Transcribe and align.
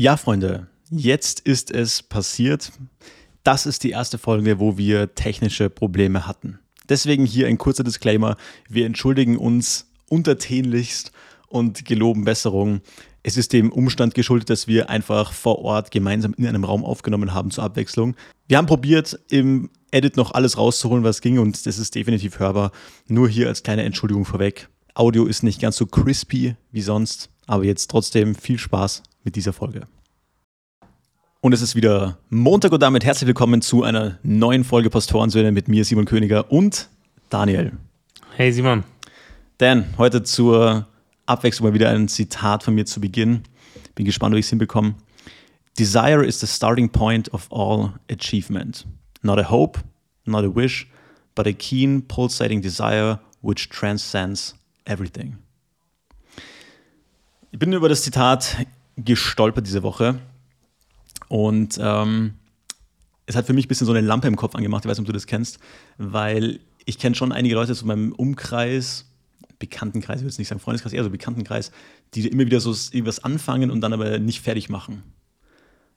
Ja, 0.00 0.16
Freunde, 0.16 0.68
jetzt 0.92 1.40
ist 1.40 1.72
es 1.72 2.04
passiert. 2.04 2.70
Das 3.42 3.66
ist 3.66 3.82
die 3.82 3.90
erste 3.90 4.16
Folge, 4.16 4.60
wo 4.60 4.78
wir 4.78 5.16
technische 5.16 5.70
Probleme 5.70 6.24
hatten. 6.24 6.60
Deswegen 6.88 7.26
hier 7.26 7.48
ein 7.48 7.58
kurzer 7.58 7.82
Disclaimer. 7.82 8.36
Wir 8.68 8.86
entschuldigen 8.86 9.36
uns 9.36 9.90
untertänlichst 10.08 11.10
und 11.48 11.84
geloben 11.84 12.24
Besserung. 12.24 12.80
Es 13.24 13.36
ist 13.36 13.52
dem 13.52 13.72
Umstand 13.72 14.14
geschuldet, 14.14 14.50
dass 14.50 14.68
wir 14.68 14.88
einfach 14.88 15.32
vor 15.32 15.58
Ort 15.58 15.90
gemeinsam 15.90 16.32
in 16.38 16.46
einem 16.46 16.62
Raum 16.62 16.84
aufgenommen 16.84 17.34
haben 17.34 17.50
zur 17.50 17.64
Abwechslung. 17.64 18.14
Wir 18.46 18.58
haben 18.58 18.66
probiert, 18.66 19.18
im 19.30 19.68
Edit 19.90 20.16
noch 20.16 20.30
alles 20.30 20.58
rauszuholen, 20.58 21.02
was 21.02 21.22
ging 21.22 21.40
und 21.40 21.66
das 21.66 21.76
ist 21.76 21.96
definitiv 21.96 22.38
hörbar. 22.38 22.70
Nur 23.08 23.28
hier 23.28 23.48
als 23.48 23.64
kleine 23.64 23.82
Entschuldigung 23.82 24.24
vorweg. 24.24 24.68
Audio 24.94 25.26
ist 25.26 25.42
nicht 25.42 25.60
ganz 25.60 25.76
so 25.76 25.86
crispy 25.86 26.54
wie 26.70 26.82
sonst, 26.82 27.30
aber 27.48 27.64
jetzt 27.64 27.90
trotzdem 27.90 28.36
viel 28.36 28.58
Spaß 28.58 29.02
mit 29.24 29.36
dieser 29.36 29.52
Folge. 29.52 29.86
Und 31.40 31.52
es 31.52 31.62
ist 31.62 31.76
wieder 31.76 32.18
Montag 32.30 32.72
und 32.72 32.82
damit 32.82 33.04
herzlich 33.04 33.28
willkommen 33.28 33.62
zu 33.62 33.84
einer 33.84 34.18
neuen 34.22 34.64
Folge 34.64 34.90
Pastorensöhne 34.90 35.52
mit 35.52 35.68
mir, 35.68 35.84
Simon 35.84 36.04
Königer 36.04 36.50
und 36.50 36.88
Daniel. 37.30 37.72
Hey 38.36 38.52
Simon. 38.52 38.84
Dan, 39.58 39.84
heute 39.98 40.22
zur 40.22 40.86
Abwechslung 41.26 41.68
mal 41.68 41.74
wieder 41.74 41.90
ein 41.90 42.08
Zitat 42.08 42.62
von 42.62 42.74
mir 42.74 42.86
zu 42.86 43.00
Beginn. 43.00 43.42
Bin 43.94 44.04
gespannt, 44.04 44.34
ob 44.34 44.38
ich 44.38 44.46
es 44.46 44.50
hinbekomme. 44.50 44.94
Desire 45.78 46.24
is 46.24 46.40
the 46.40 46.46
starting 46.46 46.90
point 46.90 47.32
of 47.32 47.46
all 47.52 47.94
achievement. 48.10 48.86
Not 49.22 49.38
a 49.38 49.48
hope, 49.48 49.80
not 50.24 50.44
a 50.44 50.54
wish, 50.54 50.88
but 51.34 51.46
a 51.46 51.52
keen, 51.52 52.02
pulsating 52.02 52.60
desire 52.60 53.20
which 53.42 53.68
transcends 53.68 54.56
everything. 54.86 55.38
Ich 57.52 57.58
bin 57.58 57.72
über 57.72 57.88
das 57.88 58.02
Zitat 58.02 58.56
gestolpert 58.98 59.66
diese 59.66 59.82
Woche. 59.82 60.20
Und 61.28 61.78
ähm, 61.80 62.34
es 63.26 63.36
hat 63.36 63.46
für 63.46 63.52
mich 63.52 63.66
ein 63.66 63.68
bisschen 63.68 63.86
so 63.86 63.92
eine 63.92 64.06
Lampe 64.06 64.28
im 64.28 64.36
Kopf 64.36 64.54
angemacht. 64.54 64.84
Ich 64.84 64.90
weiß 64.90 64.98
nicht, 64.98 65.02
ob 65.02 65.06
du 65.06 65.12
das 65.12 65.26
kennst, 65.26 65.58
weil 65.98 66.60
ich 66.84 66.98
kenne 66.98 67.14
schon 67.14 67.32
einige 67.32 67.54
Leute 67.54 67.72
aus 67.72 67.84
meinem 67.84 68.12
Umkreis, 68.12 69.04
Bekanntenkreis, 69.58 70.16
ich 70.16 70.22
will 70.22 70.30
jetzt 70.30 70.38
nicht 70.38 70.48
sagen 70.48 70.60
Freundeskreis, 70.60 70.92
eher 70.92 71.04
so 71.04 71.10
Bekanntenkreis, 71.10 71.72
die 72.14 72.26
immer 72.26 72.46
wieder 72.46 72.60
so 72.60 72.70
irgendwas 72.70 73.24
anfangen 73.24 73.70
und 73.70 73.80
dann 73.80 73.92
aber 73.92 74.18
nicht 74.18 74.40
fertig 74.40 74.68
machen. 74.68 75.02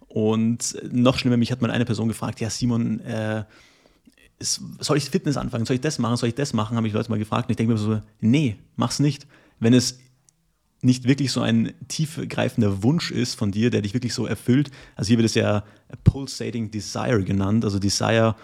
Und 0.07 0.75
noch 0.91 1.17
schlimmer, 1.17 1.37
mich 1.37 1.51
hat 1.51 1.61
mal 1.61 1.71
eine 1.71 1.85
Person 1.85 2.07
gefragt, 2.07 2.41
ja 2.41 2.49
Simon, 2.49 2.99
äh, 3.01 3.45
soll 4.39 4.97
ich 4.97 5.09
Fitness 5.09 5.37
anfangen? 5.37 5.65
Soll 5.65 5.75
ich 5.75 5.81
das 5.81 5.99
machen? 5.99 6.17
Soll 6.17 6.29
ich 6.29 6.35
das 6.35 6.53
machen? 6.53 6.75
Habe 6.75 6.87
ich 6.87 6.93
Leute 6.93 7.09
mal 7.09 7.19
gefragt. 7.19 7.47
Und 7.47 7.51
ich 7.51 7.57
denke 7.57 7.73
mir 7.73 7.79
so, 7.79 8.01
nee, 8.19 8.57
mach's 8.75 8.99
nicht. 8.99 9.27
Wenn 9.59 9.73
es 9.73 9.99
nicht 10.81 11.07
wirklich 11.07 11.31
so 11.31 11.41
ein 11.41 11.73
tiefgreifender 11.87 12.83
Wunsch 12.83 13.11
ist 13.11 13.35
von 13.35 13.51
dir, 13.51 13.69
der 13.69 13.81
dich 13.81 13.93
wirklich 13.93 14.13
so 14.13 14.25
erfüllt. 14.25 14.71
Also 14.95 15.09
hier 15.09 15.17
wird 15.17 15.27
es 15.27 15.35
ja 15.35 15.63
Pulsating 16.03 16.71
Desire 16.71 17.23
genannt, 17.23 17.63
also 17.63 17.79
Desire, 17.79 18.35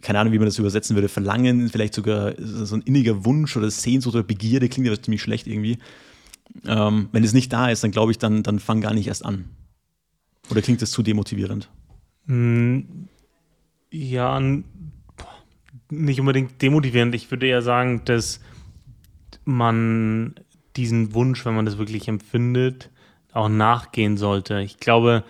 keine 0.00 0.20
Ahnung, 0.20 0.32
wie 0.32 0.38
man 0.38 0.46
das 0.46 0.58
übersetzen 0.58 0.96
würde, 0.96 1.08
Verlangen, 1.08 1.68
vielleicht 1.68 1.94
sogar 1.94 2.34
so 2.38 2.76
ein 2.76 2.82
inniger 2.82 3.24
Wunsch 3.24 3.56
oder 3.56 3.70
Sehnsucht 3.70 4.14
oder 4.14 4.24
Begierde, 4.24 4.68
klingt 4.68 4.86
ja 4.86 5.00
ziemlich 5.00 5.22
schlecht 5.22 5.46
irgendwie. 5.46 5.78
Ähm, 6.64 7.08
wenn 7.12 7.24
es 7.24 7.32
nicht 7.32 7.52
da 7.52 7.68
ist, 7.68 7.84
dann 7.84 7.90
glaube 7.90 8.12
ich, 8.12 8.18
dann, 8.18 8.42
dann 8.42 8.58
fang 8.58 8.80
gar 8.80 8.94
nicht 8.94 9.08
erst 9.08 9.24
an. 9.24 9.46
Oder 10.50 10.62
klingt 10.62 10.80
das 10.80 10.90
zu 10.90 11.02
demotivierend? 11.02 11.68
Hm, 12.26 13.08
ja, 13.90 14.40
nicht 15.90 16.20
unbedingt 16.20 16.62
demotivierend. 16.62 17.14
Ich 17.14 17.30
würde 17.30 17.46
eher 17.46 17.62
sagen, 17.62 18.02
dass 18.04 18.40
man 19.44 20.34
diesen 20.76 21.14
Wunsch, 21.14 21.44
wenn 21.44 21.54
man 21.54 21.66
das 21.66 21.78
wirklich 21.78 22.08
empfindet, 22.08 22.90
auch 23.32 23.48
nachgehen 23.48 24.16
sollte. 24.16 24.60
Ich 24.60 24.78
glaube, 24.78 25.24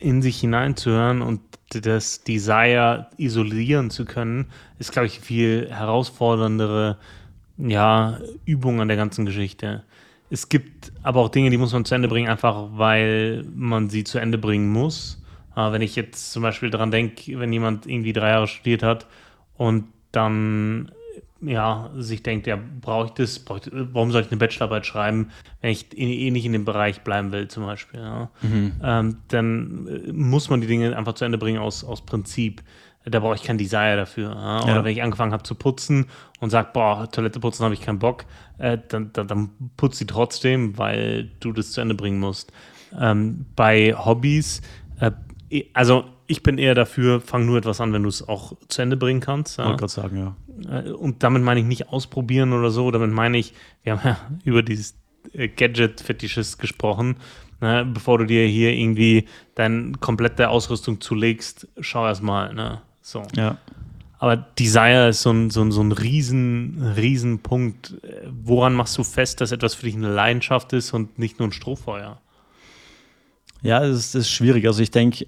in 0.00 0.22
sich 0.22 0.40
hineinzuhören 0.40 1.22
und 1.22 1.40
das 1.70 2.24
Desire 2.24 3.08
isolieren 3.16 3.90
zu 3.90 4.04
können, 4.04 4.46
ist, 4.78 4.92
glaube 4.92 5.06
ich, 5.06 5.20
viel 5.20 5.68
herausforderndere 5.70 6.98
ja, 7.58 8.18
Übung 8.44 8.80
an 8.80 8.88
der 8.88 8.96
ganzen 8.96 9.26
Geschichte. 9.26 9.84
Es 10.30 10.48
gibt 10.48 10.92
aber 11.02 11.20
auch 11.20 11.28
Dinge, 11.28 11.50
die 11.50 11.58
muss 11.58 11.72
man 11.72 11.84
zu 11.84 11.94
Ende 11.94 12.08
bringen, 12.08 12.28
einfach 12.28 12.68
weil 12.72 13.44
man 13.54 13.88
sie 13.88 14.04
zu 14.04 14.18
Ende 14.18 14.38
bringen 14.38 14.68
muss. 14.68 15.22
Aber 15.54 15.72
wenn 15.72 15.82
ich 15.82 15.96
jetzt 15.96 16.32
zum 16.32 16.42
Beispiel 16.42 16.70
daran 16.70 16.90
denke, 16.90 17.38
wenn 17.38 17.52
jemand 17.52 17.86
irgendwie 17.86 18.12
drei 18.12 18.30
Jahre 18.30 18.46
studiert 18.46 18.82
hat 18.82 19.06
und 19.56 19.86
dann 20.12 20.92
ja, 21.40 21.90
sich 21.96 22.22
denkt, 22.22 22.46
ja, 22.46 22.58
brauche 22.80 23.06
ich 23.06 23.12
das, 23.12 23.38
brauch 23.38 23.58
ich, 23.58 23.70
warum 23.72 24.10
soll 24.10 24.22
ich 24.22 24.30
eine 24.30 24.38
Bachelorarbeit 24.38 24.86
schreiben, 24.86 25.30
wenn 25.60 25.70
ich 25.70 25.96
eh 25.96 26.30
nicht 26.30 26.44
in 26.44 26.52
dem 26.52 26.64
Bereich 26.64 27.02
bleiben 27.02 27.30
will, 27.32 27.48
zum 27.48 27.64
Beispiel. 27.64 28.00
Ja? 28.00 28.30
Mhm. 28.42 28.72
Ähm, 28.82 29.16
dann 29.28 29.86
äh, 29.86 30.12
muss 30.12 30.50
man 30.50 30.60
die 30.60 30.66
Dinge 30.66 30.96
einfach 30.96 31.14
zu 31.14 31.24
Ende 31.24 31.38
bringen 31.38 31.58
aus, 31.58 31.84
aus 31.84 32.04
Prinzip. 32.04 32.62
Da 33.04 33.20
brauche 33.20 33.36
ich 33.36 33.42
kein 33.44 33.56
Desire 33.56 33.96
dafür. 33.96 34.30
Ja? 34.34 34.62
Oder 34.64 34.74
ja. 34.76 34.84
wenn 34.84 34.92
ich 34.92 35.02
angefangen 35.02 35.32
habe 35.32 35.44
zu 35.44 35.54
putzen 35.54 36.06
und 36.40 36.50
sage, 36.50 36.70
boah, 36.72 37.08
Toilette 37.10 37.40
putzen 37.40 37.64
habe 37.64 37.74
ich 37.74 37.80
keinen 37.80 38.00
Bock, 38.00 38.24
äh, 38.58 38.78
dann, 38.88 39.12
dann, 39.12 39.28
dann 39.28 39.50
putzt 39.76 39.98
sie 39.98 40.06
trotzdem, 40.06 40.76
weil 40.76 41.30
du 41.40 41.52
das 41.52 41.70
zu 41.72 41.80
Ende 41.80 41.94
bringen 41.94 42.18
musst. 42.18 42.52
Ähm, 42.98 43.46
bei 43.54 43.94
Hobbys, 43.94 44.60
äh, 45.00 45.12
also 45.72 46.04
ich 46.28 46.42
bin 46.42 46.58
eher 46.58 46.74
dafür, 46.74 47.20
fang 47.20 47.46
nur 47.46 47.58
etwas 47.58 47.80
an, 47.80 47.92
wenn 47.92 48.02
du 48.02 48.08
es 48.08 48.28
auch 48.28 48.52
zu 48.68 48.82
Ende 48.82 48.96
bringen 48.96 49.20
kannst. 49.20 49.58
Ja. 49.58 49.64
Wollte 49.64 49.78
gerade 49.78 49.92
sagen, 49.92 50.16
ja. 50.18 50.80
Äh, 50.80 50.90
und 50.90 51.22
damit 51.22 51.42
meine 51.42 51.60
ich 51.60 51.66
nicht 51.66 51.88
ausprobieren 51.88 52.52
oder 52.52 52.70
so, 52.70 52.90
damit 52.90 53.10
meine 53.10 53.38
ich, 53.38 53.54
wir 53.82 53.94
haben 53.98 54.06
ja 54.06 54.18
über 54.44 54.62
dieses 54.62 54.94
äh, 55.32 55.48
Gadget-Fetisches 55.48 56.58
gesprochen. 56.58 57.16
Ne? 57.60 57.88
Bevor 57.92 58.18
du 58.18 58.26
dir 58.26 58.46
hier 58.46 58.72
irgendwie 58.72 59.24
deine 59.54 59.92
komplette 59.92 60.50
Ausrüstung 60.50 61.00
zulegst, 61.00 61.66
schau 61.80 62.06
erst 62.06 62.22
mal. 62.22 62.54
Ne? 62.54 62.82
So. 63.00 63.22
Ja. 63.34 63.56
Aber 64.18 64.36
Desire 64.36 65.08
ist 65.08 65.22
so 65.22 65.30
ein, 65.30 65.48
so 65.48 65.62
ein, 65.62 65.72
so 65.72 65.80
ein 65.80 65.92
riesen, 65.92 66.92
riesen 66.96 67.38
Punkt. 67.38 67.94
Woran 68.28 68.74
machst 68.74 68.98
du 68.98 69.04
fest, 69.04 69.40
dass 69.40 69.52
etwas 69.52 69.74
für 69.74 69.86
dich 69.86 69.94
eine 69.94 70.12
Leidenschaft 70.12 70.72
ist 70.74 70.92
und 70.92 71.18
nicht 71.18 71.38
nur 71.38 71.48
ein 71.48 71.52
Strohfeuer? 71.52 72.20
Ja, 73.62 73.80
das 73.80 73.96
ist, 73.96 74.14
das 74.14 74.22
ist 74.22 74.30
schwierig. 74.30 74.66
Also 74.66 74.82
ich 74.82 74.90
denke, 74.90 75.26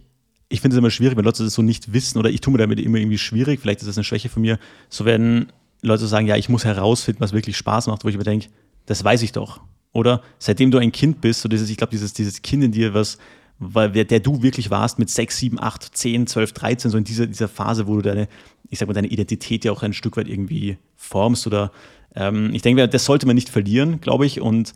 ich 0.51 0.61
finde 0.61 0.75
es 0.75 0.79
immer 0.79 0.91
schwierig, 0.91 1.17
wenn 1.17 1.25
Leute 1.25 1.45
das 1.45 1.55
so 1.55 1.63
nicht 1.63 1.93
wissen 1.93 2.19
oder 2.19 2.29
ich 2.29 2.41
tue 2.41 2.53
mir 2.53 2.59
damit 2.59 2.81
immer 2.81 2.99
irgendwie 2.99 3.19
schwierig, 3.19 3.61
vielleicht 3.61 3.81
ist 3.81 3.89
das 3.89 3.97
eine 3.97 4.05
Schwäche 4.05 4.29
von 4.29 4.43
mir, 4.43 4.59
so 4.89 5.05
werden 5.05 5.53
Leute 5.81 6.07
sagen, 6.07 6.27
ja, 6.27 6.37
ich 6.37 6.49
muss 6.49 6.65
herausfinden, 6.65 7.21
was 7.21 7.33
wirklich 7.33 7.57
Spaß 7.57 7.87
macht, 7.87 8.05
wo 8.05 8.09
ich 8.09 8.19
mir 8.19 8.25
denke, 8.25 8.49
das 8.85 9.03
weiß 9.03 9.23
ich 9.23 9.33
doch. 9.33 9.61
Oder 9.93 10.23
seitdem 10.39 10.71
du 10.71 10.79
ein 10.79 10.93
Kind 10.93 11.21
bist, 11.21 11.41
so 11.41 11.49
dieses, 11.49 11.71
ich 11.71 11.77
glaube, 11.77 11.93
dieses, 11.93 12.13
dieses 12.13 12.43
Kind 12.43 12.65
in 12.65 12.73
dir, 12.73 12.93
was, 12.93 13.19
weil, 13.61 13.91
der 13.91 14.21
du 14.21 14.43
wirklich 14.43 14.71
warst 14.71 14.99
mit 14.99 15.09
6, 15.09 15.39
7, 15.39 15.61
8, 15.61 15.97
10, 15.97 16.27
12, 16.27 16.53
13, 16.53 16.91
so 16.91 16.99
in 16.99 17.05
dieser, 17.05 17.27
dieser 17.27 17.49
Phase, 17.49 17.87
wo 17.87 17.97
du 17.97 18.03
deine, 18.03 18.29
ich 18.69 18.79
sag 18.79 18.89
mal, 18.89 18.95
deine 18.95 19.09
Identität 19.09 19.65
ja 19.65 19.73
auch 19.73 19.83
ein 19.83 19.93
Stück 19.93 20.17
weit 20.17 20.29
irgendwie 20.29 20.79
formst 20.97 21.47
oder 21.47 21.71
ähm, 22.15 22.51
ich 22.53 22.63
denke, 22.63 22.89
das 22.89 23.05
sollte 23.05 23.27
man 23.27 23.37
nicht 23.37 23.49
verlieren, 23.49 24.01
glaube 24.01 24.27
ich. 24.27 24.41
Und 24.41 24.75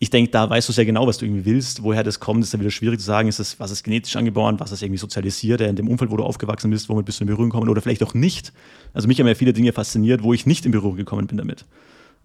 ich 0.00 0.10
denke, 0.10 0.30
da 0.30 0.48
weißt 0.48 0.68
du 0.68 0.72
sehr 0.72 0.84
genau, 0.84 1.06
was 1.06 1.18
du 1.18 1.26
irgendwie 1.26 1.44
willst. 1.44 1.82
Woher 1.82 2.04
das 2.04 2.20
kommt, 2.20 2.44
ist 2.44 2.54
dann 2.54 2.60
wieder 2.60 2.70
schwierig 2.70 3.00
zu 3.00 3.06
sagen. 3.06 3.28
Ist 3.28 3.40
das, 3.40 3.58
was 3.58 3.72
ist 3.72 3.82
genetisch 3.82 4.14
angeboren, 4.14 4.60
was 4.60 4.70
ist 4.70 4.82
irgendwie 4.82 4.98
sozialisiert, 4.98 5.60
in 5.60 5.74
dem 5.74 5.88
Umfeld, 5.88 6.10
wo 6.10 6.16
du 6.16 6.24
aufgewachsen 6.24 6.70
bist, 6.70 6.88
womit 6.88 7.04
bist 7.04 7.18
du 7.18 7.24
in 7.24 7.26
Berührung 7.26 7.50
gekommen 7.50 7.68
oder 7.68 7.82
vielleicht 7.82 8.04
auch 8.04 8.14
nicht. 8.14 8.52
Also 8.94 9.08
mich 9.08 9.18
haben 9.18 9.26
ja 9.26 9.34
viele 9.34 9.52
Dinge 9.52 9.72
fasziniert, 9.72 10.22
wo 10.22 10.32
ich 10.32 10.46
nicht 10.46 10.64
in 10.66 10.72
Berührung 10.72 10.96
gekommen 10.96 11.26
bin 11.26 11.36
damit. 11.36 11.64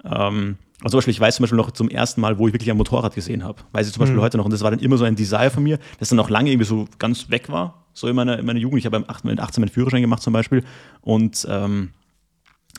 Ähm, 0.03 0.57
also 0.81 0.91
zum 0.91 0.97
Beispiel, 0.99 1.13
ich 1.13 1.19
weiß 1.19 1.37
zum 1.37 1.43
Beispiel 1.43 1.57
noch 1.57 1.71
zum 1.71 1.89
ersten 1.89 2.21
Mal, 2.21 2.37
wo 2.37 2.47
ich 2.47 2.53
wirklich 2.53 2.69
ein 2.69 2.77
Motorrad 2.77 3.15
gesehen 3.15 3.43
habe. 3.43 3.63
Weiß 3.71 3.87
ich 3.87 3.93
zum 3.93 4.01
Beispiel 4.01 4.17
mhm. 4.17 4.21
heute 4.21 4.37
noch. 4.37 4.45
Und 4.45 4.51
das 4.51 4.61
war 4.61 4.69
dann 4.69 4.79
immer 4.79 4.97
so 4.97 5.05
ein 5.05 5.15
Desire 5.15 5.49
von 5.49 5.63
mir, 5.63 5.79
das 5.99 6.09
dann 6.09 6.19
auch 6.19 6.29
lange 6.29 6.51
irgendwie 6.51 6.67
so 6.67 6.87
ganz 6.99 7.31
weg 7.31 7.49
war. 7.49 7.85
So 7.93 8.07
in 8.07 8.15
meiner, 8.15 8.37
in 8.37 8.45
meiner 8.45 8.59
Jugend. 8.59 8.79
Ich 8.79 8.85
habe 8.85 9.03
mit 9.23 9.39
18 9.39 9.61
meinen 9.61 9.69
Führerschein 9.69 10.01
gemacht 10.01 10.21
zum 10.21 10.33
Beispiel. 10.33 10.63
Und 11.01 11.47
ähm, 11.49 11.91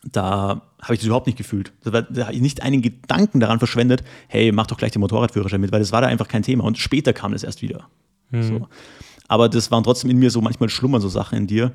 da 0.05 0.63
habe 0.85 0.95
ich 0.95 1.01
das 1.01 1.07
überhaupt 1.07 1.27
nicht 1.27 1.39
gefühlt. 1.39 1.73
Da, 1.83 1.93
habe 1.93 2.33
ich 2.33 2.41
nicht 2.41 2.63
einen 2.63 2.83
Gedanken 2.83 3.41
daran 3.41 3.59
verschwendet, 3.59 4.05
hey, 4.29 4.53
mach 4.53 4.67
doch 4.67 4.77
gleich 4.77 4.93
den 4.93 5.01
Motorradführerschein 5.01 5.61
mit, 5.61 5.73
weil 5.73 5.81
das 5.81 5.93
war 5.93 6.01
da 6.01 6.07
einfach 6.07 6.29
kein 6.29 6.43
Thema. 6.43 6.65
Und 6.65 6.79
später 6.79 7.13
kam 7.13 7.33
das 7.33 7.43
erst 7.43 7.63
wieder. 7.63 7.89
Mhm. 8.31 8.43
So. 8.43 8.69
Aber 9.27 9.49
das 9.49 9.71
waren 9.71 9.83
trotzdem 9.83 10.11
in 10.11 10.19
mir 10.19 10.31
so 10.31 10.41
manchmal 10.41 10.69
schlummern 10.69 11.01
so 11.01 11.09
Sachen 11.09 11.39
in 11.39 11.47
dir. 11.47 11.73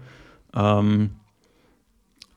Ähm, 0.56 1.12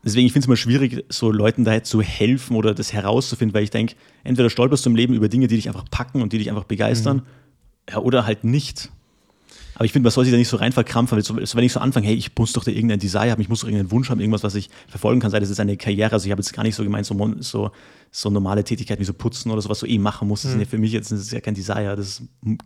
deswegen, 0.02 0.26
ich 0.26 0.32
finde 0.32 0.44
es 0.44 0.48
immer 0.48 0.56
schwierig, 0.56 1.04
so 1.10 1.30
Leuten 1.30 1.64
da 1.64 1.82
zu 1.82 2.00
helfen 2.00 2.56
oder 2.56 2.74
das 2.74 2.92
herauszufinden, 2.92 3.54
weil 3.54 3.64
ich 3.64 3.70
denke, 3.70 3.94
entweder 4.24 4.48
stolperst 4.48 4.86
du 4.86 4.90
im 4.90 4.96
Leben 4.96 5.14
über 5.14 5.28
Dinge, 5.28 5.48
die 5.48 5.56
dich 5.56 5.68
einfach 5.68 5.84
packen 5.90 6.22
und 6.22 6.32
die 6.32 6.38
dich 6.38 6.48
einfach 6.48 6.64
begeistern, 6.64 7.18
mhm. 7.18 7.22
ja, 7.90 7.98
oder 7.98 8.26
halt 8.26 8.44
nicht. 8.44 8.90
Aber 9.74 9.84
ich 9.84 9.92
finde, 9.92 10.06
man 10.06 10.12
soll 10.12 10.24
sich 10.24 10.32
da 10.32 10.38
nicht 10.38 10.48
so 10.48 10.56
rein 10.56 10.72
verkrampfen, 10.72 11.16
weil 11.16 11.38
wenn 11.38 11.64
ich 11.64 11.72
so 11.72 11.80
anfange, 11.80 12.06
hey, 12.06 12.14
ich 12.14 12.30
muss 12.36 12.52
doch 12.52 12.64
da 12.64 12.70
irgendein 12.70 12.98
Desire 12.98 13.30
haben, 13.30 13.40
ich 13.40 13.48
muss 13.48 13.60
doch 13.60 13.68
irgendeinen 13.68 13.90
Wunsch 13.90 14.10
haben, 14.10 14.20
irgendwas, 14.20 14.42
was 14.42 14.54
ich 14.54 14.68
verfolgen 14.88 15.20
kann, 15.20 15.30
sei 15.30 15.40
das 15.40 15.48
jetzt 15.48 15.60
eine 15.60 15.76
Karriere. 15.76 16.12
Also 16.12 16.26
ich 16.26 16.30
habe 16.30 16.40
jetzt 16.40 16.52
gar 16.52 16.62
nicht 16.62 16.74
so 16.74 16.82
gemeint, 16.82 17.06
so, 17.06 17.34
so, 17.40 17.70
so 18.10 18.30
normale 18.30 18.64
Tätigkeiten 18.64 19.00
wie 19.00 19.06
so 19.06 19.14
putzen 19.14 19.50
oder 19.50 19.62
sowas, 19.62 19.78
so 19.78 19.86
eh 19.86 19.98
machen 19.98 20.28
muss. 20.28 20.42
Das 20.42 20.50
mhm. 20.50 20.52
sind 20.52 20.60
ja 20.60 20.66
für 20.66 20.78
mich 20.78 20.92
jetzt 20.92 21.10
das 21.10 21.20
ist 21.20 21.32
ja 21.32 21.40
kein 21.40 21.54
Desire, 21.54 21.96
das 21.96 22.22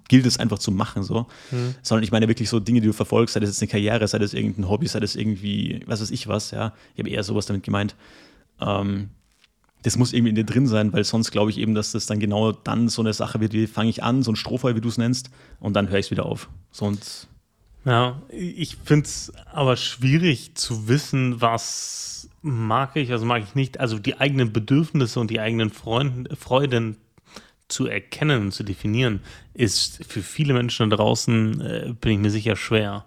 gilt 0.08 0.26
es 0.26 0.38
einfach 0.38 0.58
zu 0.58 0.72
machen, 0.72 1.02
so. 1.02 1.26
Mhm. 1.50 1.74
Sondern 1.82 2.02
ich 2.02 2.12
meine 2.12 2.28
wirklich 2.28 2.48
so 2.48 2.60
Dinge, 2.60 2.80
die 2.80 2.88
du 2.88 2.92
verfolgst, 2.92 3.34
sei 3.34 3.40
das 3.40 3.50
jetzt 3.50 3.62
eine 3.62 3.68
Karriere, 3.68 4.06
sei 4.08 4.18
das 4.18 4.34
irgendein 4.34 4.68
Hobby, 4.68 4.88
sei 4.88 5.00
das 5.00 5.14
irgendwie, 5.14 5.82
was 5.86 6.00
weiß 6.00 6.10
ich 6.10 6.26
was, 6.26 6.50
ja. 6.50 6.72
Ich 6.94 6.98
habe 6.98 7.10
eher 7.10 7.22
sowas 7.22 7.46
damit 7.46 7.62
gemeint. 7.62 7.94
Ähm, 8.60 9.10
das 9.86 9.96
muss 9.96 10.12
irgendwie 10.12 10.30
in 10.30 10.34
dir 10.34 10.44
drin 10.44 10.66
sein, 10.66 10.92
weil 10.92 11.04
sonst 11.04 11.30
glaube 11.30 11.52
ich 11.52 11.58
eben, 11.58 11.76
dass 11.76 11.92
das 11.92 12.06
dann 12.06 12.18
genau 12.18 12.50
dann 12.50 12.88
so 12.88 13.02
eine 13.02 13.12
Sache 13.12 13.38
wird, 13.40 13.52
wie 13.52 13.68
fange 13.68 13.88
ich 13.88 14.02
an, 14.02 14.24
so 14.24 14.32
ein 14.32 14.36
Strohfeuer, 14.36 14.74
wie 14.74 14.80
du 14.80 14.88
es 14.88 14.98
nennst, 14.98 15.30
und 15.60 15.74
dann 15.74 15.88
höre 15.88 16.00
ich 16.00 16.06
es 16.06 16.10
wieder 16.10 16.26
auf. 16.26 16.50
Sonst. 16.72 17.28
Ja, 17.84 18.20
ich 18.28 18.76
finde 18.84 19.06
es 19.06 19.32
aber 19.52 19.76
schwierig 19.76 20.56
zu 20.56 20.88
wissen, 20.88 21.40
was 21.40 22.28
mag 22.42 22.96
ich, 22.96 23.10
was 23.10 23.22
mag 23.22 23.44
ich 23.44 23.54
nicht. 23.54 23.78
Also 23.78 24.00
die 24.00 24.18
eigenen 24.18 24.52
Bedürfnisse 24.52 25.20
und 25.20 25.30
die 25.30 25.38
eigenen 25.38 25.70
Freund, 25.70 26.36
Freuden 26.36 26.96
zu 27.68 27.86
erkennen 27.86 28.50
zu 28.50 28.64
definieren, 28.64 29.20
ist 29.54 30.04
für 30.04 30.22
viele 30.22 30.52
Menschen 30.52 30.90
da 30.90 30.96
draußen, 30.96 31.60
äh, 31.60 31.94
bin 32.00 32.10
ich 32.10 32.18
mir 32.18 32.30
sicher, 32.30 32.56
schwer. 32.56 33.04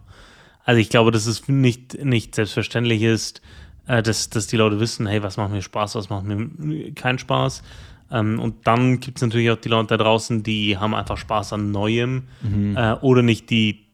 Also 0.64 0.80
ich 0.80 0.90
glaube, 0.90 1.12
dass 1.12 1.26
es 1.26 1.50
nicht, 1.50 2.02
nicht 2.06 2.36
selbstverständlich 2.36 3.02
ist, 3.02 3.42
äh, 3.90 4.04
dass, 4.04 4.30
dass 4.30 4.48
die 4.48 4.56
Leute 4.56 4.80
wissen, 4.80 5.08
hey, 5.08 5.24
was 5.24 5.38
macht 5.38 5.52
mir 5.52 5.64
Spaß, 5.64 5.96
was 5.96 6.10
macht 6.10 6.24
mir 6.24 6.94
keinen 6.94 7.18
Spaß. 7.18 7.64
Ähm, 8.12 8.40
und 8.40 8.68
dann 8.68 9.00
gibt 9.00 9.18
es 9.18 9.24
natürlich 9.24 9.50
auch 9.50 9.58
die 9.58 9.70
Leute 9.70 9.98
da 9.98 10.04
draußen, 10.04 10.44
die 10.44 10.78
haben 10.78 10.94
einfach 10.94 11.18
Spaß 11.18 11.54
an 11.54 11.72
Neuem 11.72 12.28
mhm. 12.42 12.78
äh, 12.78 12.94
oder 13.02 13.24
nicht 13.24 13.50
die 13.50 13.86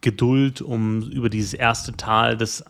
Geduld, 0.00 0.62
um 0.62 1.02
über 1.10 1.28
dieses 1.28 1.54
erste 1.54 1.92
Tal, 1.92 2.36
das, 2.36 2.64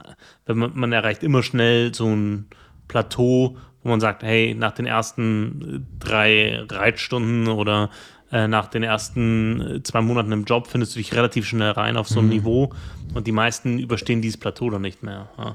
wenn 0.46 0.58
man, 0.58 0.72
man 0.74 0.92
erreicht 0.92 1.22
immer 1.22 1.42
schnell 1.42 1.94
so 1.94 2.06
ein 2.06 2.46
Plateau, 2.88 3.56
wo 3.82 3.88
man 3.88 4.00
sagt, 4.00 4.22
hey, 4.22 4.54
nach 4.54 4.72
den 4.72 4.86
ersten 4.86 5.86
drei 5.98 6.64
Reitstunden 6.70 7.48
oder 7.48 7.90
äh, 8.30 8.48
nach 8.48 8.68
den 8.68 8.82
ersten 8.82 9.80
zwei 9.84 10.00
Monaten 10.00 10.32
im 10.32 10.44
Job 10.44 10.68
findest 10.68 10.94
du 10.94 10.98
dich 10.98 11.14
relativ 11.14 11.46
schnell 11.46 11.72
rein 11.72 11.96
auf 11.96 12.08
so 12.08 12.20
einem 12.20 12.28
mhm. 12.28 12.34
Niveau 12.34 12.72
und 13.14 13.26
die 13.26 13.32
meisten 13.32 13.78
überstehen 13.78 14.22
dieses 14.22 14.38
Plateau 14.38 14.70
dann 14.70 14.82
nicht 14.82 15.02
mehr. 15.02 15.28
Ja. 15.38 15.54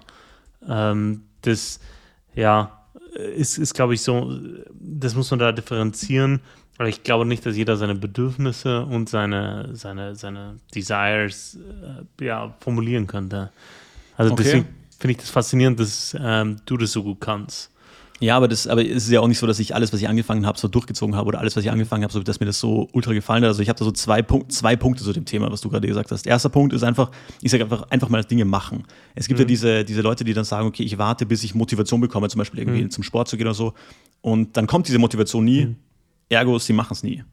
Ähm, 0.68 1.24
das, 1.42 1.80
ja, 2.36 2.86
ist, 3.16 3.58
ist 3.58 3.74
glaube 3.74 3.94
ich, 3.94 4.02
so, 4.02 4.40
das 4.80 5.16
muss 5.16 5.32
man 5.32 5.40
da 5.40 5.52
differenzieren. 5.52 6.42
Aber 6.78 6.90
ich 6.90 7.04
glaube 7.04 7.26
nicht, 7.26 7.46
dass 7.46 7.58
jeder 7.58 7.76
seine 7.76 7.96
Bedürfnisse 7.96 8.86
und 8.86 9.10
seine, 9.10 9.70
seine, 9.74 10.16
seine 10.16 10.58
Desires 10.76 11.58
äh, 12.20 12.26
ja, 12.26 12.56
formulieren 12.60 13.08
könnte. 13.08 13.52
Also 14.16 14.34
okay. 14.34 14.44
deswegen 14.44 14.68
finde 15.00 15.12
ich 15.12 15.18
das 15.18 15.30
faszinierend, 15.30 15.80
dass 15.80 16.16
ähm, 16.20 16.58
du 16.66 16.78
das 16.78 16.92
so 16.92 17.04
gut 17.04 17.20
kannst. 17.20 17.72
Ja, 18.20 18.36
aber, 18.36 18.48
das, 18.48 18.68
aber 18.68 18.84
es 18.84 19.06
ist 19.06 19.12
ja 19.12 19.20
auch 19.20 19.28
nicht 19.28 19.38
so, 19.38 19.46
dass 19.46 19.60
ich 19.60 19.76
alles, 19.76 19.94
was 19.94 20.02
ich 20.02 20.10
angefangen 20.10 20.46
habe, 20.46 20.58
so 20.58 20.68
durchgezogen 20.68 21.16
habe 21.16 21.28
oder 21.28 21.40
alles, 21.40 21.56
was 21.56 21.64
ich 21.64 21.70
angefangen 21.70 22.04
habe, 22.04 22.12
so, 22.12 22.22
dass 22.22 22.40
mir 22.40 22.48
das 22.48 22.60
so 22.60 22.90
ultra 22.92 23.14
gefallen 23.14 23.44
hat. 23.44 23.50
Also 23.50 23.62
ich 23.62 23.70
habe 23.70 23.78
da 23.78 23.86
so 23.86 23.92
zwei, 23.92 24.22
Punkt, 24.22 24.52
zwei 24.52 24.76
Punkte 24.76 25.04
zu 25.04 25.14
dem 25.14 25.26
Thema, 25.26 25.52
was 25.52 25.62
du 25.62 25.70
gerade 25.70 25.88
gesagt 25.88 26.12
hast. 26.12 26.26
Erster 26.26 26.50
Punkt 26.50 26.74
ist 26.74 26.84
einfach, 26.84 27.12
ich 27.42 27.52
sage 27.52 27.64
einfach, 27.64 27.84
einfach 27.90 28.10
mal 28.10 28.24
Dinge 28.24 28.46
machen. 28.46 28.86
Es 29.14 29.28
gibt 29.28 29.40
mhm. 29.40 29.44
ja 29.44 29.48
diese, 29.48 29.86
diese 29.86 30.02
Leute, 30.02 30.24
die 30.24 30.34
dann 30.34 30.46
sagen, 30.46 30.68
okay, 30.68 30.84
ich 30.84 30.98
warte, 30.98 31.26
bis 31.26 31.44
ich 31.44 31.54
Motivation 31.54 32.02
bekomme, 32.02 32.28
zum 32.30 32.40
Beispiel 32.40 32.60
irgendwie 32.62 32.84
mhm. 32.84 32.90
zum 32.90 33.04
Sport 33.04 33.28
zu 33.28 33.38
gehen 33.38 33.46
oder 33.46 33.54
so. 33.54 33.74
Und 34.22 34.58
dann 34.58 34.66
kommt 34.66 34.88
diese 34.88 34.98
Motivation 34.98 35.46
nie, 35.46 35.66
mhm. 35.66 35.76
ergo, 36.30 36.58
sie 36.58 36.74
machen 36.74 36.94
es 36.94 37.04
nie. 37.04 37.24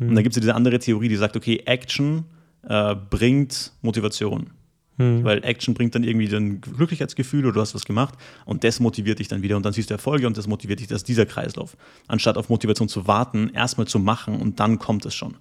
Und 0.00 0.14
dann 0.14 0.22
gibt 0.22 0.28
es 0.32 0.36
ja 0.36 0.40
diese 0.40 0.54
andere 0.54 0.78
Theorie, 0.78 1.08
die 1.08 1.16
sagt, 1.16 1.36
okay, 1.36 1.60
Action 1.66 2.24
äh, 2.68 2.94
bringt 2.94 3.72
Motivation. 3.82 4.50
Mhm. 4.98 5.24
Weil 5.24 5.42
Action 5.44 5.74
bringt 5.74 5.94
dann 5.94 6.04
irgendwie 6.04 6.34
ein 6.34 6.60
Glücklichkeitsgefühl 6.60 7.46
oder 7.46 7.54
du 7.54 7.60
hast 7.60 7.74
was 7.74 7.84
gemacht 7.84 8.14
und 8.44 8.64
das 8.64 8.80
motiviert 8.80 9.20
dich 9.20 9.28
dann 9.28 9.42
wieder 9.42 9.56
und 9.56 9.64
dann 9.64 9.72
siehst 9.72 9.90
du 9.90 9.94
Erfolge 9.94 10.26
und 10.26 10.36
das 10.36 10.46
motiviert 10.46 10.80
dich, 10.80 10.88
das 10.88 10.98
ist 10.98 11.08
dieser 11.08 11.24
Kreislauf. 11.24 11.76
Anstatt 12.08 12.36
auf 12.36 12.48
Motivation 12.48 12.88
zu 12.88 13.06
warten, 13.06 13.50
erstmal 13.54 13.86
zu 13.86 13.98
machen 13.98 14.40
und 14.40 14.60
dann 14.60 14.78
kommt 14.78 15.06
es 15.06 15.14
schon. 15.14 15.36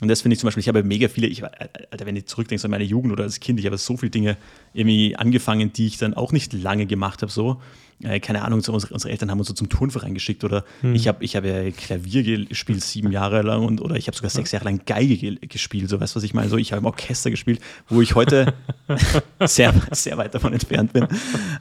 Und 0.00 0.06
das 0.06 0.20
finde 0.20 0.34
ich 0.34 0.40
zum 0.40 0.46
Beispiel, 0.46 0.60
ich 0.60 0.68
habe 0.68 0.84
mega 0.84 1.08
viele, 1.08 1.26
ich, 1.26 1.42
Alter, 1.44 2.06
wenn 2.06 2.14
ich 2.14 2.26
zurückdenke 2.26 2.64
an 2.64 2.70
meine 2.70 2.84
Jugend 2.84 3.12
oder 3.12 3.24
als 3.24 3.40
Kind, 3.40 3.58
ich 3.58 3.66
habe 3.66 3.76
so 3.78 3.96
viele 3.96 4.10
Dinge 4.10 4.36
irgendwie 4.72 5.16
angefangen, 5.16 5.72
die 5.72 5.86
ich 5.86 5.98
dann 5.98 6.14
auch 6.14 6.30
nicht 6.30 6.52
lange 6.52 6.86
gemacht 6.86 7.22
habe, 7.22 7.32
so 7.32 7.60
äh, 8.02 8.20
keine 8.20 8.42
Ahnung, 8.42 8.60
so 8.60 8.72
unsere, 8.72 8.94
unsere, 8.94 9.10
Eltern 9.10 9.30
haben 9.30 9.38
uns 9.38 9.48
so 9.48 9.54
zum 9.54 9.68
Turnverein 9.68 10.14
geschickt 10.14 10.44
oder 10.44 10.64
hm. 10.82 10.94
ich 10.94 11.08
habe 11.08 11.24
ich 11.24 11.34
hab 11.34 11.44
ja 11.44 11.70
Klavier 11.70 12.44
gespielt 12.44 12.82
sieben 12.82 13.10
Jahre 13.10 13.42
lang 13.42 13.64
und 13.64 13.80
oder 13.80 13.96
ich 13.96 14.06
habe 14.06 14.16
sogar 14.16 14.30
sechs 14.30 14.52
Jahre 14.52 14.66
lang 14.66 14.82
Geige 14.86 15.16
ge 15.16 15.38
gespielt, 15.40 15.90
so 15.90 16.00
weißt 16.00 16.14
du, 16.14 16.18
was 16.18 16.24
ich 16.24 16.34
meine? 16.34 16.48
So, 16.48 16.56
ich 16.56 16.72
habe 16.72 16.80
im 16.80 16.86
Orchester 16.86 17.30
gespielt, 17.30 17.60
wo 17.88 18.00
ich 18.00 18.14
heute 18.14 18.54
sehr, 19.40 19.74
sehr 19.90 20.16
weit 20.16 20.34
davon 20.34 20.52
entfernt 20.52 20.92
bin. 20.92 21.06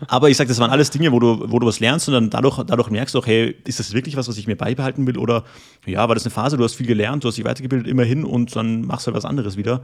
Aber 0.08 0.30
ich 0.30 0.38
sage, 0.38 0.48
das 0.48 0.60
waren 0.60 0.72
alles 0.72 0.92
Dinge, 0.92 1.12
wo 1.12 1.20
du, 1.20 1.52
wo 1.52 1.58
du 1.58 1.66
was 1.66 1.80
lernst 1.80 2.08
und 2.08 2.14
dann 2.14 2.30
dadurch, 2.30 2.64
dadurch 2.64 2.90
merkst 2.90 3.16
du 3.16 3.20
auch, 3.20 3.28
hey, 3.28 3.56
ist 3.66 3.80
das 3.80 3.94
wirklich 3.94 4.16
was, 4.16 4.28
was 4.28 4.38
ich 4.38 4.46
mir 4.46 4.56
beibehalten 4.56 5.08
will? 5.08 5.18
Oder 5.18 5.44
ja, 5.86 6.08
war 6.08 6.16
das 6.16 6.26
eine 6.26 6.32
Phase, 6.32 6.58
du 6.58 6.64
hast 6.64 6.76
viel 6.76 6.88
gelernt, 6.88 7.24
du 7.24 7.30
hast 7.30 7.38
dich 7.38 7.46
weitergebildet, 7.46 7.88
immerhin 7.88 8.24
und 8.24 8.56
dann 8.56 8.82
machst 8.82 9.08
du 9.08 9.12
halt 9.12 9.18
was 9.18 9.26
anderes 9.26 9.58
wieder. 9.58 9.82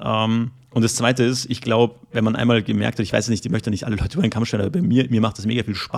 Ähm, 0.00 0.50
und 0.70 0.82
das 0.82 0.94
Zweite 0.94 1.22
ist, 1.22 1.50
ich 1.50 1.60
glaube, 1.60 1.96
wenn 2.12 2.24
man 2.24 2.34
einmal 2.34 2.62
gemerkt 2.62 2.98
hat, 2.98 3.04
ich 3.04 3.12
weiß 3.12 3.28
nicht, 3.28 3.44
ich 3.44 3.52
möchte 3.52 3.70
nicht 3.70 3.84
alle 3.84 3.96
Leute 3.96 4.14
über 4.14 4.22
den 4.22 4.30
Kamm 4.30 4.46
stellen, 4.46 4.62
aber 4.62 4.70
bei 4.70 4.82
mir, 4.82 5.08
mir 5.10 5.20
macht 5.20 5.38
es 5.38 5.44
mega 5.44 5.62
viel 5.62 5.74
Spaß, 5.74 5.91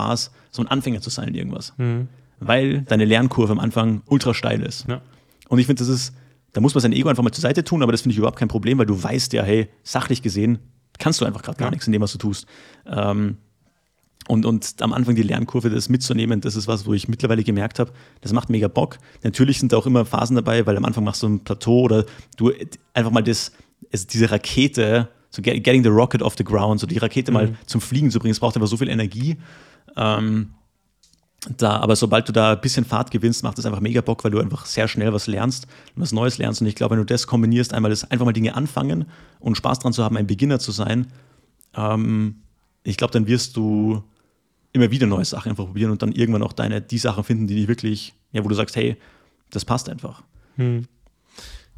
so 0.51 0.61
ein 0.61 0.67
Anfänger 0.67 1.01
zu 1.01 1.09
sein 1.09 1.29
in 1.29 1.35
irgendwas. 1.35 1.73
Mhm. 1.77 2.07
Weil 2.39 2.81
deine 2.81 3.05
Lernkurve 3.05 3.51
am 3.51 3.59
Anfang 3.59 4.01
ultra 4.07 4.33
steil 4.33 4.61
ist. 4.61 4.87
Ja. 4.87 5.01
Und 5.47 5.59
ich 5.59 5.67
finde, 5.67 5.79
das 5.79 5.87
ist, 5.87 6.13
da 6.53 6.61
muss 6.61 6.73
man 6.73 6.81
sein 6.81 6.93
Ego 6.93 7.09
einfach 7.09 7.23
mal 7.23 7.31
zur 7.31 7.41
Seite 7.41 7.63
tun, 7.63 7.81
aber 7.81 7.91
das 7.91 8.01
finde 8.01 8.13
ich 8.13 8.17
überhaupt 8.17 8.39
kein 8.39 8.47
Problem, 8.47 8.77
weil 8.77 8.85
du 8.85 9.01
weißt 9.01 9.33
ja, 9.33 9.43
hey, 9.43 9.69
sachlich 9.83 10.21
gesehen 10.21 10.59
kannst 10.97 11.21
du 11.21 11.25
einfach 11.25 11.41
gerade 11.41 11.57
gar 11.57 11.67
ja. 11.67 11.71
nichts 11.71 11.87
in 11.87 11.93
dem, 11.93 12.01
was 12.01 12.11
du 12.11 12.17
tust. 12.17 12.45
Ähm, 12.85 13.37
und, 14.27 14.45
und 14.45 14.75
am 14.79 14.93
Anfang 14.93 15.15
die 15.15 15.21
Lernkurve, 15.21 15.69
das 15.69 15.87
mitzunehmen, 15.87 16.41
das 16.41 16.55
ist 16.55 16.67
was, 16.67 16.87
wo 16.87 16.93
ich 16.93 17.07
mittlerweile 17.07 17.43
gemerkt 17.43 17.77
habe, 17.79 17.91
das 18.21 18.33
macht 18.33 18.49
mega 18.49 18.67
Bock. 18.67 18.97
Natürlich 19.23 19.59
sind 19.59 19.71
da 19.71 19.77
auch 19.77 19.85
immer 19.85 20.03
Phasen 20.03 20.35
dabei, 20.35 20.65
weil 20.65 20.77
am 20.77 20.85
Anfang 20.85 21.03
machst 21.03 21.21
du 21.21 21.27
ein 21.27 21.43
Plateau 21.43 21.81
oder 21.81 22.05
du 22.37 22.51
einfach 22.93 23.11
mal 23.11 23.21
das, 23.21 23.51
also 23.91 24.07
diese 24.11 24.31
Rakete, 24.31 25.09
so 25.29 25.41
getting 25.41 25.83
the 25.83 25.89
rocket 25.89 26.23
off 26.23 26.35
the 26.37 26.43
ground, 26.43 26.79
so 26.79 26.87
die 26.87 26.97
Rakete 26.97 27.31
mhm. 27.31 27.33
mal 27.35 27.55
zum 27.67 27.81
Fliegen 27.81 28.09
zu 28.09 28.19
bringen, 28.19 28.31
es 28.31 28.39
braucht 28.39 28.55
einfach 28.55 28.67
so 28.67 28.77
viel 28.77 28.89
Energie. 28.89 29.37
Ähm, 29.95 30.51
da, 31.57 31.77
aber 31.77 31.95
sobald 31.95 32.27
du 32.27 32.33
da 32.33 32.53
ein 32.53 32.61
bisschen 32.61 32.85
Fahrt 32.85 33.11
gewinnst, 33.11 33.43
macht 33.43 33.59
es 33.59 33.65
einfach 33.65 33.79
mega 33.79 34.01
Bock, 34.01 34.23
weil 34.23 34.31
du 34.31 34.39
einfach 34.39 34.65
sehr 34.65 34.87
schnell 34.87 35.13
was 35.13 35.27
lernst 35.27 35.67
und 35.95 36.01
was 36.01 36.11
Neues 36.11 36.37
lernst. 36.37 36.61
Und 36.61 36.67
ich 36.67 36.75
glaube, 36.75 36.91
wenn 36.91 36.99
du 36.99 37.05
das 37.05 37.27
kombinierst, 37.27 37.73
einmal 37.73 37.91
das 37.91 38.09
einfach 38.09 38.25
mal 38.25 38.33
Dinge 38.33 38.55
anfangen 38.55 39.05
und 39.39 39.55
Spaß 39.55 39.79
dran 39.79 39.93
zu 39.93 40.03
haben, 40.03 40.17
ein 40.17 40.27
Beginner 40.27 40.59
zu 40.59 40.71
sein, 40.71 41.07
ähm, 41.75 42.37
ich 42.83 42.97
glaube, 42.97 43.13
dann 43.13 43.27
wirst 43.27 43.57
du 43.57 44.03
immer 44.71 44.91
wieder 44.91 45.07
neue 45.07 45.25
Sachen 45.25 45.49
einfach 45.49 45.65
probieren 45.65 45.91
und 45.91 46.01
dann 46.01 46.11
irgendwann 46.11 46.43
auch 46.43 46.53
deine 46.53 46.81
die 46.81 46.97
Sachen 46.97 47.23
finden, 47.23 47.47
die 47.47 47.55
dich 47.55 47.67
wirklich, 47.67 48.13
ja, 48.31 48.43
wo 48.43 48.47
du 48.47 48.55
sagst, 48.55 48.75
hey, 48.75 48.97
das 49.51 49.65
passt 49.65 49.89
einfach. 49.89 50.23
Hm. 50.55 50.87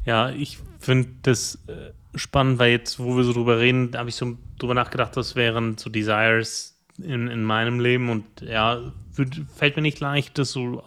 Ja, 0.04 0.30
ich 0.30 0.58
finde 0.78 1.10
das 1.22 1.56
äh, 1.66 1.92
spannend, 2.14 2.58
weil 2.58 2.70
jetzt, 2.70 2.98
wo 2.98 3.16
wir 3.16 3.24
so 3.24 3.32
drüber 3.32 3.58
reden, 3.58 3.92
habe 3.94 4.08
ich 4.08 4.14
so 4.14 4.36
drüber 4.58 4.74
nachgedacht, 4.74 5.16
was 5.16 5.36
wären 5.36 5.76
so 5.76 5.90
Desires 5.90 6.77
in, 6.98 7.28
in 7.28 7.44
meinem 7.44 7.80
Leben 7.80 8.10
und 8.10 8.24
ja, 8.40 8.92
würd, 9.14 9.42
fällt 9.54 9.76
mir 9.76 9.82
nicht 9.82 10.00
leicht, 10.00 10.38
das 10.38 10.52
so 10.52 10.82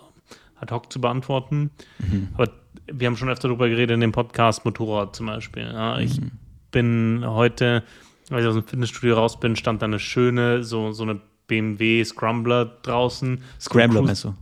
ad 0.60 0.74
hoc 0.74 0.92
zu 0.92 1.02
beantworten. 1.02 1.72
Mhm. 2.00 2.30
Aber 2.34 2.50
wir 2.92 3.08
haben 3.08 3.18
schon 3.18 3.30
öfter 3.30 3.48
darüber 3.48 3.70
geredet 3.70 3.96
in 3.96 4.02
dem 4.02 4.12
Podcast 4.12 4.66
Motorrad 4.66 5.16
zum 5.16 5.28
Beispiel. 5.28 5.64
Ja, 5.64 6.00
ich 6.00 6.20
mhm. 6.20 6.32
bin 6.72 7.24
heute, 7.26 7.84
als 8.30 8.42
ich 8.42 8.48
aus 8.48 8.56
dem 8.56 8.64
Fitnessstudio 8.64 9.16
raus 9.16 9.40
bin, 9.40 9.56
stand 9.56 9.82
da 9.82 9.86
eine 9.86 10.00
schöne, 10.00 10.64
so, 10.64 10.92
so 10.92 11.04
eine 11.04 11.20
BMW 11.48 12.04
Scrambler 12.04 12.66
draußen. 12.84 13.44
Scrambler 13.60 14.02
meinst 14.02 14.24
du? 14.24 14.36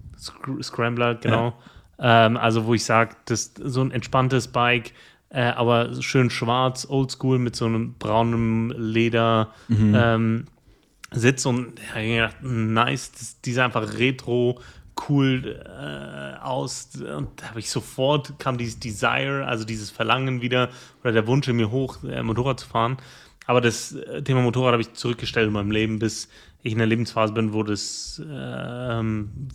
Scrambler, 0.62 1.16
genau. 1.16 1.54
Ja. 1.98 2.28
Ähm, 2.28 2.38
also, 2.38 2.66
wo 2.66 2.74
ich 2.74 2.84
sage, 2.84 3.16
das 3.26 3.54
so 3.58 3.82
ein 3.82 3.92
entspanntes 3.92 4.50
Bike, 4.50 4.94
äh, 5.30 5.42
aber 5.42 6.02
schön 6.02 6.30
schwarz, 6.30 6.88
oldschool 6.90 7.40
mit 7.40 7.56
so 7.56 7.66
einem 7.66 7.94
braunen 7.96 8.70
Leder. 8.70 9.50
Mhm. 9.68 9.96
Ähm, 9.96 10.46
Sitz 11.12 11.46
und 11.46 11.80
ja, 11.96 12.28
gedacht, 12.28 12.44
nice, 12.44 13.12
das, 13.12 13.42
die 13.42 13.54
sah 13.54 13.66
einfach 13.66 13.98
retro, 13.98 14.60
cool 15.08 15.64
äh, 15.66 16.40
aus. 16.40 16.90
Und 16.96 17.30
da 17.42 17.50
habe 17.50 17.60
ich 17.60 17.70
sofort 17.70 18.38
kam 18.40 18.58
dieses 18.58 18.80
Desire, 18.80 19.46
also 19.46 19.66
dieses 19.66 19.90
Verlangen 19.90 20.42
wieder 20.42 20.70
oder 21.02 21.12
der 21.12 21.28
Wunsch 21.28 21.48
in 21.48 21.56
mir 21.56 21.72
hoch, 21.72 22.04
äh, 22.04 22.22
Motorrad 22.22 22.60
zu 22.60 22.68
fahren. 22.68 22.98
Aber 23.46 23.62
das 23.62 23.94
äh, 23.94 24.22
Thema 24.22 24.42
Motorrad 24.42 24.74
habe 24.74 24.82
ich 24.82 24.94
zurückgestellt 24.94 25.48
in 25.48 25.54
meinem 25.54 25.72
Leben, 25.72 26.00
bis 26.00 26.30
ich 26.62 26.74
in 26.74 26.78
der 26.78 26.88
Lebensphase 26.88 27.34
bin, 27.34 27.54
wo 27.54 27.64
das 27.64 28.20
äh, 28.20 29.04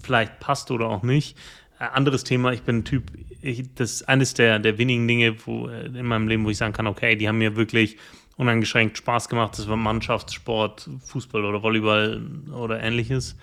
vielleicht 0.03 0.41
passt 0.41 0.71
oder 0.71 0.87
auch 0.87 1.03
nicht. 1.03 1.37
Äh, 1.79 1.85
anderes 1.85 2.25
Thema, 2.25 2.53
ich 2.53 2.63
bin 2.63 2.79
ein 2.79 2.85
Typ, 2.85 3.13
ich, 3.41 3.75
das 3.75 3.93
ist 3.93 4.09
eines 4.09 4.35
der, 4.35 4.59
der 4.59 4.79
wenigen 4.79 5.07
Dinge 5.07 5.37
wo, 5.45 5.69
äh, 5.69 5.87
in 5.87 6.07
meinem 6.07 6.29
Leben, 6.29 6.45
wo 6.45 6.51
ich 6.51 6.57
sagen 6.57 6.73
kann, 6.73 6.87
okay, 6.87 7.17
die 7.17 7.29
haben 7.29 7.39
mir 7.39 7.57
wirklich 7.57 7.97
uneingeschränkt 8.37 8.99
Spaß 8.99 9.29
gemacht. 9.29 9.59
Das 9.59 9.69
war 9.69 9.77
Mannschaftssport, 9.77 10.89
Fußball 11.07 11.45
oder 11.45 11.63
Volleyball 11.63 12.23
oder 12.53 12.83
ähnliches. 12.83 13.37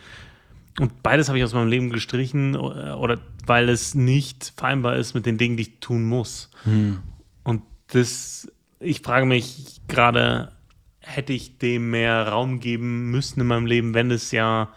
Und 0.79 1.03
beides 1.03 1.27
habe 1.27 1.37
ich 1.37 1.43
aus 1.43 1.53
meinem 1.53 1.67
Leben 1.67 1.89
gestrichen, 1.89 2.55
oder, 2.55 2.99
oder 2.99 3.19
weil 3.45 3.69
es 3.69 3.93
nicht 3.93 4.53
vereinbar 4.55 4.95
ist 4.95 5.13
mit 5.13 5.25
den 5.25 5.37
Dingen, 5.37 5.57
die 5.57 5.63
ich 5.63 5.79
tun 5.79 6.05
muss. 6.05 6.49
Hm. 6.63 6.99
Und 7.43 7.63
das, 7.87 8.51
ich 8.79 9.01
frage 9.01 9.25
mich 9.25 9.81
gerade, 9.87 10.53
hätte 10.99 11.33
ich 11.33 11.57
dem 11.57 11.89
mehr 11.89 12.29
Raum 12.29 12.59
geben 12.59 13.11
müssen 13.11 13.41
in 13.41 13.47
meinem 13.47 13.65
Leben, 13.65 13.93
wenn 13.93 14.11
es 14.11 14.31
ja 14.31 14.69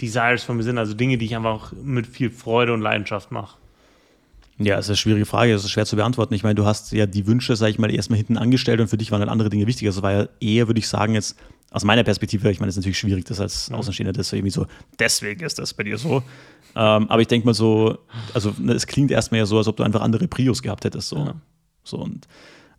Desires 0.00 0.42
von 0.42 0.56
mir 0.56 0.62
sind, 0.62 0.78
also 0.78 0.94
Dinge, 0.94 1.18
die 1.18 1.26
ich 1.26 1.36
einfach 1.36 1.72
mit 1.72 2.06
viel 2.06 2.30
Freude 2.30 2.72
und 2.72 2.80
Leidenschaft 2.80 3.30
mache? 3.30 3.58
Ja, 4.64 4.76
das 4.76 4.86
ist 4.86 4.90
eine 4.90 4.96
schwierige 4.96 5.26
Frage, 5.26 5.52
das 5.52 5.64
ist 5.64 5.70
schwer 5.70 5.86
zu 5.86 5.96
beantworten. 5.96 6.34
Ich 6.34 6.42
meine, 6.42 6.54
du 6.54 6.64
hast 6.64 6.92
ja 6.92 7.06
die 7.06 7.26
Wünsche, 7.26 7.56
sag 7.56 7.68
ich 7.68 7.78
mal, 7.78 7.92
erstmal 7.92 8.16
hinten 8.18 8.36
angestellt 8.38 8.80
und 8.80 8.88
für 8.88 8.96
dich 8.96 9.10
waren 9.10 9.20
dann 9.20 9.28
andere 9.28 9.48
Dinge 9.48 9.66
wichtiger. 9.66 9.90
Das 9.90 10.02
war 10.02 10.12
ja 10.12 10.28
eher, 10.40 10.68
würde 10.68 10.78
ich 10.78 10.88
sagen, 10.88 11.14
jetzt 11.14 11.36
aus 11.70 11.84
meiner 11.84 12.04
Perspektive, 12.04 12.50
ich 12.50 12.60
meine, 12.60 12.68
es 12.68 12.74
ist 12.76 12.80
natürlich 12.82 12.98
schwierig, 12.98 13.24
das 13.24 13.40
als 13.40 13.70
Außenstehender, 13.72 14.12
das 14.12 14.28
so 14.28 14.36
irgendwie 14.36 14.50
so, 14.50 14.66
deswegen 14.98 15.42
ist 15.42 15.58
das 15.58 15.72
bei 15.72 15.84
dir 15.84 15.96
so. 15.96 16.22
Ähm, 16.74 17.08
aber 17.08 17.20
ich 17.20 17.28
denke 17.28 17.46
mal 17.46 17.54
so, 17.54 17.98
also 18.34 18.54
ne, 18.58 18.72
es 18.74 18.86
klingt 18.86 19.10
erstmal 19.10 19.40
ja 19.40 19.46
so, 19.46 19.58
als 19.58 19.68
ob 19.68 19.76
du 19.76 19.82
einfach 19.82 20.02
andere 20.02 20.28
Prios 20.28 20.62
gehabt 20.62 20.84
hättest. 20.84 21.08
So, 21.08 21.16
Ja. 21.16 21.34
so 21.82 21.98
und 21.98 22.28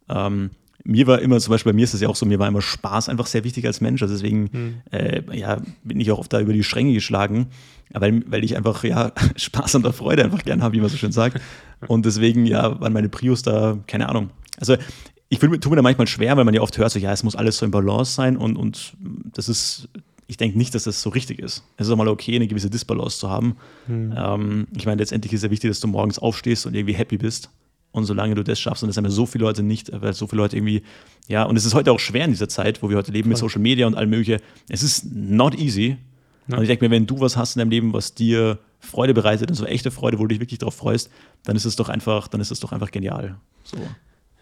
ähm, 0.10 0.52
mir 0.84 1.08
war 1.08 1.22
immer, 1.22 1.40
zum 1.40 1.52
Beispiel 1.52 1.72
bei 1.72 1.76
mir 1.76 1.86
ist 1.86 1.94
es 1.94 2.02
ja 2.02 2.10
auch 2.10 2.16
so, 2.16 2.26
mir 2.26 2.40
war 2.40 2.48
immer 2.48 2.62
Spaß 2.62 3.10
einfach 3.10 3.28
sehr 3.28 3.44
wichtig 3.44 3.66
als 3.66 3.82
Mensch. 3.82 4.02
Also 4.02 4.14
deswegen 4.14 4.82
äh, 4.92 5.22
ja, 5.32 5.62
bin 5.84 6.00
ich 6.00 6.12
auch 6.12 6.20
oft 6.20 6.34
da 6.34 6.40
über 6.42 6.54
die 6.54 6.64
Stränge 6.64 6.94
geschlagen, 6.94 7.48
weil, 7.92 8.24
weil 8.30 8.44
ich 8.44 8.58
einfach 8.58 8.84
ja 8.84 9.12
Spaß 9.36 9.76
und 9.76 9.88
Freude 9.94 10.24
einfach 10.24 10.44
gern 10.44 10.62
habe, 10.62 10.76
wie 10.76 10.82
man 10.82 10.90
so 10.90 10.98
schön 10.98 11.12
sagt. 11.12 11.40
Und 11.88 12.06
deswegen 12.06 12.46
ja, 12.46 12.80
waren 12.82 12.94
meine 12.94 13.10
Prios 13.10 13.44
da, 13.44 13.78
keine 13.88 14.10
Ahnung. 14.10 14.30
Also 14.60 14.76
ich 15.30 15.40
tue 15.40 15.50
mir 15.50 15.76
da 15.76 15.82
manchmal 15.82 16.08
schwer, 16.08 16.38
weil 16.38 16.46
man 16.46 16.54
ja 16.54 16.62
oft 16.62 16.78
hört, 16.78 16.92
so 16.92 17.00
ja, 17.00 17.12
es 17.12 17.24
muss 17.24 17.36
alles 17.36 17.58
so 17.58 17.66
im 17.66 17.72
Balance 17.72 18.14
sein 18.14 18.38
und, 18.38 18.56
und 18.56 18.94
das 19.34 19.50
ist, 19.50 19.90
ich 20.28 20.38
denke 20.38 20.58
nicht, 20.58 20.76
dass 20.76 20.84
das 20.84 21.02
so 21.02 21.10
richtig 21.10 21.40
ist. 21.40 21.64
Es 21.78 21.88
ist 21.88 21.94
auch 21.94 21.98
mal 21.98 22.08
okay, 22.08 22.36
eine 22.36 22.48
gewisse 22.48 22.70
Disbalance 22.70 23.18
zu 23.18 23.30
haben. 23.30 23.56
Ähm, 24.16 24.68
ich 24.76 24.86
meine, 24.86 25.02
letztendlich 25.02 25.34
ist 25.34 25.44
ja 25.44 25.50
wichtig, 25.50 25.72
dass 25.72 25.80
du 25.80 25.88
morgens 25.88 26.20
aufstehst 26.20 26.68
und 26.68 26.76
irgendwie 26.76 26.94
happy 26.94 27.18
bist. 27.18 27.50
Und 27.94 28.06
solange 28.06 28.34
du 28.36 28.44
das 28.44 28.60
schaffst, 28.60 28.84
und 28.84 28.88
das 28.88 28.98
haben 28.98 29.06
ja 29.06 29.12
so 29.12 29.26
viele 29.26 29.46
Leute 29.46 29.64
nicht, 29.64 29.90
weil 29.94 30.14
so 30.14 30.28
viele 30.28 30.42
Leute 30.42 30.58
irgendwie, 30.58 30.82
ja, 31.28 31.44
und 31.44 31.56
es 31.56 31.64
ist 31.64 31.76
heute 31.76 31.92
auch 31.92 32.00
schwer 32.00 32.26
in 32.26 32.32
dieser 32.32 32.50
Zeit, 32.50 32.82
wo 32.82 32.90
wir 32.90 32.98
heute 32.98 33.12
leben 33.12 33.30
mit 33.30 33.38
Social 33.38 33.62
Media 33.62 33.88
und 33.88 33.94
allem 33.94 34.10
mögliche. 34.10 34.42
Es 34.68 34.82
ist 34.82 35.06
not 35.14 35.56
easy. 35.56 35.98
Ja. 36.48 36.58
Und 36.58 36.64
ich 36.64 36.68
denke 36.68 36.84
mir, 36.84 36.92
wenn 36.92 37.06
du 37.06 37.20
was 37.20 37.38
hast 37.38 37.56
in 37.56 37.60
deinem 37.60 37.70
Leben, 37.70 37.94
was 37.94 38.16
dir 38.16 38.58
Freude 38.80 39.14
bereitet 39.14 39.50
und 39.50 39.56
so 39.56 39.66
echte 39.66 39.92
Freude, 39.92 40.18
wo 40.18 40.24
du 40.24 40.30
dich 40.30 40.40
wirklich 40.40 40.58
darauf 40.58 40.76
freust, 40.76 41.10
dann 41.44 41.56
ist 41.56 41.66
es 41.66 41.76
doch 41.76 41.88
einfach, 41.88 42.28
dann 42.28 42.42
ist 42.42 42.52
es 42.52 42.60
doch 42.60 42.72
einfach 42.72 42.92
genial. 42.92 43.38
So. 43.64 43.78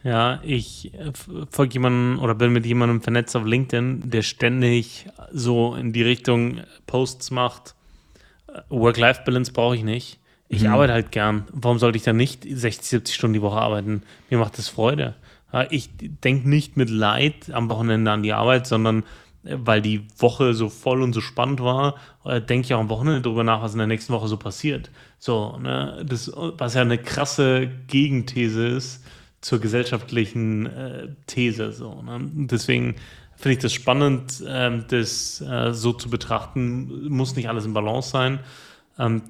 Ja, 0.03 0.39
ich 0.43 0.93
äh, 0.93 1.11
folge 1.51 1.73
jemandem 1.73 2.23
oder 2.23 2.33
bin 2.33 2.53
mit 2.53 2.65
jemandem 2.65 3.01
vernetzt 3.01 3.35
auf 3.35 3.45
LinkedIn, 3.45 4.09
der 4.09 4.23
ständig 4.23 5.07
so 5.31 5.75
in 5.75 5.93
die 5.93 6.01
Richtung 6.01 6.61
Posts 6.87 7.31
macht. 7.31 7.75
äh, 8.47 8.61
Work-Life-Balance 8.69 9.51
brauche 9.51 9.75
ich 9.75 9.83
nicht. 9.83 10.20
Ich 10.53 10.63
Mhm. 10.63 10.73
arbeite 10.73 10.93
halt 10.93 11.11
gern. 11.11 11.45
Warum 11.53 11.79
sollte 11.79 11.97
ich 11.97 12.03
dann 12.03 12.17
nicht 12.17 12.43
60, 12.43 12.85
70 12.89 13.15
Stunden 13.15 13.33
die 13.35 13.41
Woche 13.41 13.57
arbeiten? 13.59 14.03
Mir 14.29 14.37
macht 14.37 14.57
das 14.57 14.67
Freude. 14.67 15.15
Ich 15.69 15.89
denke 15.97 16.49
nicht 16.49 16.77
mit 16.77 16.89
Leid 16.89 17.51
am 17.51 17.69
Wochenende 17.69 18.11
an 18.11 18.21
die 18.23 18.33
Arbeit, 18.33 18.67
sondern 18.67 19.03
äh, 19.43 19.55
weil 19.57 19.81
die 19.81 20.07
Woche 20.17 20.53
so 20.53 20.69
voll 20.69 21.01
und 21.01 21.13
so 21.13 21.21
spannend 21.21 21.61
war, 21.61 21.95
äh, 22.25 22.41
denke 22.41 22.65
ich 22.65 22.73
auch 22.73 22.79
am 22.79 22.89
Wochenende 22.89 23.21
darüber 23.21 23.43
nach, 23.43 23.61
was 23.61 23.73
in 23.73 23.77
der 23.79 23.87
nächsten 23.87 24.13
Woche 24.13 24.27
so 24.27 24.37
passiert. 24.37 24.91
So, 25.19 25.57
ne, 25.57 26.05
das, 26.07 26.31
was 26.35 26.73
ja 26.73 26.81
eine 26.81 26.97
krasse 26.97 27.69
Gegenthese 27.87 28.67
ist 28.67 29.03
zur 29.41 29.59
gesellschaftlichen 29.59 30.65
äh, 30.67 31.07
These. 31.27 31.71
So, 31.73 32.01
ne? 32.01 32.19
Deswegen 32.33 32.95
finde 33.35 33.53
ich 33.53 33.59
das 33.59 33.73
spannend, 33.73 34.43
ähm, 34.47 34.85
das 34.89 35.41
äh, 35.41 35.73
so 35.73 35.93
zu 35.93 36.09
betrachten. 36.09 37.07
Muss 37.09 37.35
nicht 37.35 37.49
alles 37.49 37.65
im 37.65 37.73
Balance 37.73 38.09
sein. 38.09 38.39
Ähm, 38.99 39.21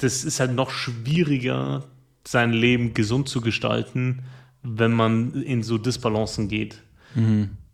das 0.00 0.24
ist 0.24 0.40
halt 0.40 0.52
noch 0.52 0.70
schwieriger, 0.70 1.84
sein 2.26 2.52
Leben 2.52 2.94
gesund 2.94 3.28
zu 3.28 3.40
gestalten, 3.40 4.22
wenn 4.62 4.92
man 4.92 5.42
in 5.42 5.62
so 5.62 5.78
Disbalancen 5.78 6.48
geht. 6.48 6.82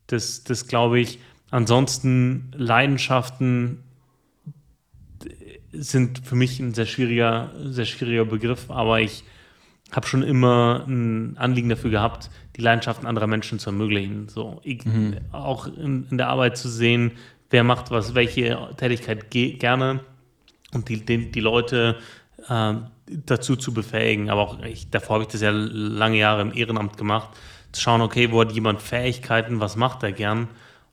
Das, 0.09 0.45
das 0.45 0.67
glaube 0.67 1.01
ich. 1.01 1.19
Ansonsten 1.51 2.53
Leidenschaften 2.57 3.83
sind 5.73 6.21
für 6.25 6.35
mich 6.35 6.59
ein 6.59 6.75
sehr 6.75 6.87
schwieriger, 6.87 7.53
sehr 7.65 7.85
schwieriger 7.85 8.25
Begriff, 8.25 8.71
aber 8.71 9.01
ich 9.01 9.25
habe 9.93 10.07
schon 10.07 10.23
immer 10.23 10.85
ein 10.89 11.37
Anliegen 11.39 11.69
dafür 11.69 11.91
gehabt, 11.91 12.31
die 12.57 12.61
Leidenschaften 12.61 13.07
anderer 13.07 13.29
Menschen 13.29 13.59
zu 13.61 13.71
ermöglichen. 13.71 14.29
So, 14.29 14.61
ich, 14.65 14.81
auch 15.31 15.67
in, 15.67 16.07
in 16.11 16.19
der 16.19 16.29
Arbeit 16.29 16.57
zu 16.57 16.69
sehen, 16.69 17.13
wer 17.51 17.63
macht 17.63 17.91
was, 17.91 18.15
welche 18.15 18.59
Tätigkeit 18.77 19.31
ge 19.31 19.53
gerne 19.53 20.01
und 20.77 20.89
die, 20.89 21.05
die, 21.05 21.31
die 21.31 21.41
Leute 21.41 21.97
äh, 22.49 22.75
dazu 23.27 23.57
zu 23.57 23.75
befähigen. 23.75 24.31
Aber 24.31 24.43
auch 24.43 24.63
ich, 24.63 24.91
davor 24.91 25.15
habe 25.15 25.25
ich 25.25 25.31
das 25.31 25.41
ja 25.41 25.51
lange 25.51 26.19
Jahre 26.19 26.43
im 26.43 26.55
Ehrenamt 26.55 26.97
gemacht, 26.97 27.31
zu 27.73 27.81
schauen, 27.81 28.01
okay, 28.01 28.31
wo 28.31 28.41
hat 28.41 28.53
jemand 28.53 28.81
Fähigkeiten, 28.81 29.61
was 29.61 29.77
macht 29.77 30.03
er 30.03 30.13
gern 30.13 30.49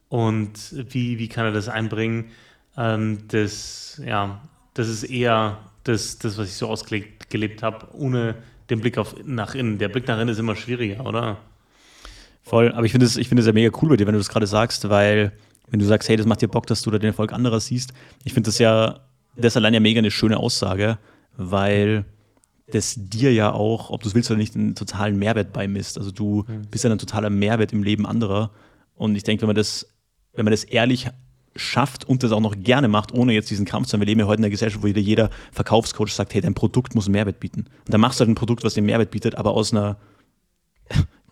und 0.09 0.73
wie, 0.93 1.19
wie 1.19 1.27
kann 1.27 1.45
er 1.45 1.51
das 1.51 1.69
einbringen. 1.69 2.31
Ähm, 2.77 3.19
das, 3.27 4.01
ja, 4.03 4.41
das 4.73 4.89
ist 4.89 5.03
eher 5.03 5.59
das, 5.83 6.17
das 6.17 6.37
was 6.37 6.47
ich 6.47 6.55
so 6.55 6.67
ausgelebt 6.67 7.29
gelebt 7.29 7.63
habe, 7.63 7.87
ohne 7.93 8.35
den 8.69 8.81
Blick 8.81 8.97
auf, 8.97 9.15
nach 9.25 9.55
innen. 9.55 9.77
Der 9.77 9.89
Blick 9.89 10.07
nach 10.07 10.17
innen 10.17 10.29
ist 10.29 10.39
immer 10.39 10.55
schwieriger, 10.55 11.05
oder? 11.05 11.37
Voll, 12.43 12.71
aber 12.71 12.85
ich 12.85 12.91
finde 12.91 13.05
es 13.05 13.17
es 13.17 13.45
ja 13.45 13.53
mega 13.53 13.75
cool 13.81 13.89
bei 13.89 13.97
dir, 13.97 14.05
wenn 14.05 14.13
du 14.13 14.19
das 14.19 14.29
gerade 14.29 14.47
sagst, 14.47 14.89
weil 14.89 15.31
wenn 15.69 15.79
du 15.79 15.85
sagst, 15.85 16.09
hey, 16.09 16.17
das 16.17 16.25
macht 16.25 16.41
dir 16.41 16.47
Bock, 16.47 16.67
dass 16.67 16.81
du 16.81 16.91
da 16.91 16.99
den 16.99 17.07
Erfolg 17.07 17.33
anderer 17.33 17.59
siehst, 17.59 17.93
ich 18.23 18.33
finde 18.33 18.49
das 18.49 18.59
ja, 18.59 18.99
das 19.35 19.53
ist 19.53 19.57
allein 19.57 19.73
ja 19.73 19.79
mega 19.79 19.99
eine 19.99 20.11
schöne 20.11 20.37
Aussage, 20.37 20.97
weil 21.35 22.05
das 22.67 22.95
dir 22.97 23.33
ja 23.33 23.51
auch, 23.51 23.89
ob 23.89 24.01
du 24.01 24.07
es 24.07 24.15
willst 24.15 24.31
oder 24.31 24.37
nicht, 24.37 24.55
einen 24.55 24.75
totalen 24.75 25.17
Mehrwert 25.17 25.53
beimisst. 25.53 25.97
Also 25.97 26.11
du 26.11 26.45
bist 26.71 26.83
ja 26.83 26.91
ein 26.91 26.97
totaler 26.97 27.29
Mehrwert 27.29 27.73
im 27.73 27.83
Leben 27.83 28.05
anderer. 28.05 28.51
Und 28.95 29.15
ich 29.15 29.23
denke, 29.23 29.41
wenn 29.41 29.47
man 29.47 29.55
das, 29.55 29.87
wenn 30.33 30.45
man 30.45 30.51
das 30.51 30.63
ehrlich 30.63 31.09
schafft 31.55 32.05
und 32.05 32.23
das 32.23 32.31
auch 32.31 32.39
noch 32.39 32.55
gerne 32.57 32.87
macht, 32.87 33.13
ohne 33.13 33.33
jetzt 33.33 33.49
diesen 33.49 33.65
Kampf 33.65 33.87
zu 33.87 33.93
haben. 33.93 34.01
Wir 34.01 34.07
leben 34.07 34.19
ja 34.19 34.25
heute 34.25 34.39
in 34.39 34.45
einer 34.45 34.49
Gesellschaft, 34.49 34.83
wo 34.83 34.87
jeder, 34.87 35.01
jeder 35.01 35.29
Verkaufscoach 35.51 36.11
sagt, 36.11 36.33
hey, 36.33 36.41
dein 36.41 36.55
Produkt 36.55 36.95
muss 36.95 37.05
einen 37.05 37.13
Mehrwert 37.13 37.39
bieten. 37.39 37.61
Und 37.85 37.93
dann 37.93 38.01
machst 38.01 38.19
du 38.19 38.21
halt 38.21 38.29
ein 38.29 38.35
Produkt, 38.35 38.63
was 38.63 38.73
den 38.73 38.85
Mehrwert 38.85 39.11
bietet, 39.11 39.35
aber 39.35 39.51
aus 39.51 39.71
einer 39.71 39.97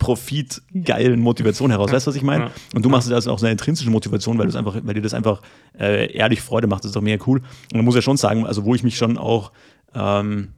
profitgeilen 0.01 1.19
Motivation 1.19 1.69
heraus. 1.69 1.91
Weißt 1.91 2.07
du, 2.07 2.09
was 2.09 2.15
ich 2.15 2.23
meine? 2.23 2.49
Und 2.73 2.83
du 2.83 2.89
machst 2.89 3.07
es 3.07 3.13
also 3.13 3.31
aus 3.31 3.43
einer 3.43 3.51
intrinsischen 3.51 3.91
Motivation, 3.91 4.35
weil, 4.39 4.47
du 4.47 4.49
es 4.49 4.55
einfach, 4.55 4.75
weil 4.81 4.95
dir 4.95 5.01
das 5.01 5.13
einfach 5.13 5.43
äh, 5.79 6.11
ehrlich 6.11 6.41
Freude 6.41 6.65
macht. 6.65 6.83
Das 6.83 6.89
ist 6.89 6.95
doch 6.95 7.03
mega 7.03 7.23
cool. 7.27 7.37
Und 7.71 7.75
man 7.75 7.85
muss 7.85 7.93
ja 7.93 8.01
schon 8.01 8.17
sagen, 8.17 8.47
also 8.47 8.65
wo 8.65 8.73
ich 8.73 8.81
mich 8.81 8.97
schon 8.97 9.19
auch 9.19 9.51
ähm, 9.93 10.53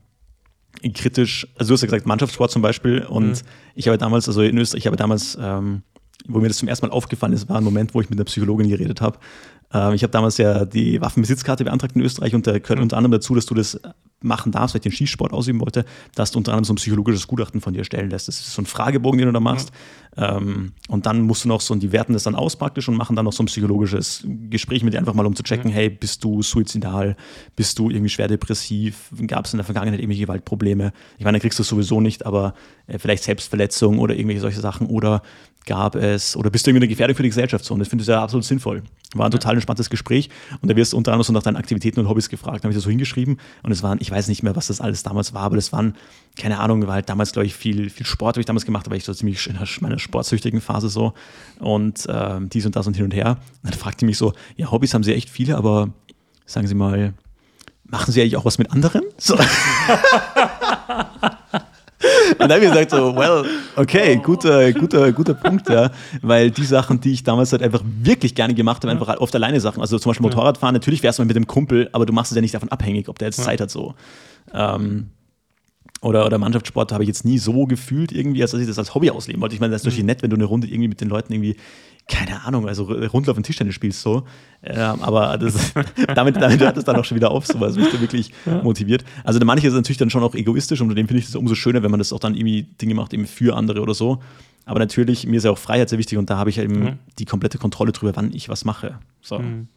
kritisch, 0.94 1.46
also 1.58 1.68
du 1.68 1.74
hast 1.74 1.82
ja 1.82 1.86
gesagt, 1.88 2.06
Mannschaftssport 2.06 2.50
zum 2.50 2.62
Beispiel. 2.62 3.02
Und 3.02 3.44
ich 3.74 3.86
habe 3.86 3.98
damals, 3.98 4.28
also 4.28 4.40
in 4.40 4.56
Österreich, 4.56 4.80
ich 4.80 4.86
habe 4.86 4.96
damals, 4.96 5.36
ähm, 5.38 5.82
wo 6.26 6.38
mir 6.38 6.48
das 6.48 6.56
zum 6.56 6.68
ersten 6.68 6.86
Mal 6.86 6.92
aufgefallen 6.94 7.34
ist, 7.34 7.46
war 7.50 7.58
ein 7.58 7.64
Moment, 7.64 7.94
wo 7.94 8.00
ich 8.00 8.08
mit 8.08 8.18
einer 8.18 8.24
Psychologin 8.24 8.70
geredet 8.70 9.02
habe. 9.02 9.18
Ähm, 9.74 9.92
ich 9.92 10.02
habe 10.02 10.10
damals 10.10 10.38
ja 10.38 10.64
die 10.64 11.02
Waffenbesitzkarte 11.02 11.64
beantragt 11.64 11.96
in 11.96 12.02
Österreich 12.02 12.34
und 12.34 12.46
da 12.46 12.58
gehört 12.58 12.80
unter 12.80 12.96
anderem 12.96 13.12
dazu, 13.12 13.34
dass 13.34 13.44
du 13.44 13.54
das 13.54 13.78
machen 14.24 14.52
darfst, 14.52 14.74
weil 14.74 14.78
ich 14.80 14.82
den 14.84 14.92
Skisport 14.92 15.32
ausüben 15.32 15.60
wollte, 15.60 15.84
dass 16.14 16.32
du 16.32 16.38
unter 16.38 16.52
anderem 16.52 16.64
so 16.64 16.72
ein 16.72 16.76
psychologisches 16.76 17.26
Gutachten 17.26 17.60
von 17.60 17.74
dir 17.74 17.84
stellen 17.84 18.10
lässt. 18.10 18.28
Das 18.28 18.40
ist 18.40 18.52
so 18.52 18.62
ein 18.62 18.66
Fragebogen, 18.66 19.18
den 19.18 19.26
du 19.28 19.32
da 19.32 19.40
machst. 19.40 19.72
Ähm, 20.16 20.72
und 20.88 21.06
dann 21.06 21.22
musst 21.22 21.44
du 21.44 21.48
noch 21.48 21.60
so, 21.60 21.74
und 21.74 21.82
die 21.82 21.92
werten 21.92 22.12
das 22.12 22.22
dann 22.22 22.34
aus 22.34 22.56
praktisch 22.56 22.88
und 22.88 22.96
machen 22.96 23.16
dann 23.16 23.24
noch 23.24 23.32
so 23.32 23.42
ein 23.42 23.46
psychologisches 23.46 24.24
Gespräch 24.50 24.84
mit 24.84 24.94
dir 24.94 24.98
einfach 24.98 25.14
mal, 25.14 25.26
um 25.26 25.34
zu 25.34 25.42
checken, 25.42 25.70
hey, 25.70 25.90
bist 25.90 26.22
du 26.22 26.42
suizidal, 26.42 27.16
bist 27.56 27.78
du 27.78 27.90
irgendwie 27.90 28.10
schwer 28.10 28.28
depressiv, 28.28 29.10
gab 29.26 29.46
es 29.46 29.52
in 29.52 29.58
der 29.58 29.64
Vergangenheit 29.64 30.00
irgendwelche 30.00 30.22
Gewaltprobleme? 30.22 30.92
Ich 31.18 31.24
meine, 31.24 31.36
dann 31.36 31.42
kriegst 31.42 31.58
du 31.58 31.62
es 31.62 31.68
sowieso 31.68 32.00
nicht, 32.00 32.26
aber 32.26 32.54
äh, 32.86 32.98
vielleicht 32.98 33.24
Selbstverletzung 33.24 33.98
oder 33.98 34.14
irgendwelche 34.14 34.40
solche 34.40 34.60
Sachen 34.60 34.86
oder 34.86 35.22
gab 35.64 35.94
es, 35.94 36.36
oder 36.36 36.50
bist 36.50 36.66
du 36.66 36.70
irgendwie 36.70 36.84
eine 36.84 36.88
Gefährdung 36.88 37.16
für 37.16 37.22
die 37.22 37.28
Gesellschaft 37.28 37.64
so? 37.64 37.74
Und 37.74 37.80
das 37.80 37.88
finde 37.88 38.02
ich 38.02 38.08
ja 38.08 38.22
absolut 38.22 38.44
sinnvoll. 38.44 38.82
War 39.14 39.26
ein 39.26 39.30
total 39.30 39.54
entspanntes 39.54 39.90
Gespräch 39.90 40.28
und 40.60 40.70
da 40.70 40.76
wirst 40.76 40.92
du 40.92 40.96
unter 40.96 41.12
anderem 41.12 41.24
so 41.24 41.32
nach 41.32 41.42
deinen 41.42 41.56
Aktivitäten 41.56 42.00
und 42.00 42.08
Hobbys 42.08 42.28
gefragt. 42.28 42.58
Da 42.58 42.62
habe 42.64 42.72
ich 42.72 42.76
das 42.76 42.84
so 42.84 42.90
hingeschrieben 42.90 43.38
und 43.62 43.72
es 43.72 43.82
waren, 43.82 43.98
ich 44.00 44.10
weiß 44.10 44.28
nicht 44.28 44.42
mehr, 44.42 44.56
was 44.56 44.66
das 44.66 44.80
alles 44.80 45.02
damals 45.02 45.34
war, 45.34 45.42
aber 45.42 45.56
das 45.56 45.72
waren, 45.72 45.94
keine 46.36 46.58
Ahnung, 46.58 46.86
war 46.86 46.94
halt 46.94 47.08
damals, 47.08 47.32
glaube 47.32 47.46
ich, 47.46 47.54
viel, 47.54 47.90
viel 47.90 48.06
Sport 48.06 48.36
habe 48.36 48.40
ich 48.40 48.46
damals 48.46 48.64
gemacht, 48.64 48.86
da 48.86 48.90
war 48.90 48.96
ich 48.96 49.04
so 49.04 49.14
ziemlich 49.14 49.46
in 49.46 49.56
meiner 49.80 49.98
sportsüchtigen 49.98 50.60
Phase 50.60 50.88
so 50.88 51.14
und 51.60 52.06
ähm, 52.08 52.48
dies 52.48 52.66
und 52.66 52.76
das 52.76 52.86
und 52.86 52.94
hin 52.94 53.04
und 53.04 53.14
her. 53.14 53.38
Und 53.62 53.70
dann 53.70 53.78
fragte 53.78 54.00
die 54.00 54.06
mich 54.06 54.18
so, 54.18 54.32
ja, 54.56 54.70
Hobbys 54.70 54.94
haben 54.94 55.04
sie 55.04 55.14
echt 55.14 55.30
viele, 55.30 55.56
aber 55.56 55.90
sagen 56.46 56.66
Sie 56.66 56.74
mal, 56.74 57.14
machen 57.84 58.12
Sie 58.12 58.20
eigentlich 58.20 58.36
auch 58.36 58.44
was 58.44 58.58
mit 58.58 58.70
anderen? 58.70 59.02
So. 59.16 59.38
Und 62.30 62.40
dann 62.40 62.52
habe 62.52 62.64
ich 62.64 62.70
gesagt 62.70 62.90
so, 62.90 63.14
well, 63.16 63.44
okay, 63.76 64.20
guter, 64.22 64.72
guter, 64.72 65.12
guter 65.12 65.34
Punkt, 65.34 65.68
ja. 65.68 65.90
Weil 66.22 66.50
die 66.50 66.64
Sachen, 66.64 67.00
die 67.00 67.12
ich 67.12 67.22
damals 67.22 67.52
halt 67.52 67.62
einfach 67.62 67.82
wirklich 67.84 68.34
gerne 68.34 68.54
gemacht 68.54 68.82
habe, 68.82 68.92
einfach 68.92 69.16
oft 69.18 69.34
alleine 69.34 69.60
Sachen. 69.60 69.80
Also 69.80 69.98
zum 69.98 70.10
Beispiel 70.10 70.24
Motorradfahren, 70.24 70.74
natürlich 70.74 71.02
wärst 71.02 71.18
du 71.18 71.22
mal 71.22 71.26
mit 71.26 71.36
dem 71.36 71.46
Kumpel, 71.46 71.88
aber 71.92 72.06
du 72.06 72.12
machst 72.12 72.32
es 72.32 72.36
ja 72.36 72.42
nicht 72.42 72.54
davon 72.54 72.68
abhängig, 72.70 73.08
ob 73.08 73.18
der 73.18 73.28
jetzt 73.28 73.42
Zeit 73.42 73.60
hat 73.60 73.70
so. 73.70 73.94
Ähm, 74.52 75.10
oder, 76.04 76.26
oder 76.26 76.38
Mannschaftssport 76.38 76.92
habe 76.92 77.02
ich 77.02 77.08
jetzt 77.08 77.24
nie 77.24 77.38
so 77.38 77.66
gefühlt 77.66 78.12
irgendwie, 78.12 78.42
als 78.42 78.50
dass 78.52 78.60
ich 78.60 78.66
das 78.66 78.78
als 78.78 78.94
Hobby 78.94 79.10
ausleben 79.10 79.40
wollte. 79.40 79.54
Ich 79.54 79.60
meine, 79.60 79.72
das 79.72 79.82
ist 79.82 79.86
natürlich 79.86 80.04
nett, 80.04 80.22
wenn 80.22 80.30
du 80.30 80.36
eine 80.36 80.44
Runde 80.44 80.66
irgendwie 80.68 80.88
mit 80.88 81.00
den 81.00 81.08
Leuten 81.08 81.32
irgendwie, 81.32 81.56
keine 82.06 82.44
Ahnung, 82.44 82.68
also 82.68 82.84
Rundlauf 82.84 83.36
und 83.36 83.44
Tischtennis 83.44 83.74
spielst 83.74 84.02
so. 84.02 84.24
Ähm, 84.62 85.00
aber 85.00 85.38
das, 85.38 85.72
damit, 86.14 86.36
damit 86.36 86.60
hört 86.60 86.76
es 86.76 86.84
dann 86.84 86.96
auch 86.96 87.04
schon 87.04 87.16
wieder 87.16 87.30
auf, 87.30 87.46
so 87.46 87.58
was 87.58 87.76
mich 87.76 87.90
da 87.90 88.00
wirklich 88.00 88.32
motiviert. 88.62 89.04
Also 89.24 89.40
manche 89.44 89.66
ist 89.68 89.74
natürlich 89.74 89.98
dann 89.98 90.10
schon 90.10 90.22
auch 90.22 90.34
egoistisch 90.34 90.80
und 90.80 90.94
dem 90.94 91.06
finde 91.08 91.20
ich 91.20 91.26
das 91.26 91.36
umso 91.36 91.54
schöner, 91.54 91.82
wenn 91.82 91.90
man 91.90 91.98
das 91.98 92.12
auch 92.12 92.20
dann 92.20 92.34
irgendwie 92.34 92.62
Dinge 92.62 92.94
macht, 92.94 93.14
eben 93.14 93.26
für 93.26 93.56
andere 93.56 93.80
oder 93.80 93.94
so. 93.94 94.20
Aber 94.66 94.78
natürlich, 94.78 95.26
mir 95.26 95.36
ist 95.36 95.44
ja 95.44 95.50
auch 95.50 95.58
Freiheit 95.58 95.88
sehr 95.88 95.98
wichtig 95.98 96.18
und 96.18 96.28
da 96.30 96.36
habe 96.38 96.50
ich 96.50 96.58
eben 96.58 96.80
Mhm. 96.80 96.98
die 97.18 97.24
komplette 97.24 97.58
Kontrolle 97.58 97.92
drüber, 97.92 98.12
wann 98.14 98.32
ich 98.32 98.48
was 98.48 98.64
mache. 98.64 98.98
So. 99.22 99.38
Mhm. 99.38 99.68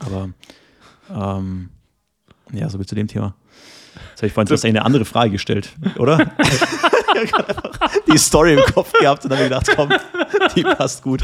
Aber 0.00 0.30
ähm, 1.14 1.68
ja, 2.52 2.68
so 2.68 2.78
viel 2.78 2.86
zu 2.86 2.94
dem 2.94 3.06
Thema. 3.08 3.34
Jetzt 4.10 4.18
habe 4.18 4.26
ich 4.26 4.32
vorhin 4.32 4.48
fast 4.48 4.64
eine 4.64 4.84
andere 4.84 5.04
Frage 5.04 5.32
gestellt, 5.32 5.70
oder? 5.96 6.32
ich 7.22 7.32
habe 7.32 7.44
gerade 7.44 7.48
einfach 7.48 7.90
die 8.12 8.18
Story 8.18 8.54
im 8.54 8.60
Kopf 8.74 8.92
gehabt 8.92 9.24
und 9.24 9.32
habe 9.32 9.44
gedacht, 9.44 9.68
komm, 9.74 9.90
die 10.56 10.62
passt 10.62 11.02
gut. 11.02 11.22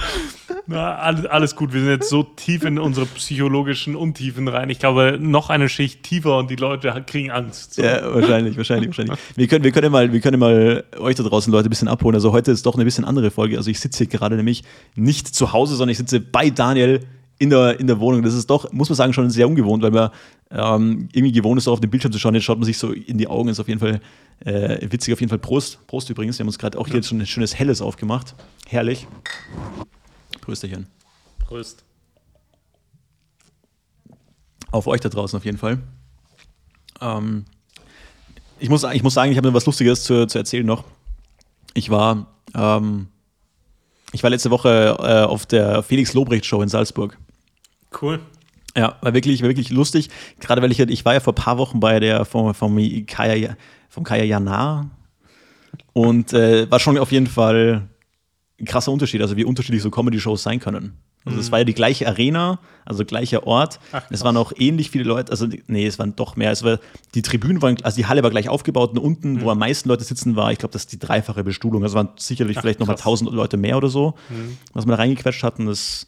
Na, 0.67 0.97
alles, 0.97 1.27
alles 1.27 1.57
gut. 1.57 1.73
Wir 1.73 1.81
sind 1.81 1.91
jetzt 1.91 2.09
so 2.09 2.25
tief 2.25 2.65
in 2.65 2.79
unsere 2.79 3.07
psychologischen 3.07 3.95
Untiefen 3.95 4.49
rein. 4.49 4.69
Ich 4.69 4.81
glaube, 4.81 5.17
noch 5.21 5.49
eine 5.49 5.69
Schicht 5.69 6.03
tiefer 6.03 6.39
und 6.39 6.51
die 6.51 6.57
Leute 6.57 7.05
kriegen 7.07 7.31
Angst. 7.31 7.75
So. 7.75 7.83
Ja, 7.83 8.13
wahrscheinlich, 8.13 8.57
wahrscheinlich, 8.57 8.89
wahrscheinlich. 8.89 9.19
Wir 9.37 9.47
können, 9.47 9.65
wir 9.65 9.71
können 9.71 9.93
mal, 9.93 10.13
wir 10.13 10.21
können 10.21 10.41
mal 10.41 10.85
euch 10.99 11.15
da 11.15 11.23
draußen 11.23 11.53
Leute 11.53 11.69
ein 11.69 11.71
bisschen 11.71 11.89
abholen. 11.89 12.17
Also 12.17 12.33
heute 12.33 12.51
ist 12.51 12.67
doch 12.67 12.75
eine 12.75 12.85
bisschen 12.85 13.05
andere 13.05 13.31
Folge. 13.31 13.57
Also 13.57 13.71
ich 13.71 13.79
sitze 13.79 13.99
hier 13.99 14.07
gerade 14.09 14.37
nämlich 14.37 14.65
nicht 14.97 15.33
zu 15.35 15.53
Hause, 15.53 15.77
sondern 15.77 15.93
ich 15.93 15.99
sitze 15.99 16.21
bei 16.21 16.51
Daniel 16.51 17.01
in 17.39 17.51
der, 17.51 17.79
in 17.79 17.87
der 17.87 18.01
Wohnung. 18.01 18.23
Das 18.23 18.35
ist 18.35 18.49
doch, 18.49 18.73
muss 18.73 18.89
man 18.89 18.97
sagen, 18.97 19.13
schon 19.13 19.31
sehr 19.31 19.49
ungewohnt, 19.49 19.83
weil 19.83 19.91
man 19.91 20.11
ähm, 20.51 21.09
irgendwie 21.13 21.33
gewohnt 21.33 21.59
ist, 21.59 21.69
auf 21.69 21.81
dem 21.81 21.91
Bildschirm 21.91 22.13
zu 22.13 22.19
schauen. 22.19 22.35
Jetzt 22.35 22.45
schaut 22.45 22.59
man 22.59 22.65
sich 22.65 22.79
so 22.79 22.93
in 22.93 23.19
die 23.19 23.27
Augen. 23.27 23.49
Ist 23.49 23.61
auf 23.61 23.69
jeden 23.69 23.81
Fall 23.81 24.01
äh, 24.45 24.91
witzig. 24.91 25.13
Auf 25.13 25.21
jeden 25.21 25.31
Fall 25.31 25.39
Prost. 25.39 25.87
Prost 25.87 26.09
übrigens. 26.11 26.39
Wir 26.39 26.45
haben 26.45 26.49
uns 26.49 26.59
gerade 26.59 26.79
auch 26.79 26.87
hier 26.87 26.97
jetzt 26.97 27.09
schon 27.09 27.21
ein 27.21 27.27
schönes 27.27 27.59
Helles 27.59 27.83
aufgemacht. 27.83 28.35
Herrlich. 28.67 29.07
Prösterchen. 30.41 30.87
Prost. 31.41 31.85
Auf 34.71 34.87
euch 34.87 35.01
da 35.01 35.09
draußen 35.09 35.37
auf 35.37 35.45
jeden 35.45 35.59
Fall. 35.59 35.79
Ähm, 37.01 37.45
ich, 38.59 38.69
muss, 38.69 38.85
ich 38.85 39.03
muss 39.03 39.15
sagen, 39.15 39.31
ich 39.31 39.39
habe 39.39 39.49
mir 39.49 39.55
was 39.55 39.67
Lustiges 39.67 40.05
zu, 40.05 40.27
zu 40.27 40.39
erzählen 40.39 40.67
noch. 40.67 40.85
Ich 41.75 41.91
war, 41.91 42.27
ähm, 42.55 43.09
ich 44.13 44.23
war 44.23 44.31
letzte 44.31 44.51
Woche 44.51 44.97
äh, 44.99 45.25
auf 45.25 45.47
der 45.47 45.83
Felix 45.83 46.15
Lobrecht 46.15 46.47
Show 46.47 46.63
in 46.63 46.69
Salzburg. 46.69 47.19
Cool. 48.01 48.21
Ja, 48.77 48.97
war 49.01 49.15
wirklich, 49.15 49.41
war 49.43 49.49
wirklich 49.49 49.71
lustig. 49.71 50.11
Gerade 50.39 50.61
weil 50.61 50.71
ich, 50.71 50.81
ich 50.81 51.05
war 51.05 51.15
ja 51.15 51.21
vor 51.21 51.33
ein 51.33 51.43
paar 51.43 51.59
Wochen 51.59 51.81
bei 51.81 51.99
der 51.99 52.25
vom, 52.25 52.53
vom 52.55 52.77
Kaya, 53.07 53.57
vom 53.89 54.05
Kaya 54.05 54.25
Jana 54.25 54.91
und 55.93 56.33
äh, 56.33 56.71
war 56.71 56.79
schon 56.79 56.99
auf 56.99 57.11
jeden 57.11 57.27
Fall 57.27 57.89
ein 58.61 58.67
krasser 58.67 58.93
Unterschied, 58.93 59.23
also 59.23 59.37
wie 59.37 59.45
unterschiedlich 59.45 59.83
so 59.83 59.91
Comedy-Shows 59.91 60.43
sein 60.43 60.61
können. 60.61 60.99
Also 61.25 61.41
es 61.41 61.49
mhm. 61.49 61.53
war 61.53 61.59
ja 61.61 61.65
die 61.65 61.75
gleiche 61.75 62.07
Arena, 62.07 62.61
also 62.85 63.05
gleicher 63.05 63.47
Ort. 63.47 63.81
Ach, 63.91 64.03
es 64.11 64.23
waren 64.23 64.37
auch 64.37 64.53
ähnlich 64.57 64.91
viele 64.91 65.05
Leute, 65.05 65.33
also 65.33 65.49
nee, 65.67 65.87
es 65.87 65.99
waren 65.99 66.15
doch 66.15 66.37
mehr. 66.37 66.53
Es 66.53 66.63
war, 66.63 66.79
die 67.15 67.23
Tribünen 67.23 67.61
waren, 67.63 67.77
also 67.83 67.97
die 67.97 68.07
Halle 68.07 68.23
war 68.23 68.31
gleich 68.31 68.49
aufgebaut 68.49 68.91
und 68.91 68.99
unten, 68.99 69.33
mhm. 69.33 69.41
wo 69.41 69.51
am 69.51 69.59
meisten 69.59 69.89
Leute 69.89 70.05
sitzen, 70.05 70.37
war, 70.37 70.53
ich 70.53 70.59
glaube, 70.59 70.73
das 70.73 70.83
ist 70.83 70.93
die 70.93 70.99
dreifache 70.99 71.43
Bestuhlung. 71.43 71.83
Also 71.83 71.97
waren 71.97 72.11
sicherlich 72.17 72.59
Ach, 72.59 72.61
vielleicht 72.61 72.79
nochmal 72.79 72.97
tausend 72.97 73.31
Leute 73.33 73.57
mehr 73.57 73.77
oder 73.77 73.89
so, 73.89 74.15
mhm. 74.29 74.57
was 74.73 74.87
wir 74.87 74.93
da 74.93 74.97
reingequetscht 74.99 75.43
hatten. 75.43 75.67
Das 75.67 76.07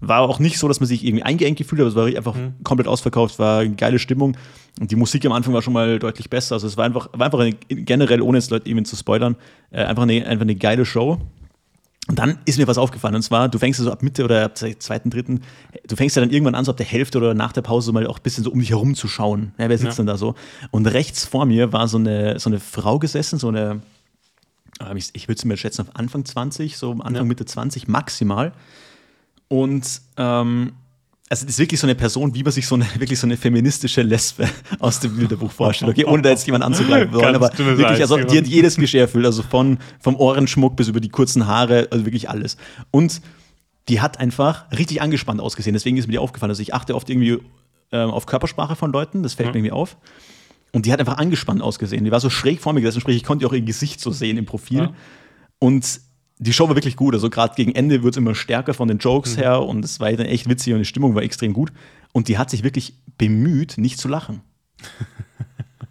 war 0.00 0.20
auch 0.20 0.38
nicht 0.38 0.58
so, 0.58 0.66
dass 0.68 0.80
man 0.80 0.86
sich 0.86 1.04
irgendwie 1.04 1.22
eingeengt 1.22 1.58
gefühlt 1.58 1.80
hat, 1.80 1.86
aber 1.86 1.90
es 1.90 1.96
war 1.96 2.06
einfach 2.06 2.34
mhm. 2.34 2.54
komplett 2.64 2.88
ausverkauft, 2.88 3.38
war 3.38 3.60
eine 3.60 3.74
geile 3.74 3.98
Stimmung. 3.98 4.36
Und 4.80 4.90
die 4.90 4.96
Musik 4.96 5.24
am 5.26 5.32
Anfang 5.32 5.52
war 5.52 5.62
schon 5.62 5.74
mal 5.74 5.98
deutlich 5.98 6.30
besser. 6.30 6.54
Also 6.54 6.66
es 6.66 6.76
war 6.76 6.84
einfach, 6.84 7.08
war 7.12 7.26
einfach 7.26 7.40
eine, 7.40 7.54
generell, 7.54 8.22
ohne 8.22 8.38
jetzt 8.38 8.50
Leute 8.50 8.68
eben 8.68 8.84
zu 8.84 8.96
spoilern, 8.96 9.36
äh, 9.70 9.84
einfach, 9.84 10.04
eine, 10.04 10.26
einfach 10.26 10.42
eine 10.42 10.54
geile 10.54 10.86
Show. 10.86 11.18
Und 12.08 12.18
dann 12.18 12.38
ist 12.44 12.58
mir 12.58 12.66
was 12.66 12.78
aufgefallen. 12.78 13.14
Und 13.14 13.22
zwar, 13.22 13.48
du 13.48 13.58
fängst 13.58 13.78
so 13.78 13.90
ab 13.92 14.02
Mitte 14.02 14.24
oder 14.24 14.44
ab 14.44 14.56
zweiten, 14.56 15.10
dritten, 15.10 15.42
du 15.86 15.96
fängst 15.96 16.16
ja 16.16 16.20
dann 16.22 16.30
irgendwann 16.30 16.54
an, 16.54 16.64
so 16.64 16.72
ab 16.72 16.76
der 16.76 16.86
Hälfte 16.86 17.18
oder 17.18 17.34
nach 17.34 17.52
der 17.52 17.62
Pause 17.62 17.92
mal 17.92 18.06
auch 18.06 18.18
ein 18.18 18.22
bisschen 18.22 18.42
so 18.42 18.50
um 18.50 18.58
dich 18.58 18.70
herum 18.70 18.94
zu 18.94 19.06
schauen. 19.06 19.52
Ja, 19.58 19.68
wer 19.68 19.78
sitzt 19.78 19.92
ja. 19.92 20.02
denn 20.02 20.06
da 20.06 20.16
so? 20.16 20.34
Und 20.70 20.86
rechts 20.86 21.24
vor 21.24 21.46
mir 21.46 21.72
war 21.72 21.86
so 21.86 21.98
eine, 21.98 22.38
so 22.40 22.50
eine 22.50 22.58
Frau 22.58 22.98
gesessen, 22.98 23.38
so 23.38 23.48
eine, 23.48 23.82
ähm, 24.80 24.96
ich, 24.96 25.10
ich 25.12 25.28
würde 25.28 25.40
sie 25.40 25.46
mir 25.46 25.56
schätzen, 25.56 25.82
auf 25.82 25.94
Anfang 25.94 26.24
20, 26.24 26.76
so 26.76 26.92
Anfang, 26.92 27.14
ja. 27.14 27.24
Mitte 27.24 27.44
20 27.44 27.86
maximal. 27.86 28.52
Und 29.50 30.00
ähm, 30.16 30.72
also 31.28 31.44
das 31.44 31.54
ist 31.54 31.58
wirklich 31.58 31.80
so 31.80 31.86
eine 31.86 31.96
Person, 31.96 32.34
wie 32.34 32.42
man 32.44 32.52
sich 32.52 32.66
so 32.68 32.76
eine 32.76 32.86
wirklich 32.98 33.18
so 33.18 33.26
eine 33.26 33.36
feministische 33.36 34.02
Lesbe 34.02 34.48
aus 34.78 35.00
dem 35.00 35.16
Bilderbuch 35.16 35.50
vorstellt. 35.50 35.90
Okay, 35.90 36.04
ohne 36.04 36.22
da 36.22 36.30
jetzt 36.30 36.46
jemand 36.46 36.62
anzugreifen 36.62 37.12
wollen, 37.12 37.34
aber 37.34 37.50
wirklich, 37.56 38.00
also 38.00 38.16
die 38.16 38.38
hat 38.38 38.46
jedes 38.46 38.76
Klischee 38.76 38.98
erfüllt, 38.98 39.26
also 39.26 39.42
von 39.42 39.78
vom 39.98 40.14
Ohrenschmuck 40.14 40.76
bis 40.76 40.88
über 40.88 41.00
die 41.00 41.08
kurzen 41.08 41.48
Haare, 41.48 41.88
also 41.90 42.06
wirklich 42.06 42.30
alles. 42.30 42.56
Und 42.92 43.20
die 43.88 44.00
hat 44.00 44.20
einfach 44.20 44.70
richtig 44.70 45.02
angespannt 45.02 45.40
ausgesehen. 45.40 45.74
Deswegen 45.74 45.96
ist 45.96 46.06
mir 46.06 46.12
die 46.12 46.18
aufgefallen. 46.18 46.50
Also 46.50 46.62
ich 46.62 46.72
achte 46.72 46.94
oft 46.94 47.10
irgendwie 47.10 47.38
ähm, 47.90 48.10
auf 48.10 48.26
Körpersprache 48.26 48.76
von 48.76 48.92
Leuten, 48.92 49.24
das 49.24 49.34
fällt 49.34 49.48
mhm. 49.48 49.52
mir 49.52 49.58
irgendwie 49.58 49.72
auf. 49.72 49.96
Und 50.72 50.86
die 50.86 50.92
hat 50.92 51.00
einfach 51.00 51.18
angespannt 51.18 51.60
ausgesehen. 51.60 52.04
Die 52.04 52.12
war 52.12 52.20
so 52.20 52.30
schräg 52.30 52.60
vor 52.60 52.72
mir 52.72 52.80
gesessen, 52.82 53.00
sprich, 53.00 53.16
ich 53.16 53.24
konnte 53.24 53.44
auch 53.48 53.52
ihr 53.52 53.62
Gesicht 53.62 54.00
so 54.00 54.12
sehen 54.12 54.36
im 54.36 54.46
Profil. 54.46 54.78
Ja. 54.78 54.94
Und 55.58 56.00
die 56.40 56.52
Show 56.52 56.68
war 56.68 56.74
wirklich 56.74 56.96
gut. 56.96 57.14
Also 57.14 57.30
gerade 57.30 57.54
gegen 57.54 57.74
Ende 57.74 58.02
wird 58.02 58.14
es 58.14 58.18
immer 58.18 58.34
stärker 58.34 58.74
von 58.74 58.88
den 58.88 58.98
Jokes 58.98 59.36
mhm. 59.36 59.40
her 59.40 59.62
und 59.62 59.84
es 59.84 60.00
war 60.00 60.10
dann 60.12 60.26
echt 60.26 60.48
witzig 60.48 60.72
und 60.72 60.80
die 60.80 60.86
Stimmung 60.86 61.14
war 61.14 61.22
extrem 61.22 61.52
gut. 61.52 61.70
Und 62.12 62.28
die 62.28 62.38
hat 62.38 62.50
sich 62.50 62.64
wirklich 62.64 62.94
bemüht, 63.18 63.78
nicht 63.78 63.98
zu 63.98 64.08
lachen. 64.08 64.40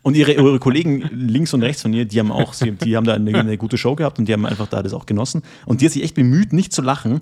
Und 0.02 0.16
ihre, 0.16 0.32
ihre 0.32 0.60
Kollegen 0.60 1.02
links 1.12 1.54
und 1.54 1.62
rechts 1.62 1.82
von 1.82 1.92
ihr, 1.92 2.06
die 2.06 2.20
haben 2.20 2.32
auch, 2.32 2.56
die 2.56 2.96
haben 2.96 3.04
da 3.04 3.16
eine, 3.16 3.38
eine, 3.38 3.58
gute 3.58 3.78
Show 3.78 3.96
gehabt 3.96 4.18
und 4.18 4.30
die 4.30 4.34
haben 4.34 4.46
einfach 4.46 4.68
da 4.68 4.82
das 4.82 4.94
auch 4.94 5.06
genossen. 5.06 5.44
Und 5.66 5.82
die 5.82 5.86
hat 5.86 5.92
sich 5.92 6.04
echt 6.04 6.16
bemüht, 6.16 6.54
nicht 6.54 6.72
zu 6.72 6.82
lachen. 6.82 7.20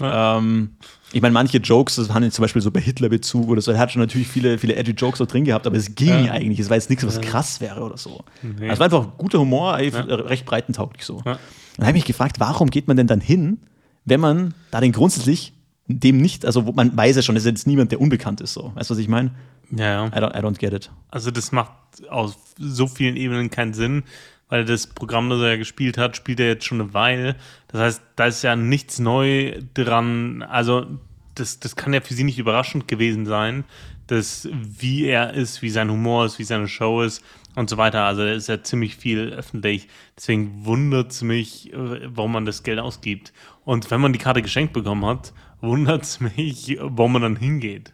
Ja. 0.00 0.38
Ähm, 0.38 0.70
ich 1.12 1.22
meine, 1.22 1.32
manche 1.32 1.58
Jokes, 1.58 1.96
das 1.96 2.12
haben 2.12 2.28
zum 2.30 2.42
Beispiel 2.42 2.60
so 2.60 2.70
bei 2.70 2.80
Hitler-Bezug 2.80 3.48
oder 3.48 3.60
so, 3.60 3.70
er 3.70 3.78
hat 3.78 3.92
schon 3.92 4.02
natürlich 4.02 4.26
viele, 4.26 4.58
viele 4.58 4.74
edgy 4.74 4.92
Jokes 4.92 5.18
so 5.18 5.26
drin 5.26 5.44
gehabt, 5.44 5.66
aber 5.66 5.76
es 5.76 5.94
ging 5.94 6.26
ja. 6.26 6.32
eigentlich. 6.32 6.58
Es 6.58 6.68
war 6.68 6.76
jetzt 6.76 6.90
nichts, 6.90 7.06
was 7.06 7.20
krass 7.20 7.60
wäre 7.60 7.80
oder 7.82 7.96
so. 7.96 8.24
Nee. 8.42 8.68
Also 8.68 8.72
es 8.72 8.78
war 8.80 8.84
einfach 8.86 9.16
guter 9.16 9.38
Humor, 9.38 9.78
ja. 9.78 10.00
recht 10.02 10.44
breitentauglich 10.44 11.04
so. 11.04 11.22
Ja. 11.24 11.38
dann 11.76 11.86
habe 11.86 11.90
ich 11.90 12.02
mich 12.02 12.04
gefragt, 12.06 12.40
warum 12.40 12.70
geht 12.70 12.88
man 12.88 12.96
denn 12.96 13.06
dann 13.06 13.20
hin, 13.20 13.58
wenn 14.04 14.20
man 14.20 14.54
da 14.70 14.80
den 14.80 14.92
grundsätzlich 14.92 15.52
dem 15.86 16.18
nicht, 16.18 16.46
also 16.46 16.62
man 16.62 16.96
weiß 16.96 17.16
ja 17.16 17.22
schon, 17.22 17.36
es 17.36 17.42
ist 17.44 17.50
jetzt 17.50 17.66
niemand, 17.66 17.92
der 17.92 18.00
unbekannt 18.00 18.40
ist, 18.40 18.54
so. 18.54 18.72
Weißt 18.74 18.90
du, 18.90 18.94
was 18.94 18.98
ich 18.98 19.08
meine? 19.08 19.30
Ja, 19.70 19.84
ja. 19.84 20.06
I 20.06 20.10
don't, 20.10 20.36
I 20.36 20.42
don't 20.42 20.58
get 20.58 20.72
it. 20.72 20.90
Also 21.10 21.30
das 21.30 21.52
macht 21.52 21.72
auf 22.08 22.36
so 22.58 22.86
vielen 22.86 23.16
Ebenen 23.16 23.50
keinen 23.50 23.74
Sinn, 23.74 24.04
weil 24.48 24.64
das 24.64 24.86
Programm, 24.86 25.30
das 25.30 25.40
er 25.40 25.50
ja 25.50 25.56
gespielt 25.56 25.98
hat, 25.98 26.16
spielt 26.16 26.40
er 26.40 26.46
jetzt 26.46 26.64
schon 26.64 26.80
eine 26.80 26.94
Weile. 26.94 27.36
Das 27.68 27.80
heißt, 27.80 28.02
da 28.16 28.26
ist 28.26 28.42
ja 28.42 28.56
nichts 28.56 28.98
neu 28.98 29.60
dran. 29.74 30.42
Also 30.42 30.86
das, 31.34 31.60
das 31.60 31.76
kann 31.76 31.94
ja 31.94 32.00
für 32.00 32.14
sie 32.14 32.24
nicht 32.24 32.38
überraschend 32.38 32.86
gewesen 32.88 33.26
sein, 33.26 33.64
dass 34.06 34.48
wie 34.52 35.06
er 35.06 35.34
ist, 35.34 35.62
wie 35.62 35.70
sein 35.70 35.90
Humor 35.90 36.26
ist, 36.26 36.38
wie 36.38 36.44
seine 36.44 36.68
Show 36.68 37.02
ist 37.02 37.24
und 37.54 37.70
so 37.70 37.76
weiter. 37.76 38.04
Also 38.04 38.22
er 38.22 38.34
ist 38.34 38.48
ja 38.48 38.62
ziemlich 38.62 38.96
viel 38.96 39.32
öffentlich. 39.32 39.88
Deswegen 40.16 40.64
wundert 40.64 41.12
es 41.12 41.22
mich, 41.22 41.72
warum 41.74 42.32
man 42.32 42.44
das 42.44 42.62
Geld 42.62 42.78
ausgibt. 42.78 43.32
Und 43.64 43.90
wenn 43.90 44.00
man 44.00 44.12
die 44.12 44.18
Karte 44.18 44.42
geschenkt 44.42 44.72
bekommen 44.72 45.04
hat, 45.06 45.32
wundert 45.60 46.02
es 46.02 46.20
mich, 46.36 46.76
warum 46.80 47.14
man 47.14 47.22
dann 47.22 47.36
hingeht. 47.36 47.92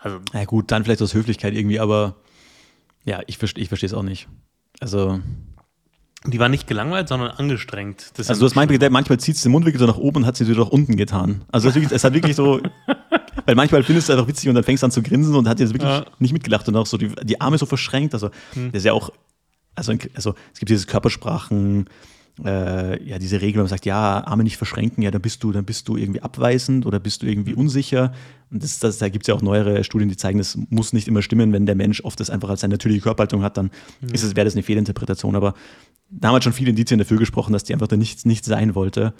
Also, 0.00 0.20
ja 0.32 0.44
gut, 0.44 0.70
dann 0.70 0.84
vielleicht 0.84 1.02
aus 1.02 1.14
Höflichkeit 1.14 1.54
irgendwie, 1.54 1.80
aber 1.80 2.16
ja, 3.04 3.20
ich, 3.26 3.42
ich 3.42 3.68
verstehe 3.68 3.86
es 3.86 3.94
auch 3.94 4.02
nicht. 4.02 4.28
Also 4.80 5.20
die 6.26 6.40
war 6.40 6.48
nicht 6.48 6.66
gelangweilt, 6.66 7.08
sondern 7.08 7.30
angestrengt. 7.30 8.10
Das 8.16 8.28
also 8.28 8.40
du 8.40 8.46
hast 8.46 8.56
manchmal, 8.56 8.90
manchmal 8.90 9.20
zieht 9.20 9.36
sie 9.36 9.44
den 9.44 9.52
Mundwinkel 9.52 9.78
so 9.78 9.86
nach 9.86 9.98
oben 9.98 10.18
und 10.18 10.26
hat 10.26 10.36
sie 10.36 10.48
wieder 10.48 10.58
nach 10.58 10.70
unten 10.70 10.96
getan. 10.96 11.44
Also 11.52 11.72
wirklich, 11.74 11.92
es 11.92 12.02
hat 12.02 12.12
wirklich 12.12 12.34
so, 12.34 12.60
weil 13.46 13.54
manchmal 13.54 13.84
findest 13.84 14.08
du 14.08 14.14
einfach 14.14 14.26
witzig 14.26 14.48
und 14.48 14.56
dann 14.56 14.64
fängst 14.64 14.82
du 14.82 14.86
an 14.86 14.90
zu 14.90 15.02
grinsen 15.02 15.34
und 15.36 15.48
hat 15.48 15.60
jetzt 15.60 15.72
wirklich 15.72 15.90
ja. 15.90 16.06
nicht 16.18 16.32
mitgelacht 16.32 16.66
und 16.68 16.76
auch 16.76 16.86
so 16.86 16.96
die, 16.96 17.14
die 17.22 17.40
Arme 17.40 17.56
so 17.56 17.66
verschränkt. 17.66 18.14
Also 18.14 18.30
hm. 18.54 18.72
das 18.72 18.80
ist 18.80 18.86
ja 18.86 18.92
auch, 18.94 19.10
also, 19.76 19.92
also 20.14 20.34
es 20.52 20.58
gibt 20.58 20.70
diese 20.70 20.86
Körpersprachen, 20.86 21.88
äh, 22.44 23.02
ja, 23.04 23.18
diese 23.18 23.40
Regel, 23.40 23.58
man 23.58 23.68
sagt, 23.68 23.86
ja, 23.86 24.24
Arme 24.24 24.44
nicht 24.44 24.56
verschränken, 24.56 25.02
ja, 25.02 25.10
dann 25.10 25.22
bist 25.22 25.42
du, 25.42 25.52
dann 25.52 25.64
bist 25.64 25.88
du 25.88 25.96
irgendwie 25.96 26.22
abweisend 26.22 26.86
oder 26.86 27.00
bist 27.00 27.22
du 27.22 27.26
irgendwie 27.26 27.52
mhm. 27.52 27.58
unsicher. 27.58 28.12
Und 28.50 28.62
das, 28.62 28.78
das, 28.78 28.98
da 28.98 29.08
gibt 29.08 29.24
es 29.24 29.28
ja 29.28 29.34
auch 29.34 29.42
neuere 29.42 29.84
Studien, 29.84 30.08
die 30.08 30.16
zeigen, 30.16 30.38
das 30.38 30.58
muss 30.70 30.92
nicht 30.92 31.08
immer 31.08 31.22
stimmen, 31.22 31.52
wenn 31.52 31.66
der 31.66 31.74
Mensch 31.74 32.02
oft 32.02 32.18
das 32.20 32.30
einfach 32.30 32.48
als 32.48 32.60
seine 32.60 32.74
natürliche 32.74 33.02
Körperhaltung 33.02 33.42
hat, 33.42 33.56
dann 33.56 33.70
mhm. 34.00 34.14
ist 34.14 34.22
es, 34.22 34.36
wäre 34.36 34.44
das 34.44 34.54
eine 34.54 34.62
Fehlinterpretation. 34.62 35.36
Aber 35.36 35.54
da 36.10 36.28
haben 36.28 36.34
halt 36.34 36.44
schon 36.44 36.52
viele 36.52 36.70
Indizien 36.70 36.98
dafür 36.98 37.18
gesprochen, 37.18 37.52
dass 37.52 37.64
die 37.64 37.72
einfach 37.72 37.88
da 37.88 37.96
nichts 37.96 38.24
nicht 38.24 38.44
sein 38.44 38.74
wollte. 38.74 39.12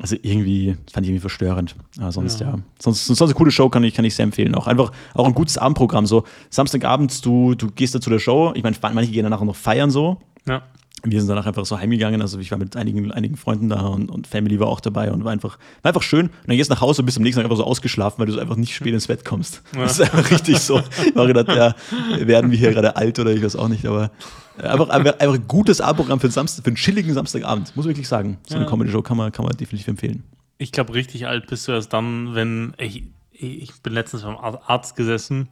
Also 0.00 0.16
irgendwie, 0.22 0.76
fand 0.90 1.04
ich 1.04 1.10
irgendwie 1.10 1.20
verstörend. 1.20 1.76
Aber 1.98 2.12
sonst, 2.12 2.40
ja. 2.40 2.52
ja. 2.52 2.58
Sonst, 2.78 3.06
sonst 3.06 3.20
eine 3.20 3.34
coole 3.34 3.50
Show 3.50 3.68
kann 3.68 3.84
ich, 3.84 3.94
kann 3.94 4.04
ich 4.04 4.14
sehr 4.14 4.24
empfehlen. 4.24 4.54
Auch 4.54 4.66
einfach, 4.66 4.92
auch 5.14 5.26
ein 5.26 5.34
gutes 5.34 5.58
Abendprogramm. 5.58 6.06
So, 6.06 6.24
Samstagabend, 6.48 7.24
du, 7.24 7.54
du 7.54 7.70
gehst 7.70 7.94
da 7.94 8.00
zu 8.00 8.08
der 8.08 8.18
Show. 8.18 8.52
Ich 8.54 8.62
meine, 8.62 8.76
manche 8.94 9.12
gehen 9.12 9.24
danach 9.24 9.42
noch 9.42 9.56
feiern 9.56 9.90
so. 9.90 10.20
Ja 10.48 10.62
wir 11.04 11.20
sind 11.20 11.28
danach 11.28 11.46
einfach 11.46 11.66
so 11.66 11.78
heimgegangen. 11.78 12.22
Also 12.22 12.38
ich 12.38 12.50
war 12.50 12.58
mit 12.58 12.76
einigen, 12.76 13.10
einigen 13.10 13.36
Freunden 13.36 13.68
da 13.68 13.80
und, 13.86 14.10
und 14.10 14.26
Family 14.26 14.60
war 14.60 14.68
auch 14.68 14.80
dabei 14.80 15.12
und 15.12 15.24
war 15.24 15.32
einfach, 15.32 15.58
war 15.82 15.90
einfach 15.90 16.02
schön. 16.02 16.26
Und 16.26 16.48
dann 16.48 16.56
gehst 16.56 16.70
du 16.70 16.74
nach 16.74 16.80
Hause 16.80 17.02
und 17.02 17.06
bist 17.06 17.18
am 17.18 17.24
nächsten 17.24 17.40
Tag 17.40 17.46
einfach 17.46 17.56
so 17.56 17.64
ausgeschlafen, 17.64 18.18
weil 18.18 18.26
du 18.26 18.32
so 18.32 18.40
einfach 18.40 18.56
nicht 18.56 18.74
spät 18.74 18.94
ins 18.94 19.08
Bett 19.08 19.24
kommst. 19.24 19.62
Ja. 19.74 19.82
Das 19.82 19.98
ist 19.98 20.00
einfach 20.02 20.30
richtig 20.30 20.58
so. 20.58 20.80
Ich 21.04 21.16
habe 21.16 21.26
gedacht, 21.26 21.48
ja, 21.48 21.74
werden 22.20 22.50
wir 22.50 22.58
hier 22.58 22.72
gerade 22.72 22.96
alt 22.96 23.18
oder 23.18 23.32
ich 23.32 23.42
weiß 23.42 23.56
auch 23.56 23.68
nicht, 23.68 23.84
aber 23.86 24.10
einfach, 24.58 24.88
einfach, 24.90 25.18
einfach 25.18 25.34
ein 25.34 25.48
gutes 25.48 25.80
Abendprogramm 25.80 26.20
für, 26.20 26.30
Samstag, 26.30 26.64
für 26.64 26.68
einen 26.68 26.76
chilligen 26.76 27.12
Samstagabend, 27.14 27.74
muss 27.76 27.86
ich 27.86 27.90
wirklich 27.90 28.08
sagen. 28.08 28.38
So 28.48 28.56
eine 28.56 28.64
ja. 28.64 28.70
Comedy-Show 28.70 29.02
kann 29.02 29.16
man, 29.16 29.32
kann 29.32 29.44
man 29.44 29.56
definitiv 29.56 29.88
empfehlen. 29.88 30.22
Ich 30.58 30.72
glaube, 30.72 30.94
richtig 30.94 31.26
alt 31.26 31.48
bist 31.48 31.66
du 31.66 31.72
erst 31.72 31.92
dann, 31.92 32.34
wenn 32.34 32.74
ich, 32.78 33.04
ich 33.32 33.72
bin 33.82 33.92
letztens 33.92 34.22
beim 34.22 34.36
Arzt 34.36 34.94
gesessen 34.94 35.48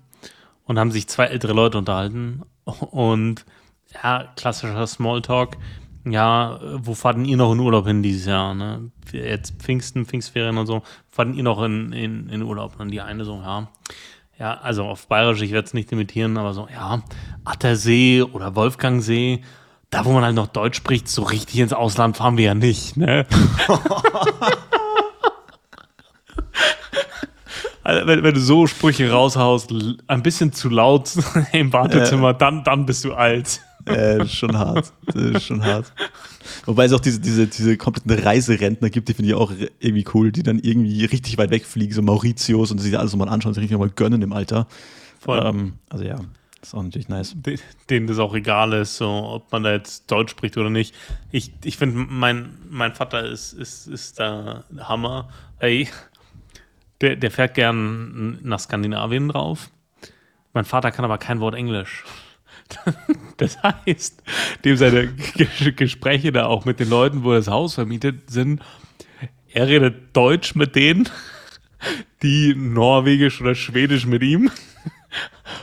und 0.64 0.78
haben 0.78 0.92
sich 0.92 1.08
zwei 1.08 1.24
ältere 1.24 1.52
Leute 1.52 1.78
unterhalten 1.78 2.42
und 2.64 3.44
ja, 3.94 4.24
klassischer 4.36 4.86
Smalltalk. 4.86 5.56
Ja, 6.06 6.58
wo 6.76 6.94
fahrt 6.94 7.18
ihr 7.18 7.36
noch 7.36 7.52
in 7.52 7.60
Urlaub 7.60 7.86
hin 7.86 8.02
dieses 8.02 8.26
Jahr? 8.26 8.54
Ne? 8.54 8.90
Jetzt 9.12 9.60
Pfingsten, 9.60 10.06
Pfingstferien 10.06 10.56
und 10.56 10.66
so. 10.66 10.82
Fahrt 11.10 11.34
ihr 11.34 11.42
noch 11.42 11.62
in, 11.62 11.92
in, 11.92 12.28
in 12.30 12.42
Urlaub? 12.42 12.78
Und 12.78 12.90
die 12.90 13.00
eine 13.00 13.24
so, 13.24 13.36
ja. 13.36 13.68
Ja, 14.38 14.54
also 14.54 14.84
auf 14.84 15.06
Bayerisch, 15.06 15.42
ich 15.42 15.52
werde 15.52 15.66
es 15.66 15.74
nicht 15.74 15.92
imitieren, 15.92 16.38
aber 16.38 16.54
so, 16.54 16.66
ja, 16.72 17.02
Attersee 17.44 18.22
oder 18.22 18.56
Wolfgangsee, 18.56 19.42
da 19.90 20.06
wo 20.06 20.12
man 20.12 20.24
halt 20.24 20.34
noch 20.34 20.46
Deutsch 20.46 20.78
spricht, 20.78 21.08
so 21.08 21.24
richtig 21.24 21.58
ins 21.58 21.74
Ausland 21.74 22.16
fahren 22.16 22.38
wir 22.38 22.46
ja 22.46 22.54
nicht, 22.54 22.96
ne? 22.96 23.26
Also, 27.82 28.06
wenn, 28.06 28.22
wenn, 28.22 28.34
du 28.34 28.40
so 28.40 28.66
Sprüche 28.66 29.10
raushaust, 29.10 29.74
ein 30.06 30.22
bisschen 30.22 30.52
zu 30.52 30.68
laut 30.68 31.10
im 31.52 31.72
Wartezimmer, 31.72 32.30
äh, 32.30 32.34
dann, 32.38 32.62
dann 32.62 32.86
bist 32.86 33.04
du 33.04 33.14
alt. 33.14 33.62
Äh, 33.90 34.18
das 34.18 34.28
ist 34.28 34.34
schon 34.34 34.56
hart. 34.56 34.92
Das 35.06 35.16
ist 35.16 35.44
schon 35.44 35.64
hart. 35.64 35.92
Wobei 36.66 36.84
es 36.84 36.92
auch 36.92 37.00
diese, 37.00 37.20
diese, 37.20 37.46
diese 37.46 37.76
kompletten 37.76 38.24
Reiserentner 38.24 38.90
gibt, 38.90 39.08
die 39.08 39.14
finde 39.14 39.30
ich 39.30 39.34
auch 39.34 39.52
irgendwie 39.78 40.04
cool, 40.14 40.32
die 40.32 40.42
dann 40.42 40.58
irgendwie 40.58 41.04
richtig 41.04 41.38
weit 41.38 41.50
wegfliegen, 41.50 41.94
so 41.94 42.02
Mauritius 42.02 42.70
und 42.70 42.78
sich 42.78 42.98
alles 42.98 43.14
mal 43.16 43.28
anschauen, 43.28 43.54
sich 43.54 43.62
richtig 43.62 43.78
mal 43.78 43.90
gönnen 43.90 44.22
im 44.22 44.32
Alter. 44.32 44.66
Voll. 45.18 45.40
Ähm, 45.44 45.74
also 45.88 46.04
ja, 46.04 46.16
das 46.60 46.70
ist 46.70 46.74
auch 46.74 46.82
natürlich 46.82 47.08
nice. 47.08 47.36
Denen 47.88 48.06
das 48.06 48.18
auch 48.18 48.34
egal 48.34 48.72
ist, 48.74 48.96
so, 48.96 49.08
ob 49.08 49.50
man 49.52 49.62
da 49.62 49.72
jetzt 49.72 50.10
Deutsch 50.10 50.30
spricht 50.30 50.56
oder 50.56 50.70
nicht. 50.70 50.94
Ich, 51.30 51.52
ich 51.64 51.76
finde, 51.76 52.06
mein, 52.08 52.58
mein 52.68 52.94
Vater 52.94 53.24
ist, 53.24 53.52
ist, 53.52 53.86
ist 53.86 54.20
da 54.20 54.64
Hammer. 54.78 55.28
Ey, 55.58 55.88
der, 57.00 57.16
der 57.16 57.30
fährt 57.30 57.54
gern 57.54 58.38
nach 58.42 58.60
Skandinavien 58.60 59.28
drauf. 59.28 59.70
Mein 60.52 60.64
Vater 60.64 60.90
kann 60.90 61.04
aber 61.04 61.18
kein 61.18 61.40
Wort 61.40 61.54
Englisch. 61.54 62.04
Das 63.36 63.56
heißt, 63.62 64.22
dem 64.66 64.76
seine 64.76 65.14
Gespräche 65.76 66.30
da 66.30 66.44
auch 66.44 66.66
mit 66.66 66.78
den 66.78 66.90
Leuten, 66.90 67.24
wo 67.24 67.32
das 67.32 67.48
Haus 67.48 67.74
vermietet 67.74 68.30
sind, 68.30 68.60
er 69.48 69.66
redet 69.66 70.14
Deutsch 70.14 70.54
mit 70.54 70.76
denen, 70.76 71.08
die 72.22 72.54
Norwegisch 72.54 73.40
oder 73.40 73.54
Schwedisch 73.54 74.04
mit 74.04 74.22
ihm. 74.22 74.50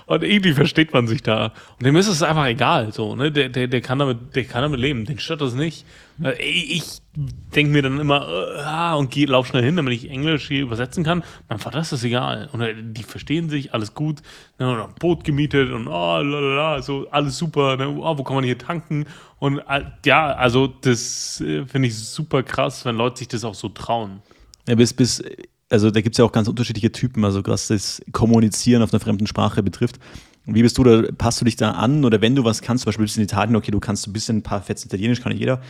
Und 0.06 0.24
irgendwie 0.24 0.54
versteht 0.54 0.94
man 0.94 1.08
sich 1.08 1.24
da. 1.24 1.54
Und 1.78 1.86
dem 1.86 1.96
ist 1.96 2.08
es 2.08 2.24
einfach 2.24 2.46
egal, 2.46 2.92
so, 2.92 3.16
ne? 3.16 3.32
Der, 3.32 3.50
der, 3.50 3.68
der, 3.68 3.82
kann, 3.82 4.00
damit, 4.00 4.36
der 4.36 4.44
kann 4.46 4.62
damit 4.62 4.80
leben, 4.80 5.06
den 5.06 5.20
stört 5.20 5.42
das 5.42 5.54
nicht. 5.54 5.86
Äh, 6.24 6.42
ich 6.42 7.02
denke 7.16 7.72
mir 7.72 7.82
dann 7.82 8.00
immer, 8.00 8.28
äh, 8.28 8.62
ah, 8.62 8.96
und 8.96 9.12
geh, 9.12 9.26
lauf 9.26 9.48
schnell 9.48 9.64
hin, 9.64 9.76
damit 9.76 9.94
ich 9.94 10.10
Englisch 10.10 10.48
hier 10.48 10.62
übersetzen 10.62 11.04
kann. 11.04 11.24
Mein 11.50 11.60
Vater 11.60 11.80
ist 11.80 11.92
das 11.92 12.04
egal. 12.04 12.50
Und 12.52 12.62
äh, 12.62 12.76
die 12.78 13.04
verstehen 13.04 13.50
sich, 13.50 13.74
alles 13.74 13.94
gut. 13.94 14.22
Ne? 14.60 14.70
Und 14.70 14.80
ein 14.80 14.96
Boot 15.00 15.24
gemietet 15.24 15.72
und 15.72 15.88
oh, 15.88 16.22
lalala, 16.22 16.82
so 16.82 17.08
alles 17.12 17.38
super. 17.38 17.78
Ne? 17.78 17.90
Oh, 17.90 18.18
wo 18.18 18.24
kann 18.24 18.36
man 18.36 18.44
hier 18.44 18.58
tanken? 18.58 19.06
Und 19.40 19.62
ja, 20.06 20.34
also 20.34 20.68
das 20.68 21.38
finde 21.38 21.88
ich 21.88 21.98
super 21.98 22.42
krass, 22.42 22.86
wenn 22.86 22.96
Leute 22.96 23.20
sich 23.20 23.28
das 23.28 23.44
auch 23.44 23.54
so 23.54 23.70
trauen. 23.70 24.22
Ja, 24.68 24.76
bis, 24.76 24.94
bis 24.94 25.24
also 25.70 25.92
da 25.92 26.02
gibt 26.02 26.16
es 26.16 26.18
ja 26.18 26.26
auch 26.26 26.32
ganz 26.32 26.48
unterschiedliche 26.48 26.92
Typen, 26.92 27.26
also 27.26 27.42
was 27.46 27.68
das 27.68 28.02
Kommunizieren 28.12 28.82
auf 28.82 28.94
einer 28.94 29.00
fremden 29.00 29.28
Sprache 29.28 29.64
betrifft. 29.64 30.00
Wie 30.46 30.62
bist 30.62 30.78
du 30.78 30.84
da, 30.84 31.04
passt 31.18 31.42
du 31.42 31.46
dich 31.46 31.58
da 31.58 31.72
an 31.72 32.06
oder 32.06 32.22
wenn 32.22 32.36
du 32.36 32.46
was 32.46 32.62
kannst, 32.62 32.84
zum 32.84 32.90
Beispiel 32.90 33.04
bist 33.04 33.18
du 33.18 33.22
in 33.22 33.26
Italien, 33.26 33.56
okay, 33.58 33.72
du 33.72 33.82
kannst 33.82 34.08
ein 34.08 34.14
bisschen 34.14 34.38
ein 34.38 34.44
paar 34.44 34.62
Fetzen 34.62 34.88
Italienisch, 34.88 35.22
kann 35.22 35.36
jeder, 35.36 35.62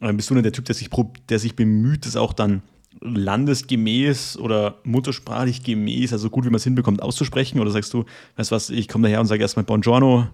aber 0.00 0.12
bist 0.12 0.28
du 0.28 0.34
dann 0.34 0.42
der 0.42 0.52
Typ, 0.52 0.66
der 0.66 0.74
sich, 0.74 0.90
der 1.30 1.38
sich 1.38 1.56
bemüht, 1.56 2.04
das 2.04 2.16
auch 2.16 2.34
dann 2.34 2.62
landesgemäß 3.00 4.38
oder 4.38 4.76
muttersprachlich 4.84 5.62
gemäß, 5.62 6.12
also 6.12 6.28
gut 6.30 6.44
wie 6.44 6.50
man 6.50 6.56
es 6.56 6.64
hinbekommt, 6.64 7.02
auszusprechen? 7.02 7.60
Oder 7.60 7.70
sagst 7.70 7.94
du, 7.94 8.04
weißt 8.36 8.50
du 8.50 8.54
was, 8.54 8.70
ich 8.70 8.88
komme 8.88 9.04
daher 9.04 9.20
und 9.20 9.26
sage 9.26 9.40
erstmal 9.40 9.64
Buongiorno 9.64 10.26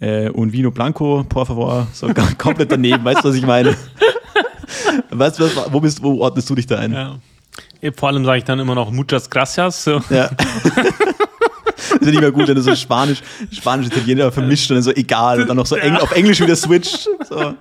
äh, 0.00 0.28
und 0.28 0.52
Vino 0.52 0.70
Blanco, 0.70 1.24
por 1.28 1.46
favor, 1.46 1.86
so 1.92 2.08
komplett 2.38 2.70
daneben, 2.70 3.04
weißt 3.04 3.24
du, 3.24 3.28
was 3.28 3.34
ich 3.34 3.46
meine? 3.46 3.74
weißt 5.10 5.40
du, 5.40 5.44
wo, 5.70 5.80
bist, 5.80 6.02
wo 6.02 6.20
ordnest 6.20 6.48
du 6.50 6.54
dich 6.54 6.66
da 6.66 6.78
ein? 6.78 6.92
Ja. 6.92 7.18
Vor 7.96 8.08
allem 8.08 8.24
sage 8.24 8.38
ich 8.38 8.44
dann 8.44 8.58
immer 8.60 8.74
noch 8.74 8.90
Muchas 8.90 9.28
Gracias. 9.28 9.84
So. 9.84 10.00
Ja. 10.10 10.30
das 10.30 12.00
ist 12.00 12.02
nicht 12.02 12.20
mehr 12.20 12.30
gut, 12.30 12.48
wenn 12.48 12.54
du 12.54 12.62
so 12.62 12.74
Spanisch, 12.76 13.22
Spanisch, 13.50 13.88
Italiener 13.88 14.30
vermischt 14.30 14.70
und 14.70 14.76
dann 14.76 14.82
so 14.82 14.92
egal 14.92 15.42
und 15.42 15.48
dann 15.48 15.56
noch 15.56 15.66
so 15.66 15.76
Eng, 15.76 15.96
auf 15.96 16.12
Englisch 16.12 16.40
wieder 16.40 16.56
switcht. 16.56 17.08
So. 17.28 17.54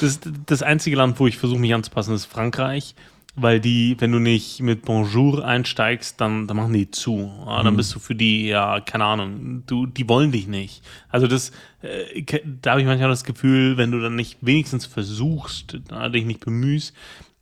Das, 0.00 0.20
das 0.46 0.62
einzige 0.62 0.96
Land, 0.96 1.18
wo 1.18 1.26
ich 1.26 1.36
versuche, 1.36 1.58
mich 1.58 1.74
anzupassen, 1.74 2.14
ist 2.14 2.26
Frankreich. 2.26 2.94
Weil 3.40 3.60
die, 3.60 3.94
wenn 4.00 4.10
du 4.10 4.18
nicht 4.18 4.60
mit 4.62 4.82
Bonjour 4.82 5.44
einsteigst, 5.44 6.20
dann, 6.20 6.48
dann 6.48 6.56
machen 6.56 6.72
die 6.72 6.90
zu. 6.90 7.30
Ja, 7.46 7.62
dann 7.62 7.74
mhm. 7.74 7.76
bist 7.76 7.94
du 7.94 8.00
für 8.00 8.16
die, 8.16 8.48
ja, 8.48 8.80
keine 8.80 9.04
Ahnung, 9.04 9.62
du, 9.64 9.86
die 9.86 10.08
wollen 10.08 10.32
dich 10.32 10.48
nicht. 10.48 10.82
Also 11.08 11.28
das, 11.28 11.52
äh, 11.82 12.24
da 12.60 12.72
habe 12.72 12.80
ich 12.80 12.86
manchmal 12.88 13.10
das 13.10 13.22
Gefühl, 13.22 13.76
wenn 13.76 13.92
du 13.92 14.00
dann 14.00 14.16
nicht 14.16 14.38
wenigstens 14.40 14.86
versuchst, 14.86 15.78
dich 16.12 16.24
nicht 16.24 16.40
bemühst, 16.40 16.94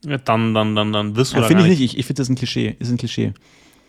dann, 0.02 0.54
dann, 0.54 0.74
dann, 0.74 0.92
dann 0.92 1.16
wirst 1.16 1.32
du 1.32 1.37
ja, 1.37 1.42
da 1.42 1.48
Finde 1.48 1.64
ich 1.64 1.70
nicht, 1.70 1.80
ich, 1.80 1.98
ich 1.98 2.06
finde 2.06 2.20
das 2.20 2.28
ein 2.28 2.37
Klischee, 2.37 2.76
ist 2.78 2.90
ein 2.90 2.96
Klischee. 2.96 3.32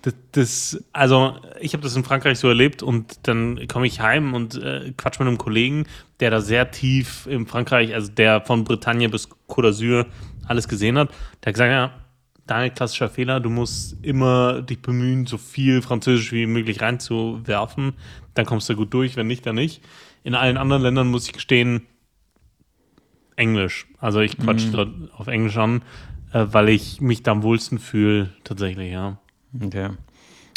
Das, 0.04 0.14
das, 0.32 0.84
also 0.94 1.36
ich 1.60 1.74
habe 1.74 1.84
das 1.84 1.96
in 1.96 2.04
Frankreich 2.04 2.40
so 2.40 2.48
erlebt 2.48 2.84
und 2.84 3.20
dann 3.24 3.68
komme 3.68 3.88
ich 3.88 4.00
heim 4.00 4.34
und 4.34 4.56
äh, 4.56 4.94
quatsch 4.96 5.20
mit 5.20 5.28
einem 5.28 5.38
Kollegen, 5.38 5.86
der 6.20 6.32
da 6.32 6.40
sehr 6.40 6.72
tief 6.72 7.28
in 7.28 7.48
Frankreich, 7.48 7.94
also 7.94 8.12
der 8.12 8.42
von 8.42 8.64
Bretagne 8.64 9.10
bis 9.10 9.30
Côte 9.48 9.70
d'Azur 9.70 10.06
alles 10.48 10.68
gesehen 10.68 10.98
hat. 10.98 11.10
Der 11.44 11.50
hat 11.50 11.54
gesagt, 11.56 11.72
ja, 11.72 11.92
dein 12.46 12.74
klassischer 12.74 13.10
Fehler, 13.10 13.40
du 13.40 13.50
musst 13.50 13.98
immer 14.02 14.62
dich 14.62 14.82
bemühen, 14.82 15.26
so 15.26 15.38
viel 15.38 15.82
Französisch 15.82 16.32
wie 16.32 16.46
möglich 16.46 16.82
reinzuwerfen. 16.82 17.94
Dann 18.34 18.46
kommst 18.46 18.70
du 18.70 18.76
gut 18.76 18.94
durch, 18.94 19.16
wenn 19.18 19.28
nicht, 19.28 19.46
dann 19.46 19.56
nicht. 19.56 19.82
In 20.24 20.36
allen 20.36 20.58
anderen 20.58 20.84
Ländern 20.84 21.08
muss 21.08 21.26
ich 21.28 21.34
gestehen, 21.34 21.88
Englisch. 23.38 23.88
Also 24.00 24.20
ich 24.20 24.38
quatsch 24.38 24.66
mhm. 24.66 25.10
auf 25.16 25.28
Englisch 25.28 25.58
an, 25.58 25.82
äh, 26.34 26.46
weil 26.52 26.70
ich 26.70 27.00
mich 27.00 27.24
da 27.24 27.32
am 27.32 27.44
wohlsten 27.44 27.80
fühle, 27.80 28.34
tatsächlich, 28.44 28.92
ja. 28.92 29.18
Okay. 29.64 29.90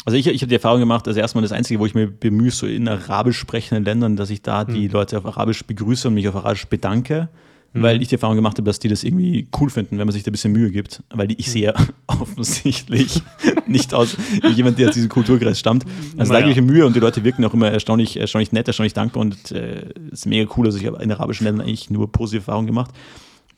Also 0.03 0.17
ich, 0.17 0.27
ich 0.27 0.41
habe 0.41 0.49
die 0.49 0.55
Erfahrung 0.55 0.79
gemacht, 0.79 1.07
also 1.07 1.19
erstmal 1.19 1.43
das 1.43 1.51
Einzige, 1.51 1.79
wo 1.79 1.85
ich 1.85 1.93
mir 1.93 2.07
bemühe, 2.07 2.51
so 2.51 2.65
in 2.65 2.87
arabisch 2.87 3.37
sprechenden 3.37 3.85
Ländern, 3.85 4.15
dass 4.15 4.29
ich 4.31 4.41
da 4.41 4.65
die 4.65 4.87
mhm. 4.87 4.93
Leute 4.93 5.17
auf 5.17 5.25
Arabisch 5.25 5.63
begrüße 5.63 6.07
und 6.07 6.15
mich 6.15 6.27
auf 6.27 6.35
Arabisch 6.35 6.65
bedanke 6.65 7.29
mhm. 7.73 7.81
weil 7.81 8.01
ich 8.01 8.09
die 8.09 8.15
Erfahrung 8.15 8.35
gemacht 8.35 8.57
habe, 8.57 8.65
dass 8.65 8.79
die 8.79 8.87
das 8.87 9.03
irgendwie 9.03 9.47
cool 9.59 9.69
finden, 9.69 9.97
wenn 9.97 10.07
man 10.07 10.13
sich 10.13 10.23
da 10.23 10.29
ein 10.29 10.33
bisschen 10.33 10.53
Mühe 10.53 10.71
gibt, 10.71 11.03
weil 11.09 11.27
die, 11.27 11.39
ich 11.39 11.47
mhm. 11.47 11.51
sehe 11.51 11.73
offensichtlich 12.07 13.21
nicht 13.67 13.93
aus 13.93 14.17
wie 14.41 14.49
jemand, 14.49 14.79
der 14.79 14.89
aus 14.89 14.95
diesem 14.95 15.09
Kulturkreis 15.09 15.59
stammt. 15.59 15.85
Also 16.17 16.33
naja. 16.33 16.45
da 16.45 16.51
gebe 16.53 16.59
ich 16.59 16.65
Mühe 16.65 16.85
und 16.85 16.95
die 16.95 16.99
Leute 16.99 17.23
wirken 17.23 17.45
auch 17.45 17.53
immer 17.53 17.71
erstaunlich, 17.71 18.17
erstaunlich 18.17 18.51
nett, 18.51 18.67
erstaunlich 18.67 18.93
dankbar 18.93 19.21
und 19.21 19.37
es 19.45 19.51
äh, 19.51 19.89
ist 20.11 20.25
mega 20.25 20.51
cool. 20.57 20.65
Also 20.65 20.77
ich 20.77 20.85
habe 20.85 21.01
in 21.01 21.11
arabischen 21.11 21.45
Ländern 21.45 21.65
eigentlich 21.65 21.89
nur 21.89 22.11
positive 22.11 22.41
Erfahrungen 22.41 22.67
gemacht. 22.67 22.91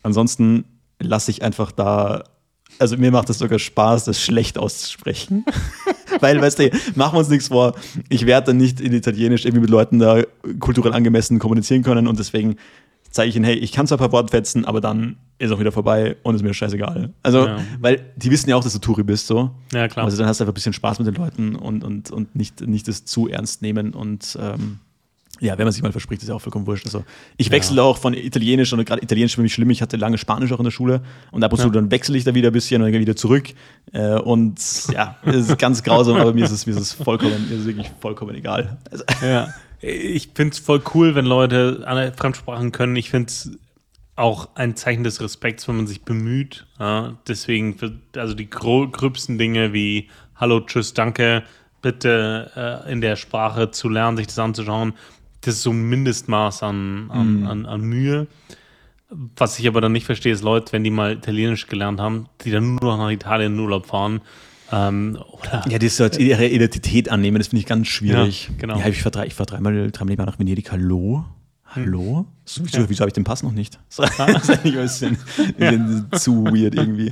Ansonsten 0.04 0.66
lasse 1.00 1.32
ich 1.32 1.44
einfach 1.44 1.72
da 1.72 2.24
also 2.80 2.98
mir 2.98 3.12
macht 3.12 3.30
es 3.30 3.40
sogar 3.40 3.60
Spaß, 3.60 4.06
das 4.06 4.22
schlecht 4.22 4.58
auszusprechen. 4.58 5.46
Weil, 6.20 6.42
weißt 6.42 6.60
du, 6.60 6.70
machen 6.96 7.16
wir 7.16 7.20
uns 7.20 7.30
nichts 7.30 7.48
vor. 7.48 7.76
Ich 8.10 8.26
werde 8.26 8.48
dann 8.48 8.58
nicht 8.58 8.80
in 8.80 8.94
Italienisch 8.94 9.46
irgendwie 9.46 9.62
mit 9.62 9.70
Leuten 9.70 10.00
da 10.00 10.22
kulturell 10.60 10.94
angemessen 10.94 11.40
kommunizieren 11.40 11.84
können 11.84 12.08
und 12.08 12.20
deswegen 12.20 12.58
zeige 13.14 13.30
ich 13.30 13.36
ihnen, 13.36 13.46
hey, 13.46 13.56
ich 13.56 13.72
kann 13.72 13.88
zwar 13.88 13.98
ein 13.98 14.00
paar 14.00 14.12
Wortfetzen, 14.12 14.66
aber 14.66 14.82
dann 14.82 15.18
ist 15.38 15.52
auch 15.52 15.60
wieder 15.60 15.72
vorbei 15.72 16.18
und 16.24 16.36
ist 16.36 16.42
mir 16.42 16.54
scheißegal. 16.54 17.14
Also, 17.22 17.46
ja. 17.46 17.60
weil 17.80 18.12
die 18.16 18.32
wissen 18.32 18.50
ja 18.50 18.56
auch, 18.56 18.64
dass 18.64 18.74
du 18.74 18.80
Touri 18.80 19.04
bist, 19.04 19.28
so. 19.28 19.52
Ja, 19.72 19.88
klar. 19.88 20.06
Also 20.06 20.18
dann 20.18 20.28
hast 20.28 20.40
du 20.40 20.44
einfach 20.44 20.52
ein 20.52 20.56
bisschen 20.56 20.74
Spaß 20.74 21.00
mit 21.00 21.08
den 21.08 21.16
Leuten 21.16 21.56
und, 21.56 21.84
und, 21.84 22.12
und 22.12 22.36
nicht, 22.36 22.62
nicht 22.62 22.88
das 22.88 23.06
zu 23.06 23.28
ernst 23.28 23.62
nehmen 23.62 23.94
und 23.94 24.38
ähm, 24.42 24.80
ja, 25.40 25.58
wenn 25.58 25.66
man 25.66 25.74
sich 25.74 25.82
mal 25.82 25.92
verspricht, 25.92 26.22
ist 26.22 26.30
ja 26.30 26.36
auch 26.36 26.42
vollkommen 26.42 26.68
wurscht. 26.68 26.86
Also 26.86 27.04
ich 27.38 27.52
wechsle 27.52 27.78
ja. 27.78 27.84
auch 27.84 27.98
von 27.98 28.14
Italienisch 28.14 28.72
und 28.72 28.86
gerade 28.86 29.02
Italienisch 29.02 29.36
für 29.36 29.42
mich 29.42 29.54
schlimm. 29.54 29.70
Ich 29.72 29.82
hatte 29.82 29.98
lange 29.98 30.18
Spanisch 30.18 30.52
auch 30.52 30.60
in 30.60 30.66
der 30.66 30.72
Schule 30.72 31.02
und 31.32 31.44
ab 31.44 31.52
und 31.52 31.60
zu 31.60 31.70
dann 31.70 31.92
wechsle 31.92 32.18
ich 32.18 32.24
da 32.24 32.34
wieder 32.34 32.50
ein 32.50 32.54
bisschen 32.54 32.82
und 32.82 32.92
dann 32.92 33.02
wieder 33.02 33.16
zurück. 33.16 33.50
Äh, 33.92 34.16
und 34.16 34.60
ja, 34.94 35.18
es 35.26 35.50
ist 35.50 35.58
ganz 35.58 35.84
grausam, 35.84 36.18
aber 36.18 36.34
mir 36.34 36.46
ist 36.46 36.52
es, 36.52 36.66
mir 36.66 36.74
ist 36.74 36.80
es 36.80 36.94
vollkommen, 36.94 37.48
mir 37.50 37.56
ist 37.56 37.62
es 37.62 37.68
wirklich 37.68 37.92
vollkommen 38.00 38.36
egal. 38.36 38.78
Also, 38.90 39.04
ja 39.22 39.50
ich 39.84 40.30
finde 40.34 40.54
es 40.54 40.60
voll 40.60 40.82
cool, 40.94 41.14
wenn 41.14 41.26
Leute 41.26 41.84
andere 41.86 42.14
Fremdsprachen 42.14 42.72
können. 42.72 42.96
Ich 42.96 43.10
finde 43.10 43.28
es 43.28 43.52
auch 44.16 44.50
ein 44.56 44.76
Zeichen 44.76 45.04
des 45.04 45.22
Respekts, 45.22 45.68
wenn 45.68 45.76
man 45.76 45.88
sich 45.88 46.04
bemüht. 46.04 46.66
Ja, 46.80 47.18
deswegen, 47.28 47.76
also 48.16 48.34
die 48.34 48.50
gröbsten 48.50 49.38
Dinge 49.38 49.74
wie 49.74 50.10
Hallo, 50.36 50.62
Tschüss, 50.62 50.94
Danke, 50.94 51.44
bitte 51.82 52.84
äh, 52.88 52.92
in 52.92 53.02
der 53.02 53.18
Sprache 53.18 53.72
zu 53.72 53.90
lernen, 53.90 54.16
sich 54.16 54.28
das 54.28 54.40
anzuschauen, 54.40 54.94
das 55.44 55.56
ist 55.56 55.64
so 55.64 55.72
ein 55.72 55.84
Mindestmaß 55.90 56.64
an, 56.64 57.12
an, 57.12 57.42
mm. 57.42 57.48
an, 57.48 57.66
an 57.66 57.82
Mühe. 57.82 58.28
Was 59.36 59.60
ich 59.60 59.68
aber 59.68 59.80
dann 59.80 59.92
nicht 59.92 60.06
verstehe, 60.06 60.34
ist 60.34 60.44
Leute, 60.44 60.74
wenn 60.74 60.84
die 60.84 60.90
mal 60.90 61.14
Italienisch 61.14 61.68
gelernt 61.68 62.00
haben, 62.00 62.28
die 62.44 62.52
dann 62.52 62.76
nur 62.76 62.82
noch 62.82 62.98
nach 62.98 63.12
Italien 63.12 63.54
in 63.54 63.60
Urlaub 63.60 63.86
fahren 63.86 64.22
ähm, 64.74 65.20
ja, 65.70 65.78
das 65.78 65.98
soll 65.98 66.10
ihre 66.18 66.48
Identität 66.48 67.10
annehmen, 67.10 67.38
das 67.38 67.48
finde 67.48 67.60
ich 67.60 67.68
ganz 67.68 67.88
schwierig. 67.88 68.50
Ja, 68.50 68.54
genau. 68.58 68.80
Ja, 68.80 68.88
ich 68.88 69.04
fahre 69.04 69.26
ich 69.28 69.36
fahr 69.36 69.46
dreimal, 69.46 69.92
dreimal 69.92 70.26
nach 70.26 70.40
Venedig. 70.40 70.72
Hallo? 70.72 71.26
Hallo? 71.66 72.20
Hm. 72.20 72.26
So, 72.46 72.64
wieso, 72.66 72.78
ja. 72.80 72.90
wieso 72.90 73.02
habe 73.02 73.10
ich 73.10 73.14
den 73.14 73.24
Pass 73.24 73.44
noch 73.44 73.52
nicht? 73.52 73.80
Das 73.98 74.10
ist 74.10 74.50
eigentlich 74.50 74.78
ein 74.78 74.82
bisschen, 74.82 75.18
bisschen 75.58 76.08
zu 76.14 76.46
weird 76.46 76.76
irgendwie. 76.76 77.12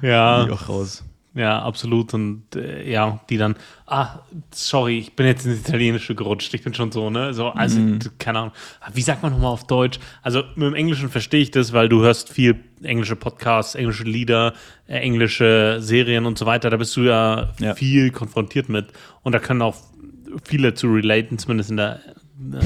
Ja. 0.00 0.46
auch 0.48 0.68
raus. 0.68 1.04
Ja, 1.34 1.62
absolut. 1.62 2.12
Und 2.12 2.44
äh, 2.54 2.90
ja, 2.90 3.20
die 3.30 3.38
dann, 3.38 3.56
ah, 3.86 4.20
sorry, 4.50 4.98
ich 4.98 5.16
bin 5.16 5.26
jetzt 5.26 5.46
ins 5.46 5.60
Italienische 5.60 6.14
gerutscht. 6.14 6.52
Ich 6.52 6.62
bin 6.62 6.74
schon 6.74 6.92
so, 6.92 7.08
ne? 7.08 7.32
So, 7.32 7.48
also, 7.48 7.80
mm. 7.80 8.00
keine 8.18 8.38
Ahnung. 8.40 8.52
Wie 8.92 9.00
sagt 9.00 9.22
man 9.22 9.32
nochmal 9.32 9.50
auf 9.50 9.66
Deutsch? 9.66 9.98
Also 10.22 10.42
mit 10.56 10.66
dem 10.66 10.74
Englischen 10.74 11.08
verstehe 11.08 11.40
ich 11.40 11.50
das, 11.50 11.72
weil 11.72 11.88
du 11.88 12.02
hörst 12.02 12.30
viel 12.30 12.62
englische 12.82 13.16
Podcasts, 13.16 13.74
englische 13.74 14.04
Lieder, 14.04 14.52
äh, 14.86 14.98
englische 14.98 15.78
Serien 15.80 16.26
und 16.26 16.36
so 16.36 16.44
weiter. 16.44 16.68
Da 16.68 16.76
bist 16.76 16.94
du 16.96 17.02
ja, 17.02 17.54
ja, 17.60 17.74
viel 17.74 18.10
konfrontiert 18.10 18.68
mit. 18.68 18.88
Und 19.22 19.32
da 19.32 19.38
können 19.38 19.62
auch 19.62 19.76
viele 20.44 20.74
zu 20.74 20.88
relaten, 20.88 21.38
zumindest 21.38 21.70
in 21.70 21.78
der 21.78 22.00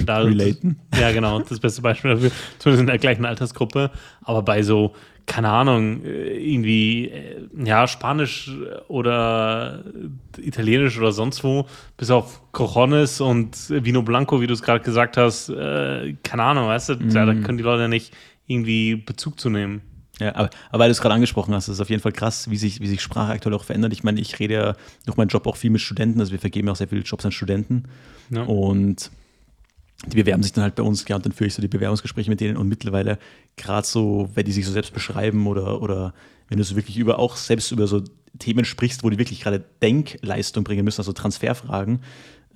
da, 0.05 0.19
Relaten? 0.19 0.79
Ja, 0.99 1.13
genau, 1.13 1.41
das 1.41 1.61
beste 1.61 1.83
Beispiel 1.83 2.13
dafür, 2.13 2.31
zumindest 2.59 2.81
in 2.81 2.87
der 2.87 2.99
gleichen 2.99 3.25
Altersgruppe. 3.25 3.91
Aber 4.23 4.43
bei 4.43 4.63
so 4.63 4.95
keine 5.27 5.51
Ahnung, 5.51 6.05
äh, 6.05 6.39
irgendwie, 6.39 7.09
äh, 7.09 7.49
ja, 7.65 7.87
Spanisch 7.87 8.51
oder 8.89 9.85
Italienisch 10.39 10.99
oder 10.99 11.13
sonst 11.13 11.43
wo, 11.45 11.67
bis 11.97 12.11
auf 12.11 12.41
Cojones 12.53 13.21
und 13.21 13.69
Vino 13.69 14.03
Blanco, 14.03 14.41
wie 14.41 14.47
du 14.47 14.55
es 14.55 14.63
gerade 14.63 14.83
gesagt 14.83 15.17
hast, 15.17 15.49
äh, 15.49 16.15
keine 16.23 16.45
Ahnung, 16.45 16.69
weißt 16.69 16.91
du, 16.91 16.95
mm. 16.95 17.11
da, 17.13 17.27
da 17.27 17.33
mhm. 17.33 17.43
können 17.43 17.59
die 17.59 17.65
Leute 17.65 17.89
nicht 17.89 18.15
irgendwie 18.47 18.95
Bezug 18.95 19.41
zu 19.41 19.51
nehmen. 19.51 19.83
Ja, 20.21 20.35
aber, 20.35 20.51
aber 20.71 20.79
weil 20.79 20.89
du 20.89 20.93
es 20.93 21.01
gerade 21.01 21.15
angesprochen 21.15 21.53
hast, 21.55 21.69
ist 21.69 21.75
es 21.75 21.81
auf 21.81 21.91
jeden 21.91 22.01
Fall 22.01 22.13
krass, 22.13 22.49
wie 22.49 22.57
sich, 22.57 22.81
wie 22.81 22.87
sich 22.87 23.03
Sprache 23.03 23.33
aktuell 23.33 23.55
auch 23.55 23.65
verändert. 23.65 23.93
Ich 23.93 24.03
meine, 24.03 24.21
ich 24.21 24.39
rede 24.39 24.55
ja 24.55 24.77
durch 25.05 25.17
meinen 25.17 25.29
Job 25.29 25.47
auch 25.47 25.57
viel 25.57 25.71
mit 25.71 25.83
Studenten, 25.83 26.21
also 26.21 26.33
wir 26.33 26.39
vergeben 26.39 26.69
auch 26.69 26.77
sehr 26.77 26.89
viele 26.89 27.03
Jobs 27.03 27.27
an 27.27 27.33
Studenten. 27.33 27.85
Ja. 28.31 28.43
Und 28.45 29.11
die 30.05 30.17
bewerben 30.17 30.43
sich 30.43 30.53
dann 30.53 30.63
halt 30.63 30.75
bei 30.75 30.83
uns, 30.83 31.07
ja, 31.09 31.17
und 31.17 31.25
dann 31.25 31.33
führe 31.33 31.49
ich 31.49 31.55
so 31.55 31.63
die 31.63 31.69
Bewerbungsgespräche 31.69 32.29
mit 32.29 32.41
denen 32.41 32.57
und 32.57 32.69
mittlerweile 32.69 33.19
gerade 33.57 33.87
so, 33.87 34.29
wenn 34.35 34.45
die 34.45 34.53
sich 34.53 34.67
so 34.67 34.73
selbst 34.73 34.93
beschreiben 34.93 35.47
oder, 35.47 35.81
oder 35.81 36.13
wenn 36.49 36.59
du 36.59 36.65
so 36.65 36.77
wirklich 36.77 36.99
über 36.99 37.19
auch 37.19 37.37
selbst 37.37 37.73
über 37.73 37.87
so 37.87 38.03
Themen 38.39 38.65
sprichst, 38.65 39.03
wo 39.03 39.11
die 39.11 39.19
wirklich 39.19 39.41
gerade 39.41 39.65
Denkleistung 39.83 40.65
bringen 40.65 40.85
müssen, 40.85 41.01
also 41.01 41.13
Transferfragen, 41.13 42.01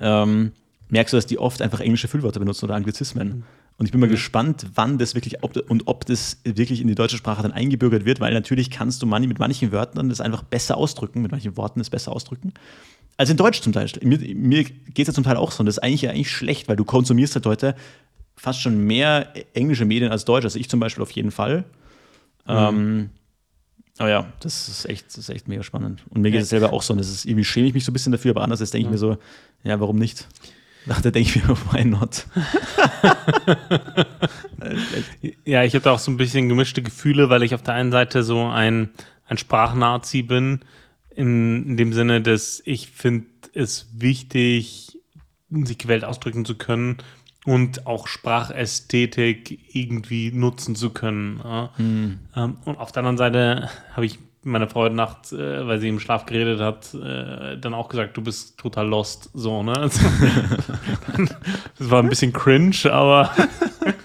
ähm, 0.01 0.53
merkst 0.91 1.13
du, 1.13 1.17
dass 1.17 1.27
die 1.27 1.39
oft 1.39 1.63
einfach 1.63 1.81
englische 1.81 2.09
Füllwörter 2.09 2.41
benutzen 2.41 2.67
oder 2.67 2.75
Anglizismen. 2.75 3.29
Mhm. 3.29 3.43
Und 3.79 3.87
ich 3.87 3.93
bin 3.93 4.01
mal 4.01 4.09
mhm. 4.09 4.13
gespannt, 4.13 4.67
wann 4.75 4.99
das 4.99 5.15
wirklich 5.15 5.43
ob, 5.43 5.57
und 5.71 5.87
ob 5.87 6.05
das 6.05 6.41
wirklich 6.45 6.83
in 6.83 6.89
die 6.89 6.95
deutsche 6.95 7.17
Sprache 7.17 7.43
dann 7.43 7.53
eingebürgert 7.53 8.05
wird, 8.05 8.21
weil 8.21 8.35
natürlich 8.35 8.71
kannst 8.71 9.01
du 9.01 9.07
mit 9.07 9.39
manchen 9.39 9.73
Wörtern 9.73 10.11
das 10.11 10.21
einfach 10.21 10.43
besser 10.43 10.77
ausdrücken, 10.77 11.23
mit 11.23 11.33
manchen 11.33 11.57
Worten 11.57 11.79
das 11.79 11.89
besser 11.89 12.13
ausdrücken. 12.13 12.53
Als 13.21 13.29
in 13.29 13.37
Deutsch 13.37 13.61
zum 13.61 13.75
Teil. 13.75 13.87
Mir, 14.01 14.19
mir 14.35 14.65
geht 14.65 15.01
es 15.01 15.09
ja 15.09 15.13
zum 15.13 15.25
Teil 15.25 15.37
auch 15.37 15.53
so. 15.53 15.61
Und 15.61 15.67
das 15.67 15.77
ist 15.77 15.83
eigentlich 15.83 16.01
ja 16.01 16.11
eigentlich 16.11 16.31
schlecht, 16.31 16.69
weil 16.69 16.77
du 16.77 16.87
konsumierst 16.87 17.35
halt 17.35 17.45
heute 17.45 17.75
fast 18.35 18.63
schon 18.63 18.79
mehr 18.87 19.35
englische 19.53 19.85
Medien 19.85 20.11
als 20.11 20.25
Deutsch. 20.25 20.45
Also 20.45 20.59
ich 20.59 20.71
zum 20.71 20.81
Beispiel 20.81 21.03
auf 21.03 21.11
jeden 21.11 21.31
Fall. 21.31 21.67
Mhm. 22.47 22.55
Ähm, 22.57 23.11
aber 23.99 24.09
ja, 24.09 24.33
das 24.41 24.71
ist 24.71 24.87
echt, 24.87 25.09
das 25.09 25.19
ist 25.19 25.29
echt 25.29 25.49
mega 25.49 25.63
spannend. 25.63 26.03
Und 26.09 26.23
mir 26.23 26.31
geht 26.31 26.41
es 26.41 26.49
selber 26.49 26.73
auch 26.73 26.81
so. 26.81 26.95
Und 26.95 26.99
das 26.99 27.11
ist, 27.11 27.27
irgendwie 27.27 27.45
schäme 27.45 27.67
ich 27.67 27.75
mich 27.75 27.85
so 27.85 27.91
ein 27.91 27.93
bisschen 27.93 28.13
dafür, 28.13 28.31
aber 28.31 28.41
anders 28.41 28.59
denke 28.59 28.87
ich 28.87 28.91
mir 28.91 28.97
so, 28.97 29.19
ja, 29.65 29.79
warum 29.79 29.97
nicht? 29.97 30.27
Da 30.87 30.95
denke 31.03 31.21
ich 31.21 31.37
mir, 31.37 31.43
why 31.73 31.85
not? 31.85 32.25
ja, 35.45 35.63
ich 35.63 35.75
habe 35.75 35.85
da 35.85 35.91
auch 35.91 35.99
so 35.99 36.11
ein 36.11 36.17
bisschen 36.17 36.49
gemischte 36.49 36.81
Gefühle, 36.81 37.29
weil 37.29 37.43
ich 37.43 37.55
auf 37.55 37.63
der 37.63 37.75
einen 37.75 37.93
Seite 37.93 38.23
so 38.23 38.47
ein, 38.47 38.89
ein 39.27 39.37
Sprachnazi 39.37 40.23
bin, 40.23 40.61
in, 41.21 41.67
in 41.67 41.77
dem 41.77 41.93
Sinne, 41.93 42.23
dass 42.23 42.63
ich 42.65 42.89
finde 42.89 43.27
es 43.55 43.89
wichtig, 43.93 44.99
sich 45.51 45.79
gewählt 45.79 46.05
ausdrücken 46.05 46.45
zu 46.45 46.55
können 46.57 46.99
und 47.45 47.87
auch 47.87 48.07
Sprachästhetik 48.07 49.75
irgendwie 49.75 50.33
nutzen 50.33 50.75
zu 50.75 50.91
können. 50.91 51.41
Ja. 51.43 51.71
Hm. 51.77 52.19
und 52.65 52.79
auf 52.79 52.93
der 52.93 53.01
anderen 53.01 53.19
Seite 53.19 53.69
habe 53.95 54.07
ich 54.07 54.19
meine 54.43 54.69
Frau 54.69 54.81
heute 54.81 54.95
Nacht, 54.95 55.33
äh, 55.33 55.67
weil 55.67 55.81
sie 55.81 55.89
im 55.89 56.01
Schlaf 56.01 56.25
geredet 56.25 56.61
hat, 56.61 56.95
äh, 56.95 57.59
dann 57.59 57.75
auch 57.75 57.91
gesagt, 57.91 58.17
du 58.17 58.23
bist 58.23 58.59
total 58.59 58.89
lost. 58.89 59.29
So, 59.35 59.63
ne? 59.63 59.77
Also, 59.77 60.01
das 61.79 61.91
war 61.91 62.03
ein 62.03 62.09
bisschen 62.09 62.33
cringe, 62.33 62.91
aber 62.91 63.31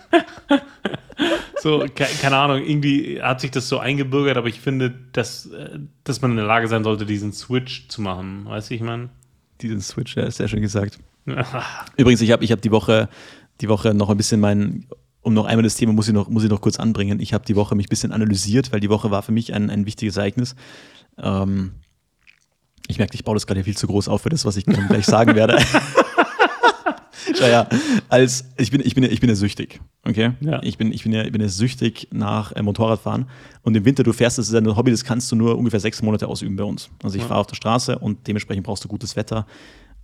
so, 1.65 1.80
ke 1.80 2.06
keine 2.21 2.38
Ahnung, 2.38 2.63
irgendwie 2.63 3.19
hat 3.23 3.41
sich 3.41 3.49
das 3.49 3.67
so 3.67 3.80
eingebürgert, 3.80 4.38
aber 4.38 4.47
ich 4.47 4.60
finde, 4.60 4.93
dass, 5.13 5.47
äh, 5.47 5.80
dass 6.04 6.21
man 6.21 6.30
in 6.30 6.38
der 6.38 6.45
Lage 6.45 6.67
sein 6.67 6.84
sollte, 6.84 7.08
diesen 7.08 7.34
Switch 7.34 7.88
zu 7.88 8.04
machen. 8.04 8.45
Weißt 8.45 8.69
du, 8.69 8.75
ich 8.75 8.82
meine? 8.82 9.10
Diesen 9.62 9.82
Switch, 9.82 10.15
ja, 10.15 10.25
ist 10.25 10.38
sehr 10.38 10.47
schön 10.47 10.62
gesagt. 10.62 10.99
Übrigens, 11.97 12.21
ich 12.21 12.32
habe 12.32 12.43
ich 12.43 12.51
hab 12.51 12.62
die 12.62 12.69
Woche 12.69 13.10
die 13.62 13.67
Woche 13.67 13.95
noch 13.95 14.12
ein 14.12 14.17
bisschen 14.17 14.39
mein 14.39 14.86
um 15.21 15.34
noch 15.34 15.45
einmal 15.45 15.63
das 15.63 15.75
Thema 15.75 15.91
muss 15.91 16.08
ich 16.08 16.13
noch, 16.13 16.30
muss 16.30 16.43
ich 16.43 16.51
noch 16.51 16.62
kurz 16.62 16.78
anbringen. 16.78 17.19
Ich 17.19 17.34
habe 17.34 17.43
die 17.45 17.56
Woche 17.56 17.73
mich 17.73 17.88
ein 17.88 17.89
bisschen 17.89 18.12
analysiert, 18.12 18.71
weil 18.71 18.80
die 18.80 18.91
Woche 18.91 19.10
war 19.10 19.23
für 19.23 19.32
mich 19.32 19.56
ein, 19.56 19.71
ein 19.71 19.88
wichtiges 19.88 20.17
Ereignis. 20.17 20.56
Ähm, 21.17 21.71
ich 22.88 22.99
merke, 22.99 23.15
ich 23.15 23.23
baue 23.23 23.34
das 23.34 23.47
gerade 23.47 23.63
viel 23.63 23.75
zu 23.75 23.88
groß 23.88 24.08
auf 24.08 24.21
für 24.21 24.30
das, 24.30 24.45
was 24.45 24.56
ich 24.56 24.65
gleich 24.65 25.08
sagen 25.08 25.34
werde. 25.34 25.58
Schau 27.38 27.47
ja, 27.47 27.67
als 28.09 28.45
ich 28.57 28.71
bin, 28.71 28.81
ich 28.83 28.95
bin, 28.95 29.03
ich 29.03 29.19
bin 29.19 29.29
ja 29.29 29.35
süchtig, 29.35 29.81
okay? 30.03 30.31
Ja. 30.41 30.61
Ich 30.63 30.77
bin, 30.77 30.91
ich 30.91 31.03
bin 31.03 31.11
ja, 31.11 31.23
ich 31.23 31.31
bin 31.31 31.41
ja 31.41 31.47
süchtig 31.47 32.07
nach 32.11 32.51
äh, 32.51 32.61
Motorradfahren. 32.61 33.27
Und 33.63 33.75
im 33.75 33.85
Winter, 33.85 34.03
du 34.03 34.13
fährst, 34.13 34.38
das 34.38 34.47
ist 34.47 34.55
ein 34.55 34.75
Hobby, 34.75 34.91
das 34.91 35.03
kannst 35.03 35.31
du 35.31 35.35
nur 35.35 35.57
ungefähr 35.57 35.79
sechs 35.79 36.01
Monate 36.01 36.27
ausüben 36.27 36.55
bei 36.55 36.63
uns. 36.63 36.89
Also 37.03 37.15
ich 37.15 37.23
ja. 37.23 37.27
fahre 37.27 37.41
auf 37.41 37.47
der 37.47 37.55
Straße 37.55 37.97
und 37.97 38.27
dementsprechend 38.27 38.65
brauchst 38.65 38.83
du 38.83 38.88
gutes 38.88 39.15
Wetter. 39.15 39.45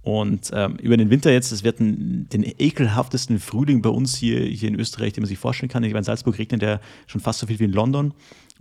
Und 0.03 0.49
ähm, 0.53 0.77
über 0.77 0.97
den 0.97 1.11
Winter 1.11 1.31
jetzt, 1.31 1.51
es 1.51 1.63
wird 1.63 1.79
ein, 1.79 2.27
den 2.29 2.43
ekelhaftesten 2.43 3.39
Frühling 3.39 3.83
bei 3.83 3.89
uns 3.89 4.15
hier, 4.15 4.39
hier 4.41 4.69
in 4.69 4.79
Österreich, 4.79 5.13
den 5.13 5.21
man 5.21 5.27
sich 5.27 5.37
vorstellen 5.37 5.69
kann. 5.69 5.83
Ich 5.83 5.93
in 5.93 6.03
Salzburg 6.03 6.39
regnet 6.39 6.61
der 6.61 6.81
schon 7.05 7.21
fast 7.21 7.39
so 7.39 7.45
viel 7.45 7.59
wie 7.59 7.65
in 7.65 7.71
London, 7.71 8.13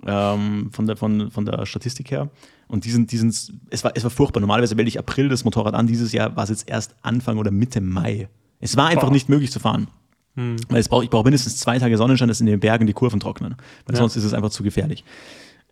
ähm, 0.06 0.70
von, 0.70 0.86
der, 0.86 0.96
von, 0.96 1.30
von 1.30 1.46
der 1.46 1.64
Statistik 1.64 2.10
her. 2.10 2.30
Und 2.68 2.84
diesen, 2.84 3.06
diesen, 3.06 3.30
es, 3.30 3.84
war, 3.84 3.92
es 3.94 4.04
war 4.04 4.10
furchtbar. 4.10 4.40
Normalerweise 4.40 4.74
melde 4.74 4.88
ich 4.88 4.98
April 4.98 5.30
das 5.30 5.44
Motorrad 5.44 5.74
an. 5.74 5.86
Dieses 5.86 6.12
Jahr 6.12 6.36
war 6.36 6.44
es 6.44 6.50
jetzt 6.50 6.68
erst 6.68 6.94
Anfang 7.00 7.38
oder 7.38 7.50
Mitte 7.50 7.80
Mai. 7.80 8.28
Es 8.60 8.76
war 8.76 8.88
einfach 8.88 9.08
Boah. 9.08 9.12
nicht 9.12 9.28
möglich 9.28 9.50
zu 9.50 9.58
fahren. 9.58 9.88
Hm. 10.36 10.56
Weil 10.68 10.82
brauch, 10.84 11.02
ich 11.02 11.10
brauche 11.10 11.24
mindestens 11.24 11.56
zwei 11.58 11.78
Tage 11.78 11.96
Sonnenschein, 11.96 12.28
dass 12.28 12.40
in 12.40 12.46
den 12.46 12.60
Bergen 12.60 12.86
die 12.86 12.92
Kurven 12.92 13.20
trocknen. 13.20 13.56
Weil 13.86 13.94
ja. 13.94 14.00
sonst 14.00 14.16
ist 14.16 14.24
es 14.24 14.34
einfach 14.34 14.50
zu 14.50 14.62
gefährlich. 14.62 15.04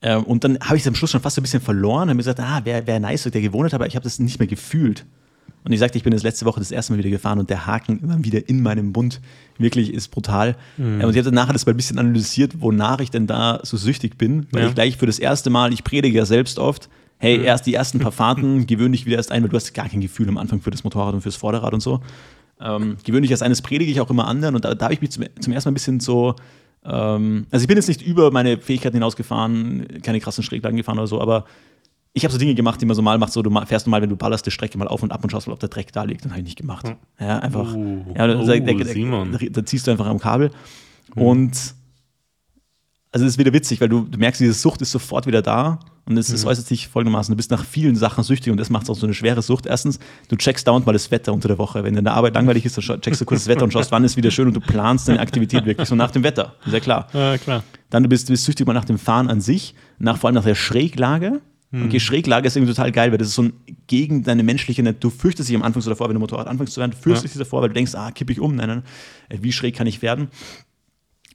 Ähm, 0.02 0.24
und 0.24 0.44
dann 0.44 0.58
habe 0.60 0.76
ich 0.76 0.82
es 0.82 0.88
am 0.88 0.94
Schluss 0.94 1.10
schon 1.10 1.20
fast 1.20 1.36
so 1.36 1.40
ein 1.40 1.44
bisschen 1.44 1.60
verloren. 1.60 2.02
Und 2.02 2.08
habe 2.08 2.14
mir 2.14 2.18
gesagt, 2.18 2.40
ah, 2.40 2.64
wäre 2.64 2.86
wär 2.86 3.00
nice, 3.00 3.24
der 3.24 3.40
gewohnt 3.40 3.66
hat, 3.66 3.74
aber 3.74 3.86
ich 3.86 3.94
habe 3.94 4.04
das 4.04 4.18
nicht 4.18 4.38
mehr 4.38 4.48
gefühlt. 4.48 5.04
Und 5.64 5.72
ich 5.72 5.80
sagte, 5.80 5.98
ich 5.98 6.04
bin 6.04 6.12
das 6.12 6.22
letzte 6.22 6.46
Woche 6.46 6.60
das 6.60 6.70
erste 6.70 6.92
Mal 6.92 6.98
wieder 6.98 7.10
gefahren 7.10 7.38
und 7.38 7.50
der 7.50 7.66
Haken 7.66 7.98
immer 8.00 8.24
wieder 8.24 8.48
in 8.48 8.62
meinem 8.62 8.92
Mund 8.92 9.20
wirklich 9.58 9.92
ist 9.92 10.08
brutal. 10.08 10.56
Mhm. 10.76 11.02
Und 11.02 11.14
ich 11.14 11.18
habe 11.18 11.34
nachher 11.34 11.52
das 11.52 11.66
mal 11.66 11.72
ein 11.72 11.76
bisschen 11.76 11.98
analysiert, 11.98 12.60
wonach 12.60 13.00
ich 13.00 13.10
denn 13.10 13.26
da 13.26 13.60
so 13.64 13.76
süchtig 13.76 14.16
bin, 14.16 14.46
weil 14.52 14.62
ja. 14.62 14.68
ich 14.68 14.74
gleich 14.74 14.96
für 14.96 15.06
das 15.06 15.18
erste 15.18 15.50
Mal, 15.50 15.72
ich 15.72 15.84
predige 15.84 16.16
ja 16.16 16.24
selbst 16.26 16.58
oft, 16.58 16.88
hey, 17.18 17.38
mhm. 17.38 17.44
erst 17.44 17.66
die 17.66 17.74
ersten 17.74 17.98
paar 17.98 18.12
Fahrten, 18.12 18.66
gewöhne 18.66 18.92
dich 18.92 19.04
wieder 19.04 19.16
erst 19.16 19.32
ein, 19.32 19.42
weil 19.42 19.50
du 19.50 19.56
hast 19.56 19.74
gar 19.74 19.88
kein 19.88 20.00
Gefühl 20.00 20.28
am 20.28 20.38
Anfang 20.38 20.60
für 20.60 20.70
das 20.70 20.84
Motorrad 20.84 21.14
und 21.14 21.22
fürs 21.22 21.36
Vorderrad 21.36 21.74
und 21.74 21.80
so. 21.80 22.00
Ähm, 22.60 22.96
erst 23.06 23.42
eines 23.42 23.62
predige 23.62 23.90
ich 23.90 24.00
auch 24.00 24.10
immer 24.10 24.26
anderen 24.26 24.54
und 24.54 24.64
da, 24.64 24.74
da 24.74 24.86
habe 24.86 24.94
ich 24.94 25.00
mich 25.00 25.10
zum, 25.10 25.24
zum 25.40 25.52
ersten 25.52 25.68
Mal 25.68 25.72
ein 25.72 25.74
bisschen 25.74 26.00
so 26.00 26.34
ähm, 26.84 27.46
also 27.50 27.64
ich 27.64 27.68
bin 27.68 27.76
jetzt 27.76 27.88
nicht 27.88 28.02
über 28.02 28.30
meine 28.30 28.58
Fähigkeiten 28.58 28.96
hinausgefahren, 28.96 30.00
keine 30.02 30.20
krassen 30.20 30.42
Schräglagen 30.42 30.76
gefahren 30.76 30.98
oder 30.98 31.06
so, 31.06 31.20
aber 31.20 31.44
ich 32.14 32.24
habe 32.24 32.32
so 32.32 32.38
Dinge 32.38 32.54
gemacht, 32.54 32.80
die 32.80 32.86
man 32.86 32.96
so 32.96 33.02
mal 33.02 33.18
macht, 33.18 33.32
so 33.32 33.42
du 33.42 33.50
fährst 33.66 33.86
mal, 33.86 34.02
wenn 34.02 34.08
du 34.08 34.16
ballerst, 34.16 34.46
die 34.46 34.50
Strecke 34.50 34.78
mal 34.78 34.88
auf 34.88 35.02
und 35.02 35.12
ab 35.12 35.22
und 35.22 35.30
schaust 35.30 35.46
mal, 35.46 35.52
ob 35.52 35.60
der 35.60 35.68
Dreck 35.68 35.92
da 35.92 36.04
liegt. 36.04 36.24
Dann 36.24 36.32
habe 36.32 36.40
ich 36.40 36.46
nicht 36.46 36.58
gemacht. 36.58 36.88
Hm. 36.88 36.96
Ja, 37.20 37.38
einfach. 37.38 37.74
Uh, 37.74 38.04
ja, 38.16 38.26
da, 38.26 38.40
uh, 38.40 38.44
ziehst 39.64 39.86
du 39.86 39.90
einfach 39.90 40.06
am 40.06 40.18
Kabel. 40.18 40.50
Hm. 41.14 41.22
Und 41.22 41.52
also 43.12 43.24
das 43.24 43.34
ist 43.34 43.38
wieder 43.38 43.52
witzig, 43.52 43.80
weil 43.80 43.88
du, 43.88 44.02
du 44.02 44.18
merkst, 44.18 44.40
diese 44.40 44.52
Sucht 44.52 44.82
ist 44.82 44.90
sofort 44.90 45.26
wieder 45.26 45.42
da 45.42 45.78
und 46.08 46.16
es, 46.16 46.30
mhm. 46.30 46.48
äußert 46.48 46.66
sich 46.66 46.88
folgendermaßen, 46.88 47.32
du 47.32 47.36
bist 47.36 47.50
nach 47.50 47.64
vielen 47.64 47.94
Sachen 47.94 48.24
süchtig 48.24 48.50
und 48.50 48.58
das 48.58 48.70
macht 48.70 48.84
es 48.84 48.90
auch 48.90 48.96
so 48.96 49.06
eine 49.06 49.14
schwere 49.14 49.42
Sucht. 49.42 49.66
Erstens, 49.66 49.98
du 50.28 50.36
checkst 50.36 50.66
dauernd 50.66 50.86
mal 50.86 50.92
das 50.92 51.10
Wetter 51.10 51.34
unter 51.34 51.48
der 51.48 51.58
Woche. 51.58 51.84
Wenn 51.84 51.96
in 51.96 52.04
der 52.04 52.14
Arbeit 52.14 52.34
langweilig 52.34 52.64
ist, 52.64 52.78
dann 52.78 53.00
checkst 53.00 53.20
du 53.20 53.24
kurz 53.26 53.42
das 53.42 53.48
Wetter 53.48 53.64
und 53.64 53.72
schaust, 53.72 53.92
wann 53.92 54.04
ist 54.04 54.16
wieder 54.16 54.30
schön 54.30 54.48
und 54.48 54.54
du 54.54 54.60
planst 54.60 55.08
deine 55.08 55.20
Aktivität 55.20 55.66
wirklich 55.66 55.86
so 55.86 55.94
nach 55.94 56.10
dem 56.10 56.24
Wetter. 56.24 56.54
Ist 56.64 56.72
ja 56.72 56.80
klar. 56.80 57.08
Ja, 57.12 57.36
klar. 57.36 57.62
Dann 57.90 58.02
du 58.02 58.08
bist, 58.08 58.28
du 58.28 58.32
bist 58.32 58.44
süchtig 58.44 58.66
mal 58.66 58.72
nach 58.72 58.86
dem 58.86 58.98
Fahren 58.98 59.28
an 59.28 59.40
sich, 59.40 59.74
nach, 59.98 60.16
vor 60.16 60.28
allem 60.28 60.34
nach 60.34 60.44
der 60.44 60.54
Schräglage. 60.54 61.42
Hm. 61.70 61.86
Okay, 61.86 62.00
Schräglage 62.00 62.46
ist 62.46 62.56
irgendwie 62.56 62.72
total 62.72 62.92
geil, 62.92 63.10
weil 63.10 63.18
das 63.18 63.28
ist 63.28 63.34
so 63.34 63.42
ein 63.42 63.52
gegen 63.86 64.22
deine 64.22 64.42
menschliche, 64.42 64.82
du 64.82 65.10
fürchtest 65.10 65.50
dich 65.50 65.56
am 65.56 65.62
Anfang 65.62 65.82
so 65.82 65.90
davor, 65.90 66.08
wenn 66.08 66.14
du 66.14 66.20
Motorrad 66.20 66.46
anfängst 66.46 66.72
zu 66.72 66.80
werden, 66.80 66.92
du 66.92 66.96
fürchtest 66.96 67.34
ja. 67.34 67.38
dich 67.38 67.46
davor, 67.46 67.60
weil 67.60 67.68
du 67.68 67.74
denkst, 67.74 67.94
ah, 67.94 68.10
kippe 68.10 68.32
ich 68.32 68.40
um, 68.40 68.56
nein, 68.56 68.68
nein, 68.68 68.82
äh, 69.28 69.38
wie 69.42 69.52
schräg 69.52 69.76
kann 69.76 69.86
ich 69.86 70.00
werden? 70.00 70.28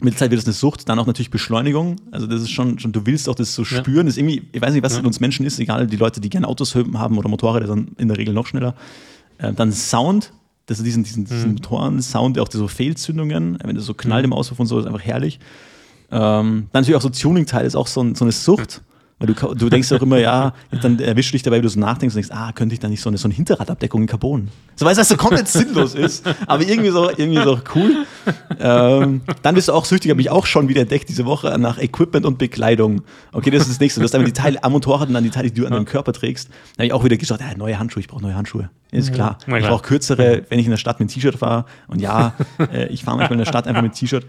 Mit 0.04 0.14
der 0.14 0.20
Zeit 0.20 0.32
wird 0.32 0.42
es 0.42 0.46
eine 0.46 0.54
Sucht, 0.54 0.90
dann 0.90 1.00
auch 1.00 1.08
natürlich 1.08 1.32
Beschleunigung. 1.32 1.96
Also 2.12 2.28
das 2.28 2.42
ist 2.42 2.52
schon, 2.52 2.78
schon 2.78 2.92
du 2.92 3.06
willst 3.06 3.30
auch 3.30 3.36
das 3.36 3.56
so 3.56 3.64
spüren. 3.64 3.96
Ja. 3.96 4.04
Das 4.04 4.14
ist 4.14 4.18
irgendwie, 4.18 4.48
ich 4.52 4.62
weiß 4.62 4.74
nicht, 4.74 4.84
was 4.84 4.94
ja. 4.94 5.00
in 5.00 5.06
uns 5.06 5.20
Menschen 5.22 5.46
ist, 5.46 5.60
egal, 5.60 5.88
die 5.88 5.96
Leute, 5.96 6.20
die 6.20 6.30
gerne 6.30 6.48
Autos 6.48 6.76
haben 6.76 7.18
oder 7.18 7.30
Motorräder, 7.30 7.68
dann 7.68 7.92
in 7.98 8.10
der 8.10 8.18
Regel 8.18 8.34
noch 8.34 8.46
schneller. 8.46 8.76
Äh, 9.38 9.54
dann 9.54 9.72
Sound, 9.72 10.34
das 10.66 10.80
ist 10.80 10.86
diesen, 10.86 11.04
diesen, 11.04 11.26
diesen 11.26 11.50
mhm. 11.50 11.56
Motoren-Sound, 11.56 12.38
auch 12.40 12.50
so 12.52 12.68
Fehlzündungen, 12.68 13.58
wenn 13.64 13.76
das 13.76 13.86
so 13.86 13.94
knallt 13.94 14.26
mhm. 14.26 14.34
im 14.34 14.38
Auspuff 14.38 14.60
und 14.60 14.68
so, 14.68 14.78
ist 14.78 14.86
einfach 14.86 15.02
herrlich. 15.02 15.40
Ähm, 16.12 16.68
dann 16.72 16.82
natürlich 16.82 16.98
auch 16.98 17.02
so 17.02 17.10
Tuning-Teil 17.10 17.66
ist 17.66 17.76
auch 17.76 17.88
so, 17.88 18.14
so 18.14 18.26
eine 18.26 18.32
Sucht. 18.32 18.82
Weil 19.24 19.34
du, 19.34 19.54
du 19.56 19.70
denkst 19.70 19.90
auch 19.94 20.02
immer, 20.02 20.18
ja, 20.18 20.54
dann 20.82 21.00
erwischst 21.00 21.32
du 21.32 21.36
dich 21.36 21.44
dabei, 21.44 21.60
wie 21.60 21.62
du 21.62 21.70
so 21.70 21.80
nachdenkst 21.80 22.14
und 22.14 22.22
denkst, 22.22 22.36
ah, 22.38 22.52
könnte 22.52 22.74
ich 22.74 22.82
da 22.82 22.90
nicht 22.90 23.00
so 23.00 23.10
eine, 23.10 23.18
so 23.18 23.30
eine 23.30 23.34
Hinterradabdeckung 23.34 24.02
in 24.02 24.08
Carbon? 24.08 24.50
So 24.76 24.86
weißt 24.86 24.98
du, 24.98 25.02
was 25.02 25.08
so 25.08 25.16
komplett 25.16 25.48
sinnlos 25.48 25.96
ist, 25.96 26.26
aber 26.46 26.64
irgendwie 26.64 26.90
so, 26.90 27.10
irgendwie 27.10 27.42
so 27.42 27.58
cool. 27.74 28.06
Ähm, 28.60 29.22
dann 29.42 29.56
bist 29.56 29.70
du 29.70 29.74
auch 29.74 29.86
süchtig, 29.86 30.12
habe 30.12 30.20
ich 30.20 30.30
auch 30.30 30.46
schon 30.46 30.68
wieder 30.68 30.82
entdeckt 30.82 31.08
diese 31.08 31.26
Woche 31.26 31.58
nach 31.58 31.78
Equipment 31.78 32.26
und 32.26 32.38
Bekleidung. 32.38 33.04
Okay, 33.32 33.50
das 33.50 33.62
ist 33.62 33.72
das 33.72 33.80
nächste. 33.80 34.02
Du 34.02 34.04
hast 34.04 34.14
einfach 34.14 34.28
die 34.28 34.34
Teile 34.34 34.62
am 34.62 34.74
Motorrad 34.74 35.08
und 35.08 35.14
dann 35.14 35.24
die 35.24 35.30
Teile, 35.30 35.50
die 35.50 35.62
du 35.62 35.66
an 35.66 35.72
deinem 35.72 35.86
Körper 35.86 36.12
trägst. 36.12 36.50
Da 36.50 36.80
habe 36.80 36.88
ich 36.88 36.94
auch 36.94 37.06
wieder 37.06 37.16
gesagt, 37.16 37.40
ja, 37.40 37.56
neue 37.56 37.80
Handschuhe, 37.80 38.02
ich 38.02 38.10
brauche 38.10 38.22
neue 38.22 38.36
Handschuhe. 38.36 38.70
Ist 38.92 39.14
klar. 39.14 39.38
Ja, 39.48 39.58
ich 39.58 39.66
brauche 39.66 39.84
kürzere, 39.84 40.44
wenn 40.50 40.60
ich 40.60 40.66
in 40.66 40.72
der 40.72 40.78
Stadt 40.78 41.00
mit 41.00 41.10
T-Shirt 41.10 41.36
fahre. 41.36 41.64
Und 41.88 42.02
ja, 42.02 42.34
äh, 42.60 42.88
ich 42.88 43.06
fahre 43.06 43.18
manchmal 43.18 43.40
in 43.40 43.46
der 43.46 43.50
Stadt 43.50 43.68
einfach 43.68 43.84
mit 43.84 43.94
T-Shirt. 43.94 44.26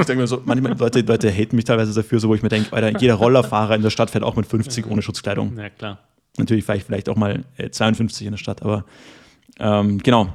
Ich 0.00 0.06
denke 0.06 0.22
mir 0.22 0.26
so, 0.26 0.42
manchmal 0.44 0.76
Leute, 0.76 1.00
Leute 1.00 1.30
haten 1.30 1.56
mich 1.56 1.64
teilweise 1.64 1.94
dafür, 1.94 2.20
so 2.20 2.28
wo 2.28 2.34
ich 2.34 2.42
mir 2.42 2.48
denke, 2.48 2.72
Alter, 2.72 2.98
jeder 2.98 3.14
Rollerfahrer 3.14 3.74
in 3.74 3.82
der 3.82 3.90
Stadt 3.90 4.10
fährt 4.10 4.24
auch 4.24 4.36
mit 4.36 4.46
50 4.46 4.86
ohne 4.86 5.02
Schutzkleidung. 5.02 5.56
Ja, 5.56 5.70
klar. 5.70 5.98
Natürlich 6.38 6.64
fahre 6.64 6.78
ich 6.78 6.84
vielleicht 6.84 7.08
auch 7.08 7.16
mal 7.16 7.44
52 7.70 8.22
äh, 8.22 8.26
in 8.26 8.32
der 8.32 8.38
Stadt, 8.38 8.62
aber 8.62 8.84
ähm, 9.58 9.98
genau. 9.98 10.32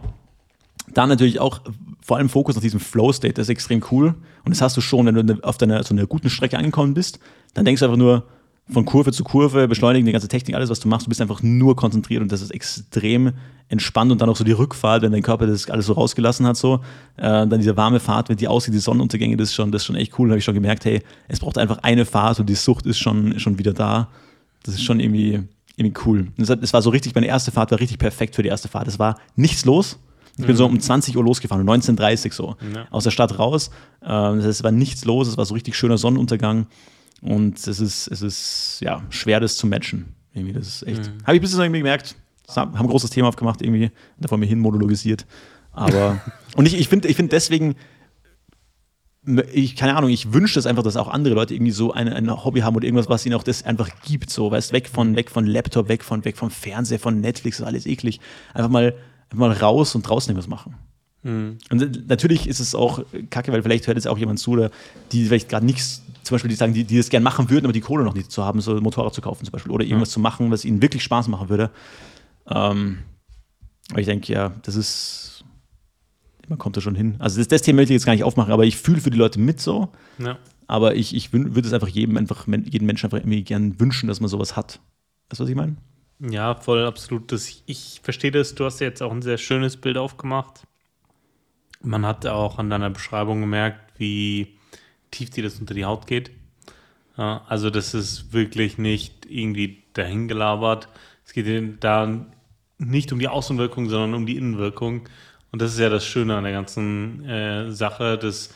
Dann 0.93 1.09
natürlich 1.09 1.39
auch 1.39 1.61
vor 2.01 2.17
allem 2.17 2.29
Fokus 2.29 2.55
auf 2.55 2.61
diesem 2.61 2.79
Flow-State, 2.79 3.33
das 3.33 3.47
ist 3.47 3.49
extrem 3.49 3.83
cool. 3.91 4.13
Und 4.43 4.51
das 4.51 4.61
hast 4.61 4.77
du 4.77 4.81
schon, 4.81 5.07
wenn 5.07 5.27
du 5.27 5.43
auf 5.43 5.57
deiner 5.57 5.83
so 5.83 5.95
einer 5.95 6.05
guten 6.05 6.29
Strecke 6.29 6.57
angekommen 6.57 6.93
bist, 6.93 7.19
dann 7.55 7.65
denkst 7.65 7.79
du 7.79 7.85
einfach 7.85 7.97
nur 7.97 8.23
von 8.71 8.85
Kurve 8.85 9.11
zu 9.11 9.23
Kurve, 9.23 9.67
beschleunigen, 9.67 10.05
die 10.05 10.11
ganze 10.11 10.27
Technik, 10.27 10.55
alles, 10.55 10.69
was 10.69 10.79
du 10.79 10.87
machst, 10.87 11.05
du 11.05 11.09
bist 11.09 11.21
einfach 11.21 11.43
nur 11.43 11.75
konzentriert 11.75 12.21
und 12.21 12.31
das 12.31 12.41
ist 12.41 12.49
extrem 12.51 13.33
entspannt 13.67 14.11
und 14.11 14.21
dann 14.21 14.29
auch 14.29 14.35
so 14.35 14.43
die 14.43 14.51
Rückfahrt, 14.51 15.01
wenn 15.01 15.11
dein 15.11 15.21
Körper 15.21 15.47
das 15.47 15.69
alles 15.69 15.85
so 15.85 15.93
rausgelassen 15.93 16.45
hat, 16.45 16.57
so, 16.57 16.81
äh, 17.17 17.21
dann 17.21 17.59
diese 17.59 17.77
warme 17.77 17.99
Fahrt, 17.99 18.29
wenn 18.29 18.37
die 18.37 18.47
aussieht, 18.47 18.73
die 18.73 18.79
Sonnenuntergänge, 18.79 19.37
das 19.37 19.49
ist 19.49 19.55
schon, 19.55 19.71
das 19.71 19.83
ist 19.83 19.85
schon 19.85 19.95
echt 19.95 20.17
cool. 20.17 20.27
Da 20.27 20.33
habe 20.33 20.39
ich 20.39 20.45
schon 20.45 20.53
gemerkt, 20.53 20.85
hey, 20.85 21.01
es 21.27 21.39
braucht 21.39 21.57
einfach 21.57 21.79
eine 21.79 22.05
Fahrt 22.05 22.39
und 22.39 22.47
die 22.47 22.55
Sucht 22.55 22.85
ist 22.85 22.97
schon, 22.97 23.39
schon 23.39 23.57
wieder 23.57 23.73
da. 23.73 24.09
Das 24.63 24.75
ist 24.75 24.83
schon 24.83 24.99
irgendwie, 24.99 25.43
irgendwie 25.75 25.99
cool. 26.05 26.27
Es 26.37 26.73
war 26.73 26.81
so 26.81 26.89
richtig, 26.89 27.13
meine 27.13 27.27
erste 27.27 27.51
Fahrt 27.51 27.71
war 27.71 27.79
richtig 27.79 27.99
perfekt 27.99 28.35
für 28.35 28.43
die 28.43 28.49
erste 28.49 28.67
Fahrt. 28.67 28.87
Es 28.87 28.97
war 28.99 29.19
nichts 29.35 29.65
los. 29.65 29.99
Ich 30.37 30.45
bin 30.45 30.55
so 30.55 30.65
um 30.65 30.77
20 30.77 31.15
Uhr 31.15 31.23
losgefahren, 31.23 31.65
19.30 31.65 32.25
Uhr 32.25 32.31
so, 32.33 32.55
ja. 32.73 32.87
aus 32.91 33.05
der 33.05 33.11
Stadt 33.11 33.39
raus. 33.39 33.69
Äh, 34.01 34.35
es 34.37 34.63
war 34.63 34.71
nichts 34.71 35.05
los, 35.05 35.29
es 35.29 35.37
war 35.37 35.45
so 35.45 35.53
richtig 35.53 35.75
schöner 35.75 35.97
Sonnenuntergang. 35.97 36.67
Und 37.25 37.57
es 37.57 37.79
ist, 37.79 38.07
es 38.07 38.21
ist 38.21 38.77
ja 38.81 39.01
schwer, 39.09 39.39
das 39.39 39.57
zu 39.57 39.65
matchen. 39.65 40.13
Irgendwie, 40.33 40.53
das 40.53 40.67
ist 40.67 40.87
echt. 40.87 41.07
Mhm. 41.07 41.23
Habe 41.25 41.35
ich 41.35 41.41
bis 41.41 41.51
jetzt 41.51 41.59
irgendwie 41.59 41.79
gemerkt, 41.79 42.15
haben 42.55 42.75
ein 42.75 42.87
großes 42.87 43.09
Thema 43.09 43.29
aufgemacht, 43.29 43.61
irgendwie, 43.61 43.89
da 44.19 44.27
vor 44.27 44.37
mir 44.37 44.45
hin 44.45 44.59
monologisiert. 44.59 45.25
Aber, 45.71 46.21
und 46.55 46.67
ich, 46.67 46.79
ich 46.79 46.87
finde 46.87 47.07
ich 47.07 47.15
find 47.15 47.31
deswegen, 47.31 47.75
ich, 49.51 49.75
keine 49.75 49.95
Ahnung, 49.95 50.11
ich 50.11 50.33
wünsche 50.33 50.59
es 50.59 50.67
einfach, 50.67 50.83
dass 50.83 50.97
auch 50.97 51.07
andere 51.07 51.33
Leute 51.33 51.55
irgendwie 51.55 51.71
so 51.71 51.91
ein, 51.91 52.07
ein 52.07 52.29
Hobby 52.45 52.59
haben 52.59 52.75
oder 52.75 52.85
irgendwas, 52.85 53.09
was 53.09 53.25
ihnen 53.25 53.33
auch 53.33 53.43
das 53.43 53.63
einfach 53.63 53.89
gibt, 54.03 54.29
so, 54.29 54.51
weißt, 54.51 54.71
weg 54.71 54.87
von, 54.87 55.15
weg 55.15 55.31
von 55.31 55.47
Laptop, 55.47 55.89
weg 55.89 56.03
von, 56.03 56.23
weg 56.25 56.37
vom 56.37 56.51
Fernseher, 56.51 56.99
von 56.99 57.21
Netflix, 57.21 57.57
das 57.57 57.63
ist 57.63 57.67
alles 57.67 57.85
eklig. 57.87 58.19
Einfach 58.53 58.69
mal, 58.69 58.93
einfach 59.31 59.47
mal 59.47 59.51
raus 59.51 59.95
und 59.95 60.07
draußen 60.07 60.29
irgendwas 60.29 60.47
machen. 60.47 60.75
Mhm. 61.23 61.57
Und 61.71 62.07
natürlich 62.07 62.47
ist 62.47 62.59
es 62.59 62.75
auch 62.75 63.03
kacke, 63.31 63.51
weil 63.51 63.63
vielleicht 63.63 63.87
hört 63.87 63.97
jetzt 63.97 64.07
auch 64.07 64.19
jemand 64.19 64.37
zu, 64.37 64.51
oder 64.51 64.69
die 65.11 65.25
vielleicht 65.25 65.49
gerade 65.49 65.65
nichts, 65.65 66.03
zum 66.25 66.35
Beispiel, 66.35 66.49
die 66.49 66.55
sagen, 66.55 66.73
die, 66.73 66.83
die 66.83 66.97
das 66.97 67.09
gerne 67.09 67.23
machen 67.23 67.49
würden, 67.49 67.65
aber 67.65 67.73
die 67.73 67.81
Kohle 67.81 68.03
noch 68.03 68.15
nicht 68.15 68.31
zu 68.31 68.43
haben, 68.43 68.59
so 68.59 68.75
ein 68.75 68.83
Motorrad 68.83 69.13
zu 69.13 69.21
kaufen 69.21 69.45
zum 69.45 69.51
Beispiel, 69.51 69.71
oder 69.71 69.85
irgendwas 69.85 70.09
mhm. 70.09 70.13
zu 70.13 70.19
machen, 70.19 70.51
was 70.51 70.65
ihnen 70.65 70.81
wirklich 70.81 71.03
Spaß 71.03 71.27
machen 71.27 71.49
würde. 71.49 71.69
Ähm, 72.47 72.99
aber 73.91 73.99
ich 73.99 74.07
denke, 74.07 74.33
ja, 74.33 74.49
das 74.63 74.75
ist, 74.75 75.45
man 76.47 76.57
kommt 76.57 76.77
da 76.77 76.81
schon 76.81 76.95
hin. 76.95 77.15
Also 77.19 77.37
das, 77.37 77.47
das 77.47 77.61
Thema 77.61 77.77
möchte 77.77 77.93
ich 77.93 77.99
jetzt 77.99 78.05
gar 78.05 78.13
nicht 78.13 78.23
aufmachen, 78.23 78.51
aber 78.51 78.65
ich 78.65 78.77
fühle 78.77 79.01
für 79.01 79.11
die 79.11 79.17
Leute 79.17 79.39
mit 79.39 79.61
so. 79.61 79.89
Ja. 80.17 80.37
Aber 80.67 80.95
ich, 80.95 81.15
ich 81.15 81.31
würde 81.31 81.67
es 81.67 81.73
einfach 81.73 81.87
jedem 81.87 82.17
einfach, 82.17 82.47
jedem 82.47 82.87
Menschen 82.87 83.05
einfach 83.05 83.19
irgendwie 83.19 83.43
gern 83.43 83.79
wünschen, 83.79 84.07
dass 84.07 84.19
man 84.19 84.29
sowas 84.29 84.55
hat. 84.55 84.79
Weißt 85.29 85.39
du, 85.39 85.43
was 85.43 85.49
ich 85.49 85.55
meine? 85.55 85.75
Ja, 86.19 86.55
voll, 86.55 86.85
absolut. 86.85 87.31
Das, 87.31 87.61
ich 87.65 87.99
verstehe 88.01 88.31
das. 88.31 88.55
Du 88.55 88.65
hast 88.65 88.79
jetzt 88.79 89.03
auch 89.03 89.11
ein 89.11 89.21
sehr 89.21 89.37
schönes 89.37 89.77
Bild 89.77 89.97
aufgemacht. 89.97 90.63
Man 91.81 92.03
hat 92.05 92.25
auch 92.25 92.57
an 92.57 92.71
deiner 92.71 92.89
Beschreibung 92.89 93.41
gemerkt, 93.41 93.99
wie 93.99 94.55
tief 95.11 95.29
dir 95.29 95.43
das 95.43 95.59
unter 95.59 95.73
die 95.73 95.85
Haut 95.85 96.07
geht. 96.07 96.31
Also, 97.15 97.69
das 97.69 97.93
ist 97.93 98.33
wirklich 98.33 98.77
nicht 98.77 99.25
irgendwie 99.29 99.83
dahingelabert. 99.93 100.89
Es 101.25 101.33
geht 101.33 101.83
da 101.83 102.25
nicht 102.77 103.13
um 103.13 103.19
die 103.19 103.27
Außenwirkung, 103.27 103.89
sondern 103.89 104.13
um 104.13 104.25
die 104.25 104.35
Innenwirkung. 104.35 105.07
Und 105.51 105.61
das 105.61 105.73
ist 105.73 105.79
ja 105.79 105.89
das 105.89 106.05
Schöne 106.05 106.35
an 106.35 106.43
der 106.43 106.51
ganzen 106.51 107.23
äh, 107.23 107.71
Sache, 107.71 108.17
dass 108.17 108.53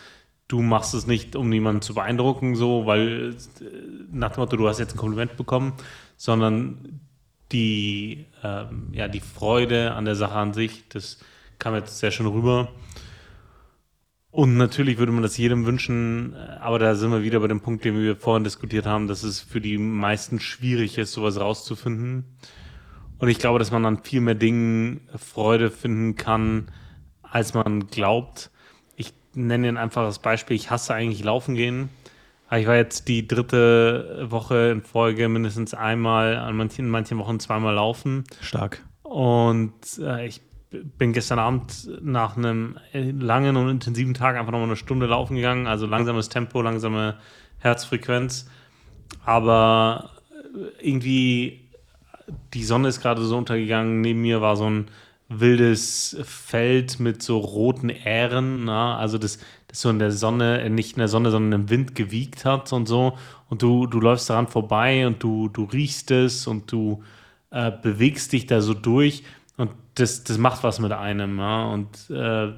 du 0.49 0.61
machst 0.61 0.93
es 0.93 1.07
nicht, 1.07 1.37
um 1.37 1.47
niemanden 1.47 1.81
zu 1.81 1.93
beeindrucken, 1.93 2.55
so, 2.55 2.85
weil 2.85 3.35
äh, 3.61 3.65
nach 4.11 4.33
dem 4.33 4.41
Motto, 4.41 4.57
du 4.57 4.67
hast 4.67 4.79
jetzt 4.79 4.95
ein 4.95 4.97
Kompliment 4.97 5.37
bekommen, 5.37 5.73
sondern 6.17 6.99
die, 7.53 8.25
ähm, 8.43 8.89
ja, 8.91 9.07
die 9.07 9.21
Freude 9.21 9.93
an 9.93 10.05
der 10.05 10.15
Sache 10.15 10.35
an 10.35 10.53
sich, 10.53 10.87
das 10.89 11.19
kam 11.57 11.75
jetzt 11.75 11.99
sehr 11.99 12.11
schön 12.11 12.27
rüber. 12.27 12.69
Und 14.31 14.57
natürlich 14.57 14.99
würde 14.99 15.11
man 15.11 15.23
das 15.23 15.37
jedem 15.37 15.65
wünschen, 15.65 16.33
äh, 16.35 16.57
aber 16.59 16.77
da 16.77 16.95
sind 16.95 17.11
wir 17.11 17.23
wieder 17.23 17.39
bei 17.39 17.47
dem 17.47 17.61
Punkt, 17.61 17.83
den 17.83 17.99
wir 17.99 18.15
vorhin 18.15 18.43
diskutiert 18.43 18.85
haben, 18.85 19.07
dass 19.07 19.23
es 19.23 19.39
für 19.39 19.59
die 19.59 19.77
meisten 19.77 20.39
schwierig 20.39 20.97
ist, 20.97 21.13
sowas 21.13 21.39
rauszufinden. 21.39 22.25
Und 23.17 23.27
ich 23.27 23.39
glaube, 23.39 23.59
dass 23.59 23.71
man 23.71 23.85
an 23.85 24.03
viel 24.03 24.21
mehr 24.21 24.35
Dingen 24.35 25.01
Freude 25.17 25.71
finden 25.71 26.15
kann, 26.15 26.71
als 27.21 27.53
man 27.53 27.87
glaubt. 27.87 28.49
Ich 28.95 29.13
nenne 29.33 29.67
ein 29.67 29.77
einfaches 29.77 30.19
Beispiel. 30.19 30.55
Ich 30.55 30.71
hasse 30.71 30.93
eigentlich 30.93 31.23
Laufen 31.23 31.55
gehen. 31.55 31.89
Ich 32.51 32.65
war 32.65 32.75
jetzt 32.75 33.07
die 33.07 33.27
dritte 33.27 34.27
Woche 34.29 34.69
in 34.71 34.81
Folge 34.81 35.27
mindestens 35.27 35.73
einmal, 35.73 36.37
an 36.37 36.55
manchen, 36.55 36.85
in 36.85 36.91
manchen 36.91 37.17
Wochen 37.19 37.39
zweimal 37.39 37.75
laufen. 37.75 38.23
Stark. 38.41 38.83
Und 39.03 39.99
äh, 39.99 40.25
ich 40.25 40.41
bin 40.71 41.13
gestern 41.13 41.39
Abend 41.39 41.89
nach 42.01 42.37
einem 42.37 42.77
langen 42.93 43.57
und 43.57 43.69
intensiven 43.69 44.13
Tag 44.13 44.35
einfach 44.37 44.51
noch 44.51 44.59
mal 44.59 44.65
eine 44.65 44.75
Stunde 44.75 45.07
laufen 45.07 45.35
gegangen. 45.35 45.67
Also 45.67 45.85
langsames 45.85 46.29
Tempo, 46.29 46.61
langsame 46.61 47.17
Herzfrequenz. 47.59 48.49
Aber 49.25 50.11
irgendwie 50.79 51.69
die 52.53 52.63
Sonne 52.63 52.89
ist 52.89 53.01
gerade 53.01 53.23
so 53.23 53.37
untergegangen. 53.37 54.01
Neben 54.01 54.21
mir 54.21 54.41
war 54.41 54.55
so 54.55 54.69
ein 54.69 54.87
wildes 55.27 56.17
Feld 56.23 56.99
mit 56.99 57.21
so 57.21 57.37
roten 57.37 57.89
Ähren. 57.89 58.65
Na? 58.65 58.97
Also 58.97 59.17
das, 59.17 59.39
das 59.67 59.81
so 59.81 59.89
in 59.89 59.99
der 59.99 60.11
Sonne, 60.11 60.69
nicht 60.69 60.93
in 60.93 60.99
der 60.99 61.07
Sonne, 61.07 61.31
sondern 61.31 61.61
im 61.61 61.69
Wind 61.69 61.95
gewiegt 61.95 62.45
hat 62.45 62.73
und 62.73 62.87
so. 62.87 63.17
Und 63.49 63.61
du, 63.61 63.87
du 63.87 63.99
läufst 63.99 64.29
daran 64.29 64.47
vorbei 64.47 65.07
und 65.07 65.23
du, 65.23 65.47
du 65.49 65.63
riechst 65.63 66.11
es 66.11 66.47
und 66.47 66.71
du 66.71 67.03
äh, 67.51 67.71
bewegst 67.71 68.33
dich 68.33 68.45
da 68.45 68.61
so 68.61 68.73
durch. 68.73 69.23
Das, 69.99 70.23
das 70.23 70.37
macht 70.37 70.63
was 70.63 70.79
mit 70.79 70.91
einem. 70.91 71.37
Ja? 71.37 71.65
Und 71.65 72.09
äh, 72.09 72.53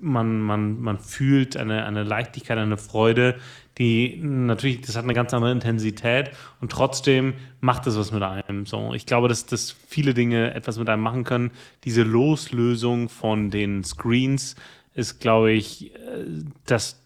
man, 0.00 0.40
man, 0.40 0.80
man 0.80 0.98
fühlt 0.98 1.56
eine, 1.56 1.84
eine 1.84 2.02
Leichtigkeit, 2.02 2.58
eine 2.58 2.76
Freude, 2.76 3.36
die 3.78 4.18
natürlich, 4.22 4.80
das 4.80 4.96
hat 4.96 5.04
eine 5.04 5.14
ganz 5.14 5.34
andere 5.34 5.52
Intensität 5.52 6.30
und 6.60 6.72
trotzdem 6.72 7.34
macht 7.60 7.86
es 7.86 7.96
was 7.96 8.10
mit 8.10 8.22
einem. 8.22 8.66
So, 8.66 8.94
ich 8.94 9.06
glaube, 9.06 9.28
dass, 9.28 9.46
dass 9.46 9.70
viele 9.70 10.14
Dinge 10.14 10.54
etwas 10.54 10.78
mit 10.78 10.88
einem 10.88 11.02
machen 11.02 11.24
können. 11.24 11.50
Diese 11.84 12.02
Loslösung 12.02 13.08
von 13.08 13.50
den 13.50 13.84
Screens 13.84 14.56
ist, 14.94 15.20
glaube 15.20 15.52
ich, 15.52 15.94
äh, 15.94 16.24
dass 16.64 17.02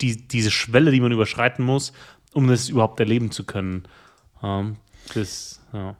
die, 0.00 0.28
diese 0.28 0.50
Schwelle, 0.50 0.90
die 0.90 1.00
man 1.00 1.12
überschreiten 1.12 1.64
muss, 1.64 1.92
um 2.32 2.48
das 2.48 2.68
überhaupt 2.68 3.00
erleben 3.00 3.30
zu 3.30 3.44
können. 3.44 3.84
das, 5.14 5.62
ja. 5.72 5.96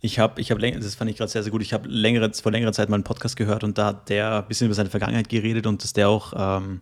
Ich 0.00 0.18
habe, 0.18 0.40
ich 0.40 0.50
hab 0.50 0.58
länger, 0.58 0.78
das 0.78 0.94
fand 0.94 1.10
ich 1.10 1.16
gerade 1.16 1.30
sehr, 1.30 1.42
sehr 1.42 1.52
gut. 1.52 1.62
Ich 1.62 1.72
habe 1.72 1.88
längere, 1.88 2.32
vor 2.32 2.52
längerer 2.52 2.72
Zeit 2.72 2.88
mal 2.88 2.96
einen 2.96 3.04
Podcast 3.04 3.36
gehört 3.36 3.64
und 3.64 3.78
da 3.78 3.86
hat 3.86 4.08
der 4.08 4.42
ein 4.42 4.48
bisschen 4.48 4.66
über 4.66 4.74
seine 4.74 4.90
Vergangenheit 4.90 5.28
geredet 5.28 5.66
und 5.66 5.82
dass 5.82 5.92
der 5.92 6.08
auch 6.08 6.32
ähm, 6.36 6.80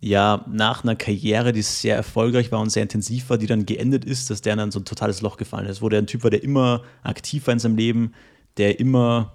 ja 0.00 0.44
nach 0.48 0.84
einer 0.84 0.96
Karriere, 0.96 1.52
die 1.52 1.62
sehr 1.62 1.96
erfolgreich 1.96 2.52
war 2.52 2.60
und 2.60 2.70
sehr 2.70 2.82
intensiv 2.82 3.30
war, 3.30 3.38
die 3.38 3.46
dann 3.46 3.66
geendet 3.66 4.04
ist, 4.04 4.30
dass 4.30 4.42
der 4.42 4.56
dann 4.56 4.70
so 4.70 4.80
ein 4.80 4.84
totales 4.84 5.22
Loch 5.22 5.36
gefallen 5.36 5.66
ist, 5.66 5.82
wo 5.82 5.88
der 5.88 6.00
ein 6.00 6.06
Typ 6.06 6.22
war, 6.22 6.30
der 6.30 6.42
immer 6.42 6.82
aktiv 7.02 7.46
war 7.46 7.52
in 7.52 7.58
seinem 7.58 7.76
Leben, 7.76 8.12
der 8.56 8.78
immer 8.80 9.32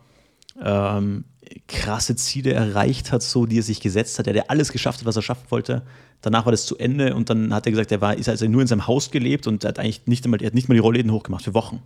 ähm, 0.62 1.26
krasse 1.68 2.16
Ziele 2.16 2.54
erreicht 2.54 3.12
hat, 3.12 3.24
so 3.24 3.46
die 3.46 3.60
er 3.60 3.64
sich 3.64 3.82
gesetzt 3.82 4.18
hat, 4.20 4.26
der, 4.26 4.34
der 4.34 4.52
alles 4.52 4.72
geschafft 4.72 5.00
hat, 5.00 5.06
was 5.06 5.16
er 5.16 5.22
schaffen 5.22 5.46
wollte. 5.50 5.84
Danach 6.22 6.46
war 6.46 6.52
das 6.52 6.66
zu 6.66 6.78
Ende 6.78 7.16
und 7.16 7.30
dann 7.30 7.54
hat 7.54 7.66
er 7.66 7.72
gesagt, 7.72 7.92
er 7.92 8.02
war, 8.02 8.16
ist 8.16 8.30
also 8.30 8.48
nur 8.48 8.62
in 8.62 8.68
seinem 8.68 8.88
Haus 8.88 9.12
gelebt 9.12 9.48
und 9.48 9.64
er 9.64 9.70
hat 9.70 9.80
eigentlich 9.80 10.08
nicht 10.08 10.24
einmal, 10.24 10.42
er 10.42 10.48
hat 10.48 10.54
nicht 10.54 10.70
mal 10.70 10.76
die 10.76 10.80
Rollläden 10.80 11.12
hochgemacht 11.12 11.44
für 11.44 11.54
Wochen. 11.54 11.82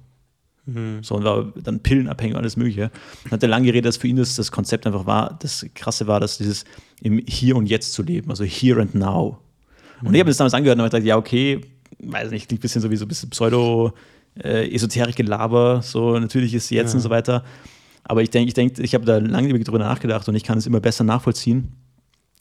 Mhm. 0.67 0.99
So, 1.01 1.15
und 1.15 1.23
war 1.23 1.51
dann 1.63 1.79
pillenabhängig 1.79 2.35
und 2.35 2.41
alles 2.41 2.55
Mögliche. 2.55 2.91
Und 3.25 3.31
hat 3.31 3.41
er 3.41 3.49
lange 3.49 3.65
geredet, 3.65 3.87
dass 3.87 3.97
für 3.97 4.07
ihn 4.07 4.17
das, 4.17 4.35
das 4.35 4.51
Konzept 4.51 4.85
einfach 4.85 5.05
war, 5.05 5.37
das 5.41 5.65
Krasse 5.73 6.05
war, 6.05 6.19
dass 6.19 6.37
dieses 6.37 6.65
im 7.01 7.23
Hier 7.27 7.55
und 7.55 7.65
Jetzt 7.65 7.93
zu 7.93 8.03
leben, 8.03 8.29
also 8.29 8.43
Here 8.43 8.81
and 8.81 8.93
Now. 8.93 9.39
Und 10.01 10.09
mhm. 10.09 10.13
ich 10.13 10.19
habe 10.19 10.29
das 10.29 10.37
damals 10.37 10.53
angehört 10.53 10.77
und 10.77 10.83
habe 10.83 10.91
gedacht, 10.91 11.07
ja, 11.07 11.17
okay, 11.17 11.61
weiß 11.99 12.29
nicht, 12.31 12.47
klingt 12.47 12.59
ein 12.59 12.61
bisschen 12.61 12.81
so 12.81 12.91
wie 12.91 12.97
so 12.97 13.05
ein 13.05 13.07
bisschen 13.07 13.29
Pseudo- 13.31 13.93
äh, 14.43 14.73
esoterische 14.73 15.15
Gelaber, 15.15 15.81
so 15.81 16.19
natürlich 16.19 16.53
ist 16.53 16.69
jetzt 16.69 16.91
ja. 16.91 16.95
und 16.95 17.01
so 17.01 17.09
weiter. 17.09 17.43
Aber 18.03 18.21
ich 18.21 18.29
denke, 18.29 18.47
ich, 18.47 18.53
denk, 18.53 18.79
ich 18.79 18.93
habe 18.93 19.05
da 19.05 19.17
lange 19.17 19.57
drüber 19.59 19.79
nachgedacht 19.79 20.27
und 20.29 20.35
ich 20.35 20.43
kann 20.43 20.57
es 20.57 20.65
immer 20.65 20.79
besser 20.79 21.03
nachvollziehen. 21.03 21.73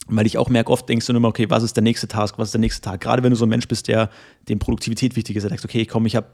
Weil 0.09 0.27
ich 0.27 0.39
auch 0.39 0.49
merke, 0.49 0.71
oft 0.71 0.89
denkst 0.89 1.07
du 1.07 1.13
immer, 1.15 1.27
okay, 1.27 1.51
was 1.51 1.65
ist 1.65 1.75
der 1.75 1.83
nächste 1.83 2.07
Task, 2.07 2.39
was 2.39 2.49
ist 2.49 2.53
der 2.53 2.61
nächste 2.61 2.81
Tag? 2.81 3.01
Gerade 3.01 3.25
wenn 3.25 3.31
du 3.31 3.37
so 3.37 3.45
ein 3.45 3.49
Mensch 3.49 3.67
bist, 3.67 3.89
der 3.89 4.09
dem 4.49 4.61
Produktivität 4.61 5.17
wichtig 5.17 5.35
ist, 5.35 5.43
der 5.43 5.51
sagst, 5.51 5.65
okay, 5.65 5.85
komm, 5.85 6.07
ich 6.07 6.15
habe 6.15 6.29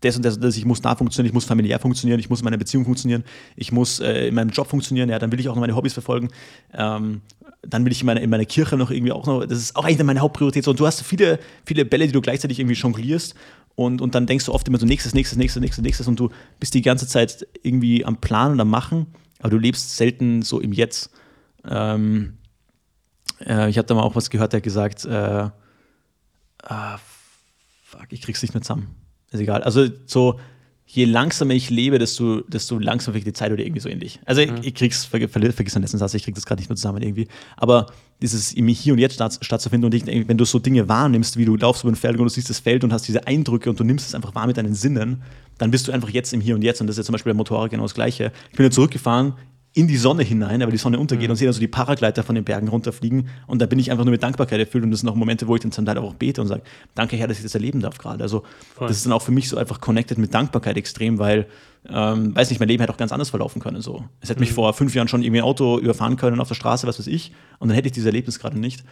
das 0.00 0.16
und 0.16 0.24
das 0.24 0.36
und 0.36 0.44
das, 0.44 0.56
ich 0.56 0.64
muss 0.64 0.80
da 0.80 0.96
funktionieren, 0.96 1.28
ich 1.30 1.34
muss 1.34 1.44
familiär 1.44 1.78
funktionieren, 1.78 2.18
ich 2.20 2.30
muss 2.30 2.40
in 2.40 2.44
meiner 2.44 2.56
Beziehung 2.56 2.84
funktionieren, 2.84 3.24
ich 3.56 3.70
muss 3.70 4.00
äh, 4.00 4.28
in 4.28 4.34
meinem 4.34 4.50
Job 4.50 4.68
funktionieren, 4.68 5.08
ja, 5.10 5.18
dann 5.18 5.30
will 5.30 5.40
ich 5.40 5.48
auch 5.48 5.54
noch 5.54 5.60
meine 5.60 5.76
Hobbys 5.76 5.92
verfolgen. 5.92 6.28
Ähm, 6.72 7.20
dann 7.62 7.84
will 7.84 7.92
ich 7.92 8.00
in 8.00 8.06
meiner, 8.06 8.22
in 8.22 8.30
meiner 8.30 8.46
Kirche 8.46 8.78
noch 8.78 8.90
irgendwie 8.90 9.12
auch 9.12 9.26
noch, 9.26 9.44
das 9.44 9.58
ist 9.58 9.76
auch 9.76 9.84
eigentlich 9.84 10.02
meine 10.02 10.20
Hauptpriorität. 10.20 10.66
Und 10.66 10.80
du 10.80 10.86
hast 10.86 11.02
viele, 11.02 11.38
viele 11.66 11.84
Bälle, 11.84 12.06
die 12.06 12.12
du 12.12 12.22
gleichzeitig 12.22 12.58
irgendwie 12.58 12.76
jonglierst 12.76 13.34
und, 13.74 14.00
und 14.00 14.14
dann 14.14 14.26
denkst 14.26 14.46
du 14.46 14.52
oft 14.52 14.66
immer 14.66 14.78
so 14.78 14.86
nächstes, 14.86 15.14
nächstes, 15.14 15.36
nächstes, 15.36 15.60
nächstes, 15.60 15.82
nächstes 15.82 16.08
und 16.08 16.18
du 16.18 16.30
bist 16.58 16.72
die 16.72 16.82
ganze 16.82 17.06
Zeit 17.06 17.46
irgendwie 17.62 18.04
am 18.04 18.16
Plan 18.16 18.52
und 18.52 18.60
am 18.60 18.70
Machen, 18.70 19.08
aber 19.40 19.50
du 19.50 19.58
lebst 19.58 19.96
selten 19.96 20.40
so 20.40 20.60
im 20.60 20.72
Jetzt. 20.72 21.10
Ähm, 21.68 22.38
äh, 23.46 23.68
ich 23.68 23.76
habe 23.76 23.86
da 23.86 23.94
mal 23.94 24.02
auch 24.02 24.16
was 24.16 24.30
gehört, 24.30 24.54
der 24.54 24.58
hat 24.58 24.64
gesagt, 24.64 25.04
äh, 25.04 25.50
ah, 26.62 26.98
fuck, 27.84 28.06
ich 28.08 28.22
krieg's 28.22 28.40
nicht 28.40 28.54
mehr 28.54 28.62
zusammen 28.62 28.96
ist 29.30 29.40
egal. 29.40 29.62
Also 29.62 29.86
so, 30.06 30.38
je 30.86 31.04
langsamer 31.04 31.54
ich 31.54 31.70
lebe, 31.70 31.98
desto, 31.98 32.40
desto 32.40 32.78
langsamer 32.78 33.14
wird 33.14 33.26
die 33.26 33.32
Zeit 33.32 33.52
oder 33.52 33.62
irgendwie 33.62 33.80
so 33.80 33.88
ähnlich. 33.88 34.18
Also 34.24 34.42
mhm. 34.42 34.56
ich, 34.56 34.68
ich 34.68 34.74
krieg's, 34.74 35.04
ver, 35.04 35.20
ver, 35.28 35.52
vergiss 35.52 35.74
den 35.74 35.82
letzten 35.82 35.98
Satz, 35.98 36.14
ich 36.14 36.24
krieg 36.24 36.34
das 36.34 36.46
gerade 36.46 36.60
nicht 36.60 36.68
mehr 36.68 36.76
zusammen 36.76 37.00
irgendwie. 37.02 37.28
Aber 37.56 37.86
dieses 38.20 38.52
im 38.52 38.66
Hier 38.66 38.92
und 38.92 38.98
Jetzt 38.98 39.14
statt, 39.14 39.38
stattzufinden 39.40 39.86
und 39.86 39.94
ich, 39.94 40.04
wenn 40.28 40.36
du 40.36 40.44
so 40.44 40.58
Dinge 40.58 40.88
wahrnimmst, 40.88 41.36
wie 41.36 41.44
du 41.44 41.56
laufst 41.56 41.84
über 41.84 41.92
ein 41.92 41.96
Feld 41.96 42.18
und 42.18 42.24
du 42.24 42.28
siehst 42.28 42.50
das 42.50 42.58
Feld 42.58 42.82
und 42.82 42.92
hast 42.92 43.06
diese 43.06 43.26
Eindrücke 43.26 43.70
und 43.70 43.78
du 43.78 43.84
nimmst 43.84 44.08
es 44.08 44.14
einfach 44.14 44.34
wahr 44.34 44.48
mit 44.48 44.56
deinen 44.56 44.74
Sinnen, 44.74 45.22
dann 45.58 45.70
bist 45.70 45.86
du 45.86 45.92
einfach 45.92 46.10
jetzt 46.10 46.32
im 46.32 46.40
Hier 46.40 46.56
und 46.56 46.62
Jetzt. 46.62 46.80
Und 46.80 46.88
das 46.88 46.94
ist 46.94 46.98
ja 46.98 47.04
zum 47.04 47.12
Beispiel 47.12 47.30
beim 47.30 47.38
Motorrad 47.38 47.70
genau 47.70 47.84
das 47.84 47.94
Gleiche. 47.94 48.32
Ich 48.50 48.56
bin 48.56 48.66
ja 48.66 48.70
zurückgefahren, 48.70 49.34
in 49.72 49.86
die 49.86 49.96
Sonne 49.96 50.24
hinein, 50.24 50.62
aber 50.62 50.72
die 50.72 50.78
Sonne 50.78 50.98
untergeht 50.98 51.28
mhm. 51.28 51.32
und 51.32 51.36
sehe 51.36 51.46
dann 51.46 51.52
so 51.52 51.60
die 51.60 51.68
Paragleiter 51.68 52.24
von 52.24 52.34
den 52.34 52.42
Bergen 52.42 52.66
runterfliegen 52.68 53.28
und 53.46 53.62
da 53.62 53.66
bin 53.66 53.78
ich 53.78 53.92
einfach 53.92 54.04
nur 54.04 54.10
mit 54.10 54.22
Dankbarkeit 54.22 54.58
erfüllt 54.58 54.82
und 54.82 54.90
das 54.90 55.00
sind 55.00 55.08
auch 55.08 55.14
Momente, 55.14 55.46
wo 55.46 55.54
ich 55.54 55.60
dann 55.60 55.70
zum 55.70 55.86
Teil 55.86 55.96
auch 55.98 56.14
bete 56.14 56.40
und 56.40 56.48
sage, 56.48 56.62
danke 56.96 57.16
Herr, 57.16 57.28
dass 57.28 57.36
ich 57.36 57.44
das 57.44 57.54
erleben 57.54 57.80
darf 57.80 57.98
gerade. 57.98 58.22
Also 58.22 58.42
Voll. 58.74 58.88
das 58.88 58.96
ist 58.96 59.06
dann 59.06 59.12
auch 59.12 59.22
für 59.22 59.30
mich 59.30 59.48
so 59.48 59.56
einfach 59.56 59.80
connected 59.80 60.18
mit 60.18 60.34
Dankbarkeit 60.34 60.76
extrem, 60.76 61.20
weil, 61.20 61.46
ähm, 61.88 62.34
weiß 62.34 62.50
nicht, 62.50 62.58
mein 62.58 62.68
Leben 62.68 62.80
hätte 62.80 62.92
auch 62.92 62.98
ganz 62.98 63.12
anders 63.12 63.30
verlaufen 63.30 63.62
können. 63.62 63.80
So. 63.80 64.04
Es 64.20 64.28
hätte 64.28 64.40
mhm. 64.40 64.46
mich 64.46 64.52
vor 64.52 64.72
fünf 64.74 64.94
Jahren 64.96 65.06
schon 65.06 65.22
irgendwie 65.22 65.40
ein 65.40 65.44
Auto 65.44 65.78
überfahren 65.78 66.16
können 66.16 66.40
auf 66.40 66.48
der 66.48 66.56
Straße, 66.56 66.88
was 66.88 66.98
weiß 66.98 67.06
ich, 67.06 67.32
und 67.60 67.68
dann 67.68 67.76
hätte 67.76 67.86
ich 67.86 67.92
dieses 67.92 68.06
Erlebnis 68.06 68.40
gerade 68.40 68.58
nicht. 68.58 68.82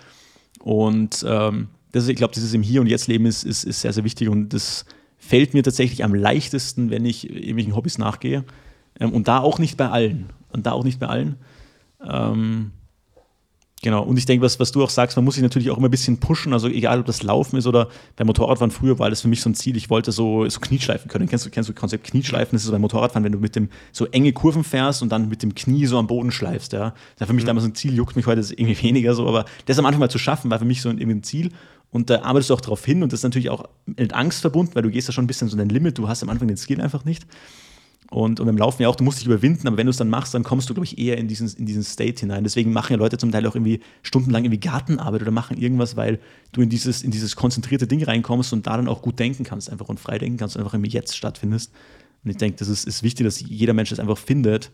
Und 0.61 1.25
ähm, 1.29 1.69
das 1.91 2.05
ist, 2.05 2.11
ich 2.11 2.17
glaube, 2.17 2.35
dieses 2.35 2.55
im 2.55 2.63
Hier 2.63 2.81
und 2.81 2.87
Jetzt 2.87 3.09
Leben 3.09 3.27
ist, 3.27 3.43
ist, 3.43 3.65
ist 3.65 3.81
sehr, 3.81 3.93
sehr 3.93 4.05
wichtig 4.05 4.29
und 4.29 4.51
das 4.55 4.85
fällt 5.19 5.55
mir 5.55 5.65
tatsächlich 5.65 6.05
am 6.05 6.15
leichtesten, 6.15 6.91
wenn 6.91 7.05
ich 7.05 7.29
irgendwelchen 7.29 7.75
Hobbys 7.75 7.99
nachgehe. 7.99 8.45
Ähm, 9.01 9.13
und 9.13 9.27
da 9.27 9.41
auch 9.41 9.59
nicht 9.59 9.77
bei 9.77 9.89
allen 9.89 10.31
und 10.51 10.67
da 10.67 10.73
auch 10.73 10.85
nicht 10.85 11.01
bei 11.01 11.07
allen. 11.07 11.37
Ähm, 12.07 12.73
genau, 13.83 14.03
und 14.03 14.17
ich 14.17 14.27
denke, 14.27 14.45
was, 14.45 14.61
was 14.61 14.73
du 14.73 14.83
auch 14.83 14.91
sagst, 14.91 15.17
man 15.17 15.25
muss 15.25 15.35
sich 15.35 15.43
natürlich 15.43 15.71
auch 15.71 15.79
immer 15.79 15.89
ein 15.89 15.91
bisschen 15.91 16.19
pushen, 16.19 16.53
also 16.53 16.69
egal, 16.69 17.01
ob 17.01 17.07
das 17.07 17.23
Laufen 17.23 17.57
ist 17.57 17.67
oder 17.67 17.89
beim 18.17 18.27
Motorradfahren 18.27 18.71
früher 18.71 18.99
war 18.99 19.11
das 19.11 19.21
für 19.21 19.29
mich 19.29 19.41
so 19.41 19.51
ein 19.51 19.55
Ziel, 19.55 19.77
ich 19.77 19.91
wollte 19.91 20.13
so, 20.13 20.49
so 20.49 20.61
Knieschleifen 20.61 21.11
können. 21.11 21.29
Kennst 21.29 21.47
du, 21.47 21.51
kennst 21.51 21.69
du 21.69 21.73
das 21.73 21.81
Konzept 21.81 22.05
Knieschleifen? 22.05 22.53
Das 22.53 22.63
ist 22.63 22.67
so 22.67 22.73
beim 22.73 22.83
Motorradfahren, 22.83 23.25
wenn 23.25 23.33
du 23.33 23.39
mit 23.39 23.57
dem 23.57 23.69
so 23.93 24.07
enge 24.07 24.33
Kurven 24.33 24.65
fährst 24.65 25.03
und 25.03 25.11
dann 25.11 25.29
mit 25.29 25.43
dem 25.43 25.55
Knie 25.55 25.87
so 25.87 25.99
am 25.99 26.07
Boden 26.07 26.31
schleifst, 26.31 26.73
ja. 26.73 26.95
Das 27.15 27.21
war 27.21 27.27
für 27.29 27.33
mich 27.33 27.45
mhm. 27.45 27.49
damals 27.49 27.67
ein 27.67 27.75
Ziel, 27.75 27.95
juckt 27.95 28.17
mich 28.17 28.27
heute 28.27 28.41
irgendwie 28.41 28.83
weniger 28.83 29.15
so, 29.15 29.27
aber 29.27 29.45
das 29.67 29.79
am 29.79 29.87
Anfang 29.87 30.01
mal 30.01 30.11
zu 30.11 30.19
schaffen, 30.19 30.51
war 30.51 30.59
für 30.59 30.65
mich 30.65 30.83
so 30.83 30.89
ein, 30.89 30.99
ein 31.01 31.23
Ziel. 31.23 31.51
Und 31.91 32.11
da 32.11 32.23
arbeitest 32.23 32.51
du 32.51 32.55
auch 32.55 32.61
darauf 32.61 32.85
hin 32.85 33.03
und 33.03 33.13
das 33.13 33.21
ist 33.21 33.25
natürlich 33.25 33.49
auch 33.49 33.65
mit 33.87 34.13
Angst 34.13 34.43
verbunden, 34.43 34.75
weil 34.75 34.83
du 34.83 34.91
gehst 34.91 35.09
da 35.09 35.13
schon 35.13 35.25
ein 35.25 35.27
bisschen 35.27 35.49
so 35.49 35.57
dein 35.57 35.71
Limit, 35.71 35.97
du 35.97 36.07
hast 36.07 36.23
am 36.23 36.29
Anfang 36.29 36.47
den 36.47 36.59
Skill 36.59 36.83
einfach 36.83 37.05
nicht. 37.05 37.27
Und, 38.11 38.41
und 38.41 38.47
beim 38.47 38.57
Laufen 38.57 38.81
ja 38.83 38.89
auch, 38.89 38.97
du 38.97 39.05
musst 39.05 39.19
dich 39.19 39.27
überwinden, 39.27 39.67
aber 39.69 39.77
wenn 39.77 39.87
du 39.87 39.91
es 39.91 39.99
dann 39.99 40.09
machst, 40.09 40.33
dann 40.33 40.43
kommst 40.43 40.71
du, 40.71 40.75
glaube 40.75 40.87
ich, 40.87 40.99
eher 40.99 41.19
in 41.19 41.29
diesen, 41.29 41.53
in 41.59 41.67
diesen 41.67 41.83
State 41.83 42.21
hinein. 42.21 42.43
Deswegen 42.43 42.73
machen 42.73 42.93
ja 42.93 42.99
Leute 42.99 43.19
zum 43.19 43.31
Teil 43.31 43.47
auch 43.47 43.55
irgendwie 43.55 43.81
stundenlang 44.03 44.45
irgendwie 44.45 44.61
Gartenarbeit 44.61 45.21
oder 45.21 45.31
machen 45.31 45.59
irgendwas, 45.59 45.95
weil 45.95 46.19
du 46.53 46.63
in 46.63 46.71
dieses, 46.71 47.03
in 47.03 47.11
dieses 47.11 47.37
konzentrierte 47.37 47.87
Ding 47.87 48.03
reinkommst 48.03 48.55
und 48.55 48.67
da 48.67 48.79
dann 48.79 48.89
auch 48.89 49.03
gut 49.03 49.19
denken 49.19 49.45
kannst, 49.45 49.71
einfach 49.71 49.91
und 49.91 50.01
frei 50.01 50.19
denken 50.19 50.39
kannst 50.39 50.57
und 50.57 50.63
einfach 50.63 50.73
irgendwie 50.73 50.91
jetzt 50.91 51.17
stattfindest. 51.17 51.71
Und 52.25 52.31
ich 52.31 52.39
denke, 52.39 52.57
das 52.59 52.69
ist, 52.69 52.87
ist 52.87 53.03
wichtig, 53.03 53.27
dass 53.27 53.41
jeder 53.41 53.75
Mensch 53.75 53.91
das 53.91 54.01
einfach 54.01 54.19
findet, 54.19 54.71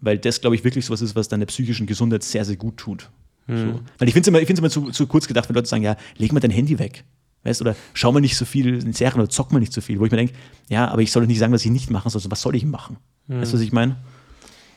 weil 0.00 0.18
das, 0.18 0.40
glaube 0.40 0.56
ich, 0.56 0.64
wirklich 0.64 0.84
so 0.84 0.92
was 0.92 1.02
ist, 1.02 1.14
was 1.14 1.28
deiner 1.28 1.46
psychischen 1.46 1.86
Gesundheit 1.86 2.24
sehr, 2.24 2.44
sehr 2.44 2.56
gut 2.56 2.78
tut. 2.78 3.10
Mhm. 3.46 3.58
So. 3.58 3.80
Weil 3.98 4.08
ich 4.08 4.14
finde 4.14 4.20
es 4.20 4.28
immer, 4.28 4.58
immer 4.58 4.70
zu, 4.70 4.90
zu 4.90 5.06
kurz 5.06 5.28
gedacht, 5.28 5.48
wenn 5.48 5.54
Leute 5.54 5.68
sagen, 5.68 5.84
ja, 5.84 5.96
leg 6.16 6.32
mal 6.32 6.40
dein 6.40 6.50
Handy 6.50 6.80
weg. 6.80 7.04
Weißt 7.44 7.60
oder 7.60 7.74
schau 7.94 8.12
mal 8.12 8.20
nicht 8.20 8.36
so 8.36 8.44
viel 8.44 8.82
in 8.82 8.92
Serien 8.92 9.20
oder 9.20 9.28
zock 9.28 9.52
mal 9.52 9.58
nicht 9.58 9.72
so 9.72 9.80
viel, 9.80 9.98
wo 9.98 10.04
ich 10.04 10.12
mir 10.12 10.18
denke, 10.18 10.34
ja, 10.68 10.88
aber 10.88 11.02
ich 11.02 11.10
soll 11.10 11.26
nicht 11.26 11.38
sagen, 11.38 11.52
was 11.52 11.64
ich 11.64 11.70
nicht 11.70 11.90
machen 11.90 12.08
soll, 12.10 12.22
was 12.28 12.40
soll 12.40 12.54
ich 12.54 12.64
machen? 12.64 12.98
Mhm. 13.26 13.40
Weißt 13.40 13.52
du, 13.52 13.56
was 13.56 13.62
ich 13.62 13.72
meine? 13.72 13.96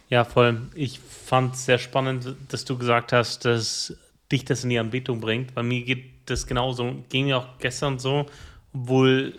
Ja, 0.10 0.24
voll. 0.24 0.62
Ich 0.74 1.00
fand 1.00 1.56
es 1.56 1.66
sehr 1.66 1.78
spannend, 1.78 2.36
dass 2.50 2.66
du 2.66 2.78
gesagt 2.78 3.12
hast, 3.12 3.46
dass 3.46 3.96
dich 4.32 4.46
das 4.46 4.64
in 4.64 4.70
die 4.70 4.80
Anbetung 4.80 5.20
bringt. 5.20 5.54
Bei 5.54 5.64
mir 5.64 5.84
geht 5.84 6.06
das 6.26 6.48
genauso. 6.48 7.04
Ging 7.10 7.28
ja 7.28 7.38
auch 7.38 7.58
gestern 7.60 8.00
so, 8.00 8.26
obwohl 8.74 9.36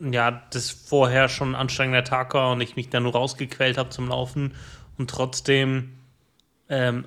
ja 0.00 0.42
das 0.50 0.70
vorher 0.70 1.28
schon 1.28 1.52
ein 1.52 1.54
anstrengender 1.54 2.04
Tag 2.04 2.34
war 2.34 2.52
und 2.52 2.60
ich 2.60 2.76
mich 2.76 2.88
da 2.88 3.00
nur 3.00 3.12
rausgequält 3.12 3.78
habe 3.78 3.90
zum 3.90 4.08
Laufen. 4.08 4.54
Und 4.96 5.10
trotzdem 5.10 5.90
ähm, 6.68 7.04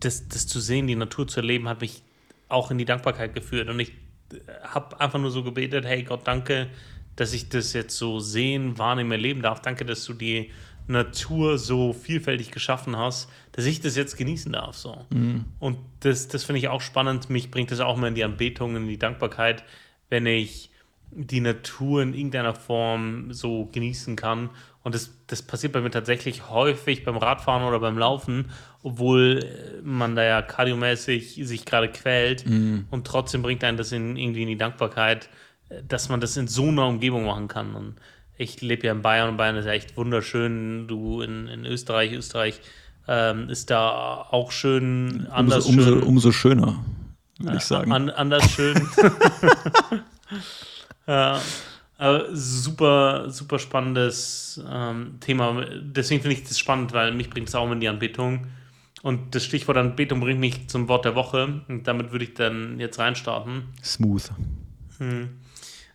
das, 0.00 0.28
das 0.28 0.46
zu 0.46 0.60
sehen, 0.60 0.86
die 0.86 0.96
Natur 0.96 1.26
zu 1.28 1.40
erleben, 1.40 1.68
hat 1.68 1.80
mich 1.80 2.02
auch 2.48 2.70
in 2.70 2.78
die 2.78 2.84
Dankbarkeit 2.84 3.34
geführt. 3.34 3.68
Und 3.68 3.80
ich 3.80 3.92
habe 4.62 5.00
einfach 5.00 5.18
nur 5.18 5.30
so 5.30 5.42
gebetet, 5.42 5.84
hey 5.84 6.02
Gott, 6.02 6.26
danke, 6.26 6.68
dass 7.16 7.32
ich 7.32 7.48
das 7.48 7.72
jetzt 7.72 7.96
so 7.96 8.20
sehen, 8.20 8.78
wahrnehmen, 8.78 9.12
erleben 9.12 9.42
darf. 9.42 9.60
Danke, 9.60 9.84
dass 9.84 10.04
du 10.04 10.14
die 10.14 10.50
Natur 10.86 11.58
so 11.58 11.92
vielfältig 11.92 12.50
geschaffen 12.50 12.96
hast, 12.96 13.30
dass 13.52 13.64
ich 13.64 13.80
das 13.80 13.96
jetzt 13.96 14.16
genießen 14.16 14.52
darf. 14.52 14.76
So. 14.76 15.06
Mhm. 15.10 15.44
Und 15.58 15.78
das, 16.00 16.28
das 16.28 16.44
finde 16.44 16.58
ich 16.58 16.68
auch 16.68 16.80
spannend. 16.80 17.30
Mich 17.30 17.50
bringt 17.50 17.70
das 17.70 17.80
auch 17.80 17.96
mal 17.96 18.08
in 18.08 18.14
die 18.14 18.24
Anbetung, 18.24 18.76
in 18.76 18.86
die 18.86 18.98
Dankbarkeit, 18.98 19.64
wenn 20.10 20.26
ich 20.26 20.70
die 21.10 21.40
Natur 21.40 22.02
in 22.02 22.12
irgendeiner 22.12 22.54
Form 22.54 23.32
so 23.32 23.66
genießen 23.66 24.16
kann. 24.16 24.50
Und 24.82 24.94
das, 24.94 25.16
das 25.28 25.42
passiert 25.42 25.72
bei 25.72 25.80
mir 25.80 25.90
tatsächlich 25.90 26.50
häufig 26.50 27.04
beim 27.04 27.16
Radfahren 27.16 27.66
oder 27.66 27.80
beim 27.80 27.96
Laufen, 27.96 28.50
obwohl 28.84 29.80
man 29.82 30.14
da 30.14 30.22
ja 30.22 30.42
kardiomäßig 30.42 31.40
sich 31.42 31.64
gerade 31.64 31.88
quält. 31.88 32.46
Mhm. 32.46 32.84
Und 32.90 33.06
trotzdem 33.06 33.40
bringt 33.40 33.64
einen 33.64 33.78
das 33.78 33.92
in, 33.92 34.16
irgendwie 34.16 34.42
in 34.42 34.48
die 34.48 34.58
Dankbarkeit, 34.58 35.30
dass 35.88 36.10
man 36.10 36.20
das 36.20 36.36
in 36.36 36.48
so 36.48 36.68
einer 36.68 36.86
Umgebung 36.86 37.24
machen 37.24 37.48
kann. 37.48 37.74
Und 37.74 37.94
ich 38.36 38.60
lebe 38.60 38.86
ja 38.86 38.92
in 38.92 39.00
Bayern 39.00 39.30
und 39.30 39.36
Bayern 39.38 39.56
ist 39.56 39.64
ja 39.64 39.72
echt 39.72 39.96
wunderschön. 39.96 40.86
Du 40.86 41.22
in, 41.22 41.48
in 41.48 41.64
Österreich, 41.64 42.12
Österreich 42.12 42.60
ähm, 43.08 43.48
ist 43.48 43.70
da 43.70 44.26
auch 44.30 44.52
schön 44.52 45.28
anders 45.30 45.64
umso, 45.64 45.82
schön. 45.82 45.94
Umso, 45.94 46.06
umso 46.06 46.32
schöner, 46.32 46.84
würde 47.38 47.56
ich 47.56 47.64
sagen. 47.64 47.90
An, 47.90 48.10
anders 48.10 48.50
schön. 48.50 48.74
ja, 51.06 51.40
super, 52.32 53.30
super 53.30 53.58
spannendes 53.58 54.62
ähm, 54.70 55.14
Thema. 55.20 55.64
Deswegen 55.80 56.20
finde 56.20 56.36
ich 56.36 56.44
das 56.44 56.58
spannend, 56.58 56.92
weil 56.92 57.14
mich 57.14 57.30
bringt 57.30 57.48
es 57.48 57.54
auch 57.54 57.70
in 57.72 57.80
die 57.80 57.88
Anbetung. 57.88 58.46
Und 59.04 59.34
das 59.34 59.44
Stichwort 59.44 59.76
Anbetung 59.76 60.20
bringt 60.20 60.40
mich 60.40 60.66
zum 60.68 60.88
Wort 60.88 61.04
der 61.04 61.14
Woche. 61.14 61.60
Und 61.68 61.86
damit 61.86 62.10
würde 62.10 62.24
ich 62.24 62.32
dann 62.32 62.80
jetzt 62.80 62.98
reinstarten. 62.98 63.64
Smooth. 63.84 64.30
Hm. 64.96 65.28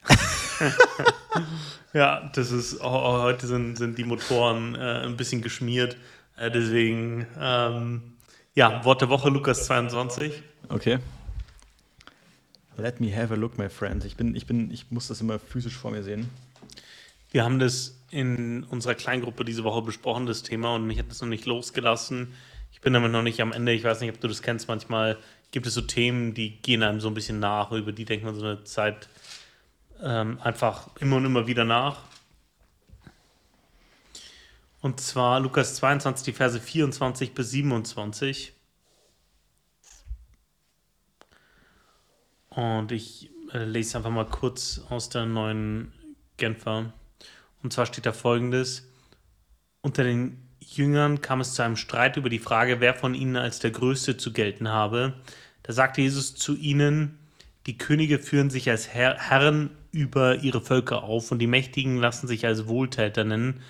ja, 1.93 2.30
das 2.36 2.51
ist 2.51 2.80
oh, 2.82 3.24
heute 3.24 3.47
sind, 3.47 3.80
sind 3.80 3.97
die 3.97 4.03
Motoren 4.03 4.76
äh, 4.76 5.07
ein 5.07 5.18
bisschen 5.18 5.41
geschmiert. 5.41 5.97
Äh, 6.38 6.51
deswegen, 6.51 7.26
ähm, 7.39 8.14
ja, 8.53 8.86
Wort 8.86 9.01
der 9.01 9.10
Woche, 9.10 9.32
Lukas 9.32 9.66
22. 9.66 10.43
Okay. 10.70 10.99
Let 12.78 12.99
me 12.99 13.12
have 13.12 13.34
a 13.34 13.38
look, 13.38 13.57
my 13.57 13.70
friend. 13.70 14.05
Ich, 14.05 14.18
bin, 14.18 14.36
ich, 14.36 14.45
bin, 14.45 14.70
ich 14.70 14.91
muss 14.91 15.07
das 15.07 15.20
immer 15.20 15.39
physisch 15.39 15.76
vor 15.76 15.89
mir 15.89 16.03
sehen. 16.03 16.30
Wir 17.32 17.43
haben 17.43 17.57
das 17.57 17.97
in 18.12 18.66
unserer 18.66 18.93
Kleingruppe 18.93 19.45
diese 19.45 19.64
Woche 19.64 19.82
besprochen, 19.82 20.28
das 20.28 20.43
Thema, 20.43 20.76
und 20.76 20.86
mich 20.86 20.99
hat 20.99 21.10
das 21.10 21.22
noch 21.22 21.28
nicht 21.28 21.47
losgelassen. 21.47 22.34
Ich 22.72 22.82
bin 22.82 22.94
damit 22.94 23.12
noch 23.12 23.24
nicht 23.24 23.42
am 23.42 23.52
Ende. 23.52 23.72
Ich 23.74 23.84
weiß 23.84 24.02
nicht, 24.02 24.14
ob 24.14 24.20
du 24.22 24.28
das 24.28 24.42
kennst. 24.42 24.68
Manchmal 24.68 25.18
gibt 25.52 25.68
es 25.68 25.74
so 25.74 25.82
Themen, 25.82 26.34
die 26.34 26.58
gehen 26.62 26.84
einem 26.84 27.02
so 27.02 27.08
ein 27.08 27.14
bisschen 27.14 27.40
nach, 27.40 27.72
über 27.72 27.92
die 27.92 28.06
denkt 28.06 28.26
man 28.26 28.36
so 28.36 28.46
eine 28.46 28.64
Zeit 28.64 29.10
ähm, 30.02 30.40
einfach 30.42 30.90
immer 31.00 31.18
und 31.18 31.26
immer 31.26 31.48
wieder 31.48 31.66
nach. 31.66 32.04
Und 34.82 35.02
zwar 35.02 35.40
Lukas 35.40 35.76
22, 35.76 36.26
die 36.26 36.34
Verse 36.34 36.60
24 36.60 37.34
bis 37.34 37.52
27. 37.52 38.54
Und 42.50 42.92
ich 42.92 43.30
äh, 43.54 43.66
lese 43.66 43.98
einfach 43.98 44.10
mal 44.10 44.26
kurz 44.26 44.82
aus 44.90 45.10
der 45.10 45.26
neuen 45.26 45.92
Genfer. 46.38 46.94
Und 47.62 47.74
zwar 47.74 47.86
steht 47.86 48.06
da 48.06 48.14
folgendes: 48.14 48.88
Unter 49.82 50.04
den 50.04 50.49
Jüngern 50.78 51.22
kam 51.22 51.42
es 51.42 51.54
zu 51.54 51.64
einem 51.64 51.76
Streit 51.76 52.18
über 52.18 52.30
die 52.30 52.40
Frage, 52.40 52.80
wer 52.80 52.94
von 52.94 53.16
ihnen 53.16 53.36
als 53.36 53.60
der 53.60 53.72
Größte 53.72 54.18
zu 54.18 54.34
gelten 54.34 54.70
habe. 54.70 55.14
Da 55.64 55.74
sagte 55.74 56.02
Jesus 56.02 56.36
zu 56.36 56.56
ihnen: 56.56 57.18
Die 57.66 57.78
Könige 57.78 58.20
führen 58.20 58.50
sich 58.50 58.70
als 58.70 58.88
Herr 58.90 59.18
Herren 59.18 59.72
über 59.92 60.44
ihre 60.44 60.62
Völker 60.62 61.04
auf 61.04 61.32
und 61.32 61.40
die 61.40 61.48
Mächtigen 61.48 61.98
lassen 61.98 62.28
sich 62.28 62.46
als 62.46 62.68
Wohltäter 62.68 63.24
nennen. 63.24 63.62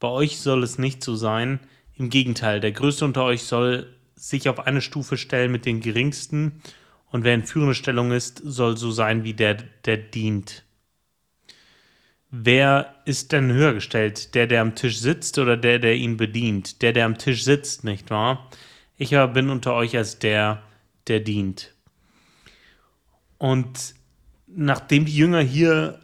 Bei 0.00 0.08
euch 0.08 0.38
soll 0.38 0.62
es 0.62 0.78
nicht 0.78 1.02
so 1.02 1.16
sein. 1.16 1.60
Im 1.96 2.10
Gegenteil, 2.10 2.60
der 2.60 2.72
Größte 2.72 3.04
unter 3.04 3.24
euch 3.24 3.42
soll 3.42 3.92
sich 4.16 4.48
auf 4.48 4.66
eine 4.66 4.80
Stufe 4.80 5.16
stellen 5.16 5.52
mit 5.52 5.66
den 5.66 5.80
Geringsten 5.80 6.60
und 7.14 7.22
wer 7.22 7.34
in 7.34 7.44
führender 7.44 7.74
Stellung 7.74 8.10
ist, 8.10 8.42
soll 8.44 8.76
so 8.76 8.90
sein 8.90 9.22
wie 9.22 9.34
der, 9.34 9.54
der 9.84 9.98
dient. 9.98 10.63
Wer 12.36 12.96
ist 13.04 13.30
denn 13.30 13.52
höher 13.52 13.74
gestellt? 13.74 14.34
Der, 14.34 14.48
der 14.48 14.60
am 14.60 14.74
Tisch 14.74 14.98
sitzt 14.98 15.38
oder 15.38 15.56
der, 15.56 15.78
der 15.78 15.94
ihn 15.94 16.16
bedient? 16.16 16.82
Der, 16.82 16.92
der 16.92 17.06
am 17.06 17.16
Tisch 17.16 17.44
sitzt, 17.44 17.84
nicht 17.84 18.10
wahr? 18.10 18.50
Ich 18.96 19.14
aber 19.16 19.32
bin 19.32 19.50
unter 19.50 19.72
euch 19.74 19.96
als 19.96 20.18
der, 20.18 20.60
der 21.06 21.20
dient. 21.20 21.72
Und 23.38 23.94
nachdem 24.48 25.04
die 25.04 25.16
Jünger 25.16 25.42
hier 25.42 26.00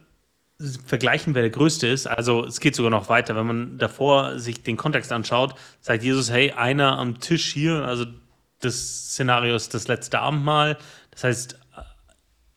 vergleichen, 0.85 1.35
wer 1.35 1.41
der 1.41 1.51
Größte 1.51 1.87
ist, 1.87 2.07
also 2.07 2.45
es 2.45 2.61
geht 2.61 2.77
sogar 2.77 2.91
noch 2.91 3.09
weiter, 3.09 3.35
wenn 3.35 3.47
man 3.47 3.77
davor 3.77 4.39
sich 4.39 4.63
den 4.63 4.77
Kontext 4.77 5.11
anschaut, 5.11 5.55
sagt 5.81 6.01
Jesus, 6.01 6.31
hey, 6.31 6.51
einer 6.51 6.97
am 6.97 7.19
Tisch 7.19 7.51
hier, 7.51 7.83
also 7.83 8.05
das 8.61 9.09
Szenario 9.09 9.53
ist 9.53 9.73
das 9.73 9.89
letzte 9.89 10.19
Abendmahl, 10.19 10.77
das 11.09 11.25
heißt, 11.25 11.60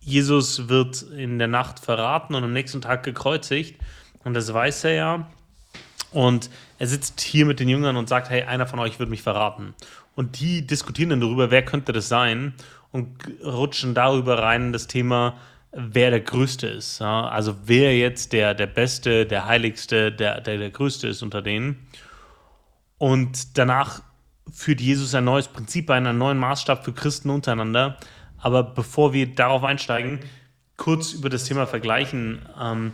Jesus 0.05 0.69
wird 0.69 1.03
in 1.03 1.39
der 1.39 1.49
Nacht 1.49 1.81
verraten 1.81 2.35
und 2.35 2.45
am 2.45 2.53
nächsten 2.53 2.81
Tag 2.81 3.03
gekreuzigt 3.03 3.81
und 4.25 4.35
das 4.35 4.53
weiß 4.53 4.85
er 4.85 4.95
ja 4.95 5.27
Und 6.13 6.51
er 6.79 6.87
sitzt 6.87 7.21
hier 7.21 7.47
mit 7.47 7.61
den 7.61 7.69
Jüngern 7.69 7.97
und 7.97 8.09
sagt, 8.09 8.31
hey, 8.31 8.43
einer 8.43 8.67
von 8.67 8.79
euch 8.79 8.99
wird 8.99 9.11
mich 9.11 9.23
verraten. 9.23 9.75
Und 10.15 10.41
die 10.41 10.67
diskutieren 10.67 11.11
dann 11.11 11.21
darüber, 11.21 11.51
wer 11.51 11.65
könnte 11.65 11.93
das 11.93 12.09
sein 12.09 12.55
und 12.93 13.09
rutschen 13.45 13.95
darüber 13.95 14.39
rein 14.39 14.73
das 14.73 14.87
Thema, 14.87 15.35
wer 15.73 16.11
der 16.11 16.21
Größte 16.21 16.69
ist. 16.69 17.01
Ja? 17.01 17.29
Also 17.29 17.57
wer 17.65 17.97
jetzt 17.97 18.33
der, 18.33 18.55
der 18.55 18.69
Beste, 18.69 19.27
der 19.27 19.47
Heiligste, 19.47 20.13
der, 20.13 20.41
der 20.41 20.59
der 20.59 20.71
Größte 20.71 21.09
ist 21.09 21.23
unter 21.23 21.43
denen. 21.43 21.89
Und 22.99 23.59
danach 23.59 24.03
führt 24.53 24.81
Jesus 24.81 25.15
ein 25.15 25.25
neues 25.25 25.49
Prinzip 25.49 25.91
ein, 25.91 26.07
einen 26.07 26.19
neuen 26.19 26.39
Maßstab 26.39 26.85
für 26.85 26.93
Christen 26.93 27.31
untereinander. 27.31 27.99
Aber 28.45 28.63
bevor 28.63 29.15
wir 29.15 29.35
darauf 29.35 29.65
einsteigen, 29.65 30.21
kurz 30.77 31.15
über 31.15 31.31
das 31.31 31.45
Thema 31.45 31.67
Vergleichen. 31.67 32.43
Ähm, 32.61 32.93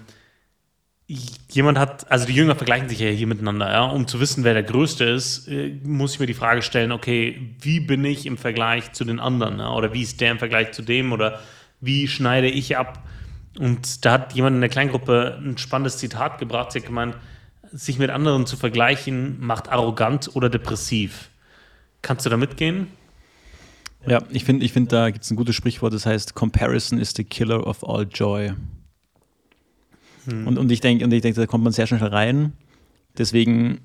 jemand 1.48 1.76
hat, 1.76 2.08
also 2.08 2.24
die 2.24 2.34
Jünger 2.34 2.54
vergleichen 2.54 2.88
sich 2.88 3.00
ja 3.00 3.08
hier 3.08 3.26
miteinander, 3.26 3.68
ja. 3.72 3.82
Um 3.86 4.06
zu 4.06 4.20
wissen, 4.20 4.44
wer 4.44 4.54
der 4.54 4.62
Größte 4.62 5.04
ist, 5.04 5.48
äh, 5.48 5.76
muss 5.82 6.14
ich 6.14 6.20
mir 6.20 6.26
die 6.26 6.34
Frage 6.34 6.62
stellen, 6.62 6.92
okay, 6.92 7.56
wie 7.58 7.80
bin 7.80 8.04
ich 8.04 8.26
im 8.26 8.38
Vergleich 8.38 8.92
zu 8.92 9.04
den 9.04 9.18
anderen? 9.18 9.58
Ja? 9.58 9.72
Oder 9.72 9.92
wie 9.92 10.02
ist 10.02 10.20
der 10.20 10.30
im 10.30 10.38
Vergleich 10.38 10.70
zu 10.70 10.82
dem? 10.82 11.10
Oder 11.10 11.40
wie 11.80 12.06
schneide 12.06 12.48
ich 12.48 12.76
ab? 12.76 13.02
Und 13.58 14.04
da 14.04 14.12
hat 14.12 14.34
jemand 14.34 14.54
in 14.54 14.60
der 14.60 14.70
Kleingruppe 14.70 15.36
ein 15.42 15.58
spannendes 15.58 15.98
Zitat 15.98 16.38
gebracht. 16.38 16.70
Sie 16.70 16.78
hat 16.78 16.86
gemeint, 16.86 17.16
sich 17.72 17.98
mit 17.98 18.10
anderen 18.10 18.46
zu 18.46 18.56
vergleichen, 18.56 19.40
macht 19.40 19.68
arrogant 19.68 20.30
oder 20.34 20.48
depressiv. 20.48 21.28
Kannst 22.02 22.24
du 22.24 22.30
da 22.30 22.36
mitgehen? 22.36 22.86
Ja, 24.06 24.22
ich 24.30 24.44
finde, 24.44 24.64
ich 24.64 24.72
find, 24.72 24.92
da 24.92 25.10
gibt 25.10 25.24
es 25.24 25.30
ein 25.30 25.36
gutes 25.36 25.54
Sprichwort, 25.54 25.92
das 25.92 26.06
heißt, 26.06 26.34
Comparison 26.34 26.98
is 26.98 27.12
the 27.14 27.24
killer 27.24 27.66
of 27.66 27.86
all 27.86 28.06
joy. 28.10 28.52
Hm. 30.24 30.46
Und, 30.46 30.58
und 30.58 30.72
ich 30.72 30.80
denke, 30.80 31.06
denke, 31.08 31.32
da 31.32 31.46
kommt 31.46 31.64
man 31.64 31.72
sehr 31.72 31.86
schnell 31.86 32.02
rein. 32.02 32.52
Deswegen, 33.18 33.80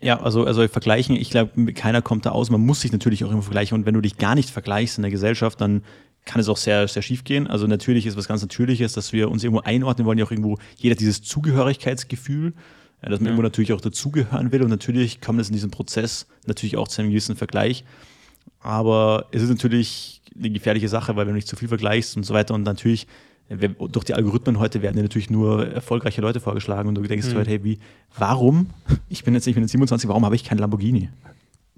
ja, 0.00 0.20
also, 0.20 0.44
also 0.44 0.66
vergleichen, 0.68 1.16
ich 1.16 1.30
glaube, 1.30 1.72
keiner 1.72 2.02
kommt 2.02 2.26
da 2.26 2.30
aus. 2.30 2.50
Man 2.50 2.64
muss 2.64 2.80
sich 2.80 2.92
natürlich 2.92 3.24
auch 3.24 3.30
immer 3.30 3.42
vergleichen. 3.42 3.76
Und 3.76 3.86
wenn 3.86 3.94
du 3.94 4.00
dich 4.00 4.16
gar 4.16 4.34
nicht 4.34 4.50
vergleichst 4.50 4.98
in 4.98 5.02
der 5.02 5.10
Gesellschaft, 5.10 5.60
dann 5.60 5.82
kann 6.24 6.40
es 6.40 6.48
auch 6.48 6.56
sehr, 6.56 6.86
sehr 6.88 7.02
schief 7.02 7.24
gehen. 7.24 7.46
Also 7.46 7.66
natürlich 7.66 8.06
ist 8.06 8.16
was 8.16 8.28
ganz 8.28 8.42
Natürliches, 8.42 8.92
dass 8.92 9.12
wir 9.12 9.30
uns 9.30 9.42
irgendwo 9.42 9.62
einordnen 9.62 10.06
wollen, 10.06 10.18
ja 10.18 10.24
auch 10.24 10.30
irgendwo 10.30 10.58
jeder 10.76 10.94
dieses 10.94 11.22
Zugehörigkeitsgefühl, 11.22 12.54
ja, 13.02 13.08
dass 13.08 13.20
man 13.20 13.26
ja. 13.26 13.30
irgendwo 13.30 13.42
natürlich 13.42 13.72
auch 13.72 13.80
dazugehören 13.80 14.52
will. 14.52 14.62
Und 14.62 14.70
natürlich 14.70 15.20
kommt 15.20 15.40
es 15.40 15.48
in 15.48 15.54
diesem 15.54 15.70
Prozess 15.70 16.26
natürlich 16.46 16.76
auch 16.76 16.88
zu 16.88 17.00
einem 17.00 17.10
gewissen 17.10 17.36
Vergleich. 17.36 17.84
Aber 18.60 19.26
es 19.30 19.42
ist 19.42 19.50
natürlich 19.50 20.22
eine 20.36 20.50
gefährliche 20.50 20.88
Sache, 20.88 21.16
weil 21.16 21.26
wenn 21.26 21.34
du 21.34 21.36
nicht 21.36 21.48
zu 21.48 21.56
viel 21.56 21.68
vergleichst 21.68 22.16
und 22.16 22.24
so 22.24 22.34
weiter 22.34 22.54
und 22.54 22.62
natürlich 22.62 23.06
durch 23.48 24.04
die 24.04 24.14
Algorithmen 24.14 24.58
heute 24.58 24.82
werden 24.82 24.96
dir 24.96 25.02
natürlich 25.02 25.30
nur 25.30 25.66
erfolgreiche 25.68 26.20
Leute 26.20 26.38
vorgeschlagen 26.38 26.88
und 26.88 26.96
du 26.96 27.02
denkst 27.02 27.28
mhm. 27.28 27.36
halt, 27.36 27.48
hey, 27.48 27.64
wie, 27.64 27.78
warum? 28.18 28.68
Ich 29.08 29.24
bin 29.24 29.32
jetzt, 29.32 29.46
ich 29.46 29.54
bin 29.54 29.62
jetzt 29.62 29.72
27, 29.72 30.06
warum 30.08 30.24
habe 30.24 30.34
ich 30.34 30.44
kein 30.44 30.58
Lamborghini? 30.58 31.08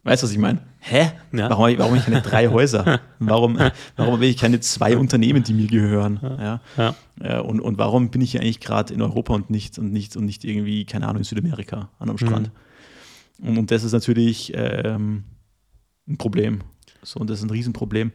Weißt 0.03 0.23
du, 0.23 0.27
was 0.27 0.33
ich 0.33 0.39
meine? 0.39 0.61
Hä? 0.79 1.13
Ja. 1.33 1.51
Warum, 1.51 1.77
warum 1.79 1.91
habe 1.91 1.97
ich 1.99 2.05
keine 2.05 2.23
drei 2.23 2.49
Häuser? 2.49 3.01
Warum, 3.19 3.59
warum 3.97 4.15
habe 4.15 4.25
ich 4.25 4.39
keine 4.39 4.61
zwei 4.61 4.97
Unternehmen, 4.97 5.43
die 5.43 5.53
mir 5.53 5.67
gehören? 5.67 6.19
Ja. 6.23 6.61
ja. 6.79 6.95
Äh, 7.21 7.41
und, 7.41 7.61
und 7.61 7.77
warum 7.77 8.11
bin 8.11 8.23
ich 8.23 8.31
hier 8.31 8.41
eigentlich 8.41 8.61
gerade 8.61 8.95
in 8.95 9.03
Europa 9.03 9.35
und 9.35 9.51
nicht, 9.51 9.79
und, 9.79 9.93
nicht, 9.93 10.17
und 10.17 10.25
nicht 10.25 10.43
irgendwie, 10.43 10.87
keine 10.87 11.07
Ahnung, 11.07 11.19
in 11.19 11.25
Südamerika 11.25 11.91
an 11.99 12.09
einem 12.09 12.17
Strand? 12.17 12.51
Mhm. 13.39 13.49
Und, 13.49 13.59
und 13.59 13.71
das 13.71 13.85
ist 13.85 13.93
natürlich 13.93 14.53
ähm, 14.55 15.25
ein 16.09 16.17
Problem. 16.17 16.61
So, 17.03 17.21
und 17.21 17.29
das 17.29 17.41
ist 17.41 17.45
ein 17.45 17.51
Riesenproblem. 17.51 18.13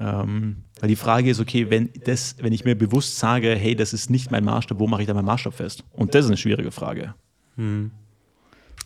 Ähm, 0.00 0.56
weil 0.80 0.88
die 0.88 0.96
Frage 0.96 1.30
ist, 1.30 1.38
okay, 1.40 1.70
wenn, 1.70 1.90
das, 2.04 2.36
wenn 2.40 2.52
ich 2.52 2.64
mir 2.64 2.74
bewusst 2.74 3.18
sage, 3.18 3.54
hey, 3.54 3.76
das 3.76 3.92
ist 3.92 4.10
nicht 4.10 4.32
mein 4.32 4.44
Maßstab, 4.44 4.80
wo 4.80 4.88
mache 4.88 5.02
ich 5.02 5.06
da 5.06 5.14
meinen 5.14 5.26
Maßstab 5.26 5.54
fest? 5.54 5.84
Und 5.92 6.14
das 6.14 6.24
ist 6.24 6.30
eine 6.30 6.36
schwierige 6.36 6.72
Frage. 6.72 7.14
Hm. 7.56 7.92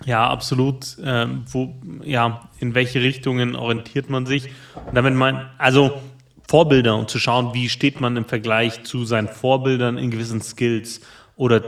Ja, 0.07 0.29
absolut. 0.29 0.97
Ähm, 1.03 1.45
wo, 1.51 1.75
ja, 2.03 2.49
in 2.59 2.75
welche 2.75 3.01
Richtungen 3.01 3.55
orientiert 3.55 4.09
man 4.09 4.27
sich? 4.27 4.47
Und 4.87 4.97
damit 4.97 5.15
man, 5.15 5.51
also 5.59 6.01
Vorbilder 6.49 6.97
und 6.97 7.09
zu 7.09 7.21
schauen, 7.21 7.55
wie 7.55 7.69
steht 7.69 8.01
man 8.01 8.17
im 8.17 8.25
Vergleich 8.25 8.83
zu 8.83 9.05
seinen 9.05 9.29
Vorbildern 9.29 9.99
in 9.99 10.11
gewissen 10.11 10.43
Skills. 10.43 11.01
Oder 11.37 11.63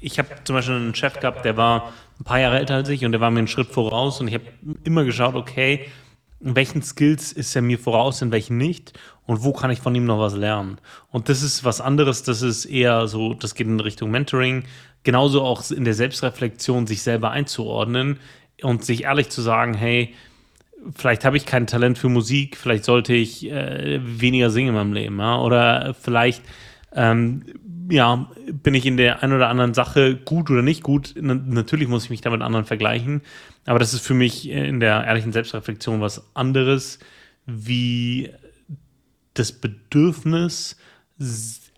ich 0.00 0.18
habe 0.20 0.28
zum 0.44 0.54
Beispiel 0.54 0.76
einen 0.76 0.94
Chef 0.94 1.18
gehabt, 1.18 1.44
der 1.44 1.56
war 1.56 1.92
ein 2.20 2.24
paar 2.24 2.38
Jahre 2.38 2.58
älter 2.58 2.76
als 2.76 2.88
ich 2.88 3.04
und 3.04 3.12
der 3.12 3.20
war 3.20 3.32
mir 3.32 3.40
einen 3.40 3.48
Schritt 3.48 3.68
voraus 3.68 4.20
und 4.20 4.28
ich 4.28 4.34
habe 4.34 4.44
immer 4.84 5.02
geschaut, 5.04 5.34
okay, 5.34 5.86
in 6.40 6.54
welchen 6.54 6.82
Skills 6.82 7.32
ist 7.32 7.56
er 7.56 7.62
mir 7.62 7.78
voraus, 7.78 8.22
in 8.22 8.30
welchen 8.30 8.56
nicht 8.56 8.92
und 9.26 9.42
wo 9.42 9.52
kann 9.52 9.70
ich 9.70 9.80
von 9.80 9.94
ihm 9.94 10.04
noch 10.04 10.20
was 10.20 10.34
lernen. 10.34 10.78
Und 11.10 11.28
das 11.28 11.42
ist 11.42 11.64
was 11.64 11.80
anderes, 11.80 12.22
das 12.22 12.40
ist 12.42 12.66
eher 12.66 13.08
so, 13.08 13.34
das 13.34 13.54
geht 13.54 13.66
in 13.66 13.80
Richtung 13.80 14.10
Mentoring, 14.10 14.64
genauso 15.04 15.42
auch 15.42 15.70
in 15.70 15.84
der 15.84 15.94
Selbstreflexion, 15.94 16.86
sich 16.86 17.02
selber 17.02 17.30
einzuordnen 17.30 18.18
und 18.62 18.84
sich 18.84 19.04
ehrlich 19.04 19.28
zu 19.28 19.42
sagen, 19.42 19.74
hey, 19.74 20.14
vielleicht 20.94 21.24
habe 21.24 21.36
ich 21.36 21.46
kein 21.46 21.66
Talent 21.66 21.98
für 21.98 22.08
Musik, 22.08 22.56
vielleicht 22.56 22.84
sollte 22.84 23.14
ich 23.14 23.50
äh, 23.50 24.00
weniger 24.02 24.50
singen 24.50 24.70
in 24.70 24.74
meinem 24.74 24.92
Leben, 24.92 25.18
ja? 25.18 25.40
oder 25.40 25.94
vielleicht 25.94 26.42
ähm, 26.92 27.44
ja, 27.90 28.30
bin 28.50 28.74
ich 28.74 28.86
in 28.86 28.96
der 28.96 29.22
einen 29.22 29.34
oder 29.34 29.48
anderen 29.48 29.74
Sache 29.74 30.16
gut 30.16 30.50
oder 30.50 30.62
nicht 30.62 30.82
gut. 30.82 31.14
natürlich 31.16 31.88
muss 31.88 32.04
ich 32.04 32.10
mich 32.10 32.20
da 32.20 32.30
mit 32.30 32.42
anderen 32.42 32.64
vergleichen, 32.64 33.22
aber 33.66 33.78
das 33.78 33.94
ist 33.94 34.06
für 34.06 34.14
mich 34.14 34.48
in 34.48 34.80
der 34.80 35.04
ehrlichen 35.04 35.32
Selbstreflexion 35.32 36.00
was 36.00 36.34
anderes, 36.34 36.98
wie 37.46 38.30
das 39.34 39.52
Bedürfnis, 39.52 40.78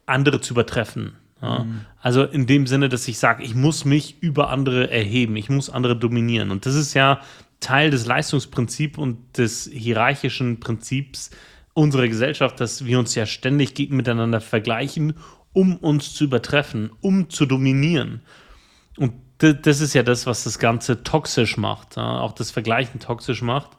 andere 0.05 0.41
zu 0.41 0.55
übertreffen. 0.55 1.17
Ja? 1.43 1.65
Mhm. 1.65 1.81
Also 2.01 2.25
in 2.25 2.47
dem 2.47 2.67
Sinne, 2.67 2.89
dass 2.89 3.07
ich 3.09 3.19
sage, 3.19 3.43
ich 3.43 3.55
muss 3.55 3.85
mich 3.85 4.23
über 4.23 4.51
andere 4.51 4.91
erheben, 4.91 5.37
ich 5.37 5.49
muss 5.49 5.71
andere 5.71 5.97
dominieren. 5.97 6.51
Und 6.51 6.67
das 6.67 6.75
ist 6.75 6.95
ja 6.95 7.21
Teil 7.61 7.91
des 7.91 8.07
Leistungsprinzips 8.07 8.99
und 8.99 9.39
des 9.39 9.71
hierarchischen 9.73 10.61
Prinzips 10.61 11.31
unserer 11.75 12.09
Gesellschaft, 12.09 12.61
dass 12.61 12.85
wir 12.87 12.99
uns 12.99 13.15
ja 13.15 13.27
ständig 13.27 13.91
miteinander 13.91 14.41
vergleichen, 14.41 15.15
um 15.53 15.77
uns 15.77 16.15
zu 16.15 16.25
übertreffen, 16.25 16.91
um 17.01 17.31
zu 17.31 17.47
dominieren. 17.47 18.23
Und 18.97 19.13
das 19.39 19.81
ist 19.81 19.95
ja 19.95 20.03
das, 20.03 20.27
was 20.27 20.45
das 20.45 20.59
Ganze 20.59 21.03
toxisch 21.03 21.57
macht, 21.59 21.99
auch 21.99 22.33
das 22.33 22.51
Vergleichen 22.51 23.01
toxisch 23.01 23.43
macht. 23.43 23.71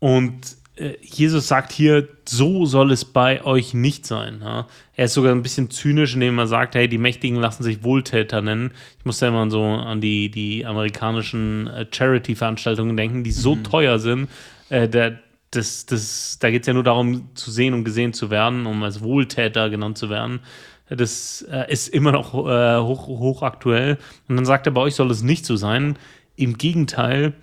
Und 0.00 0.57
Jesus 1.00 1.48
sagt 1.48 1.72
hier, 1.72 2.08
so 2.28 2.64
soll 2.64 2.92
es 2.92 3.04
bei 3.04 3.44
euch 3.44 3.74
nicht 3.74 4.06
sein. 4.06 4.42
Er 4.42 5.04
ist 5.04 5.14
sogar 5.14 5.32
ein 5.32 5.42
bisschen 5.42 5.70
zynisch, 5.70 6.14
indem 6.14 6.38
er 6.38 6.46
sagt, 6.46 6.74
hey, 6.74 6.88
die 6.88 6.98
Mächtigen 6.98 7.36
lassen 7.36 7.64
sich 7.64 7.82
Wohltäter 7.82 8.42
nennen. 8.42 8.72
Ich 8.98 9.04
muss 9.04 9.18
da 9.18 9.28
immer 9.28 9.50
so 9.50 9.62
an 9.64 10.00
die, 10.00 10.30
die 10.30 10.64
amerikanischen 10.64 11.66
äh, 11.66 11.86
Charity-Veranstaltungen 11.90 12.96
denken, 12.96 13.24
die 13.24 13.32
so 13.32 13.56
mhm. 13.56 13.64
teuer 13.64 13.98
sind. 13.98 14.28
Äh, 14.68 14.88
der, 14.88 15.18
das, 15.50 15.86
das, 15.86 16.38
da 16.40 16.50
geht 16.50 16.62
es 16.62 16.66
ja 16.68 16.74
nur 16.74 16.84
darum, 16.84 17.34
zu 17.34 17.50
sehen 17.50 17.74
und 17.74 17.84
gesehen 17.84 18.12
zu 18.12 18.30
werden, 18.30 18.66
um 18.66 18.82
als 18.82 19.02
Wohltäter 19.02 19.70
genannt 19.70 19.98
zu 19.98 20.10
werden. 20.10 20.40
Das 20.88 21.42
äh, 21.50 21.70
ist 21.70 21.88
immer 21.88 22.12
noch 22.12 22.34
äh, 22.34 22.78
hoch, 22.80 23.08
hochaktuell. 23.08 23.98
Und 24.28 24.36
dann 24.36 24.44
sagt 24.44 24.66
er, 24.66 24.72
bei 24.72 24.82
euch 24.82 24.94
soll 24.94 25.10
es 25.10 25.22
nicht 25.22 25.44
so 25.44 25.56
sein. 25.56 25.98
Im 26.36 26.56
Gegenteil, 26.56 27.34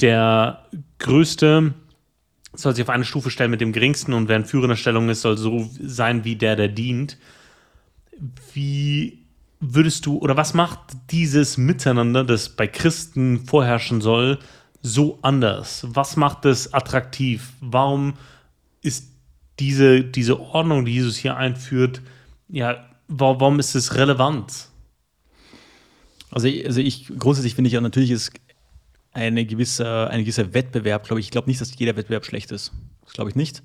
der 0.00 0.66
größte 0.98 1.74
soll 2.62 2.74
sich 2.74 2.82
auf 2.82 2.90
eine 2.90 3.04
Stufe 3.04 3.30
stellen 3.30 3.50
mit 3.50 3.60
dem 3.60 3.72
geringsten 3.72 4.12
und 4.12 4.28
wer 4.28 4.36
in 4.36 4.44
führender 4.44 4.76
Stellung 4.76 5.08
ist, 5.08 5.22
soll 5.22 5.36
so 5.36 5.68
sein 5.80 6.24
wie 6.24 6.36
der, 6.36 6.56
der 6.56 6.68
dient. 6.68 7.18
Wie 8.52 9.26
würdest 9.60 10.06
du 10.06 10.18
oder 10.18 10.36
was 10.36 10.54
macht 10.54 10.80
dieses 11.10 11.56
Miteinander, 11.56 12.24
das 12.24 12.50
bei 12.50 12.66
Christen 12.66 13.46
vorherrschen 13.46 14.00
soll, 14.00 14.38
so 14.82 15.18
anders? 15.22 15.86
Was 15.88 16.16
macht 16.16 16.44
es 16.44 16.72
attraktiv? 16.72 17.52
Warum 17.60 18.14
ist 18.82 19.10
diese, 19.58 20.04
diese 20.04 20.40
Ordnung, 20.40 20.84
die 20.84 20.92
Jesus 20.92 21.16
hier 21.16 21.36
einführt, 21.36 22.02
ja, 22.48 22.86
warum 23.08 23.58
ist 23.58 23.74
es 23.74 23.94
relevant? 23.94 24.68
Also, 26.30 26.48
also 26.48 26.80
ich 26.80 27.10
grundsätzlich 27.18 27.54
finde 27.54 27.68
ich 27.68 27.74
ja 27.74 27.80
natürlich 27.80 28.10
ist 28.10 28.32
eine 29.16 29.46
gewisse, 29.46 30.08
ein 30.10 30.20
gewisser 30.20 30.52
Wettbewerb, 30.52 31.04
glaube 31.04 31.20
ich. 31.20 31.26
Ich 31.26 31.30
glaube 31.30 31.48
nicht, 31.48 31.60
dass 31.60 31.76
jeder 31.78 31.96
Wettbewerb 31.96 32.24
schlecht 32.24 32.52
ist. 32.52 32.72
Das 33.04 33.14
glaube 33.14 33.30
ich 33.30 33.36
nicht. 33.36 33.62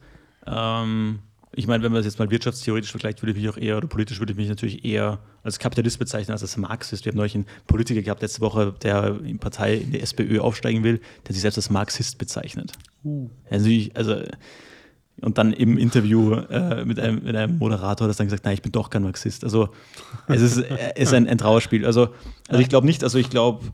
Ähm, 0.48 1.20
ich 1.54 1.68
meine, 1.68 1.84
wenn 1.84 1.92
man 1.92 2.00
das 2.00 2.06
jetzt 2.06 2.20
mal 2.20 2.32
wirtschaftstheoretisch 2.32 2.92
vergleicht, 2.92 3.22
würde 3.22 3.32
ich 3.34 3.38
mich 3.38 3.50
auch 3.50 3.58
eher, 3.58 3.76
oder 3.76 3.88
politisch 3.88 4.20
würde 4.20 4.32
ich 4.32 4.38
mich 4.38 4.48
natürlich 4.48 4.86
eher 4.86 5.20
als 5.44 5.60
Kapitalist 5.60 6.00
bezeichnen, 6.00 6.32
als 6.32 6.42
als 6.42 6.56
Marxist. 6.56 7.04
Wir 7.04 7.12
haben 7.12 7.18
neulich 7.18 7.36
einen 7.36 7.46
Politiker 7.68 8.02
gehabt 8.02 8.22
letzte 8.22 8.40
Woche, 8.40 8.74
der 8.82 9.20
in 9.26 9.40
Partei 9.40 9.76
in 9.76 9.92
der 9.92 10.02
SPÖ 10.02 10.40
aufsteigen 10.40 10.84
will, 10.84 11.02
der 11.28 11.34
sich 11.34 11.42
selbst 11.42 11.58
als 11.58 11.70
Marxist 11.70 12.18
bezeichnet. 12.18 12.72
Uh. 13.04 13.30
Also, 13.50 13.68
ich, 13.68 13.96
also 13.98 14.22
und 15.20 15.38
dann 15.38 15.52
im 15.52 15.78
Interview 15.78 16.34
äh, 16.34 16.86
mit, 16.86 17.00
einem, 17.00 17.24
mit, 17.24 17.36
einem, 17.36 17.58
Moderator 17.58 18.08
hat 18.08 18.16
er 18.16 18.18
dann 18.18 18.28
gesagt, 18.28 18.46
nein, 18.46 18.54
ich 18.54 18.62
bin 18.62 18.72
doch 18.72 18.90
kein 18.90 19.04
Marxist. 19.04 19.44
Also 19.44 19.70
es 20.28 20.42
ist, 20.42 20.58
es 20.58 21.10
ist 21.10 21.14
ein, 21.14 21.28
ein 21.28 21.38
Trauerspiel. 21.38 21.86
Also, 21.86 22.10
also 22.48 22.62
ich 22.62 22.70
glaube 22.70 22.88
nicht, 22.88 23.04
also 23.04 23.20
ich 23.20 23.30
glaube, 23.30 23.66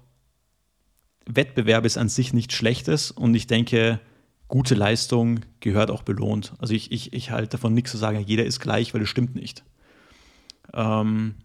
Wettbewerb 1.27 1.85
ist 1.85 1.97
an 1.97 2.09
sich 2.09 2.33
nichts 2.33 2.53
Schlechtes 2.53 3.11
und 3.11 3.35
ich 3.35 3.47
denke, 3.47 3.99
gute 4.47 4.75
Leistung 4.75 5.41
gehört 5.59 5.91
auch 5.91 6.03
belohnt. 6.03 6.53
Also 6.59 6.73
ich, 6.73 6.91
ich, 6.91 7.13
ich 7.13 7.31
halte 7.31 7.49
davon 7.49 7.73
nichts 7.73 7.91
zu 7.91 7.97
sagen, 7.97 8.23
jeder 8.25 8.45
ist 8.45 8.59
gleich, 8.59 8.93
weil 8.93 9.01
das 9.01 9.09
stimmt 9.09 9.35
nicht. 9.35 9.63
Ähm, 10.73 11.35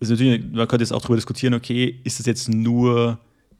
natürlich, 0.00 0.42
man 0.50 0.68
könnte 0.68 0.82
jetzt 0.82 0.92
auch 0.92 1.02
darüber 1.02 1.16
diskutieren, 1.16 1.54
okay, 1.54 2.00
ist 2.04 2.20
es 2.20 2.26
jetzt 2.26 2.48
nur 2.48 3.18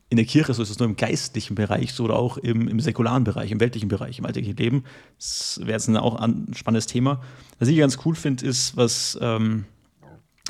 in 0.09 0.17
der 0.17 0.27
Kirche 0.27 0.53
so, 0.53 0.63
ist 0.63 0.69
es 0.69 0.79
nur 0.79 0.89
im 0.89 0.97
geistlichen 0.97 1.55
Bereich 1.55 1.95
so 1.95 2.05
oder 2.05 2.17
auch 2.17 2.37
im, 2.37 2.69
im 2.69 2.81
säkularen 2.81 3.25
Bereich, 3.25 3.51
im 3.51 3.61
weltlichen 3.61 3.89
Bereich, 3.89 4.19
im 4.19 4.27
alltäglichen 4.27 4.59
Leben. 4.59 4.85
Das 5.17 5.59
wäre 5.61 5.73
jetzt 5.73 5.89
auch 5.89 6.17
ein 6.17 6.53
spannendes 6.55 6.87
Thema. 6.87 7.23
Was 7.59 7.69
ich 7.69 7.79
ganz 7.79 7.99
cool 8.05 8.15
finde, 8.15 8.45
ist, 8.45 8.77
was, 8.77 9.19
ähm, 9.23 9.65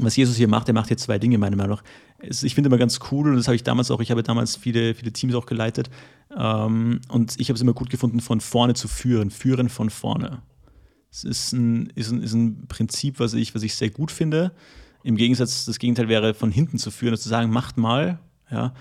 was 0.01 0.17
Jesus 0.17 0.37
hier 0.37 0.49
macht. 0.49 0.67
Er 0.67 0.75
macht 0.75 0.89
hier 0.89 0.97
zwei 0.97 1.19
Dinge, 1.21 1.39
meiner 1.39 1.57
Meinung 1.57 1.77
nach. 1.77 1.85
Ich 2.23 2.55
finde 2.55 2.69
immer 2.69 2.79
ganz 2.79 3.01
cool, 3.11 3.31
und 3.31 3.37
das 3.37 3.49
habe 3.49 3.57
ich 3.57 3.65
damals 3.65 3.91
auch, 3.91 4.01
ich 4.01 4.11
habe 4.11 4.23
damals 4.23 4.57
viele, 4.57 4.95
viele 4.95 5.13
Teams 5.13 5.35
auch 5.35 5.47
geleitet. 5.47 5.91
Ähm, 6.37 7.01
und 7.09 7.39
ich 7.39 7.49
habe 7.49 7.57
es 7.57 7.61
immer 7.61 7.73
gut 7.73 7.91
gefunden, 7.91 8.21
von 8.21 8.41
vorne 8.41 8.75
zu 8.75 8.89
führen, 8.89 9.31
führen 9.31 9.69
von 9.69 9.91
vorne. 9.91 10.43
Es 11.11 11.25
ist 11.25 11.53
ein, 11.53 11.87
ist 11.95 12.11
ein, 12.11 12.23
ist 12.23 12.33
ein 12.33 12.67
Prinzip, 12.69 13.19
was 13.19 13.35
ich, 13.35 13.55
was 13.55 13.63
ich 13.63 13.75
sehr 13.75 13.91
gut 13.91 14.11
finde. 14.11 14.53
Im 15.03 15.17
Gegensatz, 15.17 15.65
das 15.65 15.79
Gegenteil 15.79 16.09
wäre, 16.09 16.33
von 16.33 16.51
hinten 16.51 16.79
zu 16.79 16.91
führen 16.91 17.13
und 17.13 17.19
zu 17.19 17.29
sagen, 17.29 17.51
macht 17.51 17.77
mal. 17.77 18.19
Ja. 18.51 18.73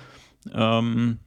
Ähm, 0.54 1.20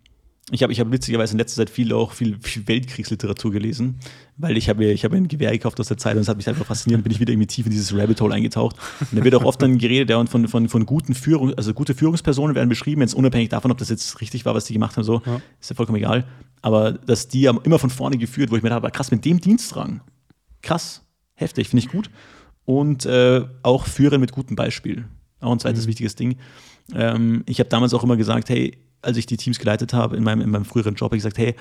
ich 0.50 0.62
habe 0.62 0.72
ich 0.72 0.80
hab 0.80 0.92
witzigerweise 0.92 1.32
in 1.32 1.38
letzter 1.38 1.62
Zeit 1.62 1.70
viel 1.70 1.92
auch 1.94 2.12
viel, 2.12 2.36
viel 2.40 2.68
Weltkriegsliteratur 2.68 3.50
gelesen, 3.50 3.98
weil 4.36 4.58
ich 4.58 4.68
habe 4.68 4.84
ich 4.84 5.04
hab 5.04 5.12
ein 5.12 5.26
Gewehr 5.26 5.50
gekauft 5.52 5.80
aus 5.80 5.88
der 5.88 5.96
Zeit 5.96 6.16
und 6.16 6.20
es 6.20 6.28
hat 6.28 6.36
mich 6.36 6.48
einfach 6.48 6.66
fasziniert, 6.66 7.02
bin 7.02 7.12
ich 7.12 7.20
wieder 7.20 7.32
irgendwie 7.32 7.46
tief 7.46 7.64
in 7.64 7.72
dieses 7.72 7.96
Rabbit 7.96 8.20
Hole 8.20 8.34
eingetaucht. 8.34 8.76
Und 9.00 9.18
da 9.18 9.24
wird 9.24 9.34
auch 9.36 9.44
oft 9.44 9.62
dann 9.62 9.78
geredet, 9.78 10.10
ja, 10.10 10.18
und 10.18 10.28
von, 10.28 10.46
von, 10.46 10.68
von 10.68 10.84
guten 10.84 11.14
Führung, 11.14 11.54
also 11.54 11.72
gute 11.72 11.94
Führungspersonen 11.94 12.54
werden 12.54 12.68
beschrieben, 12.68 13.00
jetzt 13.00 13.14
unabhängig 13.14 13.48
davon, 13.48 13.70
ob 13.70 13.78
das 13.78 13.88
jetzt 13.88 14.20
richtig 14.20 14.44
war, 14.44 14.54
was 14.54 14.66
die 14.66 14.74
gemacht 14.74 14.96
haben, 14.96 15.04
so, 15.04 15.22
ja. 15.24 15.40
ist 15.60 15.70
ja 15.70 15.76
vollkommen 15.76 15.98
egal. 15.98 16.26
Aber 16.60 16.92
dass 16.92 17.28
die 17.28 17.48
haben 17.48 17.60
immer 17.64 17.78
von 17.78 17.90
vorne 17.90 18.18
geführt, 18.18 18.50
wo 18.50 18.56
ich 18.56 18.62
mir 18.62 18.68
dachte, 18.68 18.90
krass, 18.90 19.10
mit 19.10 19.24
dem 19.24 19.40
Dienstrang, 19.40 20.02
krass, 20.60 21.02
heftig, 21.34 21.70
finde 21.70 21.86
ich 21.86 21.90
gut. 21.90 22.10
Und 22.66 23.06
äh, 23.06 23.44
auch 23.62 23.86
führen 23.86 24.20
mit 24.20 24.32
gutem 24.32 24.56
Beispiel. 24.56 25.06
Auch 25.40 25.52
ein 25.52 25.58
zweites 25.58 25.84
mhm. 25.84 25.88
wichtiges 25.88 26.16
Ding. 26.16 26.36
Ähm, 26.94 27.44
ich 27.46 27.60
habe 27.60 27.68
damals 27.68 27.94
auch 27.94 28.02
immer 28.04 28.16
gesagt, 28.16 28.48
hey, 28.48 28.78
als 29.04 29.16
ich 29.16 29.26
die 29.26 29.36
Teams 29.36 29.58
geleitet 29.58 29.92
habe 29.92 30.16
in 30.16 30.22
meinem, 30.22 30.40
in 30.40 30.50
meinem 30.50 30.64
früheren 30.64 30.94
Job, 30.94 31.08
habe 31.08 31.16
ich 31.16 31.22
gesagt, 31.22 31.38
hey, 31.38 31.54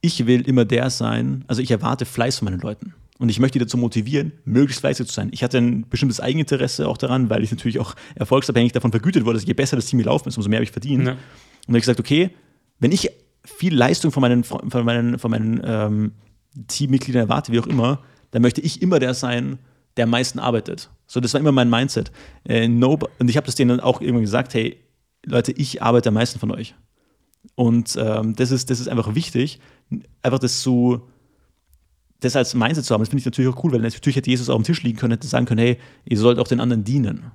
ich 0.00 0.26
will 0.26 0.42
immer 0.42 0.64
der 0.64 0.90
sein, 0.90 1.44
also 1.48 1.62
ich 1.62 1.70
erwarte 1.70 2.04
Fleiß 2.04 2.38
von 2.38 2.46
meinen 2.46 2.60
Leuten. 2.60 2.94
Und 3.18 3.30
ich 3.30 3.40
möchte 3.40 3.58
die 3.58 3.64
dazu 3.64 3.78
motivieren, 3.78 4.32
möglichst 4.44 4.80
fleißig 4.80 5.06
zu 5.06 5.14
sein. 5.14 5.30
Ich 5.32 5.42
hatte 5.42 5.56
ein 5.56 5.88
bestimmtes 5.88 6.20
Eigeninteresse 6.20 6.86
auch 6.86 6.98
daran, 6.98 7.30
weil 7.30 7.42
ich 7.42 7.50
natürlich 7.50 7.78
auch 7.78 7.94
erfolgsabhängig 8.14 8.72
davon 8.72 8.90
vergütet 8.90 9.24
wurde, 9.24 9.38
dass 9.38 9.46
je 9.46 9.54
besser 9.54 9.76
das 9.76 9.86
Team 9.86 9.98
gelaufen 9.98 10.28
ist, 10.28 10.36
umso 10.36 10.50
mehr 10.50 10.58
habe 10.58 10.64
ich 10.64 10.70
verdient. 10.70 11.04
Ja. 11.04 11.12
Und 11.12 11.18
dann 11.18 11.68
habe 11.68 11.78
ich 11.78 11.82
gesagt, 11.82 12.00
okay, 12.00 12.30
wenn 12.78 12.92
ich 12.92 13.10
viel 13.42 13.74
Leistung 13.74 14.12
von 14.12 14.20
meinen, 14.20 14.44
von 14.44 14.84
meinen, 14.84 15.18
von 15.18 15.30
meinen 15.30 15.62
ähm, 15.64 16.12
Teammitgliedern 16.68 17.22
erwarte, 17.22 17.52
wie 17.52 17.60
auch 17.60 17.66
immer, 17.66 18.00
dann 18.32 18.42
möchte 18.42 18.60
ich 18.60 18.82
immer 18.82 18.98
der 18.98 19.14
sein, 19.14 19.58
der 19.96 20.04
am 20.04 20.10
meisten 20.10 20.38
arbeitet. 20.38 20.90
So, 21.06 21.20
das 21.20 21.32
war 21.32 21.40
immer 21.40 21.52
mein 21.52 21.70
Mindset. 21.70 22.10
Äh, 22.44 22.68
no, 22.68 22.98
und 23.18 23.30
ich 23.30 23.36
habe 23.36 23.46
das 23.46 23.54
denen 23.54 23.80
auch 23.80 24.00
irgendwann 24.02 24.24
gesagt, 24.24 24.52
hey, 24.52 24.76
Leute, 25.24 25.52
ich 25.52 25.82
arbeite 25.82 26.10
am 26.10 26.14
meisten 26.14 26.38
von 26.38 26.50
euch. 26.50 26.74
Und 27.54 27.96
ähm, 27.98 28.34
das, 28.34 28.50
ist, 28.50 28.70
das 28.70 28.80
ist 28.80 28.88
einfach 28.88 29.14
wichtig, 29.14 29.60
einfach 30.22 30.38
das 30.38 30.62
so, 30.62 31.08
das 32.20 32.36
als 32.36 32.54
Mindset 32.54 32.84
zu 32.84 32.94
haben. 32.94 33.02
Das 33.02 33.08
finde 33.08 33.20
ich 33.20 33.26
natürlich 33.26 33.54
auch 33.54 33.62
cool, 33.64 33.72
weil 33.72 33.80
natürlich 33.80 34.16
hätte 34.16 34.30
Jesus 34.30 34.50
auch 34.50 34.56
am 34.56 34.64
Tisch 34.64 34.82
liegen 34.82 34.98
können, 34.98 35.12
hätte 35.12 35.26
sagen 35.26 35.46
können, 35.46 35.60
hey, 35.60 35.78
ihr 36.04 36.18
sollt 36.18 36.38
auch 36.38 36.48
den 36.48 36.60
anderen 36.60 36.84
dienen. 36.84 37.30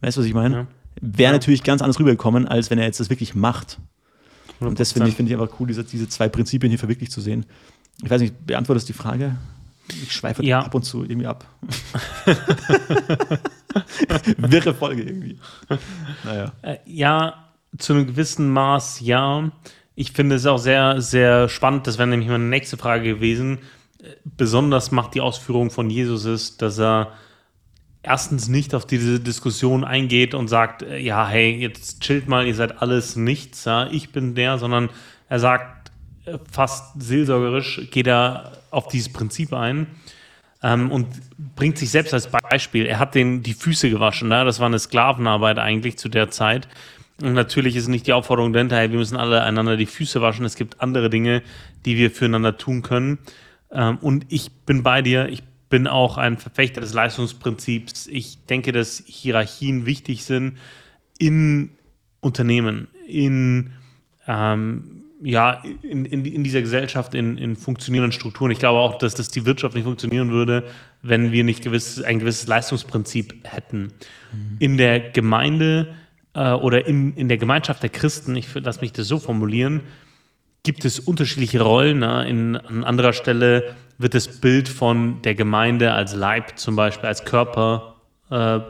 Weißt 0.00 0.16
du, 0.16 0.20
was 0.20 0.26
ich 0.26 0.34
meine? 0.34 0.54
Ja. 0.54 0.66
Wäre 1.00 1.32
ja. 1.32 1.32
natürlich 1.32 1.62
ganz 1.62 1.82
anders 1.82 1.98
rübergekommen, 1.98 2.48
als 2.48 2.70
wenn 2.70 2.78
er 2.78 2.86
jetzt 2.86 3.00
das 3.00 3.10
wirklich 3.10 3.34
macht. 3.34 3.78
100%. 4.60 4.66
Und 4.66 4.80
das 4.80 4.92
finde 4.92 5.08
ich, 5.08 5.14
find 5.14 5.28
ich 5.28 5.34
einfach 5.38 5.58
cool, 5.60 5.66
diese, 5.66 5.84
diese 5.84 6.08
zwei 6.08 6.28
Prinzipien 6.28 6.70
hier 6.70 6.78
verwirklicht 6.78 7.12
zu 7.12 7.20
sehen. 7.20 7.46
Ich 8.02 8.10
weiß 8.10 8.20
nicht, 8.20 8.46
beantwortest 8.46 8.88
du 8.88 8.92
die 8.92 8.98
Frage? 8.98 9.36
Ich 9.88 10.12
schweife 10.12 10.44
ja. 10.44 10.60
ab 10.60 10.74
und 10.74 10.84
zu 10.84 11.02
irgendwie 11.02 11.26
ab. 11.26 11.46
Wirre 14.36 14.74
Folge 14.74 15.02
irgendwie. 15.02 15.38
Naja. 16.24 16.52
Äh, 16.62 16.76
ja, 16.86 17.49
zu 17.78 17.92
einem 17.92 18.06
gewissen 18.06 18.50
Maß 18.50 19.00
ja. 19.00 19.50
Ich 19.94 20.12
finde 20.12 20.36
es 20.36 20.46
auch 20.46 20.58
sehr, 20.58 21.00
sehr 21.00 21.48
spannend. 21.48 21.86
Das 21.86 21.98
wäre 21.98 22.08
nämlich 22.08 22.28
meine 22.28 22.44
nächste 22.44 22.76
Frage 22.76 23.04
gewesen. 23.04 23.58
Besonders 24.24 24.90
macht 24.90 25.14
die 25.14 25.20
Ausführung 25.20 25.70
von 25.70 25.90
Jesus 25.90 26.24
ist, 26.24 26.62
dass 26.62 26.78
er 26.78 27.12
erstens 28.02 28.48
nicht 28.48 28.74
auf 28.74 28.86
diese 28.86 29.20
Diskussion 29.20 29.84
eingeht 29.84 30.34
und 30.34 30.48
sagt, 30.48 30.82
äh, 30.82 30.98
ja, 30.98 31.28
hey, 31.28 31.50
jetzt 31.56 32.00
chillt 32.00 32.28
mal, 32.28 32.46
ihr 32.46 32.54
seid 32.54 32.80
alles 32.80 33.16
nichts, 33.16 33.64
ja, 33.66 33.88
ich 33.88 34.10
bin 34.10 34.34
der, 34.34 34.58
sondern 34.58 34.88
er 35.28 35.38
sagt 35.38 35.92
äh, 36.24 36.38
fast 36.50 37.00
seelsorgerisch, 37.00 37.88
geht 37.90 38.06
er 38.06 38.52
auf 38.70 38.88
dieses 38.88 39.12
Prinzip 39.12 39.52
ein 39.52 39.86
ähm, 40.62 40.90
und 40.90 41.08
bringt 41.56 41.78
sich 41.78 41.90
selbst 41.90 42.14
als 42.14 42.28
Beispiel. 42.28 42.86
Er 42.86 42.98
hat 42.98 43.14
den 43.14 43.42
die 43.42 43.54
Füße 43.54 43.90
gewaschen, 43.90 44.30
ja? 44.30 44.44
das 44.44 44.60
war 44.60 44.66
eine 44.66 44.78
Sklavenarbeit 44.78 45.58
eigentlich 45.58 45.98
zu 45.98 46.08
der 46.08 46.30
Zeit. 46.30 46.68
Und 47.22 47.34
natürlich 47.34 47.76
ist 47.76 47.88
nicht 47.88 48.06
die 48.06 48.12
Aufforderung 48.12 48.52
dahinter, 48.52 48.76
hey, 48.76 48.90
wir 48.90 48.98
müssen 48.98 49.16
alle 49.16 49.42
einander 49.42 49.76
die 49.76 49.86
Füße 49.86 50.20
waschen. 50.20 50.44
Es 50.44 50.56
gibt 50.56 50.80
andere 50.80 51.10
Dinge, 51.10 51.42
die 51.84 51.96
wir 51.96 52.10
füreinander 52.10 52.56
tun 52.56 52.82
können. 52.82 53.18
Ähm, 53.70 53.98
und 53.98 54.26
ich 54.28 54.50
bin 54.64 54.82
bei 54.82 55.02
dir. 55.02 55.28
Ich 55.28 55.42
bin 55.68 55.86
auch 55.86 56.18
ein 56.18 56.38
Verfechter 56.38 56.80
des 56.80 56.94
Leistungsprinzips. 56.94 58.06
Ich 58.08 58.44
denke, 58.46 58.72
dass 58.72 59.02
Hierarchien 59.06 59.86
wichtig 59.86 60.24
sind 60.24 60.58
in 61.18 61.70
Unternehmen, 62.20 62.88
in, 63.06 63.72
ähm, 64.26 65.04
ja, 65.22 65.62
in, 65.82 66.06
in, 66.06 66.24
in, 66.24 66.44
dieser 66.44 66.60
Gesellschaft, 66.60 67.14
in, 67.14 67.38
in 67.38 67.56
funktionierenden 67.56 68.12
Strukturen. 68.12 68.50
Ich 68.50 68.58
glaube 68.58 68.80
auch, 68.80 68.98
dass, 68.98 69.14
dass 69.14 69.28
die 69.28 69.46
Wirtschaft 69.46 69.74
nicht 69.74 69.84
funktionieren 69.84 70.30
würde, 70.30 70.64
wenn 71.02 71.32
wir 71.32 71.44
nicht 71.44 71.62
gewiss, 71.62 72.02
ein 72.02 72.18
gewisses 72.18 72.46
Leistungsprinzip 72.46 73.34
hätten. 73.44 73.92
Mhm. 74.32 74.56
In 74.58 74.76
der 74.76 75.00
Gemeinde 75.00 75.94
äh, 76.34 76.52
oder 76.52 76.86
in, 76.86 77.14
in 77.14 77.28
der 77.28 77.38
Gemeinschaft 77.38 77.82
der 77.82 77.90
Christen, 77.90 78.36
ich 78.36 78.54
lasse 78.54 78.80
mich 78.80 78.92
das 78.92 79.08
so 79.08 79.18
formulieren, 79.18 79.82
gibt 80.62 80.84
es 80.84 81.00
unterschiedliche 81.00 81.60
Rollen. 81.60 82.00
Ne? 82.00 82.28
In, 82.28 82.56
an 82.56 82.84
anderer 82.84 83.12
Stelle 83.12 83.74
wird 83.98 84.14
das 84.14 84.40
Bild 84.40 84.68
von 84.68 85.22
der 85.22 85.34
Gemeinde 85.34 85.92
als 85.92 86.14
Leib 86.14 86.58
zum 86.58 86.76
Beispiel, 86.76 87.08
als 87.08 87.24
Körper 87.24 87.96
äh, 88.30 88.60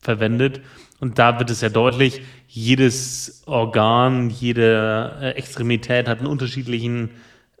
verwendet. 0.00 0.60
Und 1.00 1.18
da 1.18 1.38
wird 1.38 1.50
es 1.50 1.60
sehr 1.60 1.70
deutlich, 1.70 2.22
jedes 2.48 3.42
Organ, 3.46 4.30
jede 4.30 5.16
äh, 5.20 5.30
Extremität 5.32 6.08
hat 6.08 6.18
einen 6.18 6.28
unterschiedlichen 6.28 7.10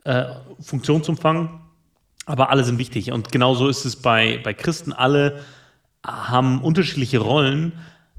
äh, 0.04 0.24
Funktionsumfang, 0.60 1.60
aber 2.24 2.50
alle 2.50 2.64
sind 2.64 2.78
wichtig. 2.78 3.12
Und 3.12 3.30
genauso 3.30 3.68
ist 3.68 3.84
es 3.84 3.96
bei, 3.96 4.40
bei 4.42 4.54
Christen. 4.54 4.92
Alle 4.92 5.40
haben 6.04 6.62
unterschiedliche 6.62 7.18
Rollen, 7.18 7.72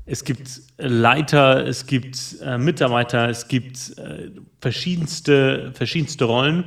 es 0.08 0.24
gibt 0.24 0.62
Leiter, 0.78 1.68
es 1.68 1.86
gibt 1.86 2.38
äh, 2.42 2.58
Mitarbeiter, 2.58 3.30
es 3.30 3.50
gibt 3.50 3.98
äh, 3.98 4.32
verschiedenste, 4.62 5.72
verschiedenste 5.74 6.24
Rollen, 6.24 6.64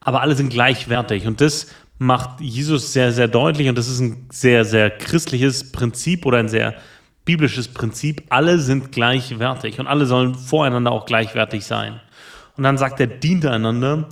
aber 0.00 0.22
alle 0.22 0.34
sind 0.34 0.48
gleichwertig. 0.48 1.26
Und 1.26 1.42
das 1.42 1.68
macht 1.98 2.40
Jesus 2.40 2.94
sehr, 2.94 3.12
sehr 3.12 3.28
deutlich. 3.28 3.68
Und 3.68 3.76
das 3.76 3.88
ist 3.88 4.00
ein 4.00 4.26
sehr, 4.32 4.64
sehr 4.64 4.90
christliches 4.90 5.70
Prinzip 5.70 6.24
oder 6.24 6.38
ein 6.38 6.48
sehr 6.48 6.74
biblisches 7.26 7.68
Prinzip. 7.68 8.22
Alle 8.30 8.58
sind 8.58 8.90
gleichwertig 8.90 9.78
und 9.78 9.86
alle 9.86 10.06
sollen 10.06 10.34
voreinander 10.34 10.90
auch 10.90 11.04
gleichwertig 11.04 11.66
sein. 11.66 12.00
Und 12.56 12.64
dann 12.64 12.78
sagt 12.78 13.00
er, 13.00 13.06
dient 13.06 13.44
einander 13.44 14.08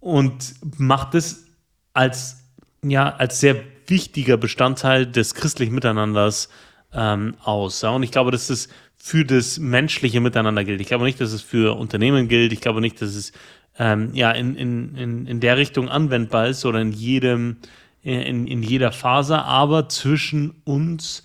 und 0.00 0.54
macht 0.78 1.14
es 1.14 1.46
als, 1.92 2.44
ja, 2.82 3.14
als 3.14 3.38
sehr 3.38 3.56
wichtiger 3.86 4.36
Bestandteil 4.36 5.06
des 5.06 5.34
christlichen 5.34 5.74
Miteinanders 5.74 6.48
ähm, 6.94 7.34
aus. 7.42 7.82
Ja? 7.82 7.90
Und 7.90 8.02
ich 8.02 8.10
glaube, 8.10 8.30
dass 8.30 8.50
es 8.50 8.68
für 8.96 9.24
das 9.24 9.58
menschliche 9.58 10.20
Miteinander 10.20 10.64
gilt. 10.64 10.80
Ich 10.80 10.86
glaube 10.86 11.04
nicht, 11.04 11.20
dass 11.20 11.32
es 11.32 11.42
für 11.42 11.76
Unternehmen 11.76 12.28
gilt. 12.28 12.52
Ich 12.52 12.60
glaube 12.60 12.80
nicht, 12.80 13.02
dass 13.02 13.14
es 13.14 13.32
ähm, 13.78 14.14
ja, 14.14 14.30
in, 14.30 14.56
in, 14.56 14.94
in, 14.94 15.26
in 15.26 15.40
der 15.40 15.58
Richtung 15.58 15.88
anwendbar 15.88 16.46
ist 16.48 16.64
oder 16.64 16.80
in 16.80 16.92
jedem, 16.92 17.58
in, 18.02 18.46
in 18.46 18.62
jeder 18.62 18.92
Phase. 18.92 19.42
Aber 19.42 19.88
zwischen 19.88 20.62
uns 20.64 21.24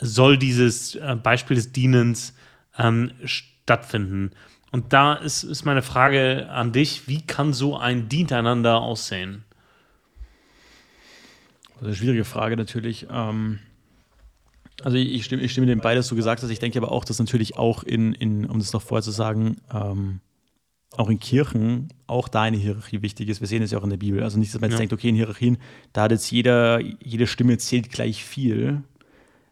soll 0.00 0.38
dieses 0.38 0.94
äh, 0.94 1.16
Beispiel 1.20 1.56
des 1.56 1.72
Dienens 1.72 2.34
ähm, 2.78 3.10
stattfinden. 3.24 4.30
Und 4.70 4.92
da 4.92 5.14
ist, 5.14 5.42
ist 5.42 5.64
meine 5.64 5.82
Frage 5.82 6.48
an 6.50 6.72
dich, 6.72 7.08
wie 7.08 7.22
kann 7.22 7.52
so 7.52 7.76
ein 7.78 8.08
Dienteinander 8.08 8.80
aussehen? 8.80 9.44
Eine 11.80 11.94
schwierige 11.94 12.24
Frage 12.24 12.56
natürlich. 12.56 13.06
Ähm 13.10 13.58
also 14.82 14.96
ich 14.96 15.24
stimme, 15.24 15.42
ich 15.42 15.52
stimme 15.52 15.66
dem 15.66 15.80
bei, 15.80 15.94
dass 15.94 16.08
du 16.08 16.16
gesagt 16.16 16.42
hast. 16.42 16.50
Ich 16.50 16.58
denke 16.58 16.78
aber 16.78 16.92
auch, 16.92 17.04
dass 17.04 17.18
natürlich 17.18 17.56
auch 17.56 17.82
in, 17.82 18.12
in 18.12 18.46
um 18.46 18.58
das 18.58 18.72
noch 18.72 18.82
vorher 18.82 19.02
zu 19.02 19.10
sagen, 19.10 19.56
ähm, 19.72 20.20
auch 20.96 21.10
in 21.10 21.18
Kirchen 21.18 21.88
auch 22.06 22.28
da 22.28 22.42
eine 22.42 22.56
Hierarchie 22.56 23.02
wichtig 23.02 23.28
ist. 23.28 23.40
Wir 23.40 23.48
sehen 23.48 23.62
es 23.62 23.70
ja 23.70 23.78
auch 23.78 23.84
in 23.84 23.90
der 23.90 23.96
Bibel. 23.96 24.22
Also 24.22 24.38
nicht, 24.38 24.54
dass 24.54 24.60
man 24.60 24.70
jetzt 24.70 24.76
ja. 24.76 24.80
denkt, 24.80 24.92
okay, 24.92 25.08
in 25.08 25.14
Hierarchien, 25.14 25.58
da 25.92 26.02
hat 26.02 26.10
jetzt 26.10 26.30
jeder, 26.30 26.80
jede 26.80 27.26
Stimme 27.26 27.58
zählt 27.58 27.90
gleich 27.90 28.24
viel, 28.24 28.82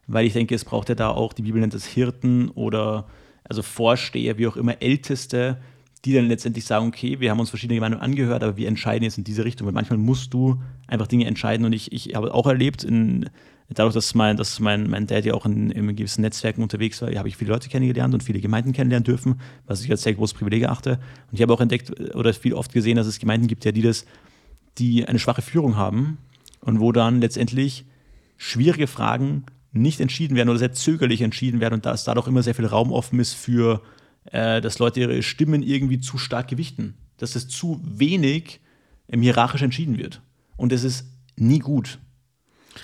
weil 0.07 0.25
ich 0.25 0.33
denke, 0.33 0.55
es 0.55 0.65
braucht 0.65 0.89
ja 0.89 0.95
da 0.95 1.09
auch, 1.09 1.33
die 1.33 1.41
Bibel 1.41 1.59
nennt 1.59 1.73
es 1.73 1.85
Hirten 1.85 2.49
oder 2.49 3.07
also 3.43 3.61
Vorsteher, 3.61 4.37
wie 4.37 4.47
auch 4.47 4.57
immer, 4.57 4.81
Älteste, 4.81 5.57
die 6.03 6.13
dann 6.13 6.27
letztendlich 6.27 6.65
sagen, 6.65 6.87
okay, 6.87 7.19
wir 7.19 7.31
haben 7.31 7.39
uns 7.39 7.49
verschiedene 7.49 7.79
Meinungen 7.79 8.01
angehört, 8.01 8.43
aber 8.43 8.57
wir 8.57 8.67
entscheiden 8.67 9.03
jetzt 9.03 9.17
in 9.17 9.23
diese 9.23 9.43
Richtung. 9.43 9.65
Weil 9.65 9.73
manchmal 9.73 9.97
musst 9.97 10.33
du 10.33 10.61
einfach 10.87 11.07
Dinge 11.07 11.25
entscheiden. 11.25 11.65
Und 11.65 11.73
ich, 11.73 11.91
ich 11.91 12.15
habe 12.15 12.33
auch 12.33 12.45
erlebt, 12.45 12.83
in, 12.83 13.29
dadurch, 13.69 13.93
dass 13.93 14.13
mein, 14.13 14.37
dass 14.37 14.59
mein, 14.59 14.89
mein 14.89 15.07
Dad 15.07 15.25
ja 15.25 15.33
auch 15.33 15.45
in, 15.45 15.71
in 15.71 15.95
gewissen 15.95 16.21
Netzwerken 16.21 16.61
unterwegs 16.61 17.01
war, 17.01 17.13
habe 17.15 17.27
ich 17.27 17.37
viele 17.37 17.51
Leute 17.51 17.69
kennengelernt 17.69 18.13
und 18.13 18.23
viele 18.23 18.39
Gemeinden 18.39 18.73
kennenlernen 18.73 19.03
dürfen, 19.03 19.39
was 19.65 19.83
ich 19.83 19.89
als 19.89 20.03
sehr 20.03 20.13
großes 20.13 20.37
Privileg 20.37 20.63
erachte. 20.63 20.99
Und 21.31 21.35
ich 21.35 21.41
habe 21.41 21.53
auch 21.53 21.61
entdeckt 21.61 21.91
oder 22.15 22.33
viel 22.33 22.53
oft 22.53 22.73
gesehen, 22.73 22.97
dass 22.97 23.07
es 23.07 23.19
Gemeinden 23.19 23.47
gibt, 23.47 23.65
ja, 23.65 23.71
die 23.71 23.81
das, 23.81 24.05
die 24.77 25.07
eine 25.07 25.19
schwache 25.19 25.41
Führung 25.41 25.75
haben 25.75 26.17
und 26.61 26.79
wo 26.79 26.91
dann 26.91 27.21
letztendlich 27.21 27.85
schwierige 28.37 28.87
Fragen 28.87 29.45
nicht 29.71 29.99
entschieden 29.99 30.35
werden 30.35 30.49
oder 30.49 30.59
sehr 30.59 30.73
zögerlich 30.73 31.21
entschieden 31.21 31.59
werden 31.59 31.75
und 31.75 31.85
da 31.85 31.95
dadurch 32.05 32.27
immer 32.27 32.43
sehr 32.43 32.55
viel 32.55 32.65
Raum 32.65 32.91
offen 32.91 33.19
ist 33.19 33.33
für 33.33 33.81
äh, 34.31 34.61
dass 34.61 34.79
Leute 34.79 34.99
ihre 35.01 35.21
Stimmen 35.23 35.63
irgendwie 35.63 35.99
zu 35.99 36.17
stark 36.17 36.47
gewichten, 36.47 36.95
dass 37.17 37.35
es 37.35 37.47
zu 37.47 37.81
wenig 37.83 38.59
ähm, 39.07 39.21
hierarchisch 39.21 39.61
entschieden 39.61 39.97
wird. 39.97 40.21
Und 40.57 40.71
das 40.71 40.83
ist 40.83 41.05
nie 41.35 41.59
gut. 41.59 41.99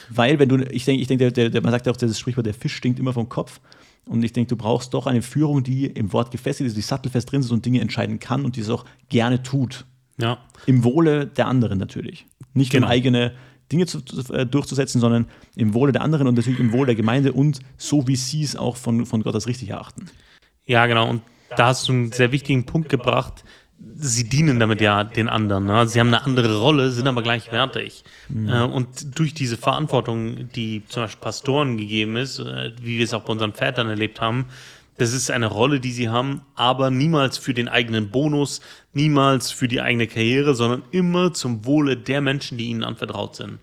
Weil, 0.10 0.40
wenn 0.40 0.50
du, 0.50 0.58
ich 0.72 0.86
denke, 0.86 1.02
ich 1.02 1.08
denke, 1.08 1.32
der, 1.32 1.50
der, 1.50 1.62
man 1.62 1.72
sagt 1.72 1.86
ja 1.86 1.92
auch 1.92 1.98
das 1.98 2.20
Sprichwort, 2.20 2.46
der 2.46 2.54
Fisch 2.54 2.76
stinkt 2.76 3.00
immer 3.00 3.14
vom 3.14 3.30
Kopf. 3.30 3.60
Und 4.06 4.24
ich 4.24 4.34
denke, 4.34 4.50
du 4.50 4.56
brauchst 4.56 4.94
doch 4.94 5.06
eine 5.06 5.22
Führung, 5.22 5.64
die 5.64 5.86
im 5.86 6.12
Wort 6.12 6.32
gefestigt 6.32 6.68
ist, 6.68 6.76
die 6.76 6.82
sattelfest 6.82 7.32
drin 7.32 7.42
ist 7.42 7.52
und 7.52 7.66
Dinge 7.66 7.82
entscheiden 7.82 8.20
kann 8.20 8.46
und 8.46 8.56
die 8.56 8.62
es 8.62 8.70
auch 8.70 8.86
gerne 9.10 9.44
tut. 9.44 9.86
Ja. 10.18 10.40
Im 10.66 10.84
Wohle 10.84 11.28
der 11.28 11.48
anderen 11.48 11.78
natürlich. 11.78 12.26
Nicht 12.54 12.72
genau. 12.72 12.88
um 12.88 12.92
eigene 12.92 13.34
Dinge 13.72 13.86
zu, 13.86 14.00
äh, 14.34 14.46
durchzusetzen, 14.46 15.00
sondern 15.00 15.28
im 15.56 15.74
Wohle 15.74 15.92
der 15.92 16.02
anderen 16.02 16.28
und 16.28 16.36
natürlich 16.36 16.60
im 16.60 16.74
Wohle 16.74 16.88
der 16.88 16.96
Gemeinde 16.96 17.32
und 17.32 17.60
so, 17.78 18.08
wie 18.08 18.16
sie 18.16 18.44
es 18.44 18.56
auch 18.56 18.76
von, 18.76 19.06
von 19.06 19.24
Gott 19.24 19.36
als 19.36 19.48
richtig 19.48 19.70
erachten. 19.70 20.08
Ja, 20.66 20.86
genau. 20.88 21.10
Und 21.10 21.22
da 21.56 21.68
hast 21.68 21.88
du 21.88 21.94
einen 21.94 22.12
sehr 22.12 22.32
wichtigen 22.32 22.66
Punkt 22.66 22.90
gebracht. 22.90 23.44
Sie 23.98 24.28
dienen 24.28 24.60
damit 24.60 24.82
ja 24.82 25.04
den 25.04 25.30
anderen. 25.30 25.66
Ne? 25.66 25.88
Sie 25.88 26.00
haben 26.00 26.08
eine 26.08 26.24
andere 26.24 26.60
Rolle, 26.60 26.92
sind 26.92 27.08
aber 27.08 27.24
gleichwertig. 27.24 28.04
Mhm. 28.30 28.50
Äh, 28.50 28.64
und 28.64 29.18
durch 29.18 29.34
diese 29.34 29.58
Verantwortung, 29.58 30.50
die 30.56 30.84
zum 30.88 31.04
Beispiel 31.04 31.22
Pastoren 31.22 31.78
gegeben 31.78 32.16
ist, 32.16 32.40
äh, 32.40 32.72
wie 32.82 32.98
wir 32.98 33.06
es 33.06 33.14
auch 33.14 33.24
bei 33.24 33.32
unseren 33.34 33.54
Vätern 33.54 33.90
erlebt 33.90 34.22
haben, 34.22 34.46
das 34.98 35.14
ist 35.14 35.32
eine 35.32 35.48
Rolle, 35.48 35.80
die 35.80 35.92
sie 35.92 36.10
haben, 36.10 36.42
aber 36.56 36.92
niemals 36.92 37.38
für 37.40 37.56
den 37.56 37.68
eigenen 37.68 38.12
Bonus, 38.12 38.62
niemals 38.94 39.52
für 39.52 39.68
die 39.68 39.82
eigene 39.82 40.06
Karriere, 40.06 40.54
sondern 40.54 40.84
immer 40.92 41.34
zum 41.34 41.66
Wohle 41.66 41.98
der 41.98 42.22
Menschen, 42.22 42.58
die 42.60 42.66
ihnen 42.66 42.84
anvertraut 42.84 43.36
sind. 43.36 43.58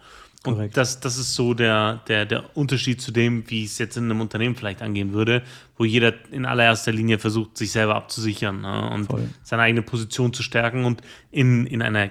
Und 0.49 0.77
das, 0.77 1.01
das 1.01 1.19
ist 1.19 1.35
so 1.35 1.55
der, 1.55 2.01
der, 2.09 2.27
der 2.27 2.57
Unterschied 2.57 3.01
zu 3.01 3.13
dem, 3.13 3.49
wie 3.51 3.65
es 3.65 3.79
jetzt 3.79 3.97
in 3.97 4.05
einem 4.05 4.21
Unternehmen 4.21 4.57
vielleicht 4.57 4.83
angehen 4.83 5.13
würde, 5.13 5.43
wo 5.77 5.85
jeder 5.85 6.15
in 6.31 6.45
allererster 6.45 6.93
Linie 6.93 7.19
versucht, 7.19 7.57
sich 7.57 7.73
selber 7.73 7.95
abzusichern 7.95 8.63
ne, 8.63 8.91
und 8.91 9.07
Voll. 9.07 9.29
seine 9.43 9.63
eigene 9.63 9.83
Position 9.83 10.33
zu 10.33 10.43
stärken. 10.43 10.85
Und 10.85 11.03
in, 11.31 11.67
in 11.67 11.83
einer 11.83 12.11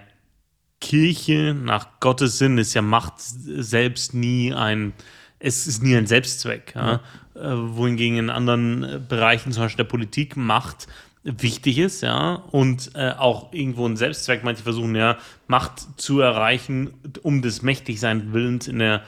Kirche 0.79 1.55
nach 1.59 1.99
Gottes 1.99 2.37
Sinn 2.37 2.57
ist 2.57 2.73
ja 2.73 2.81
Macht 2.81 3.15
selbst 3.17 4.13
nie 4.13 4.53
ein, 4.53 4.93
es 5.39 5.67
ist 5.67 5.83
nie 5.83 5.95
ein 5.95 6.07
Selbstzweck. 6.07 6.73
Ja. 6.75 7.01
Äh, 7.35 7.53
wohingegen 7.55 8.17
in 8.17 8.29
anderen 8.29 9.05
Bereichen, 9.07 9.51
zum 9.51 9.63
Beispiel 9.63 9.83
der 9.83 9.89
Politik, 9.89 10.35
Macht 10.37 10.87
wichtig 11.27 11.77
ist, 11.77 12.01
ja, 12.01 12.35
und 12.35 12.91
äh, 12.95 13.11
auch 13.11 13.51
irgendwo 13.51 13.85
ein 13.85 13.97
Selbstzweck. 13.97 14.43
Manche 14.43 14.63
versuchen 14.63 14.95
ja, 14.95 15.17
Macht 15.47 15.99
zu 15.99 16.21
erreichen, 16.21 16.93
um 17.21 17.41
des 17.41 17.61
Mächtigsein 17.61 18.33
Willens 18.33 18.67
in 18.67 18.79
der 18.79 19.03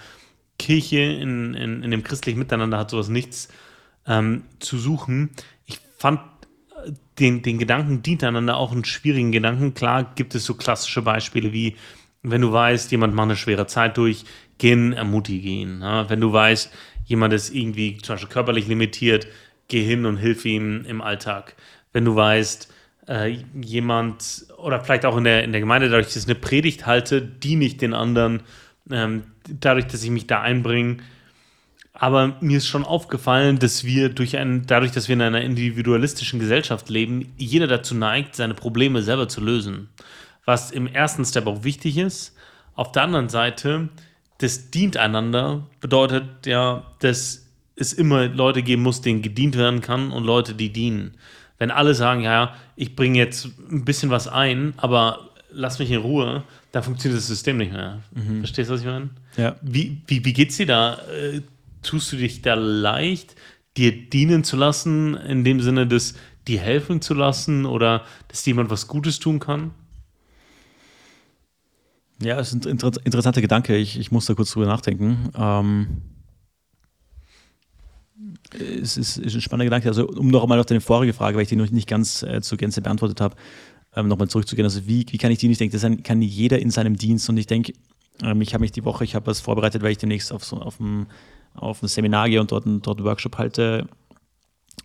Kirche, 0.57 0.99
in, 0.99 1.53
in, 1.53 1.82
in 1.82 1.91
dem 1.91 2.03
christlichen 2.03 2.38
Miteinander 2.38 2.78
hat 2.78 2.89
sowas 2.89 3.07
nichts 3.07 3.47
ähm, 4.05 4.43
zu 4.59 4.78
suchen. 4.78 5.30
Ich 5.65 5.80
fand 5.97 6.20
äh, 6.86 6.91
den, 7.20 7.41
den 7.41 7.57
Gedanken 7.57 8.03
dient 8.03 8.24
einander 8.24 8.57
auch 8.57 8.74
einen 8.74 8.86
schwierigen 8.86 9.32
Gedanken. 9.32 9.74
Klar 9.74 10.11
gibt 10.15 10.36
es 10.36 10.43
so 10.43 10.55
klassische 10.55 11.01
Beispiele 11.01 11.53
wie, 11.53 11.78
wenn 12.22 12.41
du 12.41 12.51
weißt, 12.51 12.91
jemand 12.91 13.15
macht 13.15 13.26
eine 13.26 13.38
schwere 13.38 13.67
Zeit 13.67 13.97
durch, 13.97 14.26
gehen, 14.57 14.91
ermutige 14.91 15.47
ihn. 15.47 15.80
Ja? 15.82 16.09
Wenn 16.09 16.20
du 16.20 16.34
weißt, 16.34 16.70
jemand 17.05 17.34
ist 17.34 17.55
irgendwie 17.55 17.97
zum 17.97 18.15
Beispiel 18.15 18.30
körperlich 18.30 18.67
limitiert, 18.67 19.28
geh 19.70 19.84
hin 19.84 20.05
und 20.05 20.17
hilf 20.17 20.43
ihm 20.43 20.84
im 20.86 21.01
Alltag 21.01 21.55
wenn 21.93 22.05
du 22.05 22.15
weißt, 22.15 22.71
äh, 23.07 23.37
jemand 23.61 24.45
oder 24.57 24.79
vielleicht 24.81 25.05
auch 25.05 25.17
in 25.17 25.23
der, 25.23 25.43
in 25.43 25.51
der 25.51 25.61
Gemeinde, 25.61 25.89
dadurch, 25.89 26.07
dass 26.07 26.17
ich 26.17 26.25
eine 26.25 26.35
Predigt 26.35 26.85
halte, 26.85 27.21
diene 27.21 27.65
ich 27.65 27.77
den 27.77 27.93
anderen, 27.93 28.43
ähm, 28.91 29.23
dadurch, 29.47 29.87
dass 29.87 30.03
ich 30.03 30.11
mich 30.11 30.27
da 30.27 30.41
einbringe. 30.41 30.97
Aber 31.93 32.37
mir 32.39 32.57
ist 32.57 32.67
schon 32.67 32.85
aufgefallen, 32.85 33.59
dass 33.59 33.83
wir 33.83 34.09
durch 34.09 34.37
ein, 34.37 34.65
dadurch, 34.67 34.91
dass 34.91 35.07
wir 35.07 35.13
in 35.13 35.21
einer 35.21 35.41
individualistischen 35.41 36.39
Gesellschaft 36.39 36.89
leben, 36.89 37.33
jeder 37.37 37.67
dazu 37.67 37.95
neigt, 37.95 38.35
seine 38.35 38.53
Probleme 38.53 39.01
selber 39.01 39.27
zu 39.27 39.41
lösen. 39.41 39.89
Was 40.45 40.71
im 40.71 40.87
ersten 40.87 41.25
Step 41.25 41.47
auch 41.47 41.63
wichtig 41.63 41.97
ist. 41.97 42.35
Auf 42.75 42.93
der 42.93 43.03
anderen 43.03 43.27
Seite, 43.27 43.89
das 44.37 44.71
dient 44.71 44.95
einander, 44.95 45.67
bedeutet 45.81 46.45
ja, 46.45 46.85
dass 46.99 47.47
es 47.75 47.91
immer 47.91 48.27
Leute 48.27 48.63
geben 48.63 48.83
muss, 48.83 49.01
denen 49.01 49.21
gedient 49.21 49.57
werden 49.57 49.81
kann 49.81 50.11
und 50.11 50.23
Leute, 50.23 50.53
die 50.53 50.71
dienen 50.71 51.17
wenn 51.60 51.72
alle 51.72 51.93
sagen, 51.93 52.22
ja, 52.22 52.55
ich 52.76 52.95
bringe 52.95 53.18
jetzt 53.18 53.47
ein 53.70 53.86
bisschen 53.86 54.10
was 54.10 54.28
ein, 54.28 54.74
aber 54.78 55.30
lass 55.51 55.78
mich 55.78 55.91
in 55.91 56.01
Ruhe, 56.01 56.43
dann 56.72 56.84
funktioniert 56.84 57.20
das 57.20 57.28
System 57.28 57.57
nicht 57.57 57.74
mehr. 57.74 57.99
Mhm. 58.14 58.39
Verstehst 58.39 58.70
du, 58.70 58.74
was 58.74 58.82
ich 58.82 58.88
meine? 58.88 59.10
Ja. 59.38 59.55
Wie, 59.62 60.01
wie, 60.07 60.24
wie 60.26 60.34
geht's 60.34 60.57
dir 60.57 60.66
da? 60.66 60.95
Äh, 61.10 61.41
tust 61.82 62.12
du 62.12 62.18
dich 62.18 62.41
da 62.41 62.53
leicht, 62.55 63.36
dir 63.78 63.91
dienen 64.10 64.43
zu 64.43 64.57
lassen, 64.57 65.16
in 65.16 65.43
dem 65.43 65.62
Sinne, 65.62 65.86
dass 65.86 66.16
dir 66.47 66.60
helfen 66.60 67.01
zu 67.01 67.14
lassen 67.14 67.66
oder 67.66 68.05
dass 68.30 68.45
jemand 68.45 68.70
was 68.70 68.88
Gutes 68.88 69.20
tun 69.20 69.39
kann? 69.39 69.72
Ja, 72.22 72.36
das 72.36 72.53
ist 72.53 72.66
ein 72.66 72.72
inter 72.72 72.91
interessanter 73.05 73.41
Gedanke. 73.41 73.78
Ich, 73.78 73.97
ich 73.97 74.12
muss 74.12 74.26
da 74.26 74.34
kurz 74.34 74.51
drüber 74.51 74.66
nachdenken. 74.66 75.32
Ähm 75.38 76.01
es 78.54 78.97
ist, 78.97 79.18
ist, 79.18 79.36
ein 79.36 79.41
spannender 79.41 79.66
Gedanke. 79.66 79.89
Also, 79.89 80.08
um 80.08 80.28
noch 80.28 80.43
einmal 80.43 80.60
auf 80.60 80.66
deine 80.66 80.82
vorige 80.82 81.14
Frage, 81.14 81.36
weil 81.36 81.43
ich 81.43 81.50
die 81.50 81.56
noch 81.56 81.70
nicht 81.70 81.88
ganz 81.88 82.24
äh, 82.24 82.41
zur 82.41 82.58
Gänze 82.58 82.82
beantwortet 82.82 83.22
habe, 83.22 83.36
ähm, 83.95 84.08
nochmal 84.08 84.28
zurückzugehen. 84.28 84.66
Also, 84.66 84.88
wie, 84.88 85.06
wie 85.10 85.18
kann 85.18 85.32
ich 85.32 85.39
die 85.39 85.47
nicht 85.47 85.60
denken? 85.60 85.80
Das 85.80 86.04
kann 86.04 86.22
jeder 86.22 86.60
in 86.60 86.72
seinem 86.72 86.95
Dienst. 86.95 87.30
Und 87.30 87.38
ich 87.38 87.47
denke, 87.47 87.74
ähm, 88.24 88.41
ich 88.41 88.54
habe 88.54 88.62
mich 88.62 88.72
die 88.72 88.86
Woche, 88.86 89.04
ich 89.04 89.16
habe 89.16 89.28
was 89.28 89.39
vorbereitet, 89.39 89.82
weil 89.82 89.91
ich 89.91 89.97
demnächst 89.97 90.32
auf, 90.32 90.43
so, 90.43 90.58
auf, 90.58 90.80
ein, 90.80 91.08
auf 91.54 91.82
ein 91.82 91.88
Seminar 91.88 92.30
gehe 92.30 92.41
und 92.41 92.52
dort, 92.52 92.66
dort 92.66 92.97
einen 92.97 93.06
Workshop 93.06 93.38
halte. 93.38 93.88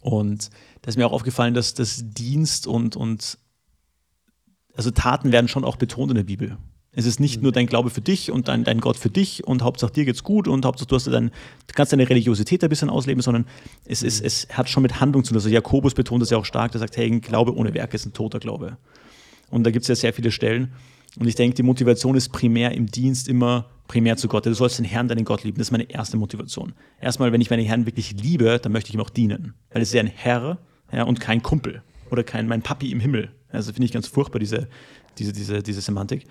Und 0.01 0.51
da 0.83 0.89
ist 0.89 0.97
mir 0.97 1.07
auch 1.07 1.13
aufgefallen, 1.13 1.55
dass 1.55 1.75
das 1.75 2.03
Dienst 2.05 2.67
und, 2.67 2.97
und 2.97 3.39
also 4.75 4.91
Taten 4.91 5.33
werden 5.33 5.49
schon 5.49 5.65
auch 5.65 5.77
betont 5.77 6.11
in 6.11 6.17
der 6.17 6.25
Bibel. 6.25 6.59
Es 6.97 7.07
ist 7.07 7.19
nicht 7.19 7.43
nur 7.43 7.53
dein 7.53 7.67
Glaube 7.67 7.91
für 7.91 8.01
dich 8.01 8.31
und 8.31 8.49
dein, 8.49 8.65
dein 8.65 8.81
Gott 8.81 8.97
für 8.97 9.11
dich 9.11 9.45
und 9.45 9.63
Hauptsache 9.63 9.93
dir 9.93 10.05
geht's 10.05 10.23
gut 10.23 10.47
und 10.47 10.65
Hauptsache 10.65 10.89
du, 10.89 10.97
hast 10.97 11.07
dein, 11.09 11.31
du 11.31 11.75
kannst 11.75 11.93
deine 11.93 12.09
Religiosität 12.09 12.63
ein 12.63 12.71
bisschen 12.71 12.91
ausleben, 12.91 13.21
sondern 13.23 13.47
es, 13.85 14.03
ist, 14.03 14.21
es 14.25 14.49
hat 14.53 14.69
schon 14.69 14.83
mit 14.83 15.01
Handlung 15.01 15.25
zu 15.25 15.31
tun. 15.31 15.39
Also 15.39 15.49
Jakobus 15.49 15.95
betont 15.95 16.23
das 16.23 16.31
ja 16.31 16.39
auch 16.39 16.45
stark, 16.45 16.73
der 16.73 16.79
sagt, 16.79 16.97
hey, 16.97 17.07
ein 17.07 17.21
Glaube 17.21 17.57
ohne 17.57 17.75
Werke 17.75 17.97
ist 17.97 18.07
ein 18.07 18.13
toter 18.13 18.39
Glaube. 18.39 18.77
Und 19.51 19.65
da 19.65 19.71
gibt 19.71 19.83
es 19.83 19.89
ja 19.89 19.95
sehr 19.95 20.13
viele 20.13 20.31
Stellen. 20.31 20.73
Und 21.19 21.29
ich 21.29 21.35
denke, 21.35 21.55
die 21.55 21.63
Motivation 21.63 22.17
ist 22.17 22.31
primär 22.31 22.73
im 22.73 22.87
Dienst 22.87 23.29
immer 23.29 23.67
primär 23.87 24.17
zu 24.17 24.29
Gott. 24.29 24.47
Du 24.47 24.55
sollst 24.55 24.79
den 24.79 24.85
Herrn, 24.85 25.09
deinen 25.09 25.25
Gott 25.25 25.45
lieben. 25.45 25.59
Das 25.59 25.69
ist 25.69 25.73
meine 25.73 25.91
erste 25.91 26.17
Motivation. 26.17 26.73
Erstmal, 27.01 27.33
wenn 27.33 27.41
ich 27.41 27.51
meinen 27.51 27.65
Herrn 27.65 27.87
wirklich 27.87 28.13
liebe, 28.21 28.59
dann 28.61 28.73
möchte 28.73 28.89
ich 28.89 28.95
ihm 28.95 29.01
auch 29.01 29.11
dienen. 29.11 29.55
Weil 29.71 29.83
es 29.83 29.89
ist 29.89 29.95
ja 29.95 30.01
ein 30.01 30.09
Herr 30.09 30.59
ja, 30.93 31.05
und 31.05 31.21
kein 31.21 31.43
Kumpel 31.43 31.83
oder 32.11 32.25
kein 32.25 32.49
mein 32.49 32.63
Papi 32.63 32.91
im 32.91 33.01
Himmel. 33.01 33.31
Also 33.51 33.73
finde 33.73 33.87
ich 33.87 33.93
ganz 33.93 34.09
furchtbar, 34.09 34.39
diese, 34.39 34.69
diese, 35.19 35.33
diese, 35.33 35.63
diese 35.63 35.81
Semantik. 35.81 36.27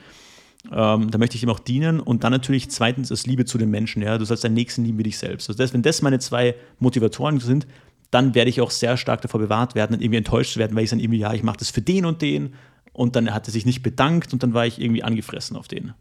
Ähm, 0.71 1.11
da 1.11 1.17
möchte 1.17 1.35
ich 1.35 1.43
ihm 1.43 1.49
auch 1.49 1.59
dienen. 1.59 1.99
Und 1.99 2.23
dann 2.23 2.31
natürlich 2.31 2.69
zweitens 2.71 3.11
ist 3.11 3.27
Liebe 3.27 3.45
zu 3.45 3.57
den 3.57 3.69
Menschen. 3.69 4.01
Ja? 4.01 4.17
Du 4.17 4.25
sollst 4.25 4.43
deinen 4.43 4.53
Nächsten 4.53 4.85
lieben 4.85 4.97
wie 4.97 5.03
dich 5.03 5.17
selbst. 5.17 5.49
Also 5.49 5.57
das, 5.57 5.73
wenn 5.73 5.81
das 5.81 6.01
meine 6.01 6.19
zwei 6.19 6.55
Motivatoren 6.79 7.39
sind, 7.39 7.67
dann 8.11 8.35
werde 8.35 8.49
ich 8.49 8.61
auch 8.61 8.71
sehr 8.71 8.95
stark 8.95 9.21
davor 9.21 9.39
bewahrt 9.39 9.75
werden, 9.75 9.99
irgendwie 9.99 10.17
enttäuscht 10.17 10.53
zu 10.53 10.59
werden, 10.59 10.75
weil 10.75 10.83
ich 10.83 10.91
dann 10.91 10.99
irgendwie, 10.99 11.19
ja, 11.19 11.33
ich 11.33 11.43
mache 11.43 11.57
das 11.57 11.71
für 11.71 11.81
den 11.81 12.05
und 12.05 12.21
den. 12.21 12.53
Und 12.93 13.15
dann 13.15 13.33
hat 13.33 13.47
er 13.47 13.51
sich 13.51 13.65
nicht 13.65 13.81
bedankt 13.81 14.33
und 14.33 14.43
dann 14.43 14.53
war 14.53 14.67
ich 14.67 14.79
irgendwie 14.79 15.03
angefressen 15.03 15.57
auf 15.57 15.67
den. 15.67 15.93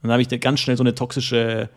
dann 0.00 0.12
habe 0.12 0.22
ich 0.22 0.28
da 0.28 0.36
ganz 0.36 0.60
schnell 0.60 0.76
so 0.76 0.84
eine 0.84 0.94
toxische, 0.94 1.70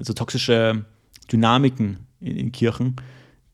so 0.00 0.14
toxische 0.14 0.86
Dynamiken 1.30 2.06
in, 2.20 2.36
in 2.36 2.52
Kirchen, 2.52 2.96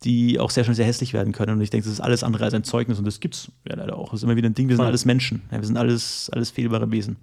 die 0.04 0.38
auch 0.38 0.50
sehr 0.50 0.62
schnell 0.62 0.76
sehr 0.76 0.86
hässlich 0.86 1.12
werden 1.12 1.32
können. 1.32 1.54
Und 1.54 1.60
ich 1.62 1.70
denke, 1.70 1.84
das 1.84 1.94
ist 1.94 2.00
alles 2.00 2.22
andere 2.22 2.44
als 2.44 2.54
ein 2.54 2.62
Zeugnis 2.62 2.98
und 2.98 3.04
das 3.04 3.18
gibt 3.18 3.34
es 3.34 3.50
ja 3.68 3.74
leider 3.74 3.98
auch. 3.98 4.10
Das 4.10 4.20
ist 4.20 4.22
immer 4.22 4.36
wieder 4.36 4.48
ein 4.48 4.54
Ding, 4.54 4.68
wir 4.68 4.76
sind 4.76 4.84
alles 4.84 5.04
Menschen. 5.04 5.42
Ja, 5.50 5.58
wir 5.58 5.66
sind 5.66 5.76
alles, 5.76 6.30
alles 6.32 6.50
fehlbare 6.50 6.90
Wesen. 6.92 7.16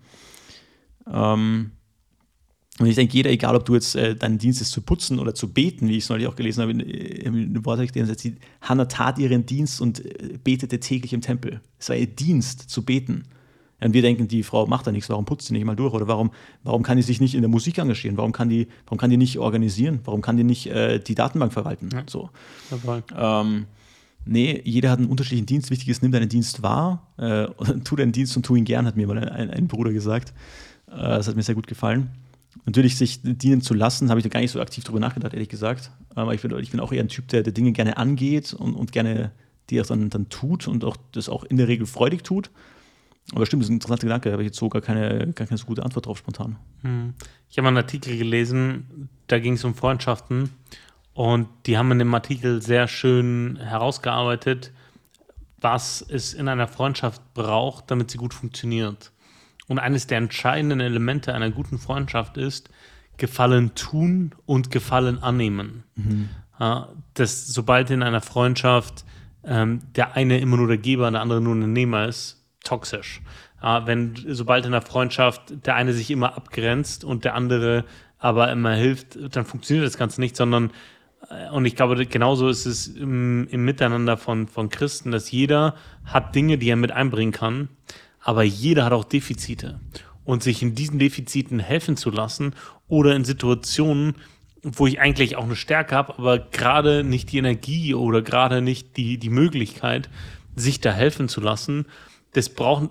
Ähm, 1.11 1.71
und 2.79 2.85
ich 2.85 2.95
denke, 2.95 3.13
jeder, 3.13 3.31
egal 3.31 3.55
ob 3.55 3.65
du 3.65 3.73
jetzt 3.73 3.95
äh, 3.95 4.15
dein 4.15 4.37
Dienst 4.37 4.61
ist 4.61 4.71
zu 4.71 4.81
putzen 4.81 5.17
oder 5.17 5.33
zu 5.33 5.51
beten, 5.51 5.87
wie 5.87 5.97
ich 5.97 6.03
es 6.03 6.09
neulich 6.09 6.27
auch 6.27 6.35
gelesen 6.35 6.61
habe, 6.61 6.71
in, 6.71 6.79
in 6.79 7.35
einem 7.35 7.65
Wort 7.65 7.79
die 7.95 8.35
Hannah 8.61 8.85
tat 8.85 9.17
ihren 9.17 9.45
Dienst 9.45 9.81
und 9.81 10.05
äh, 10.05 10.37
betete 10.43 10.79
täglich 10.79 11.13
im 11.13 11.21
Tempel. 11.21 11.61
Es 11.79 11.89
war 11.89 11.95
ihr 11.95 12.07
Dienst 12.07 12.69
zu 12.69 12.83
beten. 12.83 13.23
Und 13.79 13.93
wir 13.93 14.01
denken, 14.01 14.27
die 14.27 14.43
Frau 14.43 14.65
macht 14.65 14.87
da 14.87 14.91
nichts, 14.91 15.09
warum 15.09 15.25
putzt 15.25 15.47
sie 15.47 15.53
nicht 15.53 15.65
mal 15.65 15.75
durch? 15.75 15.93
Oder 15.93 16.07
warum, 16.07 16.31
warum 16.63 16.81
kann 16.81 16.97
die 16.97 17.03
sich 17.03 17.19
nicht 17.21 17.35
in 17.35 17.41
der 17.41 17.49
Musik 17.49 17.77
engagieren? 17.77 18.17
Warum 18.17 18.31
kann 18.31 18.49
die, 18.49 18.67
warum 18.85 18.97
kann 18.97 19.09
die 19.09 19.17
nicht 19.17 19.37
organisieren? 19.37 19.99
Warum 20.03 20.21
kann 20.21 20.37
die 20.37 20.43
nicht 20.43 20.67
äh, 20.67 20.99
die 20.99 21.13
Datenbank 21.13 21.53
verwalten? 21.53 21.89
Ja. 21.93 22.03
So. 22.07 22.29
Ähm, 23.15 23.65
nee, 24.25 24.61
jeder 24.65 24.89
hat 24.89 24.99
einen 24.99 25.09
unterschiedlichen 25.09 25.45
Dienst. 25.45 25.69
Wichtig 25.69 25.89
ist, 25.89 26.01
nimm 26.01 26.11
deinen 26.11 26.29
Dienst 26.29 26.63
wahr, 26.63 27.07
äh, 27.17 27.47
tu 27.83 27.95
deinen 27.95 28.11
Dienst 28.11 28.35
und 28.35 28.45
tu 28.45 28.55
ihn 28.55 28.65
gern, 28.65 28.87
hat 28.87 28.97
mir 28.97 29.05
mal 29.05 29.19
ein, 29.19 29.51
ein 29.51 29.67
Bruder 29.67 29.93
gesagt. 29.93 30.33
Äh, 30.87 30.95
das 30.95 31.27
hat 31.27 31.35
mir 31.35 31.43
sehr 31.43 31.55
gut 31.55 31.67
gefallen. 31.67 32.09
Natürlich, 32.65 32.97
sich 32.97 33.19
dienen 33.23 33.61
zu 33.61 33.73
lassen, 33.73 34.09
habe 34.09 34.19
ich 34.19 34.23
da 34.23 34.29
gar 34.29 34.39
nicht 34.39 34.51
so 34.51 34.59
aktiv 34.59 34.83
drüber 34.83 34.99
nachgedacht, 34.99 35.33
ehrlich 35.33 35.49
gesagt. 35.49 35.91
Aber 36.15 36.33
ich 36.33 36.41
bin, 36.41 36.57
ich 36.59 36.71
bin 36.71 36.79
auch 36.79 36.91
eher 36.91 37.03
ein 37.03 37.09
Typ, 37.09 37.27
der, 37.27 37.43
der 37.43 37.53
Dinge 37.53 37.71
gerne 37.71 37.97
angeht 37.97 38.53
und, 38.53 38.73
und 38.73 38.91
gerne 38.91 39.31
die 39.69 39.81
auch 39.81 39.85
dann, 39.85 40.09
dann 40.09 40.29
tut 40.29 40.67
und 40.67 40.83
auch 40.83 40.97
das 41.11 41.29
auch 41.29 41.43
in 41.43 41.57
der 41.57 41.67
Regel 41.67 41.85
freudig 41.85 42.23
tut. 42.23 42.49
Aber 43.33 43.45
stimmt, 43.45 43.61
das 43.61 43.67
ist 43.67 43.71
ein 43.71 43.75
interessanter 43.75 44.07
Gedanke, 44.07 44.29
da 44.29 44.33
habe 44.33 44.43
ich 44.43 44.47
jetzt 44.47 44.57
so 44.57 44.69
gar 44.69 44.81
keine, 44.81 45.33
gar 45.33 45.47
keine 45.47 45.57
so 45.57 45.65
gute 45.65 45.83
Antwort 45.83 46.05
drauf 46.05 46.17
spontan. 46.17 46.55
Hm. 46.81 47.13
Ich 47.49 47.57
habe 47.57 47.67
einen 47.67 47.77
Artikel 47.77 48.17
gelesen, 48.17 49.09
da 49.27 49.39
ging 49.39 49.53
es 49.53 49.63
um 49.65 49.75
Freundschaften 49.75 50.49
und 51.13 51.47
die 51.65 51.77
haben 51.77 51.91
in 51.91 51.99
dem 51.99 52.13
Artikel 52.13 52.61
sehr 52.61 52.87
schön 52.87 53.57
herausgearbeitet, 53.57 54.71
was 55.59 56.05
es 56.07 56.33
in 56.33 56.47
einer 56.47 56.67
Freundschaft 56.67 57.21
braucht, 57.33 57.91
damit 57.91 58.11
sie 58.11 58.17
gut 58.17 58.33
funktioniert. 58.33 59.11
Und 59.67 59.79
eines 59.79 60.07
der 60.07 60.17
entscheidenden 60.17 60.79
Elemente 60.79 61.33
einer 61.33 61.49
guten 61.51 61.77
Freundschaft 61.77 62.37
ist, 62.37 62.69
Gefallen 63.17 63.73
tun 63.75 64.35
und 64.45 64.71
Gefallen 64.71 65.21
annehmen. 65.21 65.83
Mhm. 65.95 66.29
Dass 67.13 67.47
sobald 67.47 67.89
in 67.89 68.03
einer 68.03 68.21
Freundschaft 68.21 69.05
ähm, 69.43 69.81
der 69.95 70.15
eine 70.15 70.39
immer 70.39 70.57
nur 70.57 70.67
der 70.67 70.77
Geber, 70.77 71.09
der 71.09 71.21
andere 71.21 71.41
nur 71.41 71.55
der 71.55 71.67
Nehmer 71.67 72.07
ist, 72.07 72.43
toxisch. 72.63 73.21
Ja, 73.61 73.87
wenn 73.87 74.13
sobald 74.27 74.65
in 74.65 74.73
einer 74.73 74.85
Freundschaft 74.85 75.65
der 75.65 75.75
eine 75.75 75.93
sich 75.93 76.11
immer 76.11 76.35
abgrenzt 76.35 77.03
und 77.03 77.25
der 77.25 77.33
andere 77.33 77.85
aber 78.19 78.51
immer 78.51 78.73
hilft, 78.73 79.17
dann 79.35 79.45
funktioniert 79.45 79.85
das 79.85 79.97
Ganze 79.97 80.21
nicht, 80.21 80.35
sondern 80.35 80.71
äh, 81.29 81.49
und 81.51 81.65
ich 81.65 81.75
glaube, 81.75 82.05
genauso 82.05 82.49
ist 82.49 82.65
es 82.65 82.87
im, 82.87 83.47
im, 83.49 83.63
Miteinander 83.63 84.17
von, 84.17 84.47
von 84.47 84.69
Christen, 84.69 85.11
dass 85.11 85.31
jeder 85.31 85.75
hat 86.03 86.35
Dinge, 86.35 86.57
die 86.57 86.69
er 86.69 86.75
mit 86.75 86.91
einbringen 86.91 87.31
kann, 87.31 87.69
aber 88.27 88.43
jeder 88.43 88.83
hat 88.83 88.91
auch 88.91 89.05
Defizite. 89.05 89.79
Und 90.25 90.43
sich 90.43 90.61
in 90.61 90.75
diesen 90.75 90.99
Defiziten 90.99 91.59
helfen 91.59 91.95
zu 91.95 92.11
lassen 92.11 92.53
oder 92.89 93.15
in 93.15 93.23
Situationen, 93.23 94.15
wo 94.61 94.85
ich 94.85 94.99
eigentlich 94.99 95.37
auch 95.37 95.45
eine 95.45 95.55
Stärke 95.55 95.95
habe, 95.95 96.17
aber 96.17 96.37
gerade 96.37 97.05
nicht 97.05 97.31
die 97.31 97.37
Energie 97.37 97.93
oder 97.93 98.21
gerade 98.21 98.61
nicht 98.61 98.97
die, 98.97 99.17
die 99.17 99.29
Möglichkeit, 99.29 100.09
sich 100.57 100.81
da 100.81 100.91
helfen 100.91 101.29
zu 101.29 101.39
lassen, 101.39 101.85
das 102.33 102.49
braucht 102.49 102.89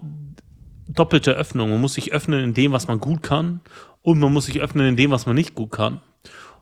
doppelte 0.88 1.32
Öffnung. 1.32 1.68
Man 1.68 1.82
muss 1.82 1.94
sich 1.94 2.14
öffnen 2.14 2.42
in 2.42 2.54
dem, 2.54 2.72
was 2.72 2.88
man 2.88 2.98
gut 2.98 3.22
kann 3.22 3.60
und 4.00 4.18
man 4.18 4.32
muss 4.32 4.46
sich 4.46 4.62
öffnen 4.62 4.86
in 4.86 4.96
dem, 4.96 5.10
was 5.10 5.26
man 5.26 5.34
nicht 5.34 5.54
gut 5.54 5.72
kann. 5.72 6.00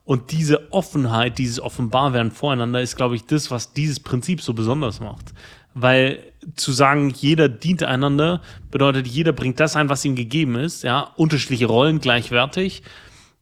Und 0.02 0.32
diese 0.32 0.72
Offenheit, 0.72 1.38
dieses 1.38 1.60
Offenbarwerden 1.60 2.32
voreinander 2.32 2.82
ist, 2.82 2.96
glaube 2.96 3.14
ich, 3.14 3.24
das, 3.24 3.52
was 3.52 3.72
dieses 3.72 4.00
Prinzip 4.00 4.42
so 4.42 4.52
besonders 4.52 4.98
macht. 4.98 5.32
Weil 5.74 6.20
zu 6.56 6.72
sagen, 6.72 7.10
jeder 7.10 7.48
dient 7.48 7.82
einander, 7.82 8.40
bedeutet, 8.70 9.06
jeder 9.06 9.32
bringt 9.32 9.60
das 9.60 9.76
ein, 9.76 9.88
was 9.88 10.04
ihm 10.04 10.14
gegeben 10.14 10.56
ist, 10.56 10.84
ja, 10.84 11.12
unterschiedliche 11.16 11.66
Rollen 11.66 12.00
gleichwertig. 12.00 12.82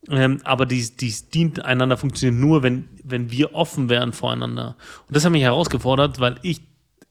Ähm, 0.09 0.41
aber 0.45 0.67
dies, 0.67 0.97
dies 0.97 1.29
dient 1.29 1.65
einander 1.65 1.97
funktioniert 1.97 2.41
nur, 2.41 2.63
wenn, 2.63 2.89
wenn 3.05 3.31
wir 3.31 3.55
offen 3.55 3.89
werden 3.89 4.13
voreinander. 4.13 4.77
Und 5.07 5.17
das 5.17 5.25
hat 5.25 5.33
mich 5.33 5.43
herausgefordert, 5.43 6.21
weil 6.21 6.37
ich, 6.43 6.63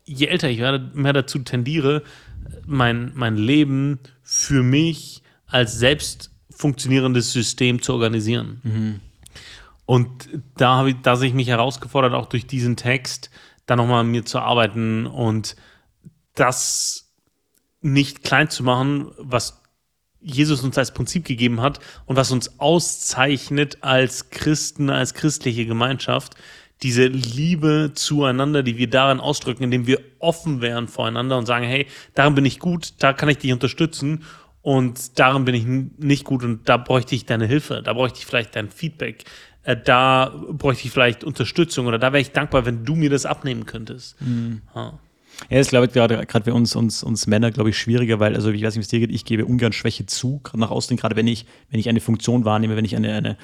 je 0.06 0.28
älter 0.28 0.50
ich 0.50 0.60
werde, 0.60 0.92
mehr 0.94 1.14
dazu 1.14 1.40
tendiere, 1.40 2.04
mein, 2.66 3.12
mein 3.16 3.38
Leben 3.38 4.00
für 4.24 4.64
mich 4.64 5.22
als 5.48 5.78
selbst 5.78 6.32
funktionierendes 6.50 7.32
System 7.32 7.82
zu 7.82 7.94
organisieren. 7.94 8.62
Mhm. 8.64 9.00
Und 9.86 10.30
da 10.58 10.76
habe 10.76 10.92
ich, 10.92 10.96
da 11.02 11.16
sehe 11.16 11.30
ich 11.30 11.34
mich 11.34 11.48
herausgefordert, 11.48 12.14
auch 12.14 12.28
durch 12.28 12.48
diesen 12.48 12.76
Text, 12.76 13.30
da 13.66 13.76
nochmal 13.76 14.02
an 14.02 14.12
mir 14.12 14.26
zu 14.26 14.40
arbeiten 14.40 15.06
und 15.06 15.56
das 16.36 17.14
nicht 17.82 18.24
klein 18.24 18.50
zu 18.50 18.64
machen, 18.64 19.12
was 19.18 19.62
Jesus 20.22 20.64
uns 20.64 20.78
als 20.78 20.94
Prinzip 20.94 21.26
gegeben 21.26 21.62
hat 21.62 21.80
und 22.06 22.16
was 22.16 22.32
uns 22.32 22.60
auszeichnet 22.60 23.80
als 23.82 24.30
Christen, 24.30 24.90
als 24.90 25.14
christliche 25.16 25.66
Gemeinschaft, 25.66 26.36
diese 26.84 27.08
Liebe 27.08 27.92
zueinander, 27.94 28.64
die 28.64 28.78
wir 28.78 28.90
darin 28.90 29.20
ausdrücken, 29.20 29.64
indem 29.64 29.88
wir 29.88 30.00
offen 30.20 30.62
wären 30.62 30.88
voreinander 30.88 31.38
und 31.38 31.46
sagen, 31.46 31.66
hey, 31.66 31.88
darin 32.16 32.36
bin 32.36 32.46
ich 32.46 32.60
gut, 32.60 32.94
da 33.00 33.14
kann 33.14 33.30
ich 33.30 33.38
dich 33.38 33.54
unterstützen 33.54 34.24
und 34.62 35.20
darin 35.20 35.46
bin 35.46 35.56
ich 35.56 35.66
nicht 35.66 36.24
gut 36.24 36.44
und 36.44 36.70
da 36.70 36.78
bräuchte 36.78 37.16
ich 37.16 37.26
deine 37.26 37.46
Hilfe, 37.46 37.82
da 37.84 37.94
bräuchte 37.94 38.20
ich 38.20 38.26
vielleicht 38.26 38.56
dein 38.56 38.70
Feedback, 38.70 39.26
äh, 39.64 39.78
da 39.78 40.34
bräuchte 40.52 40.86
ich 40.86 40.92
vielleicht 40.92 41.24
Unterstützung 41.24 41.88
oder 41.88 42.00
da 42.00 42.14
wäre 42.14 42.22
ich 42.22 42.32
dankbar, 42.32 42.66
wenn 42.66 42.86
du 42.86 42.96
mir 42.96 43.10
das 43.10 43.26
abnehmen 43.26 43.66
könntest. 43.66 44.20
Mhm. 44.22 44.62
Ja. 44.76 45.00
Ja, 45.50 45.58
das 45.58 45.70
glaube 45.70 45.88
ich 45.88 45.94
gerade 45.94 46.24
gerade 46.26 46.46
für 46.46 46.54
uns, 46.54 46.76
uns, 46.76 47.04
uns 47.04 47.26
Männer, 47.26 47.52
glaube 47.52 47.70
ich, 47.70 47.78
schwieriger, 47.78 48.20
weil, 48.20 48.36
also 48.36 48.52
ich 48.52 48.62
weiß 48.62 48.76
nicht, 48.76 48.78
wie 48.78 48.86
es 48.86 48.88
dir 48.90 49.00
geht, 49.00 49.12
ich 49.12 49.26
gebe 49.26 49.46
ungern 49.46 49.74
Schwäche 49.74 50.06
zu, 50.06 50.40
gerade 50.44 50.60
nach 50.60 50.72
außen, 50.72 50.98
gerade 50.98 51.16
wenn 51.16 51.26
ich, 51.26 51.46
wenn 51.70 51.80
ich 51.80 51.90
eine 51.90 52.00
Funktion 52.00 52.46
wahrnehme, 52.46 52.76
wenn 52.76 52.86
ich 52.86 52.96
eine, 52.96 53.14
eine, 53.14 53.38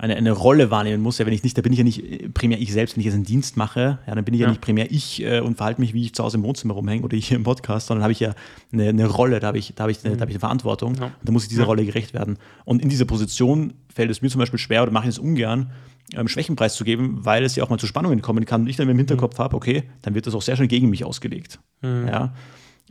eine, 0.00 0.16
eine 0.16 0.32
Rolle 0.32 0.70
wahrnehmen 0.70 1.02
muss. 1.02 1.18
Ja, 1.18 1.26
wenn 1.26 1.32
ich 1.32 1.42
nicht, 1.42 1.56
da 1.58 1.62
bin 1.62 1.72
ich 1.72 1.78
ja 1.78 1.84
nicht 1.84 2.02
äh, 2.02 2.28
primär 2.30 2.58
ich 2.58 2.72
selbst, 2.72 2.96
wenn 2.96 3.00
ich 3.00 3.06
jetzt 3.06 3.14
einen 3.14 3.24
Dienst 3.24 3.56
mache, 3.56 3.98
ja, 4.06 4.14
dann 4.14 4.24
bin 4.24 4.34
ich 4.34 4.40
ja, 4.40 4.46
ja 4.46 4.50
nicht 4.50 4.62
primär 4.62 4.90
ich 4.90 5.22
äh, 5.22 5.40
und 5.40 5.56
verhalte 5.56 5.80
mich, 5.80 5.92
wie 5.92 6.04
ich 6.04 6.14
zu 6.14 6.24
Hause 6.24 6.38
im 6.38 6.42
Wohnzimmer 6.42 6.74
rumhänge 6.74 7.02
oder 7.02 7.16
ich 7.16 7.28
hier 7.28 7.36
im 7.36 7.42
Podcast, 7.42 7.88
sondern 7.88 8.02
habe 8.02 8.12
ich 8.12 8.20
ja 8.20 8.34
eine, 8.72 8.88
eine, 8.88 9.06
Rolle, 9.06 9.40
da 9.40 9.48
habe 9.48 9.58
ich, 9.58 9.74
da 9.74 9.82
habe 9.82 9.92
ich, 9.92 10.02
eine, 10.02 10.14
mhm. 10.14 10.18
da 10.18 10.22
habe 10.22 10.30
ich 10.30 10.36
eine 10.36 10.40
Verantwortung 10.40 10.94
ja. 10.94 11.04
und 11.04 11.12
da 11.22 11.32
muss 11.32 11.42
ich 11.42 11.50
dieser 11.50 11.64
Rolle 11.64 11.84
gerecht 11.84 12.14
werden. 12.14 12.38
Und 12.64 12.82
in 12.82 12.88
dieser 12.88 13.04
Position 13.04 13.74
fällt 13.92 14.10
es 14.10 14.22
mir 14.22 14.30
zum 14.30 14.38
Beispiel 14.38 14.58
schwer 14.58 14.82
oder 14.82 14.92
mache 14.92 15.04
ich 15.04 15.10
es 15.10 15.18
ungern, 15.18 15.70
ähm, 16.14 16.28
Schwächenpreis 16.28 16.74
zu 16.74 16.84
geben, 16.84 17.18
weil 17.22 17.44
es 17.44 17.54
ja 17.56 17.62
auch 17.62 17.68
mal 17.68 17.78
zu 17.78 17.86
Spannungen 17.86 18.22
kommen 18.22 18.46
kann 18.46 18.62
und 18.62 18.68
ich 18.68 18.76
dann 18.76 18.88
im 18.88 18.96
Hinterkopf 18.96 19.38
mhm. 19.38 19.42
habe, 19.42 19.56
okay, 19.56 19.82
dann 20.02 20.14
wird 20.14 20.26
das 20.26 20.34
auch 20.34 20.42
sehr 20.42 20.56
schnell 20.56 20.68
gegen 20.68 20.88
mich 20.88 21.04
ausgelegt. 21.04 21.60
Mhm. 21.82 22.08
Ja. 22.08 22.32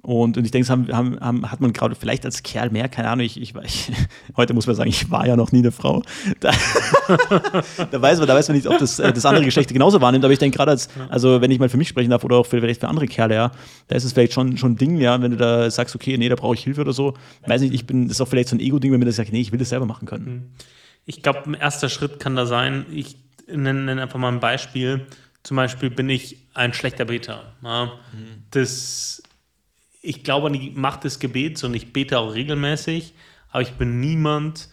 Und, 0.02 0.38
und 0.38 0.46
ich 0.46 0.52
denke, 0.52 0.66
das 0.66 0.70
haben, 0.70 0.88
haben, 0.96 1.20
haben, 1.20 1.52
hat 1.52 1.60
man 1.60 1.74
gerade 1.74 1.94
vielleicht 1.94 2.24
als 2.24 2.42
Kerl 2.42 2.70
mehr, 2.70 2.88
keine 2.88 3.10
Ahnung, 3.10 3.26
ich, 3.26 3.40
ich, 3.40 3.54
ich, 3.56 3.92
heute 4.38 4.54
muss 4.54 4.66
man 4.66 4.76
sagen, 4.76 4.90
ich 4.90 5.12
war 5.12 5.28
ja 5.28 5.36
noch 5.36 5.52
nie 5.52 5.60
eine 5.60 5.72
Frau. 5.72 6.04
Da, 6.40 6.52
da, 7.92 8.02
weiß 8.02 8.20
man, 8.20 8.28
da 8.28 8.36
weiß 8.36 8.48
man 8.48 8.56
nicht, 8.56 8.68
ob 8.68 8.78
das, 8.78 9.00
äh, 9.00 9.12
das 9.12 9.26
andere 9.26 9.44
Geschlecht 9.44 9.74
genauso 9.74 10.00
wahrnimmt, 10.00 10.24
aber 10.24 10.32
ich 10.32 10.40
denke 10.40 10.58
gerade 10.58 10.72
als, 10.72 10.90
also 11.10 11.42
wenn 11.42 11.52
ich 11.52 11.60
mal 11.60 11.68
für 11.68 11.78
mich 11.78 11.90
sprechen 11.90 12.12
darf 12.12 12.24
oder 12.24 12.38
auch 12.38 12.46
für, 12.46 12.62
vielleicht 12.62 12.80
für 12.80 12.88
andere 12.88 13.08
Kerle, 13.08 13.36
ja, 13.36 13.52
da 13.88 13.96
ist 13.96 14.04
es 14.04 14.14
vielleicht 14.14 14.34
schon, 14.34 14.58
schon 14.58 14.74
ein 14.74 14.78
Ding, 14.78 14.98
ja, 15.02 15.22
wenn 15.22 15.32
du 15.32 15.38
da 15.38 15.70
sagst, 15.70 15.96
okay, 15.96 16.18
nee, 16.18 16.30
da 16.30 16.36
brauche 16.36 16.54
ich 16.54 16.64
Hilfe 16.64 16.82
oder 16.82 16.94
so. 16.94 17.16
Weiß 17.46 17.62
nicht, 17.62 17.74
ich 17.74 17.86
bin, 17.86 18.08
das 18.08 18.18
ist 18.18 18.22
auch 18.22 18.28
vielleicht 18.28 18.50
so 18.50 18.56
ein 18.56 18.60
Ego-Ding, 18.60 18.92
wenn 18.92 19.00
mir 19.00 19.06
das 19.06 19.18
sagt, 19.18 19.34
nee, 19.34 19.42
ich 19.42 19.52
will 19.52 19.60
das 19.60 19.70
selber 19.70 19.86
machen 19.86 20.08
können. 20.08 20.26
Mhm. 20.26 20.44
Ich 21.06 21.24
glaube, 21.24 21.42
ein 21.46 21.56
erster 21.56 21.90
Schritt 21.90 22.20
kann 22.20 22.36
da 22.36 22.46
sein, 22.46 22.86
ich 22.92 23.18
nenne, 23.48 23.82
nenne 23.82 24.04
einfach 24.04 24.20
mal 24.20 24.32
ein 24.32 24.40
Beispiel. 24.40 25.08
Zum 25.44 25.58
Beispiel 25.58 25.90
bin 25.90 26.10
ich 26.10 26.38
ein 26.54 26.74
schlechter 26.74 27.06
Beter. 27.06 27.54
Ja. 27.64 27.86
Mhm. 27.86 28.44
Das 28.52 29.24
ich 30.02 30.24
glaube 30.24 30.48
an 30.48 30.54
die 30.54 30.72
Macht 30.72 31.04
des 31.04 31.20
Gebets 31.20 31.64
und 31.64 31.74
ich 31.74 31.94
bete 31.94 32.20
auch 32.20 32.34
regelmäßig, 32.34 33.14
aber 33.52 33.62
ich 33.62 33.74
bin 33.74 34.00
niemand, 34.00 34.70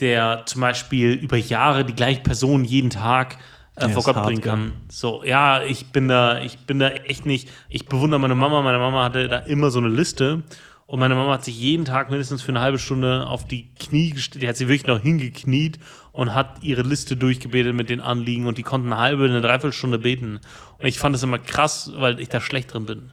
der 0.00 0.44
zum 0.46 0.60
Beispiel 0.60 1.12
über 1.12 1.36
Jahre 1.36 1.84
die 1.84 1.94
gleiche 1.94 2.20
Person 2.20 2.64
jeden 2.64 2.90
Tag 2.90 3.38
äh, 3.76 3.88
vor 3.88 4.02
Gott 4.02 4.22
bringen 4.22 4.40
kann. 4.40 4.72
So, 4.88 5.22
ja, 5.24 5.62
ich 5.62 5.86
bin 5.86 6.08
da, 6.08 6.40
ich 6.40 6.58
bin 6.58 6.78
da 6.78 6.88
echt 6.88 7.26
nicht. 7.26 7.48
Ich 7.68 7.86
bewundere 7.86 8.20
meine 8.20 8.34
Mama. 8.34 8.62
Meine 8.62 8.78
Mama 8.78 9.04
hatte 9.04 9.28
da 9.28 9.38
immer 9.38 9.70
so 9.70 9.78
eine 9.78 9.88
Liste 9.88 10.42
und 10.86 11.00
meine 11.00 11.14
Mama 11.14 11.34
hat 11.34 11.44
sich 11.44 11.58
jeden 11.58 11.84
Tag 11.84 12.10
mindestens 12.10 12.42
für 12.42 12.50
eine 12.52 12.60
halbe 12.60 12.78
Stunde 12.78 13.26
auf 13.26 13.46
die 13.46 13.68
Knie 13.74 14.10
gestellt. 14.10 14.42
Die 14.42 14.48
hat 14.48 14.56
sich 14.56 14.68
wirklich 14.68 14.86
noch 14.86 15.00
hingekniet 15.00 15.78
und 16.12 16.34
hat 16.34 16.62
ihre 16.62 16.82
Liste 16.82 17.16
durchgebetet 17.16 17.74
mit 17.74 17.90
den 17.90 18.00
Anliegen 18.00 18.46
und 18.46 18.58
die 18.58 18.62
konnten 18.62 18.92
eine 18.92 19.00
halbe, 19.00 19.24
eine 19.24 19.40
Dreiviertelstunde 19.40 19.98
beten. 19.98 20.40
Und 20.78 20.86
ich 20.86 20.98
fand 20.98 21.14
das 21.14 21.22
immer 21.22 21.38
krass, 21.38 21.92
weil 21.96 22.18
ich 22.20 22.28
da 22.28 22.40
schlecht 22.40 22.72
drin 22.72 22.86
bin. 22.86 23.12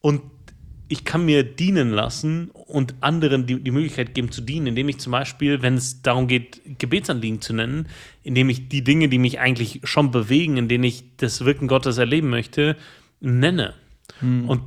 Und 0.00 0.22
ich 0.88 1.04
kann 1.04 1.24
mir 1.24 1.44
dienen 1.44 1.90
lassen 1.90 2.50
und 2.50 2.94
anderen 3.00 3.46
die, 3.46 3.60
die 3.60 3.70
Möglichkeit 3.70 4.14
geben 4.14 4.32
zu 4.32 4.40
dienen, 4.40 4.68
indem 4.68 4.88
ich 4.88 4.98
zum 4.98 5.12
Beispiel, 5.12 5.60
wenn 5.60 5.74
es 5.74 6.00
darum 6.00 6.26
geht, 6.26 6.62
Gebetsanliegen 6.78 7.42
zu 7.42 7.52
nennen, 7.52 7.88
indem 8.24 8.48
ich 8.48 8.68
die 8.68 8.82
Dinge, 8.82 9.08
die 9.08 9.18
mich 9.18 9.38
eigentlich 9.38 9.80
schon 9.84 10.10
bewegen, 10.10 10.56
in 10.56 10.68
denen 10.68 10.84
ich 10.84 11.04
das 11.18 11.44
Wirken 11.44 11.68
Gottes 11.68 11.98
erleben 11.98 12.30
möchte, 12.30 12.76
nenne. 13.20 13.74
Hm. 14.20 14.48
Und 14.48 14.62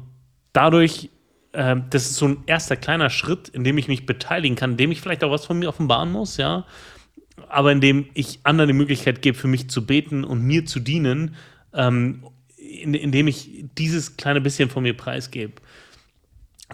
dadurch, 0.53 1.09
äh, 1.53 1.78
das 1.89 2.05
ist 2.05 2.15
so 2.17 2.28
ein 2.28 2.38
erster 2.45 2.76
kleiner 2.76 3.09
Schritt, 3.09 3.49
in 3.49 3.63
dem 3.63 3.80
ich 3.80 3.88
mich 3.88 4.05
beteiligen 4.05 4.55
kann, 4.55 4.72
in 4.72 4.78
dem 4.78 4.91
ich 4.91 5.01
vielleicht 5.01 5.24
auch 5.24 5.32
was 5.32 5.45
von 5.45 5.57
mir 5.57 5.69
offenbaren 5.69 6.11
muss, 6.11 6.38
ja, 6.38 6.65
aber 7.49 7.72
in 7.72 7.82
dem 7.82 8.05
ich 8.13 8.41
anderen 8.43 8.67
die 8.67 8.78
Möglichkeit 8.78 9.24
gebe, 9.24 9.38
für 9.38 9.47
mich 9.47 9.69
zu 9.69 9.88
beten 9.88 10.24
und 10.24 10.43
mir 10.43 10.67
zu 10.67 10.80
dienen, 10.80 11.36
ähm, 11.74 12.24
in, 12.57 12.93
indem 12.93 13.28
ich 13.28 13.65
dieses 13.76 14.17
kleine 14.17 14.39
bisschen 14.39 14.69
von 14.69 14.84
mir 14.84 14.95
preisgebe 14.95 15.53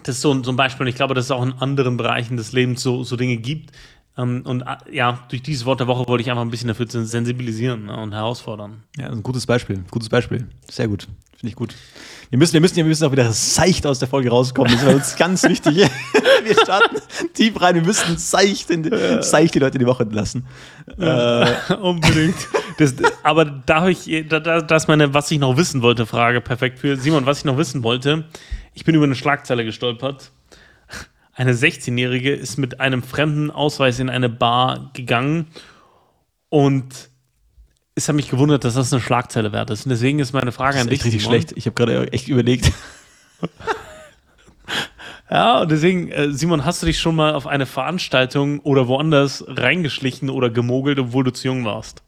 das 0.03 0.15
ist 0.15 0.21
so, 0.21 0.43
so 0.43 0.51
ein 0.51 0.55
Beispiel. 0.55 0.85
Und 0.85 0.89
ich 0.89 0.95
glaube, 0.95 1.13
dass 1.13 1.25
es 1.25 1.31
auch 1.31 1.43
in 1.43 1.53
anderen 1.53 1.97
Bereichen 1.97 2.37
des 2.37 2.51
Lebens 2.51 2.81
so, 2.81 3.03
so 3.03 3.15
Dinge 3.15 3.37
gibt. 3.37 3.71
Ähm, 4.17 4.43
und 4.45 4.61
äh, 4.61 4.75
ja, 4.91 5.19
durch 5.29 5.43
dieses 5.43 5.65
Wort 5.65 5.79
der 5.79 5.87
Woche 5.87 6.07
wollte 6.07 6.21
ich 6.21 6.29
einfach 6.29 6.41
ein 6.41 6.49
bisschen 6.49 6.67
dafür 6.67 6.87
sensibilisieren 6.89 7.85
ne, 7.85 7.97
und 7.97 8.13
herausfordern. 8.13 8.83
Ja, 8.97 9.09
ein 9.09 9.23
gutes 9.23 9.45
Beispiel. 9.45 9.83
Gutes 9.91 10.09
Beispiel. 10.09 10.47
Sehr 10.69 10.87
gut. 10.87 11.07
Finde 11.37 11.51
ich 11.51 11.55
gut. 11.55 11.75
Wir 12.31 12.39
müssen, 12.39 12.53
wir, 12.53 12.61
müssen, 12.61 12.77
wir 12.77 12.83
müssen 12.83 13.05
auch 13.05 13.11
wieder 13.11 13.31
seicht 13.31 13.85
aus 13.85 13.99
der 13.99 14.07
Folge 14.07 14.29
rauskommen. 14.29 14.71
Das 14.71 14.81
ist 14.81 14.93
uns 14.93 15.15
ganz 15.17 15.43
wichtig. 15.43 15.75
wir 16.43 16.53
starten 16.63 16.97
tief 17.35 17.61
rein. 17.61 17.75
Wir 17.75 17.83
müssen 17.83 18.17
seicht, 18.17 18.71
in, 18.71 18.83
ja. 18.85 19.21
seicht 19.21 19.53
die 19.53 19.59
Leute 19.59 19.75
in 19.75 19.81
die 19.81 19.85
Woche 19.85 20.03
entlassen. 20.03 20.47
Ja, 20.97 21.47
äh, 21.47 21.73
unbedingt. 21.81 22.35
Das, 22.79 22.95
aber 23.21 23.45
da 23.45 23.81
habe 23.81 23.91
ich, 23.91 24.25
da, 24.27 24.39
da, 24.39 24.61
das 24.61 24.83
ist 24.83 24.87
meine, 24.87 25.13
was 25.13 25.29
ich 25.29 25.37
noch 25.37 25.57
wissen 25.57 25.83
wollte, 25.83 26.07
Frage 26.07 26.41
perfekt 26.41 26.79
für 26.79 26.97
Simon, 26.97 27.27
was 27.27 27.39
ich 27.39 27.45
noch 27.45 27.57
wissen 27.57 27.83
wollte. 27.83 28.25
Ich 28.77 28.85
bin 28.85 28.93
über 28.93 29.05
eine 29.05 29.15
Schlagzeile 29.15 29.65
gestolpert. 29.65 30.31
Eine 31.33 31.53
16-Jährige 31.53 32.31
ist 32.31 32.57
mit 32.57 32.79
einem 32.79 33.01
fremden 33.01 33.49
Ausweis 33.49 33.97
in 33.97 34.07
eine 34.07 34.29
Bar 34.29 34.91
gegangen 34.93 35.47
und 36.49 37.09
es 37.95 38.07
hat 38.07 38.15
mich 38.15 38.29
gewundert, 38.29 38.65
dass 38.65 38.75
das 38.75 38.93
eine 38.93 39.01
Schlagzeile 39.01 39.51
wert 39.51 39.71
ist. 39.71 39.87
Und 39.87 39.89
deswegen 39.89 40.19
ist 40.19 40.31
meine 40.31 40.51
Frage 40.51 40.75
Das 40.75 40.83
an 40.83 40.89
dich. 40.89 41.03
richtig 41.03 41.23
Simon. 41.23 41.33
schlecht. 41.33 41.53
Ich 41.57 41.65
habe 41.65 41.73
gerade 41.73 42.13
echt 42.13 42.27
überlegt. 42.27 42.71
Ja, 45.29 45.59
und 45.61 45.71
deswegen, 45.71 46.09
äh, 46.09 46.31
Simon, 46.31 46.63
hast 46.63 46.81
du 46.81 46.85
dich 46.85 46.99
schon 46.99 47.13
mal 47.13 47.33
auf 47.35 47.47
eine 47.47 47.65
Veranstaltung 47.65 48.59
oder 48.61 48.87
woanders 48.87 49.43
reingeschlichen 49.45 50.29
oder 50.29 50.49
gemogelt, 50.49 50.99
obwohl 50.99 51.25
du 51.25 51.33
zu 51.33 51.47
jung 51.47 51.65
warst? 51.65 52.01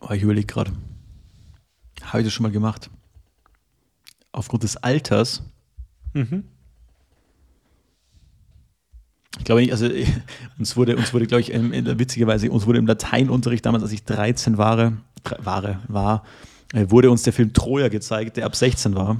Oh, 0.00 0.10
ich 0.10 0.22
überlege 0.22 0.46
gerade. 0.46 0.70
Habe 2.02 2.18
ich 2.20 2.26
das 2.26 2.34
schon 2.34 2.42
mal 2.42 2.52
gemacht? 2.52 2.90
Aufgrund 4.32 4.64
des 4.64 4.76
Alters? 4.76 5.42
Mhm. 6.12 6.44
Ich 9.38 9.44
glaube 9.44 9.60
nicht, 9.60 9.72
also 9.72 9.88
uns 10.58 10.76
wurde, 10.76 10.96
uns 10.96 11.12
wurde, 11.14 11.26
glaube 11.26 11.40
ich, 11.40 11.52
ähm, 11.54 11.72
in, 11.72 11.98
witzigerweise, 11.98 12.50
uns 12.50 12.66
wurde 12.66 12.78
im 12.78 12.86
Lateinunterricht 12.86 13.64
damals, 13.64 13.82
als 13.82 13.92
ich 13.92 14.04
13 14.04 14.58
war, 14.58 14.92
war, 15.38 15.80
war 15.88 16.24
äh, 16.72 16.90
wurde 16.90 17.10
uns 17.10 17.22
der 17.22 17.32
Film 17.32 17.52
Troja 17.52 17.88
gezeigt, 17.88 18.36
der 18.36 18.46
ab 18.46 18.54
16 18.54 18.94
war. 18.94 19.16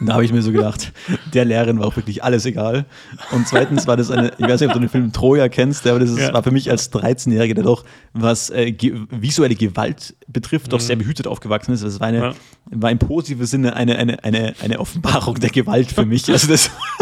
Da 0.06 0.14
habe 0.14 0.24
ich 0.24 0.32
mir 0.32 0.42
so 0.42 0.50
gedacht, 0.52 0.92
der 1.34 1.44
Lehrerin 1.44 1.78
war 1.78 1.86
auch 1.86 1.96
wirklich 1.96 2.24
alles 2.24 2.46
egal. 2.46 2.86
Und 3.32 3.46
zweitens 3.46 3.86
war 3.86 3.96
das 3.96 4.10
eine, 4.10 4.32
ich 4.38 4.46
weiß 4.46 4.60
nicht, 4.60 4.68
ob 4.68 4.74
du 4.74 4.80
den 4.80 4.88
Film 4.88 5.12
Troja 5.12 5.48
kennst, 5.48 5.86
aber 5.86 5.98
das 5.98 6.10
ist, 6.10 6.18
Ja. 6.18 6.32
war 6.32 6.42
für 6.42 6.50
mich 6.50 6.70
als 6.70 6.90
13-Jähriger, 6.92 7.54
der 7.54 7.64
doch, 7.64 7.84
was 8.12 8.50
äh, 8.50 8.72
ge 8.72 8.94
visuelle 9.10 9.54
Gewalt 9.54 10.14
betrifft, 10.26 10.72
doch 10.72 10.80
sehr 10.80 10.96
behütet 10.96 11.26
aufgewachsen 11.26 11.72
ist. 11.72 11.84
Das 11.84 12.00
war, 12.00 12.06
eine, 12.08 12.18
Ja. 12.18 12.32
war 12.70 12.90
im 12.90 12.98
positiven 12.98 13.46
Sinne 13.46 13.74
eine, 13.76 13.96
eine, 13.98 14.24
eine, 14.24 14.54
eine 14.62 14.78
Offenbarung 14.80 15.38
der 15.40 15.50
Gewalt 15.50 15.92
für 15.92 16.06
mich. 16.06 16.30
Also 16.30 16.46
das, 16.48 16.70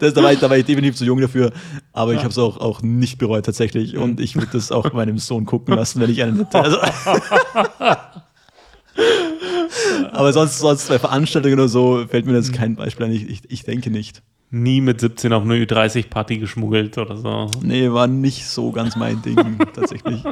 das, 0.00 0.14
da, 0.14 0.22
war 0.22 0.32
ich, 0.32 0.40
da 0.40 0.50
war 0.50 0.56
ich 0.56 0.64
definitiv 0.64 0.96
zu 0.96 1.04
jung 1.04 1.20
dafür, 1.20 1.52
aber 1.92 2.12
ich 2.14 2.20
habe 2.20 2.30
es 2.30 2.38
auch, 2.38 2.56
auch 2.58 2.82
nicht 2.82 3.18
bereut 3.18 3.44
tatsächlich. 3.46 3.96
Und 3.96 4.20
ich 4.20 4.34
würde 4.34 4.48
das 4.52 4.72
auch 4.72 4.92
meinem 4.92 5.18
Sohn 5.18 5.44
gucken 5.46 5.74
lassen, 5.74 6.00
wenn 6.00 6.10
ich 6.10 6.22
einen 6.22 6.38
hätte. 6.38 6.60
Also, 6.60 6.78
aber 10.12 10.32
sonst, 10.32 10.58
sonst 10.58 10.88
bei 10.88 10.98
Veranstaltungen 10.98 11.54
oder 11.54 11.68
so 11.68 12.06
fällt 12.08 12.26
mir 12.26 12.34
jetzt 12.34 12.52
kein 12.52 12.76
Beispiel 12.76 13.06
ein. 13.06 13.12
Ich, 13.12 13.28
ich, 13.28 13.50
ich 13.50 13.64
denke 13.64 13.90
nicht. 13.90 14.22
Nie 14.50 14.80
mit 14.80 15.00
17 15.00 15.32
auf 15.32 15.42
eine 15.42 15.56
Ü30-Party 15.56 16.38
geschmuggelt 16.38 16.96
oder 16.98 17.16
so. 17.16 17.50
Nee, 17.62 17.90
war 17.90 18.06
nicht 18.06 18.46
so 18.46 18.70
ganz 18.70 18.94
mein 18.94 19.20
Ding 19.22 19.58
tatsächlich. 19.74 20.22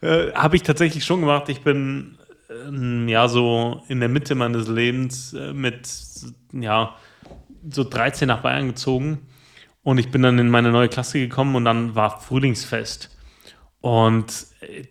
Äh, 0.00 0.32
Habe 0.32 0.56
ich 0.56 0.62
tatsächlich 0.62 1.04
schon 1.04 1.20
gemacht. 1.20 1.48
Ich 1.48 1.60
bin 1.60 2.18
ähm, 2.50 3.08
ja 3.08 3.28
so 3.28 3.82
in 3.88 4.00
der 4.00 4.08
Mitte 4.08 4.34
meines 4.34 4.68
Lebens 4.68 5.34
äh, 5.34 5.52
mit 5.52 5.88
ja 6.52 6.96
so 7.70 7.84
13 7.84 8.28
nach 8.28 8.40
Bayern 8.40 8.68
gezogen 8.68 9.26
und 9.82 9.98
ich 9.98 10.10
bin 10.10 10.22
dann 10.22 10.38
in 10.38 10.48
meine 10.48 10.70
neue 10.70 10.88
Klasse 10.88 11.18
gekommen 11.18 11.54
und 11.54 11.64
dann 11.64 11.94
war 11.94 12.20
Frühlingsfest 12.20 13.16
und 13.80 14.46
äh, 14.60 14.84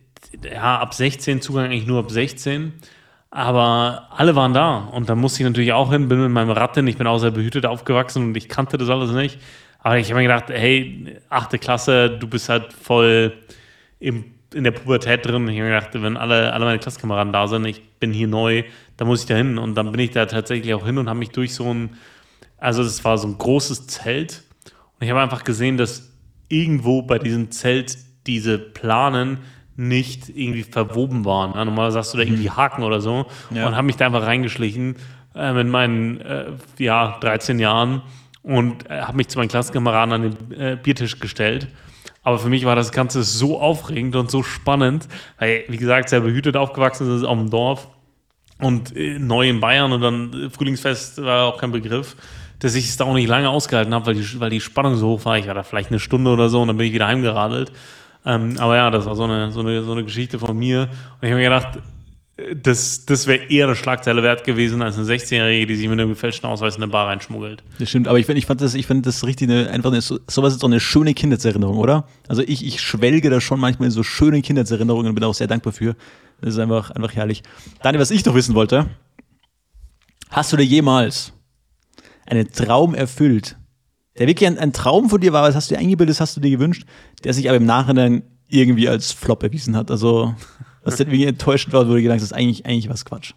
ja 0.43 0.79
ab 0.79 0.93
16 0.93 1.41
Zugang 1.41 1.65
eigentlich 1.65 1.87
nur 1.87 1.99
ab 1.99 2.11
16. 2.11 2.73
Aber 3.29 4.07
alle 4.11 4.35
waren 4.35 4.53
da 4.53 4.77
und 4.77 5.09
da 5.09 5.15
musste 5.15 5.43
ich 5.43 5.47
natürlich 5.47 5.73
auch 5.73 5.91
hin, 5.91 6.07
bin 6.07 6.21
mit 6.21 6.31
meinem 6.31 6.51
Rad 6.51 6.75
hin. 6.75 6.87
Ich 6.87 6.97
bin 6.97 7.07
auch 7.07 7.17
sehr 7.17 7.31
behütet 7.31 7.65
aufgewachsen 7.65 8.23
und 8.23 8.37
ich 8.37 8.47
kannte 8.47 8.77
das 8.77 8.89
alles 8.89 9.11
nicht. 9.11 9.39
Aber 9.79 9.97
ich 9.97 10.09
habe 10.09 10.21
mir 10.21 10.27
gedacht, 10.27 10.45
hey, 10.49 11.17
achte 11.29 11.59
Klasse, 11.59 12.09
du 12.09 12.27
bist 12.27 12.49
halt 12.49 12.73
voll 12.73 13.33
im, 13.99 14.25
in 14.53 14.63
der 14.63 14.71
Pubertät 14.71 15.25
drin. 15.25 15.47
Ich 15.49 15.59
habe 15.59 15.69
mir 15.69 15.75
gedacht, 15.75 15.89
wenn 15.93 16.17
alle, 16.17 16.53
alle 16.53 16.65
meine 16.65 16.79
Klassenkameraden 16.79 17.33
da 17.33 17.47
sind, 17.47 17.65
ich 17.65 17.81
bin 17.99 18.13
hier 18.13 18.27
neu, 18.27 18.63
da 18.95 19.05
muss 19.05 19.21
ich 19.21 19.27
da 19.27 19.35
hin. 19.35 19.57
Und 19.57 19.75
dann 19.75 19.91
bin 19.91 19.99
ich 19.99 20.11
da 20.11 20.25
tatsächlich 20.25 20.73
auch 20.73 20.85
hin 20.85 20.97
und 20.97 21.09
habe 21.09 21.19
mich 21.19 21.29
durch 21.29 21.53
so 21.53 21.73
ein, 21.73 21.91
also 22.57 22.81
es 22.81 23.03
war 23.03 23.17
so 23.17 23.27
ein 23.27 23.37
großes 23.37 23.87
Zelt. 23.87 24.43
Und 24.65 25.05
ich 25.05 25.09
habe 25.09 25.21
einfach 25.21 25.43
gesehen, 25.43 25.77
dass 25.77 26.11
irgendwo 26.49 27.01
bei 27.01 27.19
diesem 27.19 27.51
Zelt 27.51 27.97
diese 28.25 28.57
Planen 28.57 29.39
nicht 29.77 30.27
irgendwie 30.29 30.63
verwoben 30.63 31.23
waren. 31.23 31.53
Ja, 31.53 31.63
normalerweise 31.63 31.99
hast 31.99 32.13
du 32.13 32.17
da 32.17 32.23
irgendwie 32.23 32.49
Haken 32.49 32.83
oder 32.83 32.99
so. 32.99 33.27
Ja. 33.51 33.67
Und 33.67 33.75
habe 33.75 33.85
mich 33.85 33.95
da 33.95 34.07
einfach 34.07 34.25
reingeschlichen 34.25 34.95
äh, 35.35 35.53
mit 35.53 35.67
meinen 35.67 36.19
äh, 36.19 36.47
ja, 36.79 37.17
13 37.21 37.59
Jahren 37.59 38.01
und 38.41 38.89
äh, 38.89 39.01
habe 39.01 39.17
mich 39.17 39.27
zu 39.27 39.37
meinen 39.37 39.49
Klassenkameraden 39.49 40.13
an 40.13 40.21
den 40.21 40.59
äh, 40.59 40.77
Biertisch 40.81 41.19
gestellt. 41.19 41.67
Aber 42.23 42.39
für 42.39 42.49
mich 42.49 42.65
war 42.65 42.75
das 42.75 42.91
Ganze 42.91 43.23
so 43.23 43.61
aufregend 43.61 44.15
und 44.15 44.31
so 44.31 44.43
spannend, 44.43 45.07
weil, 45.39 45.63
wie 45.69 45.77
gesagt, 45.77 46.09
sehr 46.09 46.21
behütet 46.21 46.57
aufgewachsen 46.57 47.15
ist 47.15 47.23
auf 47.23 47.37
dem 47.37 47.49
Dorf 47.49 47.87
und 48.59 48.95
äh, 48.95 49.19
neu 49.19 49.47
in 49.47 49.59
Bayern 49.59 49.91
und 49.91 50.01
dann 50.01 50.33
äh, 50.33 50.49
Frühlingsfest 50.49 51.21
war 51.21 51.45
auch 51.45 51.59
kein 51.59 51.71
Begriff, 51.71 52.15
dass 52.59 52.75
ich 52.75 52.89
es 52.89 52.97
da 52.97 53.05
auch 53.05 53.13
nicht 53.13 53.27
lange 53.27 53.49
ausgehalten 53.49 53.93
habe, 53.93 54.07
weil 54.07 54.15
die, 54.15 54.39
weil 54.39 54.49
die 54.49 54.59
Spannung 54.59 54.95
so 54.95 55.09
hoch 55.09 55.25
war. 55.25 55.37
Ich 55.37 55.47
war 55.47 55.53
da 55.53 55.63
vielleicht 55.63 55.89
eine 55.89 55.99
Stunde 55.99 56.31
oder 56.31 56.49
so 56.49 56.61
und 56.61 56.67
dann 56.67 56.77
bin 56.77 56.87
ich 56.87 56.93
wieder 56.93 57.07
heimgeradelt. 57.07 57.71
Ähm, 58.25 58.55
aber 58.59 58.75
ja, 58.75 58.91
das 58.91 59.05
war 59.05 59.15
so 59.15 59.23
eine, 59.23 59.51
so 59.51 59.61
eine, 59.61 59.83
so 59.83 59.91
eine 59.91 60.03
Geschichte 60.03 60.39
von 60.39 60.57
mir. 60.57 60.81
Und 60.81 60.89
ich 61.21 61.29
habe 61.29 61.35
mir 61.35 61.43
gedacht, 61.43 61.79
das, 62.55 63.05
das 63.05 63.25
wäre 63.25 63.45
eher 63.45 63.65
eine 63.65 63.75
Schlagzeile 63.75 64.21
wert 64.21 64.43
gewesen 64.43 64.83
als 64.83 64.95
eine 64.97 65.07
16-Jährige, 65.07 65.65
die 65.65 65.75
sich 65.75 65.87
mit 65.87 65.99
einem 65.99 66.09
gefälschten 66.09 66.47
Ausweis 66.47 66.75
in 66.75 66.83
eine 66.83 66.91
Bar 66.91 67.07
reinschmuggelt. 67.07 67.63
Das 67.79 67.89
stimmt, 67.89 68.07
aber 68.07 68.19
ich, 68.19 68.27
find, 68.27 68.37
ich 68.37 68.45
fand 68.45 68.61
das, 68.61 68.75
ich 68.75 68.85
fand 68.85 69.05
das 69.07 69.25
richtig 69.25 69.49
eine, 69.49 69.69
einfach 69.71 69.91
eine, 69.91 70.01
so, 70.01 70.19
sowas 70.27 70.53
ist 70.53 70.61
doch 70.61 70.67
eine 70.67 70.79
schöne 70.79 71.15
Kindheitserinnerung, 71.15 71.77
oder? 71.77 72.07
Also 72.27 72.43
ich, 72.43 72.63
ich 72.63 72.79
schwelge 72.79 73.31
da 73.31 73.41
schon 73.41 73.59
manchmal 73.59 73.87
in 73.87 73.91
so 73.91 74.03
schönen 74.03 74.43
Kindheitserinnerungen 74.43 75.07
und 75.07 75.15
bin 75.15 75.23
auch 75.23 75.33
sehr 75.33 75.47
dankbar 75.47 75.73
für. 75.73 75.95
Das 76.39 76.53
ist 76.53 76.59
einfach, 76.59 76.91
einfach 76.91 77.15
herrlich. 77.15 77.41
Daniel, 77.81 78.01
was 78.01 78.11
ich 78.11 78.23
noch 78.23 78.35
wissen 78.35 78.53
wollte, 78.53 78.85
hast 80.29 80.53
du 80.53 80.57
dir 80.57 80.65
jemals 80.65 81.33
einen 82.27 82.51
Traum 82.51 82.93
erfüllt, 82.93 83.57
der 84.17 84.27
wirklich 84.27 84.47
ein, 84.47 84.57
ein 84.57 84.73
Traum 84.73 85.09
von 85.09 85.21
dir 85.21 85.33
war, 85.33 85.43
was 85.43 85.55
hast 85.55 85.69
du 85.69 85.75
dir 85.75 85.79
eingebildet, 85.79 86.15
das 86.15 86.21
hast 86.21 86.35
du 86.35 86.41
dir 86.41 86.49
gewünscht, 86.49 86.85
der 87.23 87.33
sich 87.33 87.47
aber 87.49 87.57
im 87.57 87.65
Nachhinein 87.65 88.23
irgendwie 88.47 88.89
als 88.89 89.11
Flop 89.11 89.43
erwiesen 89.43 89.75
hat? 89.75 89.91
Also, 89.91 90.35
was 90.83 90.99
irgendwie 90.99 91.25
enttäuschend 91.25 91.73
war, 91.73 91.87
wo 91.87 91.93
du 91.93 92.01
gedacht 92.01 92.17
das 92.17 92.23
ist 92.23 92.33
eigentlich, 92.33 92.65
eigentlich 92.65 92.89
was 92.89 93.05
Quatsch. 93.05 93.33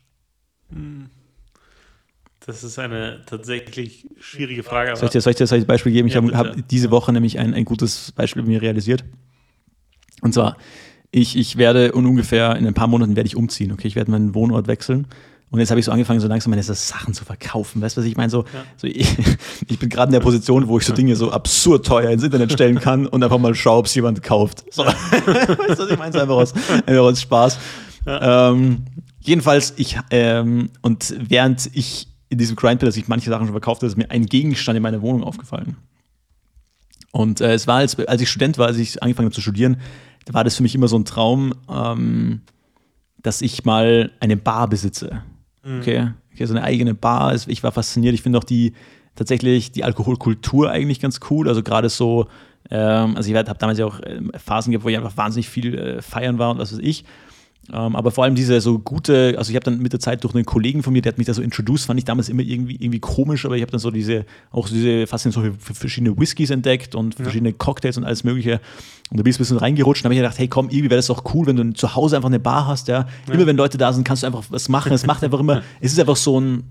Das 2.47 2.65
ist 2.65 2.79
eine 2.79 3.23
tatsächlich 3.27 4.09
schwierige 4.19 4.63
Frage. 4.63 4.97
Soll 4.97 5.07
ich 5.07 5.13
dir, 5.13 5.21
soll 5.21 5.33
ich 5.33 5.37
dir, 5.37 5.47
soll 5.47 5.59
ich 5.59 5.65
dir 5.65 5.67
ein 5.67 5.69
Beispiel 5.69 5.93
geben? 5.93 6.09
Ich 6.09 6.15
Ja, 6.15 6.23
habe 6.23 6.37
hab 6.37 6.69
diese 6.69 6.91
Woche 6.91 7.13
nämlich 7.13 7.39
ein, 7.39 7.55
ein 7.55 7.65
gutes 7.65 8.13
Beispiel 8.13 8.43
bei 8.43 8.49
mir 8.49 8.63
realisiert. 8.63 9.05
Und 10.23 10.33
zwar, 10.33 10.57
ich, 11.11 11.37
ich 11.37 11.57
werde 11.57 11.93
ungefähr 11.93 12.57
in 12.57 12.67
ein 12.67 12.75
paar 12.75 12.87
Monaten 12.87 13.17
werde 13.17 13.27
ich 13.27 13.37
umziehen, 13.37 13.73
okay? 13.73 13.89
Ich 13.89 13.97
werde 13.97 14.11
meinen 14.11 14.35
Wohnort 14.35 14.69
wechseln. 14.69 15.07
Und 15.51 15.59
jetzt 15.59 15.71
habe 15.71 15.81
ich 15.81 15.87
so 15.87 15.91
angefangen, 15.91 16.21
so 16.21 16.29
langsam 16.29 16.51
meine 16.51 16.63
Sachen 16.63 17.13
zu 17.13 17.25
verkaufen. 17.25 17.83
Weißt 17.83 17.97
du, 17.97 18.01
was 18.01 18.07
ich 18.07 18.17
meine? 18.17 18.31
So, 18.31 18.45
so 18.77 18.87
ich, 18.87 19.17
ich 19.69 19.79
bin 19.79 19.89
gerade 19.89 20.11
in 20.11 20.13
der 20.13 20.21
Position, 20.21 20.69
wo 20.69 20.79
ich 20.79 20.87
so 20.87 20.93
Dinge 20.93 21.17
so 21.17 21.33
absurd 21.33 21.85
teuer 21.85 22.11
ins 22.11 22.23
Internet 22.23 22.53
stellen 22.53 22.79
kann 22.79 23.07
und 23.07 23.23
einfach 23.25 23.39
mal 23.39 23.55
schaue, 23.55 23.79
ob 23.79 23.87
es 23.87 23.95
jemand 23.95 24.23
kauft. 24.23 24.65
So. 24.73 24.85
weißt 24.87 24.99
du, 25.27 25.83
was 25.85 25.91
ich 25.91 25.99
meine? 25.99 26.13
So 26.13 26.21
einfach 26.21 26.35
aus, 26.35 26.55
einfach 26.55 27.03
aus 27.03 27.21
Spaß. 27.21 27.59
Ähm, 28.07 28.85
jedenfalls, 29.21 29.75
ich, 29.77 29.99
ähm, 30.11 30.71
und 30.83 31.15
während 31.19 31.69
ich 31.75 32.07
in 32.29 32.39
diesem 32.39 32.57
Grind 32.57 32.83
dass 32.83 32.97
ich 32.97 33.09
manche 33.09 33.29
Sachen 33.29 33.47
schon 33.47 33.55
verkauft 33.55 33.83
habe, 33.83 33.89
ist 33.89 33.97
mir 33.97 34.11
ein 34.11 34.27
Gegenstand 34.27 34.77
in 34.77 34.83
meiner 34.83 35.03
Wohnung 35.03 35.25
aufgefallen. 35.25 35.77
Und 37.13 37.41
äh, 37.41 37.55
es 37.55 37.67
war, 37.67 37.79
als, 37.79 37.99
als 37.99 38.23
ich 38.23 38.31
Student 38.31 38.57
war, 38.57 38.69
als 38.69 38.79
ich 38.79 39.03
angefangen 39.03 39.27
habe 39.27 39.35
zu 39.35 39.41
studieren, 39.41 39.79
da 40.27 40.35
war 40.35 40.45
das 40.45 40.57
für 40.57 40.63
mich 40.63 40.77
immer 40.77 40.87
so 40.87 40.97
ein 40.97 41.05
Traum, 41.05 41.53
ähm, 41.69 42.43
dass 43.21 43.43
ich 43.43 43.65
mal 43.65 44.13
eine 44.21 44.37
Bar 44.37 44.69
besitze. 44.69 45.25
Okay, 45.65 46.11
okay 46.33 46.45
so 46.47 46.55
eine 46.55 46.63
eigene 46.65 46.95
Bar. 46.95 47.35
Ich 47.47 47.63
war 47.63 47.73
fasziniert. 47.73 48.15
Ich 48.15 48.23
finde 48.23 48.39
auch 48.39 48.45
die 48.45 48.73
tatsächlich 49.15 49.73
die 49.73 49.85
Alkoholkultur 49.85 50.71
eigentlich 50.71 51.01
ganz 51.01 51.21
cool. 51.31 51.49
Also 51.49 51.63
gerade 51.63 51.89
so, 51.89 52.29
ähm, 52.71 53.17
also 53.17 53.31
ich 53.31 53.37
habe 53.37 53.59
damals 53.59 53.79
ja 53.79 53.87
auch 53.87 54.01
ähm, 54.05 54.33
Phasen 54.37 54.73
gehabt, 54.73 54.85
wo 54.85 54.89
ich 54.89 54.97
einfach 54.97 55.17
wahnsinnig 55.17 55.49
viel 55.49 55.75
äh, 55.75 56.03
feiern 56.03 56.39
war 56.39 56.51
und 56.51 56.59
was 56.59 56.73
weiß 56.73 56.81
ich. 56.81 57.05
Ähm, 57.73 57.95
aber 57.95 58.11
vor 58.11 58.25
allem 58.25 58.35
diese 58.35 58.61
so 58.61 58.79
gute, 58.79 59.35
also 59.39 59.51
ich 59.51 59.57
habe 59.57 59.65
dann 59.65 59.79
mit 59.81 59.93
der 59.93 60.01
Zeit 60.01 60.25
durch 60.25 60.35
einen 60.35 60.45
Kollegen 60.45 60.83
von 60.83 60.93
mir, 60.93 61.03
der 61.03 61.13
hat 61.13 61.19
mich 61.19 61.27
da 61.27 61.35
so 61.35 61.43
introduced, 61.43 61.87
fand 61.87 61.99
ich 62.01 62.05
damals 62.05 62.29
immer 62.29 62.43
irgendwie, 62.43 62.75
irgendwie 62.75 62.99
komisch, 62.99 63.45
aber 63.45 63.57
ich 63.57 63.63
habe 63.63 63.71
dann 63.71 63.81
so 63.81 63.91
diese, 63.91 64.25
auch 64.51 64.67
so 64.67 64.75
diese 64.75 65.07
Faszination 65.07 65.57
für 65.59 65.75
verschiedene 65.75 66.19
Whiskys 66.19 66.51
entdeckt 66.51 66.95
und 66.95 67.15
verschiedene 67.15 67.53
Cocktails 67.53 67.97
und 67.97 68.05
alles 68.05 68.25
mögliche. 68.25 68.61
Und 69.11 69.19
da 69.19 69.23
bin 69.23 69.31
ich 69.31 69.37
ein 69.37 69.39
bisschen 69.39 69.59
reingerutscht 69.59 70.03
und 70.03 70.07
habe 70.07 70.15
ich 70.15 70.21
gedacht, 70.21 70.39
hey 70.39 70.49
komm, 70.49 70.69
irgendwie 70.69 70.91
wäre 70.91 70.99
das 70.99 71.07
doch 71.07 71.35
cool, 71.35 71.47
wenn 71.47 71.57
du 71.57 71.73
zu 71.73 71.95
Hause 71.95 72.17
einfach 72.17 72.29
eine 72.29 72.41
Bar 72.41 72.67
hast, 72.67 72.89
ja. 72.89 73.07
Immer 73.31 73.47
wenn 73.47 73.57
Leute 73.57 73.79
da 73.79 73.93
sind, 73.93 74.05
kannst 74.05 74.23
du 74.23 74.27
einfach 74.27 74.45
was 74.49 74.69
machen. 74.69 74.93
Es 74.93 75.07
macht 75.07 75.23
einfach 75.23 75.41
immer, 75.41 75.63
es 75.81 75.93
ist 75.93 76.01
einfach 76.01 76.17
so 76.17 76.41
ein, 76.41 76.65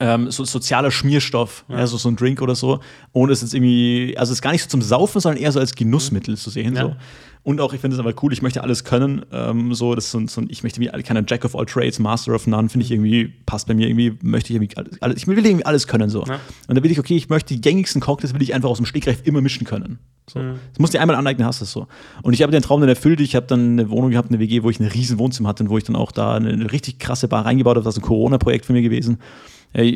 ähm, 0.00 0.30
so 0.30 0.44
sozialer 0.44 0.90
Schmierstoff, 0.90 1.64
ja. 1.68 1.78
ja. 1.78 1.86
so, 1.86 1.96
so 1.96 2.08
ein 2.08 2.16
Drink 2.16 2.42
oder 2.42 2.54
so, 2.54 2.80
ohne 3.12 3.32
es 3.32 3.42
jetzt 3.42 3.54
irgendwie, 3.54 4.14
also 4.16 4.32
es 4.32 4.38
ist 4.38 4.42
gar 4.42 4.52
nicht 4.52 4.62
so 4.62 4.68
zum 4.68 4.82
Saufen, 4.82 5.20
sondern 5.20 5.42
eher 5.42 5.52
so 5.52 5.60
als 5.60 5.74
Genussmittel 5.74 6.36
zu 6.36 6.50
sehen. 6.50 6.74
Ja. 6.74 6.82
So. 6.82 6.96
Und 7.44 7.60
auch, 7.60 7.74
ich 7.74 7.80
finde 7.82 7.94
es 7.94 8.00
aber 8.00 8.14
cool, 8.22 8.32
ich 8.32 8.40
möchte 8.40 8.62
alles 8.62 8.84
können. 8.84 9.24
Ähm, 9.30 9.74
so, 9.74 9.94
das 9.94 10.10
so, 10.10 10.26
so, 10.26 10.42
ich 10.48 10.62
möchte 10.62 10.80
wie 10.80 10.88
keiner 11.02 11.22
Jack 11.26 11.44
of 11.44 11.54
all 11.54 11.66
Trades, 11.66 11.98
Master 11.98 12.34
of 12.34 12.46
None, 12.46 12.70
finde 12.70 12.86
ich 12.86 12.90
irgendwie, 12.90 13.26
passt 13.44 13.68
bei 13.68 13.74
mir 13.74 13.86
irgendwie, 13.86 14.16
möchte 14.22 14.50
ich 14.52 14.56
irgendwie 14.56 14.74
alles, 15.00 15.18
ich 15.18 15.26
will 15.26 15.44
irgendwie 15.44 15.66
alles 15.66 15.86
können. 15.86 16.08
So. 16.08 16.24
Ja. 16.24 16.40
Und 16.68 16.74
dann 16.74 16.82
will 16.82 16.90
ich, 16.90 16.98
okay, 16.98 17.16
ich 17.16 17.28
möchte 17.28 17.52
die 17.52 17.60
gängigsten 17.60 18.00
Cocktails, 18.00 18.32
will 18.32 18.42
ich 18.42 18.54
einfach 18.54 18.70
aus 18.70 18.78
dem 18.78 18.86
Stegreif 18.86 19.26
immer 19.26 19.42
mischen 19.42 19.66
können. 19.66 19.98
So. 20.28 20.38
Mhm. 20.38 20.54
Das 20.72 20.78
musst 20.78 20.94
du 20.94 20.96
dir 20.96 21.02
einmal 21.02 21.16
aneignen, 21.16 21.46
hast 21.46 21.60
du 21.60 21.64
es 21.64 21.70
so. 21.70 21.86
Und 22.22 22.32
ich 22.32 22.40
habe 22.40 22.50
den 22.50 22.62
Traum 22.62 22.80
dann 22.80 22.88
erfüllt. 22.88 23.20
Ich 23.20 23.36
habe 23.36 23.46
dann 23.46 23.72
eine 23.72 23.90
Wohnung 23.90 24.10
gehabt, 24.10 24.30
eine 24.30 24.38
WG, 24.38 24.62
wo 24.62 24.70
ich 24.70 24.80
ein 24.80 24.86
riesen 24.86 25.18
Wohnzimmer 25.18 25.50
hatte 25.50 25.64
und 25.64 25.68
wo 25.68 25.76
ich 25.76 25.84
dann 25.84 25.96
auch 25.96 26.12
da 26.12 26.36
eine 26.36 26.72
richtig 26.72 26.98
krasse 26.98 27.28
Bar 27.28 27.44
reingebaut 27.44 27.76
habe. 27.76 27.84
Das 27.84 27.94
ist 27.94 28.02
ein 28.02 28.06
Corona-Projekt 28.06 28.64
von 28.64 28.74
mir 28.74 28.82
gewesen 28.82 29.18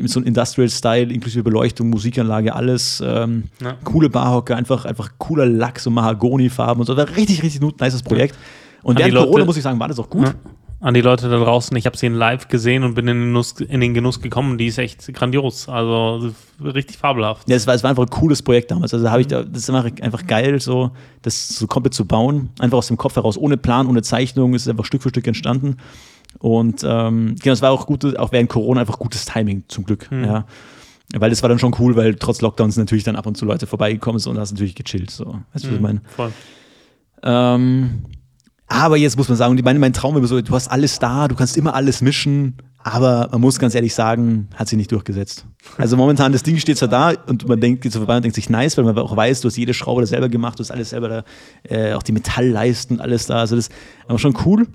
so 0.07 0.21
ein 0.21 0.25
Industrial-Style, 0.25 1.13
inklusive 1.13 1.45
Beleuchtung, 1.45 1.89
Musikanlage, 1.91 2.55
alles. 2.55 3.03
Ähm, 3.05 3.45
ja. 3.63 3.77
Coole 3.85 4.11
Barhocker, 4.11 4.57
einfach, 4.57 4.85
einfach 4.85 5.11
cooler 5.19 5.47
Lack, 5.47 5.79
so 5.79 5.91
Mahagoni-Farben 5.91 6.81
und 6.81 6.87
so. 6.87 6.97
War 6.97 7.09
richtig, 7.17 7.43
richtig 7.43 7.61
nices 7.81 8.03
Projekt. 8.03 8.37
Und 8.83 8.99
während 8.99 9.15
Leute, 9.15 9.27
Corona, 9.27 9.45
muss 9.45 9.57
ich 9.57 9.63
sagen, 9.63 9.79
war 9.79 9.89
das 9.89 9.99
auch 9.99 10.11
gut. 10.11 10.27
Ja. 10.27 10.35
An 10.81 10.95
die 10.95 11.01
Leute 11.01 11.29
da 11.29 11.39
draußen, 11.39 11.77
ich 11.77 11.87
habe 11.87 11.97
sie 11.97 12.07
in 12.07 12.15
live 12.15 12.47
gesehen 12.47 12.85
und 12.85 12.95
bin 12.95 13.09
in 13.09 13.17
den, 13.17 13.27
Genuss, 13.27 13.53
in 13.61 13.81
den 13.81 13.95
Genuss 13.95 14.21
gekommen. 14.21 14.59
Die 14.59 14.67
ist 14.67 14.79
echt 14.79 15.13
grandios. 15.13 15.69
Also 15.69 16.33
richtig 16.63 16.97
fabelhaft. 16.97 17.49
Ja, 17.49 17.57
es 17.57 17.67
war, 17.67 17.75
es 17.75 17.83
war 17.83 17.91
einfach 17.91 18.05
ein 18.05 18.11
cooles 18.11 18.43
Projekt 18.43 18.71
damals. 18.71 18.95
Also 18.95 19.11
habe 19.11 19.21
ich 19.21 19.27
da, 19.27 19.43
das 19.43 19.63
ist 19.63 19.71
einfach, 19.71 20.27
geil, 20.27 20.61
so 20.61 20.93
das 21.23 21.49
so 21.49 21.67
komplett 21.67 21.95
zu 21.95 22.05
bauen. 22.05 22.51
Einfach 22.61 22.79
aus 22.79 22.87
dem 22.87 22.97
Kopf 22.97 23.17
heraus, 23.17 23.37
ohne 23.37 23.57
Plan, 23.57 23.89
ohne 23.89 24.03
Zeichnung. 24.03 24.55
Es 24.55 24.63
ist 24.63 24.69
einfach 24.69 24.85
Stück 24.85 25.03
für 25.03 25.09
Stück 25.09 25.27
entstanden. 25.27 25.79
Und 26.39 26.85
ähm, 26.85 27.37
genau, 27.41 27.53
es 27.53 27.63
war 27.63 27.71
auch 27.71 27.87
gut, 27.87 28.17
auch 28.17 28.33
während 28.33 28.49
Corona 28.49 28.81
einfach 28.81 28.99
gutes 28.99 29.25
Timing, 29.25 29.65
zum 29.69 29.85
Glück. 29.85 30.11
Mhm. 30.11 30.25
Ja. 30.25 30.47
Weil 31.17 31.31
das 31.31 31.43
war 31.43 31.49
dann 31.49 31.59
schon 31.59 31.75
cool, 31.79 31.97
weil 31.97 32.17
trotz 32.17 32.43
Lockdowns 32.43 32.77
natürlich 32.77 33.05
dann 33.05 33.17
ab 33.17 33.27
und 33.27 33.37
zu 33.37 33.47
Leute 33.47 33.67
vorbeigekommen 33.67 34.19
sind 34.19 34.33
und 34.33 34.39
hast 34.39 34.53
natürlich 34.53 34.75
gechillt. 34.75 35.11
So. 35.11 35.25
Weißt 35.25 35.35
du, 35.35 35.41
was 35.53 35.65
ich 35.65 35.71
hm, 35.71 35.83
meine? 35.83 36.03
Voll. 36.15 36.33
Ähm, 37.23 38.03
aber 38.67 38.99
jetzt 38.99 39.17
muss 39.17 39.29
man 39.29 39.39
sagen, 39.39 39.59
mein, 39.65 39.79
mein 39.79 39.95
Traum 39.95 40.17
immer 40.17 40.27
so, 40.27 40.41
du 40.41 40.55
hast 40.55 40.69
alles 40.69 40.99
da, 40.99 41.27
du 41.27 41.35
kannst 41.35 41.57
immer 41.57 41.75
alles 41.75 42.03
mischen, 42.03 42.59
aber 42.81 43.29
man 43.33 43.41
muss 43.41 43.59
ganz 43.59 43.75
ehrlich 43.75 43.95
sagen, 43.95 44.49
hat 44.55 44.69
sich 44.69 44.77
nicht 44.77 44.93
durchgesetzt. 44.93 45.47
Also 45.79 45.97
momentan, 45.97 46.33
das 46.33 46.43
Ding 46.43 46.59
steht 46.59 46.77
zwar 46.77 46.89
da 46.89 47.13
und 47.27 47.49
man 47.49 47.61
denkt, 47.61 47.83
geht 47.83 47.93
so 47.93 47.99
vorbei 47.99 48.17
und 48.17 48.23
denkt 48.25 48.35
sich 48.35 48.51
nice, 48.51 48.77
weil 48.77 48.85
man 48.85 48.97
auch 48.99 49.17
weiß, 49.17 49.41
du 49.41 49.49
hast 49.49 49.57
jede 49.57 49.73
Schraube 49.73 50.03
da 50.03 50.07
selber 50.07 50.29
gemacht, 50.29 50.59
du 50.59 50.63
hast 50.63 50.71
alles 50.71 50.91
selber 50.91 51.09
da, 51.09 51.25
äh, 51.65 51.95
auch 51.95 52.03
die 52.03 52.13
Metallleisten, 52.13 53.01
alles 53.01 53.27
da. 53.27 53.37
Also 53.37 53.57
das 53.57 53.71
war 54.07 54.19
schon 54.19 54.37
cool. 54.45 54.67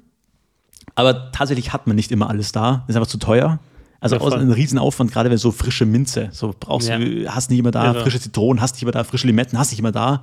Aber 0.95 1.31
tatsächlich 1.31 1.73
hat 1.73 1.87
man 1.87 1.95
nicht 1.95 2.11
immer 2.11 2.29
alles 2.29 2.51
da. 2.51 2.83
Das 2.87 2.89
ist 2.89 2.95
einfach 2.95 3.09
zu 3.09 3.17
teuer. 3.17 3.59
Also 4.03 4.17
ja, 4.17 4.35
ein 4.35 4.51
Riesenaufwand, 4.51 5.13
gerade 5.13 5.29
wenn 5.29 5.37
so 5.37 5.51
frische 5.51 5.85
Minze, 5.85 6.27
so 6.33 6.53
brauchst 6.59 6.89
ja. 6.89 6.97
du, 6.97 7.25
hast 7.33 7.49
nicht 7.49 7.59
immer 7.59 7.71
da, 7.71 7.85
Irre. 7.85 8.01
frische 8.01 8.19
Zitronen, 8.19 8.61
hast 8.61 8.75
nicht 8.75 8.83
immer 8.83 8.91
da, 8.91 9.05
frische 9.05 9.27
Limetten, 9.27 9.57
hast 9.57 9.71
nicht 9.71 9.79
immer 9.79 9.93
da. 9.93 10.21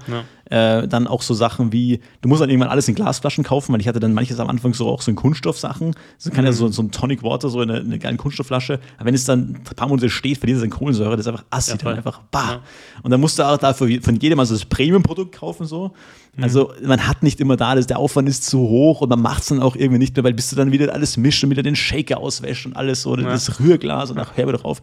Ja. 0.51 0.83
Äh, 0.83 0.87
dann 0.87 1.07
auch 1.07 1.23
so 1.23 1.33
Sachen 1.33 1.73
wie, 1.73 2.01
du 2.21 2.29
musst 2.29 2.43
dann 2.43 2.51
irgendwann 2.51 2.69
alles 2.69 2.89
in 2.89 2.95
Glasflaschen 2.95 3.43
kaufen, 3.43 3.73
weil 3.73 3.81
ich 3.81 3.89
hatte 3.89 3.99
dann 3.99 4.13
manches 4.13 4.39
am 4.39 4.49
Anfang 4.49 4.75
so 4.75 4.87
auch 4.87 5.01
so 5.01 5.11
in 5.11 5.17
Kunststoffsachen. 5.17 5.95
So 6.19 6.29
kann 6.29 6.41
mhm. 6.41 6.49
ja 6.49 6.53
so, 6.53 6.69
so 6.69 6.83
ein 6.83 6.91
Tonic 6.91 7.23
Water, 7.23 7.49
so 7.49 7.63
in 7.63 7.71
eine, 7.71 7.81
eine 7.81 7.99
geile 7.99 8.19
Kunststoffflasche. 8.19 8.81
Aber 8.99 9.07
wenn 9.07 9.15
es 9.15 9.25
dann 9.25 9.55
ein 9.55 9.63
paar 9.65 9.89
Monate 9.89 10.11
steht, 10.11 10.37
verliert 10.37 10.59
es 10.59 10.63
an 10.63 10.69
Kohlensäure, 10.69 11.17
das 11.17 11.21
ist 11.21 11.29
einfach 11.29 11.45
assi, 11.49 11.79
dann 11.79 11.97
einfach 11.97 12.21
bah. 12.31 12.61
Und 13.03 13.11
dann 13.13 13.21
musst 13.21 13.39
du 13.39 13.45
auch 13.45 13.57
dafür 13.57 14.03
von 14.03 14.17
jedem 14.17 14.41
also 14.41 14.53
das 14.53 14.67
Premium-Produkt 14.67 15.35
kaufen, 15.35 15.65
so. 15.65 15.93
Mhm. 16.37 16.45
Also 16.45 16.73
man 16.83 17.07
hat 17.07 17.23
nicht 17.23 17.41
immer 17.41 17.57
da, 17.57 17.75
das, 17.75 17.87
der 17.87 17.99
Aufwand 17.99 18.29
ist 18.29 18.45
zu 18.45 18.61
hoch 18.61 19.01
und 19.01 19.09
man 19.09 19.21
macht 19.21 19.43
es 19.43 19.49
dann 19.49 19.61
auch 19.61 19.77
irgendwie 19.77 19.99
nicht 19.99 20.17
mehr, 20.17 20.25
weil 20.25 20.35
bis 20.35 20.51
du 20.51 20.57
dann 20.57 20.73
wieder 20.73 20.93
alles 20.93 21.17
mischt 21.17 21.43
und 21.45 21.51
wieder 21.51 21.63
den 21.63 21.77
Shaker 21.77 22.19
auswäscht 22.19 22.67
und 22.67 22.77
alles 22.77 23.03
so, 23.03 23.17
ja. 23.17 23.23
das 23.23 23.61
Rührglas 23.61 24.11
und 24.11 24.17
nach 24.17 24.37
Herbe 24.37 24.53
drauf. 24.53 24.81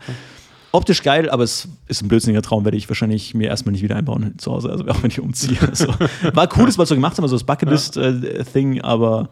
Optisch 0.73 1.01
geil, 1.01 1.29
aber 1.29 1.43
es 1.43 1.69
ist 1.87 2.01
ein 2.01 2.09
blödsinniger 2.09 2.41
Traum, 2.41 2.65
werde 2.65 2.77
ich 2.77 2.89
wahrscheinlich 2.89 3.33
mir 3.33 3.47
erstmal 3.47 3.71
nicht 3.71 3.81
wieder 3.81 3.95
einbauen 3.95 4.37
zu 4.37 4.51
Hause, 4.51 4.69
also 4.69 4.85
auch 4.87 5.01
wenn 5.01 5.09
ich 5.09 5.19
umziehe. 5.19 5.57
Also, 5.61 5.87
war 6.33 6.49
cool, 6.57 6.65
dass 6.65 6.77
wir 6.77 6.83
es 6.83 6.89
so 6.89 6.95
gemacht 6.95 7.17
haben, 7.17 7.23
also 7.23 7.35
das 7.35 7.45
Bucketlist-Thing, 7.45 8.73
ja. 8.73 8.83
aber 8.83 9.29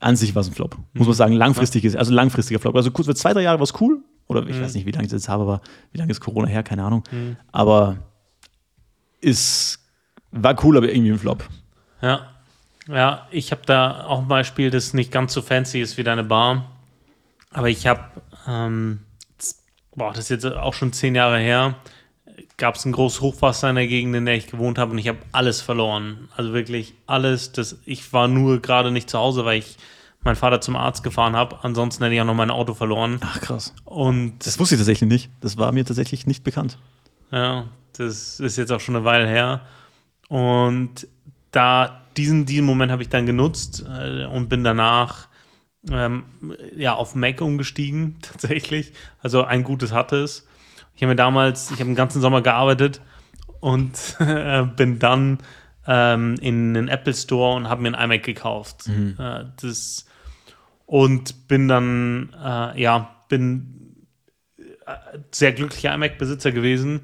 an 0.00 0.16
sich 0.16 0.34
war 0.34 0.40
es 0.40 0.48
ein 0.48 0.54
Flop. 0.54 0.76
Muss 0.92 1.06
man 1.06 1.16
sagen, 1.16 1.34
langfristig 1.34 1.84
ist, 1.84 1.96
also 1.96 2.12
langfristiger 2.12 2.60
Flop. 2.60 2.76
Also 2.76 2.90
kurz, 2.90 3.06
für 3.06 3.14
zwei, 3.14 3.32
drei 3.32 3.42
Jahre 3.42 3.58
war 3.58 3.64
es 3.64 3.80
cool. 3.80 4.00
Oder 4.26 4.46
ich 4.48 4.56
mhm. 4.56 4.62
weiß 4.62 4.74
nicht, 4.74 4.86
wie 4.86 4.90
lange 4.90 5.04
ich 5.04 5.10
das 5.10 5.22
jetzt 5.22 5.28
habe, 5.28 5.42
aber 5.42 5.60
wie 5.92 5.98
lange 5.98 6.10
ist 6.10 6.20
Corona 6.20 6.48
her, 6.48 6.62
keine 6.62 6.84
Ahnung. 6.84 7.04
Mhm. 7.10 7.36
Aber 7.52 7.98
ist 9.20 9.83
war 10.34 10.64
cool, 10.64 10.76
aber 10.76 10.90
irgendwie 10.90 11.12
ein 11.12 11.18
Flop. 11.18 11.44
Ja. 12.02 12.30
Ja, 12.86 13.26
ich 13.30 13.50
habe 13.50 13.62
da 13.64 14.04
auch 14.04 14.20
ein 14.20 14.28
Beispiel, 14.28 14.70
das 14.70 14.92
nicht 14.92 15.10
ganz 15.10 15.32
so 15.32 15.40
fancy 15.40 15.80
ist 15.80 15.96
wie 15.96 16.02
deine 16.02 16.24
Bar. 16.24 16.70
Aber 17.50 17.70
ich 17.70 17.86
habe, 17.86 18.02
ähm, 18.46 19.00
boah, 19.94 20.12
das 20.12 20.24
ist 20.24 20.28
jetzt 20.30 20.46
auch 20.46 20.74
schon 20.74 20.92
zehn 20.92 21.14
Jahre 21.14 21.38
her, 21.38 21.76
gab 22.56 22.74
es 22.74 22.84
ein 22.84 22.92
großes 22.92 23.20
Hochwasser 23.20 23.70
in 23.70 23.76
der 23.76 23.86
Gegend, 23.86 24.14
in 24.14 24.26
der 24.26 24.34
ich 24.34 24.48
gewohnt 24.48 24.78
habe 24.78 24.92
und 24.92 24.98
ich 24.98 25.08
habe 25.08 25.18
alles 25.32 25.60
verloren. 25.62 26.28
Also 26.36 26.52
wirklich 26.52 26.94
alles. 27.06 27.52
Das, 27.52 27.78
ich 27.86 28.12
war 28.12 28.28
nur 28.28 28.60
gerade 28.60 28.90
nicht 28.90 29.08
zu 29.08 29.18
Hause, 29.18 29.44
weil 29.44 29.58
ich 29.58 29.76
meinen 30.22 30.36
Vater 30.36 30.60
zum 30.60 30.76
Arzt 30.76 31.02
gefahren 31.02 31.36
habe. 31.36 31.58
Ansonsten 31.62 32.02
hätte 32.02 32.14
ich 32.14 32.20
auch 32.20 32.26
noch 32.26 32.34
mein 32.34 32.50
Auto 32.50 32.74
verloren. 32.74 33.18
Ach 33.22 33.40
krass. 33.40 33.74
Und 33.84 34.38
das 34.44 34.58
wusste 34.58 34.74
ich 34.74 34.80
tatsächlich 34.80 35.08
nicht. 35.08 35.30
Das 35.40 35.56
war 35.56 35.72
mir 35.72 35.84
tatsächlich 35.84 36.26
nicht 36.26 36.44
bekannt. 36.44 36.78
Ja, 37.30 37.66
das 37.96 38.40
ist 38.40 38.56
jetzt 38.56 38.72
auch 38.72 38.80
schon 38.80 38.96
eine 38.96 39.04
Weile 39.04 39.26
her. 39.26 39.62
Und 40.28 41.06
da 41.50 42.04
diesen, 42.16 42.46
diesen 42.46 42.64
Moment 42.64 42.92
habe 42.92 43.02
ich 43.02 43.08
dann 43.08 43.26
genutzt 43.26 43.84
äh, 43.88 44.24
und 44.24 44.48
bin 44.48 44.64
danach 44.64 45.28
ähm, 45.90 46.24
ja, 46.76 46.94
auf 46.94 47.14
Mac 47.14 47.40
umgestiegen, 47.40 48.16
tatsächlich. 48.22 48.92
Also 49.22 49.44
ein 49.44 49.64
gutes 49.64 49.92
hatte 49.92 50.16
es. 50.16 50.46
Ich 50.96 51.02
habe 51.02 51.10
mir 51.10 51.16
damals, 51.16 51.70
ich 51.70 51.80
habe 51.80 51.86
den 51.86 51.96
ganzen 51.96 52.20
Sommer 52.20 52.40
gearbeitet 52.40 53.00
und 53.60 54.16
äh, 54.20 54.62
bin 54.62 54.98
dann 54.98 55.38
ähm, 55.86 56.36
in 56.40 56.74
den 56.74 56.88
Apple 56.88 57.14
Store 57.14 57.56
und 57.56 57.68
habe 57.68 57.82
mir 57.82 57.96
ein 57.96 58.10
iMac 58.10 58.22
gekauft. 58.22 58.88
Mhm. 58.88 59.16
Äh, 59.18 59.44
das, 59.60 60.06
und 60.86 61.48
bin 61.48 61.68
dann, 61.68 62.34
äh, 62.42 62.80
ja, 62.80 63.16
bin 63.28 64.06
äh, 64.86 65.18
sehr 65.30 65.52
glücklicher 65.52 65.92
iMac-Besitzer 65.94 66.52
gewesen 66.52 67.00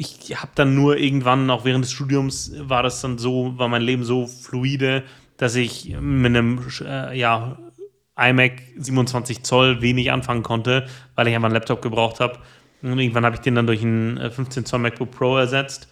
ich 0.00 0.34
habe 0.40 0.52
dann 0.54 0.74
nur 0.74 0.96
irgendwann, 0.96 1.50
auch 1.50 1.66
während 1.66 1.84
des 1.84 1.92
Studiums, 1.92 2.52
war 2.56 2.82
das 2.82 3.02
dann 3.02 3.18
so, 3.18 3.58
war 3.58 3.68
mein 3.68 3.82
Leben 3.82 4.02
so 4.02 4.26
fluide, 4.26 5.02
dass 5.36 5.54
ich 5.56 5.94
mit 6.00 6.34
einem 6.34 6.58
äh, 6.80 7.18
ja, 7.18 7.58
iMac 8.16 8.62
27 8.78 9.42
Zoll 9.42 9.82
wenig 9.82 10.10
anfangen 10.10 10.42
konnte, 10.42 10.86
weil 11.16 11.28
ich 11.28 11.34
einfach 11.34 11.48
einen 11.48 11.54
Laptop 11.54 11.82
gebraucht 11.82 12.20
habe. 12.20 12.38
Und 12.80 12.98
irgendwann 12.98 13.26
habe 13.26 13.36
ich 13.36 13.42
den 13.42 13.54
dann 13.54 13.66
durch 13.66 13.82
einen 13.82 14.30
15 14.30 14.62
äh, 14.62 14.64
Zoll 14.64 14.78
MacBook 14.78 15.10
Pro 15.10 15.36
ersetzt. 15.36 15.88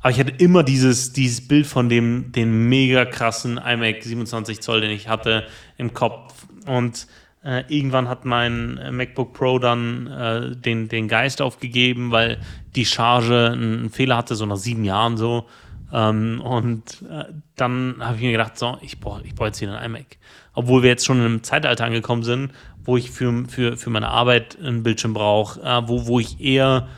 Aber 0.00 0.10
ich 0.10 0.20
hatte 0.20 0.32
immer 0.36 0.62
dieses, 0.62 1.14
dieses 1.14 1.48
Bild 1.48 1.66
von 1.66 1.88
dem 1.88 2.32
den 2.32 2.68
mega 2.68 3.06
krassen 3.06 3.56
iMac 3.56 4.02
27 4.02 4.60
Zoll, 4.60 4.82
den 4.82 4.90
ich 4.90 5.08
hatte, 5.08 5.46
im 5.78 5.94
Kopf. 5.94 6.34
Und 6.66 7.06
äh, 7.44 7.64
irgendwann 7.68 8.08
hat 8.08 8.24
mein 8.24 8.78
äh, 8.78 8.92
MacBook 8.92 9.32
Pro 9.32 9.58
dann 9.58 10.06
äh, 10.06 10.56
den, 10.56 10.88
den 10.88 11.08
Geist 11.08 11.42
aufgegeben, 11.42 12.12
weil 12.12 12.38
die 12.76 12.86
Charge 12.86 13.50
einen 13.52 13.90
Fehler 13.90 14.16
hatte, 14.16 14.34
so 14.34 14.46
nach 14.46 14.56
sieben 14.56 14.84
Jahren 14.84 15.16
so. 15.16 15.46
Ähm, 15.92 16.40
und 16.40 17.02
äh, 17.10 17.24
dann 17.56 17.96
habe 18.00 18.16
ich 18.16 18.22
mir 18.22 18.32
gedacht, 18.32 18.58
so, 18.58 18.78
ich 18.80 19.00
brauche 19.00 19.22
ich 19.24 19.34
brauch 19.34 19.46
jetzt 19.46 19.60
wieder 19.60 19.78
ein 19.78 19.90
iMac. 19.90 20.18
Obwohl 20.54 20.82
wir 20.82 20.90
jetzt 20.90 21.04
schon 21.04 21.18
in 21.18 21.24
einem 21.24 21.42
Zeitalter 21.42 21.84
angekommen 21.84 22.22
sind, 22.22 22.52
wo 22.84 22.96
ich 22.96 23.10
für, 23.10 23.44
für, 23.48 23.76
für 23.76 23.90
meine 23.90 24.08
Arbeit 24.08 24.58
einen 24.60 24.82
Bildschirm 24.82 25.14
brauche, 25.14 25.60
äh, 25.60 25.88
wo, 25.88 26.06
wo 26.06 26.20
ich 26.20 26.40
eher 26.40 26.88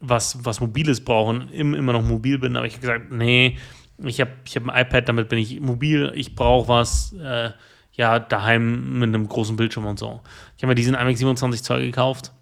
was, 0.00 0.44
was 0.44 0.60
Mobiles 0.60 1.02
brauche 1.02 1.30
und 1.30 1.50
immer 1.52 1.92
noch 1.94 2.02
mobil 2.02 2.38
bin. 2.38 2.56
Aber 2.56 2.66
ich 2.66 2.74
habe 2.74 2.80
gesagt, 2.82 3.10
nee, 3.10 3.56
ich 3.98 4.20
habe 4.20 4.32
ich 4.44 4.56
hab 4.56 4.68
ein 4.68 4.86
iPad, 4.86 5.08
damit 5.08 5.28
bin 5.28 5.38
ich 5.38 5.60
mobil. 5.60 6.12
Ich 6.14 6.34
brauche 6.34 6.68
was 6.68 7.14
äh, 7.14 7.50
ja 7.96 8.18
daheim 8.18 8.98
mit 8.98 9.08
einem 9.08 9.28
großen 9.28 9.56
Bildschirm 9.56 9.86
und 9.86 9.98
so. 9.98 10.20
Ich 10.56 10.62
habe 10.62 10.70
mir 10.70 10.74
diesen 10.74 10.94
iMac 10.94 11.16
27 11.16 11.62
Zoll 11.62 11.82
gekauft 11.82 12.32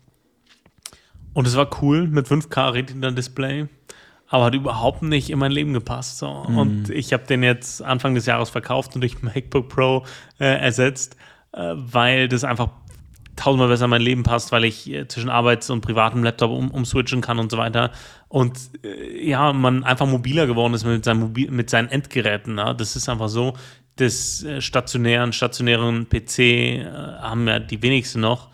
und 1.35 1.47
es 1.47 1.57
war 1.57 1.69
cool 1.83 2.07
mit 2.09 2.27
5K 2.27 2.73
Retina-Display, 2.75 3.67
aber 4.29 4.45
hat 4.45 4.55
überhaupt 4.55 5.03
nicht 5.03 5.31
in 5.31 5.39
mein 5.39 5.53
Leben 5.53 5.73
gepasst. 5.73 6.19
So. 6.19 6.47
Mhm. 6.49 6.59
Und 6.59 6.91
ich 6.91 7.13
habe 7.13 7.25
den 7.25 7.43
jetzt 7.43 7.83
Anfang 7.83 8.15
des 8.15 8.27
Jahres 8.27 8.51
verkauft 8.51 8.95
und 8.95 9.01
durch 9.03 9.23
MacBook 9.23 9.69
Pro 9.69 10.05
äh, 10.39 10.45
ersetzt, 10.45 11.17
äh, 11.53 11.73
weil 11.75 12.29
das 12.29 12.45
einfach 12.45 12.71
tausendmal 13.37 13.69
besser 13.69 13.85
in 13.85 13.91
mein 13.91 14.03
Leben 14.03 14.23
passt, 14.24 14.53
weil 14.53 14.65
ich 14.65 14.91
äh, 14.91 15.09
zwischen 15.09 15.31
Arbeits- 15.31 15.70
und 15.70 15.81
privatem 15.81 16.23
Laptop 16.23 16.51
um, 16.51 16.70
umswitchen 16.70 17.23
kann 17.23 17.39
und 17.39 17.51
so 17.51 17.57
weiter. 17.57 17.91
Und 18.29 18.59
äh, 18.85 19.27
ja, 19.27 19.53
man 19.53 19.85
einfach 19.85 20.07
mobiler 20.07 20.47
geworden 20.47 20.74
ist 20.74 20.85
mit, 20.85 21.05
seinem 21.05 21.20
Mobil 21.20 21.51
mit 21.51 21.70
seinen 21.70 21.89
Endgeräten. 21.89 22.55
Ne? 22.55 22.74
Das 22.77 22.95
ist 22.95 23.09
einfach 23.09 23.29
so 23.29 23.55
des 23.98 24.43
äh, 24.44 24.60
stationären, 24.60 25.32
stationären 25.32 26.09
PC 26.09 26.39
äh, 26.39 26.85
haben 27.20 27.47
ja 27.47 27.59
die 27.59 27.82
wenigsten 27.82 28.20
noch. 28.20 28.48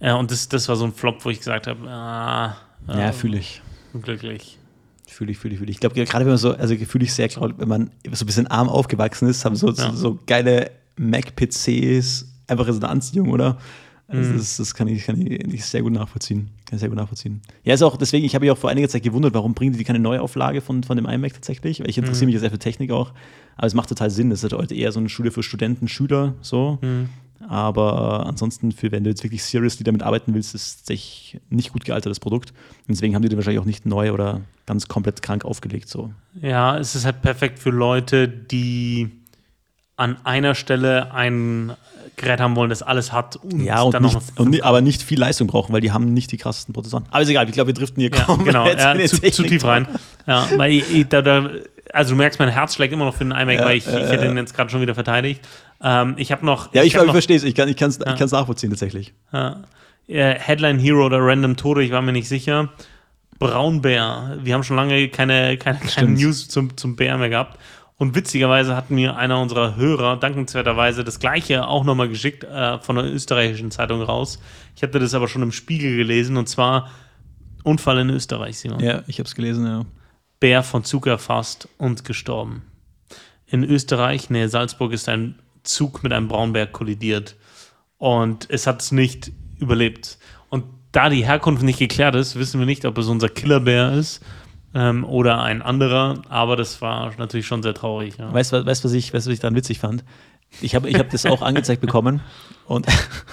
Äh, 0.00 0.12
und 0.12 0.30
das, 0.30 0.48
das 0.48 0.68
war 0.68 0.76
so 0.76 0.84
ein 0.84 0.92
Flop, 0.92 1.24
wo 1.24 1.30
ich 1.30 1.38
gesagt 1.38 1.66
habe, 1.66 1.88
ah, 1.88 2.56
ja, 2.88 3.12
fühle 3.12 3.38
ich. 3.38 3.62
Glücklich. 3.92 4.58
Fühle 5.06 5.30
ich, 5.30 5.38
fühle 5.38 5.54
ich, 5.54 5.58
fühle 5.58 5.70
ich. 5.70 5.76
Ich 5.76 5.80
glaube, 5.80 5.94
gerade 5.94 6.24
wenn 6.24 6.32
man 6.32 6.38
so, 6.38 6.54
also 6.54 6.74
fühle 6.76 7.04
ich 7.04 7.14
sehr, 7.14 7.28
glaub, 7.28 7.58
wenn 7.58 7.68
man 7.68 7.90
so 8.12 8.24
ein 8.24 8.26
bisschen 8.26 8.46
arm 8.48 8.68
aufgewachsen 8.68 9.28
ist, 9.28 9.44
haben 9.44 9.54
so, 9.54 9.68
ja. 9.68 9.74
so, 9.74 9.92
so, 9.92 10.18
geile 10.26 10.72
Mac-PCs 10.96 12.26
einfach 12.48 12.66
so 12.66 12.74
eine 12.74 12.88
Anziehung, 12.88 13.30
oder? 13.30 13.58
Also 14.06 14.32
Mhm. 14.32 14.36
das, 14.36 14.56
das 14.58 14.74
kann 14.74 14.86
ich, 14.88 15.04
kann 15.06 15.18
ich 15.20 15.64
sehr 15.64 15.82
gut 15.82 15.92
nachvollziehen. 15.92 16.50
Kann 16.66 16.76
ich 16.76 16.80
sehr 16.80 16.88
gut 16.90 16.98
nachvollziehen. 16.98 17.40
Ja, 17.64 17.72
ist 17.74 17.82
auch, 17.82 17.96
deswegen, 17.96 18.24
ich 18.26 18.34
habe 18.34 18.44
mich 18.44 18.50
auch 18.52 18.58
vor 18.58 18.68
einiger 18.70 18.88
Zeit 18.88 19.02
gewundert, 19.02 19.32
warum 19.34 19.54
bringen 19.54 19.76
die 19.76 19.82
keine 19.84 19.98
Neuauflage 19.98 20.60
von, 20.60 20.82
von 20.84 20.96
dem 20.96 21.06
iMac 21.06 21.32
tatsächlich? 21.34 21.80
Weil 21.80 21.88
ich 21.88 21.96
interessiere 21.98 22.24
Mhm. 22.24 22.28
mich 22.28 22.34
ja 22.34 22.40
sehr 22.40 22.50
für 22.50 22.58
Technik 22.58 22.90
auch. 22.90 23.12
Aber 23.56 23.66
es 23.66 23.74
macht 23.74 23.88
total 23.88 24.10
Sinn. 24.10 24.30
Das 24.30 24.40
ist 24.42 24.52
halt 24.52 24.60
heute 24.60 24.74
eher 24.74 24.92
so 24.92 25.00
eine 25.00 25.08
Schule 25.08 25.30
für 25.30 25.42
Studenten, 25.42 25.88
Schüler, 25.88 26.34
so. 26.42 26.78
Mhm. 26.82 27.08
Aber 27.48 28.26
ansonsten, 28.26 28.72
für 28.72 28.90
wenn 28.90 29.04
du 29.04 29.10
jetzt 29.10 29.22
wirklich 29.22 29.42
seriously 29.42 29.84
damit 29.84 30.02
arbeiten 30.02 30.32
willst, 30.34 30.54
ist 30.54 30.62
es 30.66 30.76
tatsächlich 30.78 31.40
nicht 31.50 31.72
gut 31.72 31.84
gealtertes 31.84 32.18
Produkt. 32.20 32.50
Und 32.50 32.94
deswegen 32.94 33.14
haben 33.14 33.22
die 33.22 33.28
den 33.28 33.36
wahrscheinlich 33.36 33.60
auch 33.60 33.66
nicht 33.66 33.84
neu 33.86 34.12
oder 34.12 34.40
ganz 34.66 34.88
komplett 34.88 35.20
krank 35.22 35.44
aufgelegt. 35.44 35.88
So. 35.88 36.12
Ja, 36.40 36.78
es 36.78 36.94
ist 36.94 37.04
halt 37.04 37.20
perfekt 37.22 37.58
für 37.58 37.70
Leute, 37.70 38.28
die 38.28 39.10
an 39.96 40.16
einer 40.24 40.54
Stelle 40.54 41.12
ein 41.12 41.72
Gerät 42.16 42.40
haben 42.40 42.54
wollen, 42.54 42.70
das 42.70 42.82
alles 42.82 43.12
hat 43.12 43.36
und 43.36 43.60
Ja, 43.60 43.82
und, 43.82 43.92
dann 43.92 44.02
nicht, 44.02 44.14
noch 44.14 44.22
und 44.36 44.62
aber 44.62 44.80
nicht 44.80 45.02
viel 45.02 45.18
Leistung 45.18 45.48
brauchen, 45.48 45.72
weil 45.72 45.80
die 45.80 45.92
haben 45.92 46.14
nicht 46.14 46.30
die 46.30 46.36
krassesten 46.36 46.72
Prozessoren. 46.72 47.04
Aber 47.10 47.22
ist 47.22 47.28
egal, 47.28 47.46
ich 47.46 47.52
glaube, 47.52 47.68
wir 47.68 47.74
driften 47.74 48.00
hier 48.00 48.10
Ja, 48.10 48.24
kaum 48.24 48.44
genau, 48.44 48.66
ja, 48.66 48.96
zu, 49.06 49.20
zu 49.20 49.42
tief 49.42 49.64
rein. 49.64 49.88
Ja, 50.26 50.46
weil 50.56 50.72
ich, 50.72 50.94
ich, 50.94 51.08
da, 51.08 51.22
da, 51.22 51.50
also 51.92 52.10
du 52.12 52.16
merkst, 52.16 52.38
mein 52.38 52.48
Herz 52.48 52.74
schlägt 52.74 52.92
immer 52.92 53.04
noch 53.04 53.14
für 53.14 53.24
den 53.24 53.32
iMac, 53.32 53.56
Ja, 53.56 53.64
weil 53.64 53.76
ich, 53.78 53.86
ich 53.86 53.92
äh, 53.92 54.06
hätte 54.06 54.26
ihn 54.26 54.36
jetzt 54.36 54.54
gerade 54.54 54.70
schon 54.70 54.80
wieder 54.80 54.94
verteidigt. 54.94 55.40
Ähm, 55.82 56.14
ich 56.16 56.30
habe 56.32 56.46
noch. 56.46 56.72
Ja, 56.72 56.82
ich, 56.82 56.94
ich 56.94 57.02
noch 57.02 57.12
verstehe 57.12 57.36
es, 57.36 57.42
ich 57.44 57.54
kann 57.54 57.68
es 57.68 57.72
ich 57.72 57.76
kann's, 57.76 57.98
Ja. 57.98 58.12
ich 58.12 58.18
kann's 58.18 58.32
nachvollziehen 58.32 58.70
tatsächlich. 58.70 59.12
Headline 60.06 60.78
Hero 60.78 61.06
oder 61.06 61.18
Random 61.20 61.56
Tode, 61.56 61.82
ich 61.82 61.90
war 61.90 62.02
mir 62.02 62.12
nicht 62.12 62.28
sicher. 62.28 62.68
Braunbär. 63.38 64.38
Wir 64.42 64.54
haben 64.54 64.62
schon 64.62 64.76
lange 64.76 65.08
keine, 65.08 65.56
keine, 65.58 65.78
keine. 65.80 66.10
News 66.10 66.48
zum, 66.48 66.76
zum 66.76 66.96
Bär 66.96 67.18
mehr 67.18 67.28
gehabt. 67.28 67.58
Und 67.96 68.16
witzigerweise 68.16 68.74
hat 68.74 68.90
mir 68.90 69.16
einer 69.16 69.40
unserer 69.40 69.76
Hörer 69.76 70.16
dankenswerterweise 70.16 71.04
das 71.04 71.20
gleiche 71.20 71.66
auch 71.68 71.84
nochmal 71.84 72.08
geschickt 72.08 72.42
äh, 72.42 72.78
von 72.80 72.98
einer 72.98 73.08
österreichischen 73.08 73.70
Zeitung 73.70 74.02
raus. 74.02 74.40
Ich 74.74 74.82
hatte 74.82 74.98
das 74.98 75.14
aber 75.14 75.28
schon 75.28 75.42
im 75.42 75.52
Spiegel 75.52 75.96
gelesen 75.96 76.36
und 76.36 76.48
zwar 76.48 76.90
Unfall 77.62 77.98
in 77.98 78.10
Österreich, 78.10 78.58
Simon. 78.58 78.80
Ja, 78.80 79.02
ich 79.06 79.18
habe 79.18 79.28
es 79.28 79.34
gelesen, 79.34 79.66
ja. 79.66 79.84
Bär 80.40 80.62
von 80.62 80.84
Zug 80.84 81.06
erfasst 81.06 81.68
und 81.78 82.04
gestorben. 82.04 82.62
In 83.46 83.62
Österreich, 83.62 84.28
nähe 84.28 84.48
Salzburg, 84.48 84.92
ist 84.92 85.08
ein 85.08 85.38
Zug 85.62 86.02
mit 86.02 86.12
einem 86.12 86.28
Braunbär 86.28 86.66
kollidiert 86.66 87.36
und 87.96 88.50
es 88.50 88.66
hat 88.66 88.82
es 88.82 88.90
nicht 88.90 89.30
überlebt. 89.60 90.18
Und 90.50 90.64
da 90.90 91.08
die 91.08 91.24
Herkunft 91.24 91.62
nicht 91.62 91.78
geklärt 91.78 92.16
ist, 92.16 92.36
wissen 92.36 92.58
wir 92.58 92.66
nicht, 92.66 92.84
ob 92.84 92.98
es 92.98 93.06
unser 93.06 93.28
Killerbär 93.28 93.92
ist 93.92 94.20
ähm, 94.74 95.04
oder 95.04 95.42
ein 95.42 95.62
anderer, 95.62 96.22
aber 96.28 96.56
das 96.56 96.80
war 96.80 97.12
natürlich 97.18 97.46
schon 97.46 97.62
sehr 97.62 97.74
traurig. 97.74 98.16
Ja. 98.18 98.32
Weißt 98.32 98.52
du, 98.52 98.66
weißt, 98.66 98.84
was, 98.84 98.92
ich, 98.92 99.14
weißt, 99.14 99.26
was 99.26 99.32
ich 99.32 99.40
daran 99.40 99.54
witzig 99.54 99.78
fand? 99.78 100.04
Ich 100.60 100.74
habe 100.76 100.88
ich 100.88 100.96
hab 100.98 101.10
das 101.10 101.26
auch 101.26 101.42
angezeigt 101.42 101.80
bekommen 101.80 102.20
und 102.66 102.86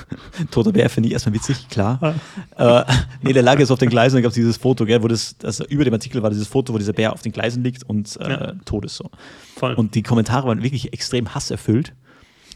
Toter 0.52 0.72
Bär 0.72 0.90
finde 0.90 1.08
ich 1.08 1.14
erstmal 1.14 1.36
witzig, 1.36 1.70
klar. 1.70 2.16
äh, 2.58 2.84
nee, 3.22 3.34
der 3.34 3.44
lag 3.44 3.60
jetzt 3.60 3.70
auf 3.72 3.78
den 3.78 3.90
Gleisen, 3.90 4.16
da 4.16 4.22
gab 4.22 4.30
es 4.30 4.36
dieses 4.36 4.58
Foto, 4.58 4.86
gell, 4.86 5.04
wo 5.04 5.08
das, 5.08 5.38
das 5.38 5.60
über 5.60 5.84
dem 5.84 5.94
Artikel 5.94 6.24
war 6.24 6.32
dieses 6.32 6.48
Foto, 6.48 6.74
wo 6.74 6.78
dieser 6.80 6.94
Bär 6.94 7.14
auf 7.14 7.22
den 7.22 7.32
Gleisen 7.32 7.64
liegt 7.64 7.84
und 7.84 8.18
äh, 8.20 8.30
Ja. 8.30 8.54
tot 8.66 8.86
ist 8.86 8.96
so. 8.96 9.10
Voll. 9.56 9.74
Und 9.76 9.94
die 9.94 10.02
Kommentare 10.04 10.48
waren 10.48 10.64
wirklich 10.64 10.94
extrem 10.94 11.34
hasserfüllt. 11.36 11.94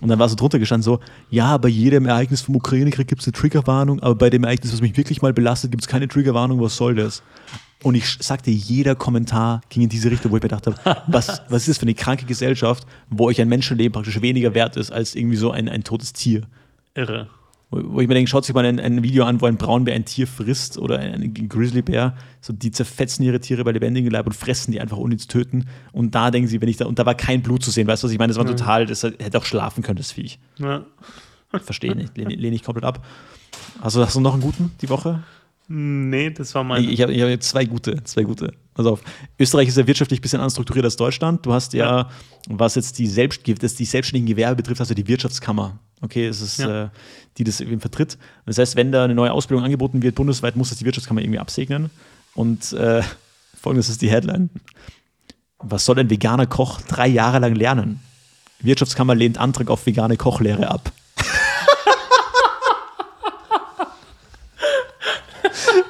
Und 0.02 0.10
dann 0.10 0.20
war 0.20 0.28
so 0.28 0.36
drunter 0.36 0.60
gestanden 0.60 0.84
so, 0.84 0.99
ja, 1.30 1.57
bei 1.57 1.70
jedem 1.70 2.06
Ereignis 2.06 2.41
vom 2.41 2.56
Ukraine-Krieg 2.57 3.07
gibt 3.07 3.22
es 3.22 3.28
eine 3.28 3.32
Triggerwarnung, 3.34 4.02
aber 4.02 4.16
bei 4.16 4.30
dem 4.30 4.44
Ereignis, 4.44 4.74
was 4.74 4.82
mich 4.82 4.98
wirklich 4.98 5.22
mal 5.22 5.32
belastet, 5.32 5.72
gibt 5.72 5.84
es 5.84 5.88
keine 5.88 6.07
Triggerwarnung, 6.10 6.60
was 6.60 6.76
soll 6.76 6.95
das? 6.95 7.24
Und 7.86 7.94
ich 7.94 8.18
sagte, 8.20 8.49
jeder 8.49 8.95
Kommentar 8.95 9.62
ging 9.70 9.84
in 9.84 9.90
diese 9.90 10.10
Richtung, 10.10 10.32
wo 10.32 10.38
ich 10.38 10.41
mir 10.41 10.49
gedacht 10.49 10.66
habe, 10.66 11.03
was, 11.07 11.44
was 11.49 11.62
ist 11.62 11.68
das 11.68 11.78
für 11.78 11.84
eine 11.84 11.94
kranke 11.94 12.26
Gesellschaft, 12.26 12.88
wo 13.12 13.28
euch 13.28 13.40
ein 13.40 13.48
Menschenleben 13.48 13.94
praktisch 13.94 14.20
weniger 14.24 14.56
wert 14.56 14.76
ist 14.76 14.91
als 14.91 15.14
irgendwie 15.14 15.36
so 15.36 15.52
ein, 15.52 15.70
ein 15.70 15.84
totes 15.84 16.12
Tier. 16.12 16.48
Irre. 16.95 17.30
Wo, 17.70 17.94
wo 17.94 18.02
ich 18.02 18.07
mir 18.07 18.16
denke, 18.16 18.28
schaut 18.28 18.44
sich 18.44 18.56
mal 18.56 18.66
ein, 18.66 18.80
ein 18.80 19.03
Video 19.03 19.24
an, 19.26 19.40
wo 19.40 19.45
ein 19.45 19.57
Braunbär 19.57 19.94
ein 19.94 20.03
Tier 20.03 20.26
frisst 20.26 20.80
oder 20.80 20.98
ein, 20.98 21.22
ein 21.22 21.48
Grizzlybär, 21.48 22.18
so 22.41 22.53
die 22.53 22.72
zerfetzen 22.72 23.24
ihre 23.24 23.40
Tiere 23.40 23.64
bei 23.64 23.72
lebendigem 23.72 24.12
Leib 24.12 24.26
und 24.26 24.34
fressen 24.34 24.72
die 24.72 24.82
einfach 24.82 24.98
ohne 24.98 25.18
zu 25.18 25.28
töten. 25.28 25.68
Und 25.91 26.16
da 26.16 26.32
denken 26.32 26.48
sie, 26.48 26.62
wenn 26.62 26.70
ich 26.70 26.78
da, 26.78 26.88
und 26.88 26.98
da 26.98 27.06
war 27.06 27.14
kein 27.14 27.44
Blut 27.44 27.64
zu 27.64 27.70
sehen, 27.70 27.86
weißt 27.86 28.02
du, 28.02 28.07
was 28.07 28.12
ich 28.14 28.18
meine? 28.18 28.34
Das 28.34 28.40
war 28.40 28.48
total, 28.48 28.88
das 28.88 29.03
hätte 29.03 29.38
auch 29.38 29.45
schlafen 29.45 29.84
können, 29.84 29.98
das 29.98 30.12
Viech. 30.12 30.40
Ja. 30.57 30.88
Verstehe 31.52 31.95
nicht, 31.95 32.18
lehne, 32.18 32.34
lehne 32.34 32.56
ich 32.56 32.64
komplett 32.64 32.84
ab. 32.84 33.06
Also 33.80 34.03
hast 34.03 34.16
du 34.16 34.22
noch 34.22 34.34
einen 34.34 34.41
guten 34.41 34.72
die 34.82 34.90
Woche? 34.90 35.22
Nee, 35.68 36.30
das 36.30 36.54
war 36.54 36.64
mein. 36.64 36.88
Ich, 36.88 37.02
habe 37.02 37.12
hab 37.14 37.30
jetzt 37.30 37.50
zwei 37.50 37.66
gute, 37.66 38.04
zwei 38.04 38.24
gute. 38.24 38.54
Pass 38.76 38.86
auf. 38.86 39.02
Österreich 39.40 39.68
ist 39.68 39.78
ja 39.78 39.88
wirtschaftlich 39.88 40.20
ein 40.20 40.22
bisschen 40.22 40.40
anders 40.40 40.54
strukturiert 40.54 40.86
als 40.86 40.96
Deutschland. 40.96 41.46
Du 41.46 41.54
hast 41.54 41.74
ja, 41.74 42.10
was 42.48 42.76
jetzt 42.76 43.00
die, 43.00 43.08
Selbst 43.08 43.42
das 43.62 43.76
die 43.76 43.86
selbstständigen 43.86 44.28
Gewerbe 44.36 44.58
betrifft, 44.58 44.80
hast 44.82 44.92
du 44.92 44.96
die 44.96 45.08
Wirtschaftskammer. 45.08 45.80
Okay, 46.02 46.28
es 46.28 46.42
ist, 46.42 46.60
Ja. 46.60 46.86
äh, 46.86 46.90
die 47.38 47.44
das 47.46 47.62
eben 47.62 47.80
vertritt. 47.80 48.18
Das 48.46 48.58
heißt, 48.58 48.76
wenn 48.76 48.92
da 48.92 49.06
eine 49.06 49.16
neue 49.16 49.32
Ausbildung 49.32 49.64
angeboten 49.66 50.04
wird, 50.04 50.16
bundesweit, 50.16 50.56
muss 50.56 50.70
das 50.70 50.78
die 50.78 50.86
Wirtschaftskammer 50.86 51.22
irgendwie 51.22 51.40
absegnen. 51.40 51.90
Und 52.36 52.74
äh, 52.74 53.02
folgendes 53.60 53.90
ist 53.90 54.02
die 54.02 54.10
Headline. 54.10 54.50
Was 55.60 55.86
soll 55.86 55.98
ein 55.98 56.10
veganer 56.10 56.46
Koch 56.46 56.82
drei 56.82 57.08
Jahre 57.08 57.40
lang 57.40 57.56
lernen? 57.56 58.02
Wirtschaftskammer 58.60 59.16
lehnt 59.16 59.38
Antrag 59.38 59.70
auf 59.70 59.86
vegane 59.86 60.18
Kochlehre 60.18 60.70
ab. 60.70 60.92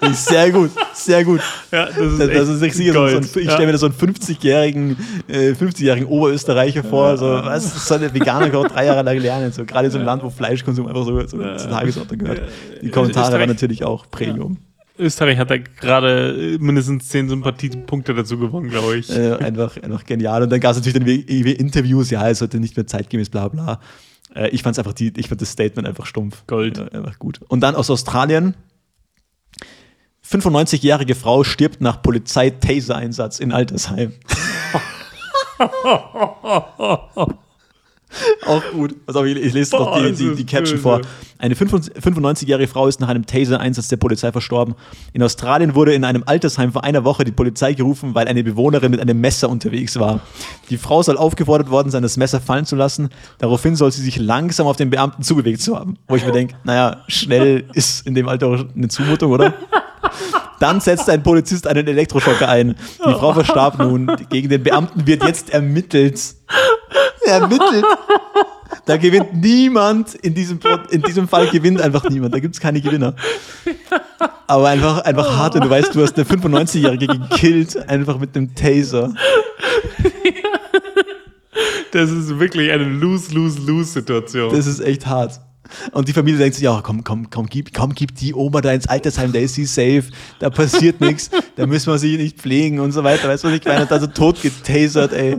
Ist 0.01 0.25
sehr 0.27 0.51
gut, 0.51 0.71
sehr 0.93 1.23
gut. 1.23 1.39
ja, 1.71 1.85
das 1.87 1.97
ist, 1.97 2.19
Das, 2.19 2.27
das 2.27 2.29
echt 2.29 2.49
ist 2.49 2.61
richtig 2.61 2.87
so, 2.93 3.07
so 3.07 3.17
ein, 3.17 3.23
ich 3.23 3.35
Ja. 3.45 3.51
stelle 3.51 3.65
mir 3.67 3.71
da 3.71 3.77
so 3.77 3.85
einen 3.87 3.95
50-jährigen 3.95 4.97
äh, 5.27 5.51
50-jährigen 5.51 6.07
Oberösterreicher 6.07 6.83
vor, 6.83 7.17
so, 7.17 7.25
was 7.25 7.87
soll 7.87 7.99
der 7.99 8.13
Veganer 8.13 8.49
Koch 8.49 8.67
drei 8.67 8.85
Jahre 8.85 9.03
lang 9.03 9.17
lernen? 9.19 9.51
So, 9.51 9.65
gerade 9.65 9.85
in 9.87 9.91
so 9.91 9.97
einem 9.97 10.05
Land, 10.05 10.23
wo 10.23 10.29
Fleischkonsum 10.29 10.87
einfach 10.87 11.05
so, 11.05 11.19
so 11.21 11.37
zur 11.37 11.57
Tagesordnung 11.69 12.19
gehört. 12.19 12.41
Die 12.81 12.89
Kommentare 12.89 13.25
Österreich- 13.27 13.39
waren 13.41 13.49
natürlich 13.49 13.83
auch 13.83 14.09
Premium. 14.11 14.57
Österreich 14.97 15.37
hat 15.37 15.49
da 15.51 15.57
gerade 15.57 16.53
äh, 16.55 16.57
mindestens 16.57 17.09
zehn 17.09 17.27
Sympathiepunkte 17.27 18.13
dazu 18.13 18.37
gewonnen, 18.37 18.69
glaube 18.69 18.95
ich. 18.97 19.09
Äh, 19.09 19.33
einfach, 19.33 19.75
einfach 19.81 20.05
genial. 20.05 20.43
Und 20.43 20.49
dann 20.51 20.61
gab 20.61 20.71
es 20.71 20.77
natürlich 20.77 20.97
dann 20.97 21.05
irgendwie 21.07 21.51
Interviews, 21.51 22.09
ja, 22.11 22.29
es 22.29 22.39
sollte 22.39 22.59
nicht 22.61 22.77
mehr 22.77 22.87
zeitgemäß, 22.87 23.29
bla 23.29 23.49
bla. 23.49 23.81
Äh, 24.33 24.49
ich 24.49 24.63
fand 24.63 24.77
einfach 24.79 24.93
die, 24.93 25.11
ich 25.17 25.27
fand 25.27 25.41
das 25.41 25.49
Statement 25.51 25.85
einfach 25.85 26.05
stumpf. 26.05 26.43
Gold. 26.47 26.77
Ja, 26.77 26.85
einfach 26.87 27.19
gut. 27.19 27.39
Und 27.49 27.59
dann 27.61 27.75
aus 27.75 27.89
Australien. 27.89 28.53
95-jährige 30.27 31.15
Frau 31.15 31.43
stirbt 31.43 31.81
nach 31.81 32.01
Polizei-Taser-Einsatz 32.01 33.39
in 33.39 33.51
Altersheim. 33.51 34.13
Auch 38.45 38.63
gut. 38.71 38.95
Auf, 39.07 39.25
ich, 39.25 39.35
ich 39.35 39.53
lese 39.53 39.71
doch 39.71 39.97
die, 39.97 40.13
die, 40.13 40.35
die 40.35 40.45
Caption 40.45 40.79
vor. 40.79 41.01
Eine 41.37 41.53
95-jährige 41.53 42.67
Frau 42.67 42.87
ist 42.87 43.01
nach 43.01 43.09
einem 43.09 43.25
Taser-Einsatz 43.25 43.89
der 43.89 43.97
Polizei 43.97 44.31
verstorben. 44.31 44.75
In 45.13 45.21
Australien 45.21 45.75
wurde 45.75 45.93
in 45.93 46.05
einem 46.05 46.23
Altersheim 46.25 46.71
vor 46.71 46.83
einer 46.83 47.03
Woche 47.03 47.25
die 47.25 47.33
Polizei 47.33 47.73
gerufen, 47.73 48.15
weil 48.15 48.27
eine 48.27 48.43
Bewohnerin 48.43 48.91
mit 48.91 49.01
einem 49.01 49.19
Messer 49.19 49.49
unterwegs 49.49 49.99
war. 49.99 50.21
Die 50.69 50.77
Frau 50.77 51.03
soll 51.03 51.17
aufgefordert 51.17 51.69
worden 51.69 51.91
sein, 51.91 52.03
das 52.03 52.15
Messer 52.15 52.39
fallen 52.39 52.65
zu 52.65 52.75
lassen. 52.75 53.09
Daraufhin 53.39 53.75
soll 53.75 53.91
sie 53.91 54.01
sich 54.01 54.17
langsam 54.17 54.67
auf 54.67 54.77
den 54.77 54.89
Beamten 54.89 55.23
zubewegt 55.23 55.61
zu 55.61 55.77
haben. 55.77 55.97
Wo 56.07 56.15
ich 56.15 56.25
mir 56.25 56.31
denke, 56.31 56.55
naja, 56.63 57.03
schnell 57.07 57.65
ist 57.73 58.07
in 58.07 58.15
dem 58.15 58.29
Alter 58.29 58.47
auch 58.47 58.65
eine 58.75 58.87
Zumutung, 58.87 59.31
oder? 59.31 59.53
Dann 60.59 60.79
setzt 60.79 61.09
ein 61.09 61.23
Polizist 61.23 61.67
einen 61.67 61.87
Elektroschocker 61.87 62.47
ein. 62.47 62.75
Die 63.05 63.13
Frau 63.13 63.33
verstarb 63.33 63.79
nun. 63.79 64.09
Gegen 64.29 64.49
den 64.49 64.63
Beamten 64.63 65.05
wird 65.05 65.23
jetzt 65.23 65.49
ermittelt. 65.49 66.21
Ermittelt. 67.25 67.85
Da 68.85 68.97
gewinnt 68.97 69.33
niemand 69.33 70.15
in 70.15 70.33
diesem, 70.33 70.59
in 70.91 71.01
diesem 71.01 71.27
Fall 71.27 71.47
gewinnt 71.47 71.81
einfach 71.81 72.07
niemand. 72.09 72.33
Da 72.33 72.39
gibt 72.39 72.55
es 72.55 72.61
keine 72.61 72.81
Gewinner. 72.81 73.15
Aber 74.47 74.69
einfach, 74.69 74.99
einfach 75.01 75.37
hart, 75.37 75.55
wenn 75.55 75.61
du 75.61 75.69
weißt, 75.69 75.95
du 75.95 76.03
hast 76.03 76.15
eine 76.17 76.25
95-Jährige 76.25 77.07
gekillt, 77.07 77.89
einfach 77.89 78.19
mit 78.19 78.35
einem 78.35 78.53
Taser. 78.53 79.11
Das 81.91 82.11
ist 82.11 82.39
wirklich 82.39 82.71
eine 82.71 82.83
Lose-Lose-Lose-Situation. 82.83 84.53
Das 84.53 84.67
ist 84.67 84.81
echt 84.81 85.07
hart. 85.07 85.39
Und 85.91 86.07
die 86.07 86.13
Familie 86.13 86.39
denkt 86.39 86.55
sich, 86.55 86.63
ja, 86.63 86.81
komm, 86.83 87.03
komm, 87.03 87.29
komm, 87.29 87.47
gib, 87.47 87.73
komm, 87.73 87.93
gib 87.93 88.15
die 88.15 88.33
Oma 88.33 88.61
da 88.61 88.71
ins 88.71 88.87
Altersheim, 88.87 89.31
da 89.31 89.39
ist 89.39 89.55
sie 89.55 89.65
safe, 89.65 90.05
da 90.39 90.49
passiert 90.49 91.01
nichts, 91.01 91.29
da 91.55 91.65
müssen 91.65 91.91
wir 91.91 91.97
sie 91.97 92.17
nicht 92.17 92.37
pflegen 92.37 92.79
und 92.79 92.91
so 92.91 93.03
weiter. 93.03 93.27
Weißt 93.27 93.43
du, 93.43 93.47
was 93.49 93.55
ich 93.55 93.65
meine? 93.65 93.83
Und 93.83 93.91
dann 93.91 94.01
so 94.01 94.07
tot 94.07 94.41
getasert, 94.41 95.13
ey. 95.13 95.37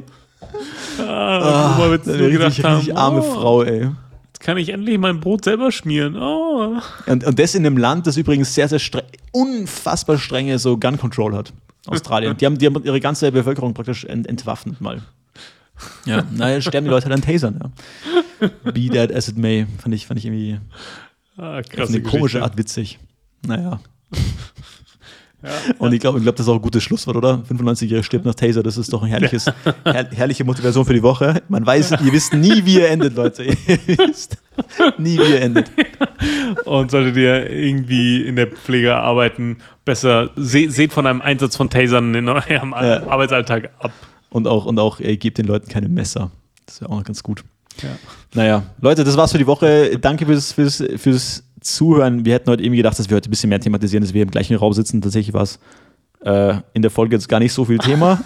Ah, 0.98 1.76
Oma 1.76 1.90
wird 1.90 2.08
eine 2.08 2.18
nur 2.18 2.30
gedacht 2.30 2.48
richtig, 2.48 2.64
haben, 2.64 2.76
richtig 2.76 2.96
arme 2.96 3.20
oh, 3.20 3.34
Frau, 3.34 3.62
ey. 3.62 3.90
Jetzt 4.26 4.40
kann 4.40 4.58
ich 4.58 4.68
endlich 4.68 4.98
mein 4.98 5.20
Brot 5.20 5.44
selber 5.44 5.72
schmieren. 5.72 6.16
Oh. 6.16 6.76
Und, 7.06 7.24
und 7.24 7.38
das 7.38 7.54
in 7.54 7.64
einem 7.64 7.76
Land, 7.76 8.06
das 8.06 8.16
übrigens 8.16 8.54
sehr, 8.54 8.68
sehr 8.68 8.78
streng, 8.78 9.04
unfassbar 9.32 10.18
strenge 10.18 10.58
so 10.58 10.76
Gun 10.78 10.98
Control 10.98 11.34
hat. 11.34 11.52
Australien. 11.86 12.36
Die 12.40 12.46
haben, 12.46 12.58
die 12.58 12.66
haben 12.66 12.82
ihre 12.84 13.00
ganze 13.00 13.30
Bevölkerung 13.32 13.74
praktisch 13.74 14.04
ent, 14.04 14.26
entwaffnet 14.26 14.80
mal. 14.80 15.02
Ja, 16.04 16.24
naja, 16.32 16.60
sterben 16.60 16.86
die 16.86 16.90
Leute 16.90 17.08
dann 17.08 17.20
Tasern, 17.22 17.60
ja. 17.62 18.48
Be 18.72 18.88
that 18.88 19.12
as 19.14 19.28
it 19.28 19.36
may. 19.36 19.66
Fand 19.78 19.94
ich, 19.94 20.06
fand 20.06 20.18
ich 20.18 20.26
irgendwie 20.26 20.58
Ah, 21.38 21.58
auf 21.58 21.88
eine 21.88 22.00
komische. 22.02 22.42
Art 22.42 22.56
witzig. 22.56 22.98
Naja. 23.46 23.80
Ja, 25.42 25.50
Und 25.78 25.92
ich 25.92 26.00
glaube, 26.00 26.18
ich 26.18 26.24
glaub, 26.24 26.34
das 26.34 26.46
ist 26.46 26.50
auch 26.50 26.54
ein 26.56 26.62
gutes 26.62 26.82
Schlusswort, 26.82 27.16
oder? 27.16 27.42
95-Jährige 27.48 28.02
stirbt 28.02 28.24
nach 28.24 28.34
Taser, 28.34 28.62
das 28.62 28.78
ist 28.78 28.92
doch 28.92 29.02
ein 29.02 29.08
herrliches, 29.08 29.46
her 29.84 30.08
herrliche 30.12 30.44
Motivation 30.44 30.84
für 30.86 30.94
die 30.94 31.02
Woche. 31.02 31.42
Man 31.48 31.64
weiß, 31.64 31.90
ihr 32.04 32.12
wisst 32.12 32.32
nie, 32.34 32.64
wie 32.64 32.76
ihr 32.76 32.88
endet, 32.88 33.14
Leute. 33.14 33.44
Ihr 33.44 33.56
wisst. 33.98 34.38
Nie 34.98 35.18
wieder 35.18 35.40
endet. 35.42 35.70
Und 36.64 36.90
solltet 36.90 37.16
ihr 37.16 37.50
irgendwie 37.50 38.22
in 38.22 38.34
der 38.36 38.46
Pflege 38.48 38.96
arbeiten, 38.96 39.58
besser 39.84 40.30
se 40.36 40.70
seht 40.70 40.92
von 40.94 41.06
einem 41.06 41.20
Einsatz 41.20 41.54
von 41.56 41.68
Tasern 41.68 42.14
in 42.14 42.28
eurem 42.28 42.70
Ja. 42.72 43.06
Arbeitsalltag 43.06 43.70
ab. 43.78 43.92
Und 44.36 44.46
auch, 44.46 44.66
und 44.66 44.78
auch 44.78 45.00
ey, 45.00 45.16
gebt 45.16 45.38
den 45.38 45.46
Leuten 45.46 45.66
keine 45.66 45.88
Messer. 45.88 46.30
Das 46.66 46.82
wäre 46.82 46.92
auch 46.92 46.98
noch 46.98 47.04
ganz 47.04 47.22
gut. 47.22 47.42
Ja. 47.82 47.88
Naja, 48.34 48.62
Leute, 48.82 49.02
das 49.02 49.16
war's 49.16 49.32
für 49.32 49.38
die 49.38 49.46
Woche. 49.46 49.98
Danke 49.98 50.26
fürs, 50.26 50.52
fürs, 50.52 50.84
fürs 50.98 51.42
Zuhören. 51.62 52.26
Wir 52.26 52.34
hätten 52.34 52.50
heute 52.50 52.62
irgendwie 52.62 52.76
gedacht, 52.76 52.98
dass 52.98 53.08
wir 53.08 53.16
heute 53.16 53.30
ein 53.30 53.30
bisschen 53.30 53.48
mehr 53.48 53.60
thematisieren, 53.60 54.04
dass 54.04 54.12
wir 54.12 54.22
im 54.22 54.30
gleichen 54.30 54.54
Raum 54.56 54.74
sitzen. 54.74 55.00
Tatsächlich 55.00 55.32
war 55.32 55.44
es 55.44 55.58
äh, 56.22 56.58
in 56.74 56.82
der 56.82 56.90
Folge 56.90 57.16
jetzt 57.16 57.30
gar 57.30 57.38
nicht 57.38 57.54
so 57.54 57.64
viel 57.64 57.78
Thema. 57.78 58.22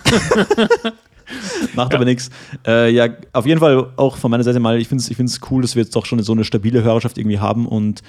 Macht 1.77 1.95
aber 1.95 2.05
nichts. 2.05 2.31
Äh, 2.67 2.91
ja, 2.91 3.07
auf 3.33 3.47
jeden 3.47 3.61
Fall 3.61 3.93
auch 3.95 4.17
von 4.17 4.33
meiner 4.33 4.43
Seite 4.43 4.59
mal, 4.59 4.81
ich 4.81 4.89
finde 4.89 5.03
es 5.03 5.11
ich 5.13 5.17
find's 5.17 5.39
cool, 5.49 5.63
dass 5.63 5.77
wir 5.77 5.85
jetzt 5.85 5.95
doch 5.95 6.07
schon 6.07 6.21
so 6.25 6.33
eine 6.33 6.43
stabile 6.43 6.83
Hörerschaft 6.83 7.19
irgendwie 7.19 7.39
haben 7.39 7.69
und 7.69 8.03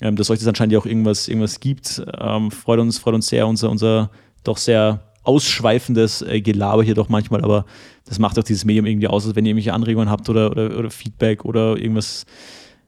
ähm, 0.00 0.14
dass 0.14 0.30
euch 0.30 0.38
das 0.38 0.46
anscheinend 0.46 0.74
ja 0.74 0.78
auch 0.78 0.86
irgendwas, 0.86 1.26
irgendwas 1.26 1.58
gibt. 1.58 2.00
Ähm, 2.20 2.52
freut, 2.52 2.78
uns, 2.78 2.98
freut 2.98 3.16
uns 3.16 3.26
sehr, 3.26 3.48
unser, 3.48 3.68
unser 3.68 4.10
doch 4.44 4.58
sehr 4.58 5.00
ausschweifendes 5.28 6.22
äh, 6.22 6.40
Gelaber 6.40 6.82
hier 6.82 6.94
doch 6.94 7.08
manchmal, 7.08 7.44
aber 7.44 7.66
das 8.06 8.18
macht 8.18 8.38
auch 8.38 8.42
dieses 8.42 8.64
Medium 8.64 8.86
irgendwie 8.86 9.06
aus, 9.06 9.26
als 9.26 9.36
wenn 9.36 9.44
ihr 9.44 9.50
irgendwelche 9.50 9.74
Anregungen 9.74 10.10
habt 10.10 10.28
oder, 10.28 10.50
oder, 10.50 10.76
oder 10.76 10.90
Feedback 10.90 11.44
oder 11.44 11.76
irgendwas, 11.76 12.24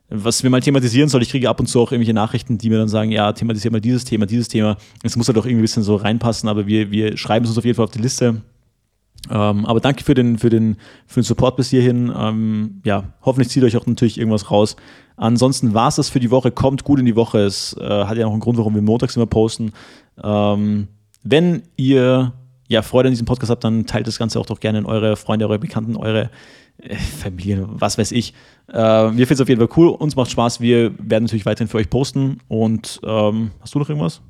was 0.08 0.42
wir 0.42 0.50
mal 0.50 0.60
thematisieren 0.60 1.08
soll. 1.08 1.22
Ich 1.22 1.28
kriege 1.28 1.48
ab 1.48 1.60
und 1.60 1.66
zu 1.66 1.80
auch 1.80 1.92
irgendwelche 1.92 2.14
Nachrichten, 2.14 2.56
die 2.56 2.70
mir 2.70 2.78
dann 2.78 2.88
sagen, 2.88 3.12
ja, 3.12 3.32
thematisier 3.32 3.70
mal 3.70 3.80
dieses 3.80 4.04
Thema, 4.04 4.24
dieses 4.26 4.48
Thema. 4.48 4.78
Es 5.02 5.16
muss 5.16 5.28
halt 5.28 5.36
auch 5.36 5.44
irgendwie 5.44 5.60
ein 5.60 5.62
bisschen 5.62 5.82
so 5.82 5.96
reinpassen, 5.96 6.48
aber 6.48 6.66
wir, 6.66 6.90
wir 6.90 7.16
schreiben 7.18 7.44
es 7.44 7.50
uns 7.50 7.58
auf 7.58 7.64
jeden 7.64 7.76
Fall 7.76 7.84
auf 7.84 7.92
die 7.92 8.00
Liste. 8.00 8.40
Ähm, 9.28 9.66
aber 9.66 9.80
danke 9.80 10.02
für 10.02 10.14
den, 10.14 10.38
für, 10.38 10.48
den, 10.48 10.78
für 11.06 11.20
den 11.20 11.24
Support 11.24 11.56
bis 11.56 11.68
hierhin. 11.68 12.10
Ähm, 12.16 12.80
ja, 12.84 13.12
hoffentlich 13.22 13.50
zieht 13.50 13.62
euch 13.62 13.76
auch 13.76 13.86
natürlich 13.86 14.18
irgendwas 14.18 14.50
raus. 14.50 14.76
Ansonsten 15.16 15.74
war 15.74 15.88
es 15.88 15.96
das 15.96 16.08
für 16.08 16.20
die 16.20 16.30
Woche. 16.30 16.50
Kommt 16.50 16.84
gut 16.84 16.98
in 16.98 17.04
die 17.04 17.16
Woche. 17.16 17.40
Es 17.40 17.76
äh, 17.78 18.04
hat 18.04 18.16
ja 18.16 18.24
noch 18.24 18.32
einen 18.32 18.40
Grund, 18.40 18.56
warum 18.56 18.74
wir 18.74 18.80
montags 18.80 19.16
immer 19.16 19.26
posten. 19.26 19.72
Ähm, 20.22 20.88
wenn 21.22 21.62
ihr 21.76 22.32
ja, 22.68 22.82
Freude 22.82 23.08
an 23.08 23.12
diesem 23.12 23.26
Podcast 23.26 23.50
habt, 23.50 23.64
dann 23.64 23.86
teilt 23.86 24.06
das 24.06 24.18
Ganze 24.18 24.38
auch 24.38 24.46
doch 24.46 24.60
gerne 24.60 24.78
in 24.78 24.86
eure 24.86 25.16
Freunde, 25.16 25.46
eure 25.46 25.58
Bekannten, 25.58 25.96
eure 25.96 26.30
äh, 26.78 26.94
Familie, 26.96 27.66
was 27.68 27.98
weiß 27.98 28.12
ich. 28.12 28.32
Äh, 28.68 28.74
wir 28.76 29.10
finden 29.26 29.32
es 29.34 29.40
auf 29.40 29.48
jeden 29.48 29.60
Fall 29.60 29.76
cool. 29.76 29.88
Uns 29.88 30.14
macht 30.16 30.30
Spaß. 30.30 30.60
Wir 30.60 30.92
werden 30.98 31.24
natürlich 31.24 31.46
weiterhin 31.46 31.68
für 31.68 31.78
euch 31.78 31.90
posten. 31.90 32.38
Und 32.48 33.00
ähm, 33.04 33.50
hast 33.60 33.74
du 33.74 33.80
noch 33.80 33.88
irgendwas? 33.88 34.20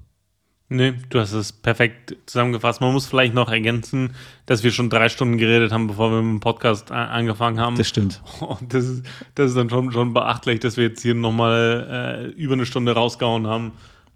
Nee, 0.72 0.94
du 1.10 1.18
hast 1.18 1.32
es 1.32 1.52
perfekt 1.52 2.16
zusammengefasst. 2.26 2.80
Man 2.80 2.92
muss 2.92 3.04
vielleicht 3.04 3.34
noch 3.34 3.50
ergänzen, 3.50 4.14
dass 4.46 4.62
wir 4.62 4.70
schon 4.70 4.88
drei 4.88 5.08
Stunden 5.08 5.36
geredet 5.36 5.72
haben, 5.72 5.88
bevor 5.88 6.12
wir 6.12 6.22
mit 6.22 6.30
dem 6.34 6.40
Podcast 6.40 6.92
a- 6.92 7.06
angefangen 7.06 7.58
haben. 7.58 7.76
Das 7.76 7.88
stimmt. 7.88 8.22
Und 8.40 8.72
das 8.72 8.86
ist, 8.86 9.04
das 9.34 9.50
ist 9.50 9.56
dann 9.56 9.68
schon, 9.68 9.90
schon 9.90 10.14
beachtlich, 10.14 10.60
dass 10.60 10.76
wir 10.76 10.84
jetzt 10.84 11.02
hier 11.02 11.14
nochmal 11.16 12.30
äh, 12.36 12.40
über 12.40 12.54
eine 12.54 12.66
Stunde 12.66 12.92
rausgehauen 12.92 13.48
haben. 13.48 13.72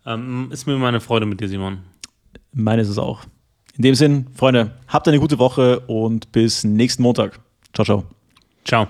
Ähm, 0.07 0.49
ist 0.53 0.67
mir 0.67 0.75
immer 0.75 0.87
eine 0.89 1.01
Freude 1.01 1.27
mit 1.27 1.41
dir, 1.41 1.49
Simon. 1.49 1.79
Meine 2.55 2.83
ist 2.83 2.89
es 2.89 2.99
auch. 2.99 3.25
In 3.77 3.83
dem 3.83 3.95
Sinn, 3.95 4.29
Freunde, 4.35 4.71
habt 4.87 5.09
eine 5.09 5.19
gute 5.19 5.39
Woche 5.39 5.81
und 5.81 6.31
bis 6.31 6.63
nächsten 6.65 7.03
Montag. 7.03 7.41
Ciao, 7.73 7.85
ciao. 7.85 8.05
Ciao. 8.65 8.89